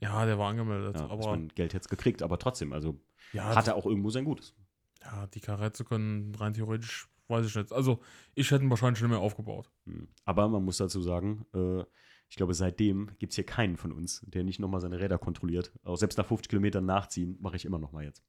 [0.00, 0.96] Ja, der war angemeldet.
[0.96, 2.98] Ja, aber man Geld jetzt gekriegt, aber trotzdem, also
[3.32, 4.54] ja, hat er auch irgendwo sein Gutes.
[5.02, 7.72] ja, die Karre zu können, rein theoretisch, weiß ich nicht.
[7.72, 8.00] Also,
[8.34, 9.70] ich hätte ihn wahrscheinlich schon mehr aufgebaut.
[9.86, 10.08] Hm.
[10.24, 11.84] Aber man muss dazu sagen, äh,
[12.28, 15.72] ich glaube, seitdem gibt es hier keinen von uns, der nicht nochmal seine Räder kontrolliert.
[15.84, 18.24] Auch selbst nach 50 Kilometern nachziehen, mache ich immer nochmal jetzt.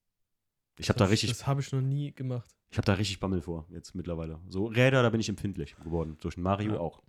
[0.78, 2.50] Ich habe da Das- richtig, Das habe ich noch nie gemacht.
[2.72, 4.40] ich habe da richtig Bammel vor, jetzt mittlerweile.
[4.48, 6.18] So Räder, da bin ich empfindlich geworden.
[6.22, 6.80] Durch Mario Ja.
[6.80, 7.02] auch.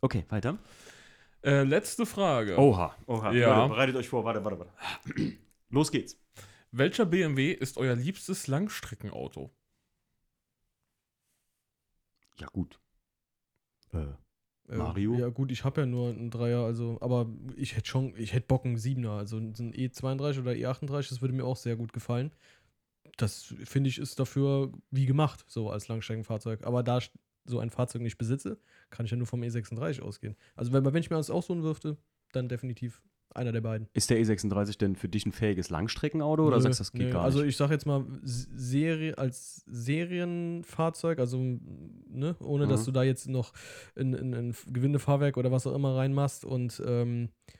[0.00, 0.58] Okay, weiter.
[1.44, 2.58] Äh, letzte Frage.
[2.58, 3.32] Oha, oha.
[3.32, 3.56] Ja.
[3.58, 4.72] Leute, bereitet euch vor, warte, warte, warte.
[5.68, 6.18] Los geht's.
[6.70, 9.50] Welcher BMW ist euer liebstes Langstreckenauto?
[12.38, 12.80] Ja, gut.
[13.92, 14.06] Äh,
[14.66, 15.14] Äh, Mario?
[15.18, 18.46] Ja, gut, ich habe ja nur einen Dreier, also, aber ich hätte schon, ich hätte
[18.46, 22.32] Bock einen Siebener, also ein E32 oder E38, das würde mir auch sehr gut gefallen.
[23.18, 26.64] Das finde ich ist dafür wie gemacht, so als Langstreckenfahrzeug.
[26.64, 27.00] Aber da
[27.44, 28.58] so ein Fahrzeug nicht besitze,
[28.90, 30.36] kann ich ja nur vom E36 ausgehen.
[30.56, 31.96] Also, wenn, wenn ich mir das aussuchen dürfte,
[32.32, 33.02] dann definitiv
[33.34, 33.88] einer der beiden.
[33.94, 37.06] ist der E36 denn für dich ein fähiges Langstreckenauto oder Nö, sagst du, das geht
[37.08, 37.12] nö.
[37.12, 37.48] gar Also nicht?
[37.48, 42.84] ich sage jetzt mal Serie als Serienfahrzeug, also ne, ohne dass Mhm.
[42.86, 43.52] du da jetzt noch
[43.96, 47.52] ein, ein, ein Gewindefahrwerk oder was auch immer reinmachst und ähm, äh,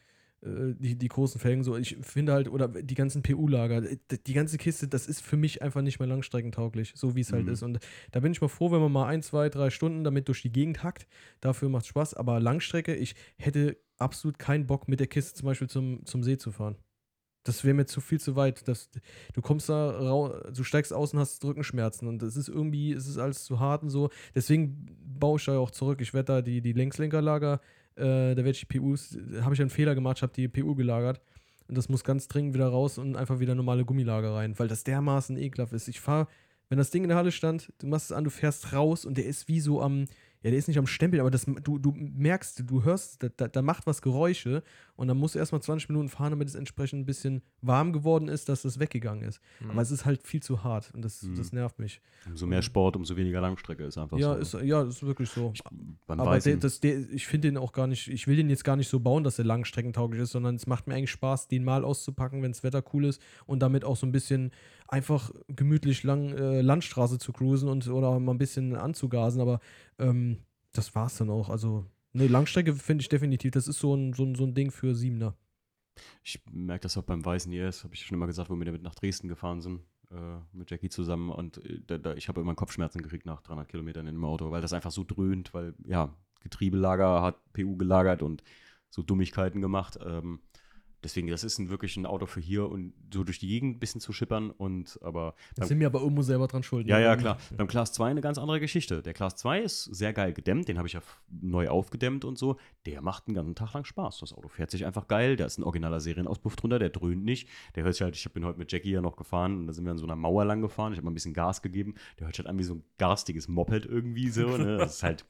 [0.44, 1.76] die, die großen Felgen so.
[1.76, 5.62] Ich finde halt, oder die ganzen PU-Lager, die, die ganze Kiste, das ist für mich
[5.62, 7.52] einfach nicht mehr langstreckentauglich, so wie es halt Mhm.
[7.52, 7.62] ist.
[7.62, 7.78] Und
[8.12, 10.52] da bin ich mal froh, wenn man mal ein, zwei, drei Stunden damit durch die
[10.52, 11.06] Gegend hackt.
[11.40, 12.14] Dafür macht Spaß.
[12.14, 16.36] Aber Langstrecke, ich hätte absolut keinen Bock, mit der Kiste zum Beispiel zum, zum See
[16.36, 16.76] zu fahren.
[17.46, 18.66] Das wäre mir zu viel zu weit.
[18.68, 18.90] Das,
[19.34, 23.06] du kommst da raus, du steigst aus und hast Rückenschmerzen und das ist irgendwie, es
[23.06, 24.08] ist alles zu hart und so.
[24.34, 26.00] Deswegen baue ich da auch zurück.
[26.00, 27.60] Ich werde da die, die Längslenkerlager,
[27.96, 31.20] äh, da werde ich die PUs, habe ich einen Fehler gemacht, habe die PU gelagert
[31.68, 34.84] und das muss ganz dringend wieder raus und einfach wieder normale Gummilager rein, weil das
[34.84, 35.88] dermaßen ekelhaft ist.
[35.88, 36.28] Ich fahre,
[36.68, 39.16] wenn das Ding in der Halle stand, du machst es an, du fährst raus und
[39.16, 40.06] der ist wie so am,
[40.42, 43.48] ja, der ist nicht am Stempel, aber das, du, du merkst, du hörst, da, da,
[43.48, 44.62] da macht was Geräusche
[44.96, 48.28] und dann musst du erstmal 20 Minuten fahren, damit es entsprechend ein bisschen warm geworden
[48.28, 49.40] ist, dass das weggegangen ist.
[49.58, 49.70] Hm.
[49.72, 51.34] Aber es ist halt viel zu hart und das, Mhm.
[51.36, 52.00] das nervt mich.
[52.26, 54.58] Umso mehr Sport, umso weniger Langstrecke ist einfach Ja, so.
[54.58, 55.52] ist, ja, ist wirklich so.
[55.54, 55.60] ich,
[56.06, 58.76] Aber der, das, der, ich finde den auch gar nicht, ich will den jetzt gar
[58.76, 61.84] nicht so bauen, dass er langstreckentauglich ist, sondern es macht mir eigentlich Spaß, den mal
[61.84, 64.52] auszupacken, wenn das Wetter cool ist und damit auch so ein bisschen
[64.88, 69.60] einfach gemütlich lang äh, Landstraße zu cruisen und oder mal ein bisschen anzugasen, aber
[69.98, 70.38] ähm,
[70.72, 71.48] das war's dann auch.
[71.50, 71.84] Also,
[72.14, 74.94] ne, Langstrecke finde ich definitiv, das ist so ein, so ein, so ein Ding für
[74.94, 75.36] Siebener.
[76.22, 78.82] ich merke das auch beim Weißen IS, habe ich schon immer gesagt, wo wir damit
[78.82, 79.80] nach Dresden gefahren sind,
[80.10, 81.30] äh, mit Jackie zusammen.
[81.30, 84.50] Und äh, da, da, ich habe immer Kopfschmerzen gekriegt nach 300 Kilometern in dem Auto,
[84.50, 88.42] weil das einfach so dröhnt, weil, ja, Getriebelager hat PU gelagert und
[88.90, 89.98] so Dummigkeiten gemacht.
[90.04, 90.40] Ähm,
[91.04, 93.78] deswegen, das ist ein, wirklich ein Auto für hier und so durch die Gegend ein
[93.78, 94.50] bisschen zu schippern.
[94.50, 96.86] Und aber Da sind wir aber irgendwo selber dran schuld.
[96.86, 97.04] Ja, ne?
[97.04, 97.38] ja, klar.
[97.56, 99.02] Beim Class 2 eine ganz andere Geschichte.
[99.02, 102.56] Der Class 2 ist sehr geil gedämmt, den habe ich ja neu aufgedämmt und so.
[102.86, 104.18] Der macht einen ganzen Tag lang Spaß.
[104.18, 105.36] Das Auto fährt sich einfach geil.
[105.36, 107.48] Da ist ein originaler Serienauspuff drunter, der dröhnt nicht.
[107.76, 109.84] Der hört sich halt, ich bin heute mit Jackie ja noch gefahren und da sind
[109.84, 110.92] wir an so einer Mauer lang gefahren.
[110.92, 111.94] Ich habe mal ein bisschen Gas gegeben.
[112.18, 114.56] Der hört sich halt an wie so ein garstiges Moped irgendwie so.
[114.56, 114.78] Ne?
[114.78, 115.24] Das ist halt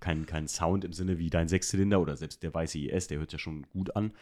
[0.00, 3.30] kein, kein Sound im Sinne wie dein Sechszylinder oder selbst der weiße IS, der hört
[3.30, 4.12] sich ja schon gut an.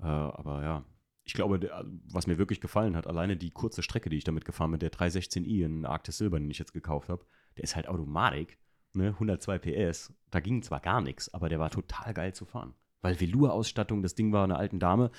[0.00, 0.84] Äh, aber ja,
[1.24, 4.44] ich glaube, der, was mir wirklich gefallen hat, alleine die kurze Strecke, die ich damit
[4.44, 7.24] gefahren bin, der 316i in Arctis Silber, den ich jetzt gekauft habe,
[7.56, 8.58] der ist halt Automatik,
[8.94, 10.12] ne, 102 PS.
[10.30, 12.74] Da ging zwar gar nichts, aber der war total geil zu fahren.
[13.02, 15.10] Weil Velour-Ausstattung, das Ding war eine alten Dame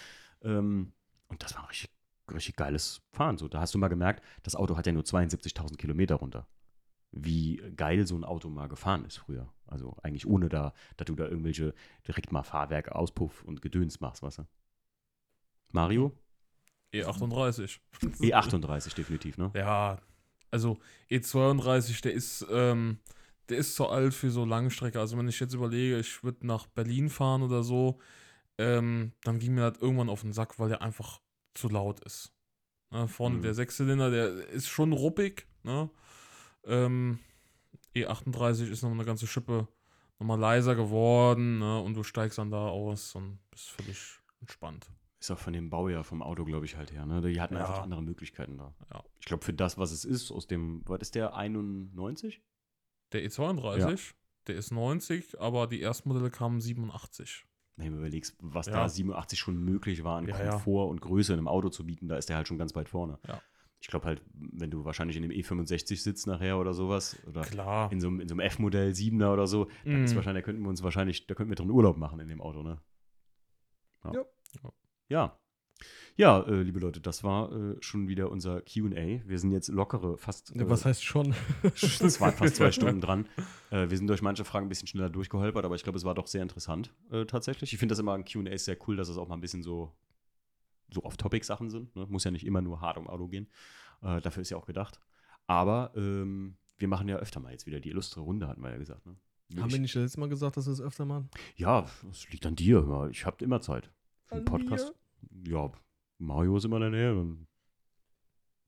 [0.43, 0.93] ähm,
[1.27, 1.89] und das war richtig,
[2.31, 3.37] richtig geiles Fahren.
[3.37, 6.47] So, da hast du mal gemerkt, das Auto hat ja nur 72.000 Kilometer runter.
[7.11, 9.51] Wie geil so ein Auto mal gefahren ist früher.
[9.65, 11.73] Also eigentlich ohne da, dass du da irgendwelche
[12.07, 14.47] direkt mal Fahrwerk, Auspuff und Gedöns machst, weißt du?
[15.73, 16.11] Mario?
[16.93, 17.79] E38.
[18.01, 19.51] E38 definitiv, ne?
[19.55, 19.97] Ja,
[20.49, 20.77] also
[21.09, 22.99] E32, der ist, ähm,
[23.49, 24.99] der ist zu alt für so Langstrecke.
[24.99, 27.99] Also wenn ich jetzt überlege, ich würde nach Berlin fahren oder so,
[28.57, 31.21] ähm, dann ging mir das irgendwann auf den Sack, weil der einfach
[31.53, 32.33] zu laut ist.
[32.91, 33.41] Ne, vorne Mhm.
[33.43, 35.47] der Sechszylinder, der ist schon ruppig.
[35.63, 35.89] Ne?
[36.65, 37.19] Ähm,
[37.95, 39.67] E38 ist noch eine ganze Schippe
[40.19, 41.79] nochmal leiser geworden ne?
[41.81, 44.87] und du steigst dann da aus und bist völlig entspannt.
[45.21, 47.05] Ist auch von dem Baujahr vom Auto, glaube ich, halt her.
[47.05, 47.21] Ne?
[47.21, 47.61] Die hatten Ja.
[47.61, 48.73] einfach andere Möglichkeiten da.
[48.91, 49.03] Ja.
[49.19, 52.41] Ich glaube, für das, was es ist, aus dem, was ist der, 91?
[53.13, 54.15] Der E32,
[54.47, 57.45] der ist 90, aber die Erstmodelle kamen 87.
[57.75, 58.73] Wenn du überlegst, was Ja.
[58.73, 60.51] da 87 schon möglich war an Ja, ja.
[60.51, 62.89] Komfort und Größe in einem Auto zu bieten, da ist der halt schon ganz weit
[62.89, 63.19] vorne.
[63.27, 63.39] Ja.
[63.79, 67.91] Ich glaube halt, wenn du wahrscheinlich in dem E65 sitzt nachher oder sowas, oder Klar.
[67.91, 70.15] in so einem, in so einem F-Modell 7er oder so, dann ist Mhm.
[70.17, 72.63] wahrscheinlich, da könnten wir uns wahrscheinlich, da könnten wir drin Urlaub machen in dem Auto,
[72.63, 72.81] ne?
[74.03, 74.25] Ja.
[75.11, 75.37] Ja.
[76.15, 76.41] Ja.
[76.47, 79.21] Äh, liebe Leute, das war äh, schon wieder unser QA.
[79.27, 80.53] Wir sind jetzt lockere, fast.
[80.55, 81.33] Ja, Äh, Was heißt schon?
[81.63, 83.27] es waren fast zwei Stunden dran.
[83.71, 86.15] Äh, wir sind durch manche Fragen ein bisschen schneller durchgeholpert, aber ich glaube, es war
[86.15, 87.73] doch sehr interessant äh, tatsächlich.
[87.73, 89.91] Ich finde das immer an QA sehr cool, dass es auch mal ein bisschen so,
[90.89, 91.95] so Off-Topic-Sachen sind.
[91.95, 92.05] Ne?
[92.07, 93.47] Muss ja nicht immer nur hart um Auto gehen.
[94.01, 94.99] Äh, dafür ist ja auch gedacht.
[95.47, 98.77] Aber ähm, wir machen ja öfter mal jetzt wieder die illustre Runde, hatten wir ja
[98.77, 99.05] gesagt.
[99.05, 99.15] Ne?
[99.57, 101.29] Haben Ich- wir nicht das letzte Mal gesagt, dass wir es öfter machen?
[101.55, 103.09] ja, das liegt an dir.
[103.11, 103.89] Ich habe immer Zeit.
[104.27, 104.93] Für einen Podcast.
[105.47, 105.71] Ja,
[106.17, 107.15] Mario ist immer in der Nähe.
[107.15, 107.47] Dann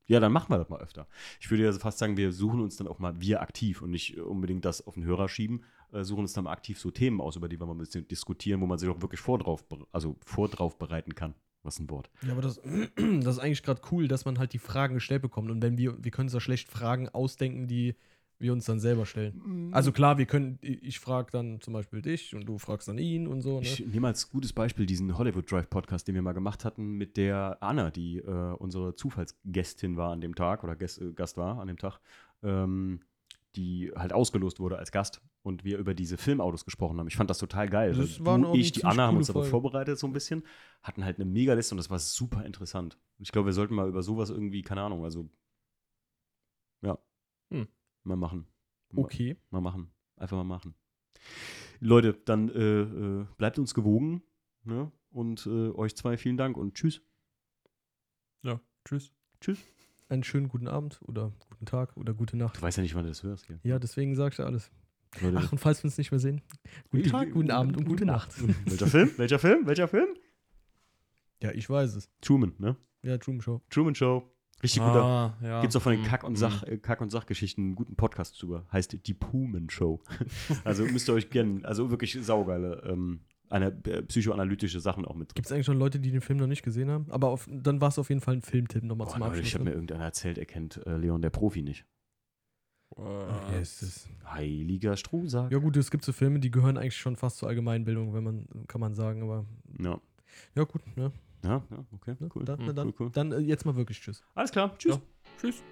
[0.07, 1.07] Ja, dann machen wir das mal öfter.
[1.39, 4.17] Ich würde ja fast sagen, wir suchen uns dann auch mal wir aktiv und nicht
[4.19, 7.35] unbedingt das auf den Hörer schieben, äh, suchen uns dann mal aktiv so Themen aus,
[7.35, 10.77] über die wir mal ein bisschen diskutieren, wo man sich auch wirklich vordrauf, also vordrauf
[10.77, 11.35] bereiten kann.
[11.65, 12.09] Was ein Wort.
[12.23, 12.61] Ja, aber das,
[12.95, 15.49] das ist eigentlich gerade cool, dass man halt die Fragen gestellt bekommt.
[15.49, 17.95] Und wenn wir, wir können uns da schlecht Fragen ausdenken, die
[18.39, 19.69] wir uns dann selber stellen.
[19.73, 23.27] Also klar, wir können, ich, frage dann zum Beispiel dich und du fragst dann ihn
[23.27, 23.59] und so.
[23.59, 23.65] Ne?
[23.65, 27.17] Ich nehme als gutes Beispiel diesen Hollywood Drive Podcast, den wir mal gemacht hatten mit
[27.17, 31.59] der Anna, die äh, unsere Zufallsgästin war an dem Tag oder Gäst, äh, Gast war
[31.59, 31.99] an dem Tag,
[32.43, 33.01] ähm,
[33.55, 37.07] die halt ausgelost wurde als Gast und wir über diese Filmautos gesprochen haben.
[37.07, 37.93] Ich fand das total geil.
[37.93, 40.43] Das weil war du, ich, die Anna haben uns aber vorbereitet so ein bisschen,
[40.81, 42.97] hatten halt eine Megaliste und das war super interessant.
[43.19, 45.29] Ich glaube, wir sollten mal über sowas irgendwie, keine Ahnung, also
[46.81, 46.97] ja,
[47.53, 47.67] Hm.
[48.03, 48.47] Mal machen.
[48.91, 49.37] Mal- Okay.
[49.49, 49.91] Mal machen.
[50.17, 50.75] Einfach mal machen.
[51.79, 54.21] Leute, dann äh, äh, bleibt uns gewogen.
[54.63, 54.91] Ne?
[55.09, 57.01] Und äh, euch zwei vielen Dank und tschüss.
[58.43, 59.11] Ja, tschüss.
[59.41, 59.59] Tschüss.
[60.09, 62.57] Einen schönen guten Abend oder guten Tag oder gute Nacht.
[62.57, 63.47] Du weißt ja nicht, wann du das hörst.
[63.47, 63.59] Gell?
[63.63, 64.71] Ja, deswegen sagst du alles.
[65.21, 66.41] Leute, Ach, und falls wir uns nicht mehr sehen,
[66.89, 68.31] guten Tag, guten Abend und gute Nacht.
[68.65, 69.11] Welcher Film?
[69.17, 69.65] Welcher Film?
[69.67, 70.07] Welcher Film?
[71.41, 72.09] Ja, ich weiß es.
[72.21, 72.75] Truman, ne?
[73.03, 73.61] Ja, Truman Show.
[73.69, 74.32] Truman Show.
[74.63, 75.03] Richtig guter.
[75.03, 75.61] Ah, ja.
[75.61, 76.37] Gibt's auch von den Hm, Kack- und.
[76.37, 78.65] Sach, äh, Kack und Sachgeschichten einen guten Podcast drüber.
[78.71, 80.01] Heißt Die Pumen Show.
[80.63, 81.65] also müsst ihr euch kennen.
[81.65, 83.19] Also wirklich saugeile, ähm,
[83.49, 85.35] eine äh, psychoanalytische Sachen auch mit drin.
[85.35, 87.05] Gibt es eigentlich schon Leute, die den Film noch nicht gesehen haben?
[87.09, 89.45] Aber auf, dann war es auf jeden Fall ein Filmtipp nochmal zum Abschluss.
[89.47, 89.75] ich habe mir ne?
[89.75, 91.85] irgendeiner erzählt, er kennt äh, Leon der Profi nicht.
[93.59, 94.07] Ist es.
[94.25, 95.51] Heiliger Strusak.
[95.51, 98.47] ja gut, es gibt so Filme, die gehören eigentlich schon fast zur Allgemeinbildung, wenn man,
[98.67, 99.45] kann man sagen, aber
[99.79, 99.99] Ja.
[100.55, 101.11] ja gut, ne?
[101.43, 102.29] Ja, ja, okay, ne?
[102.35, 102.45] cool.
[102.45, 103.09] Dann, na, dann, cool, cool.
[103.11, 104.23] dann äh, jetzt mal wirklich Tschüss.
[104.33, 104.95] Alles klar, tschüss.
[104.95, 105.01] Ja.
[105.39, 105.63] Tschüss.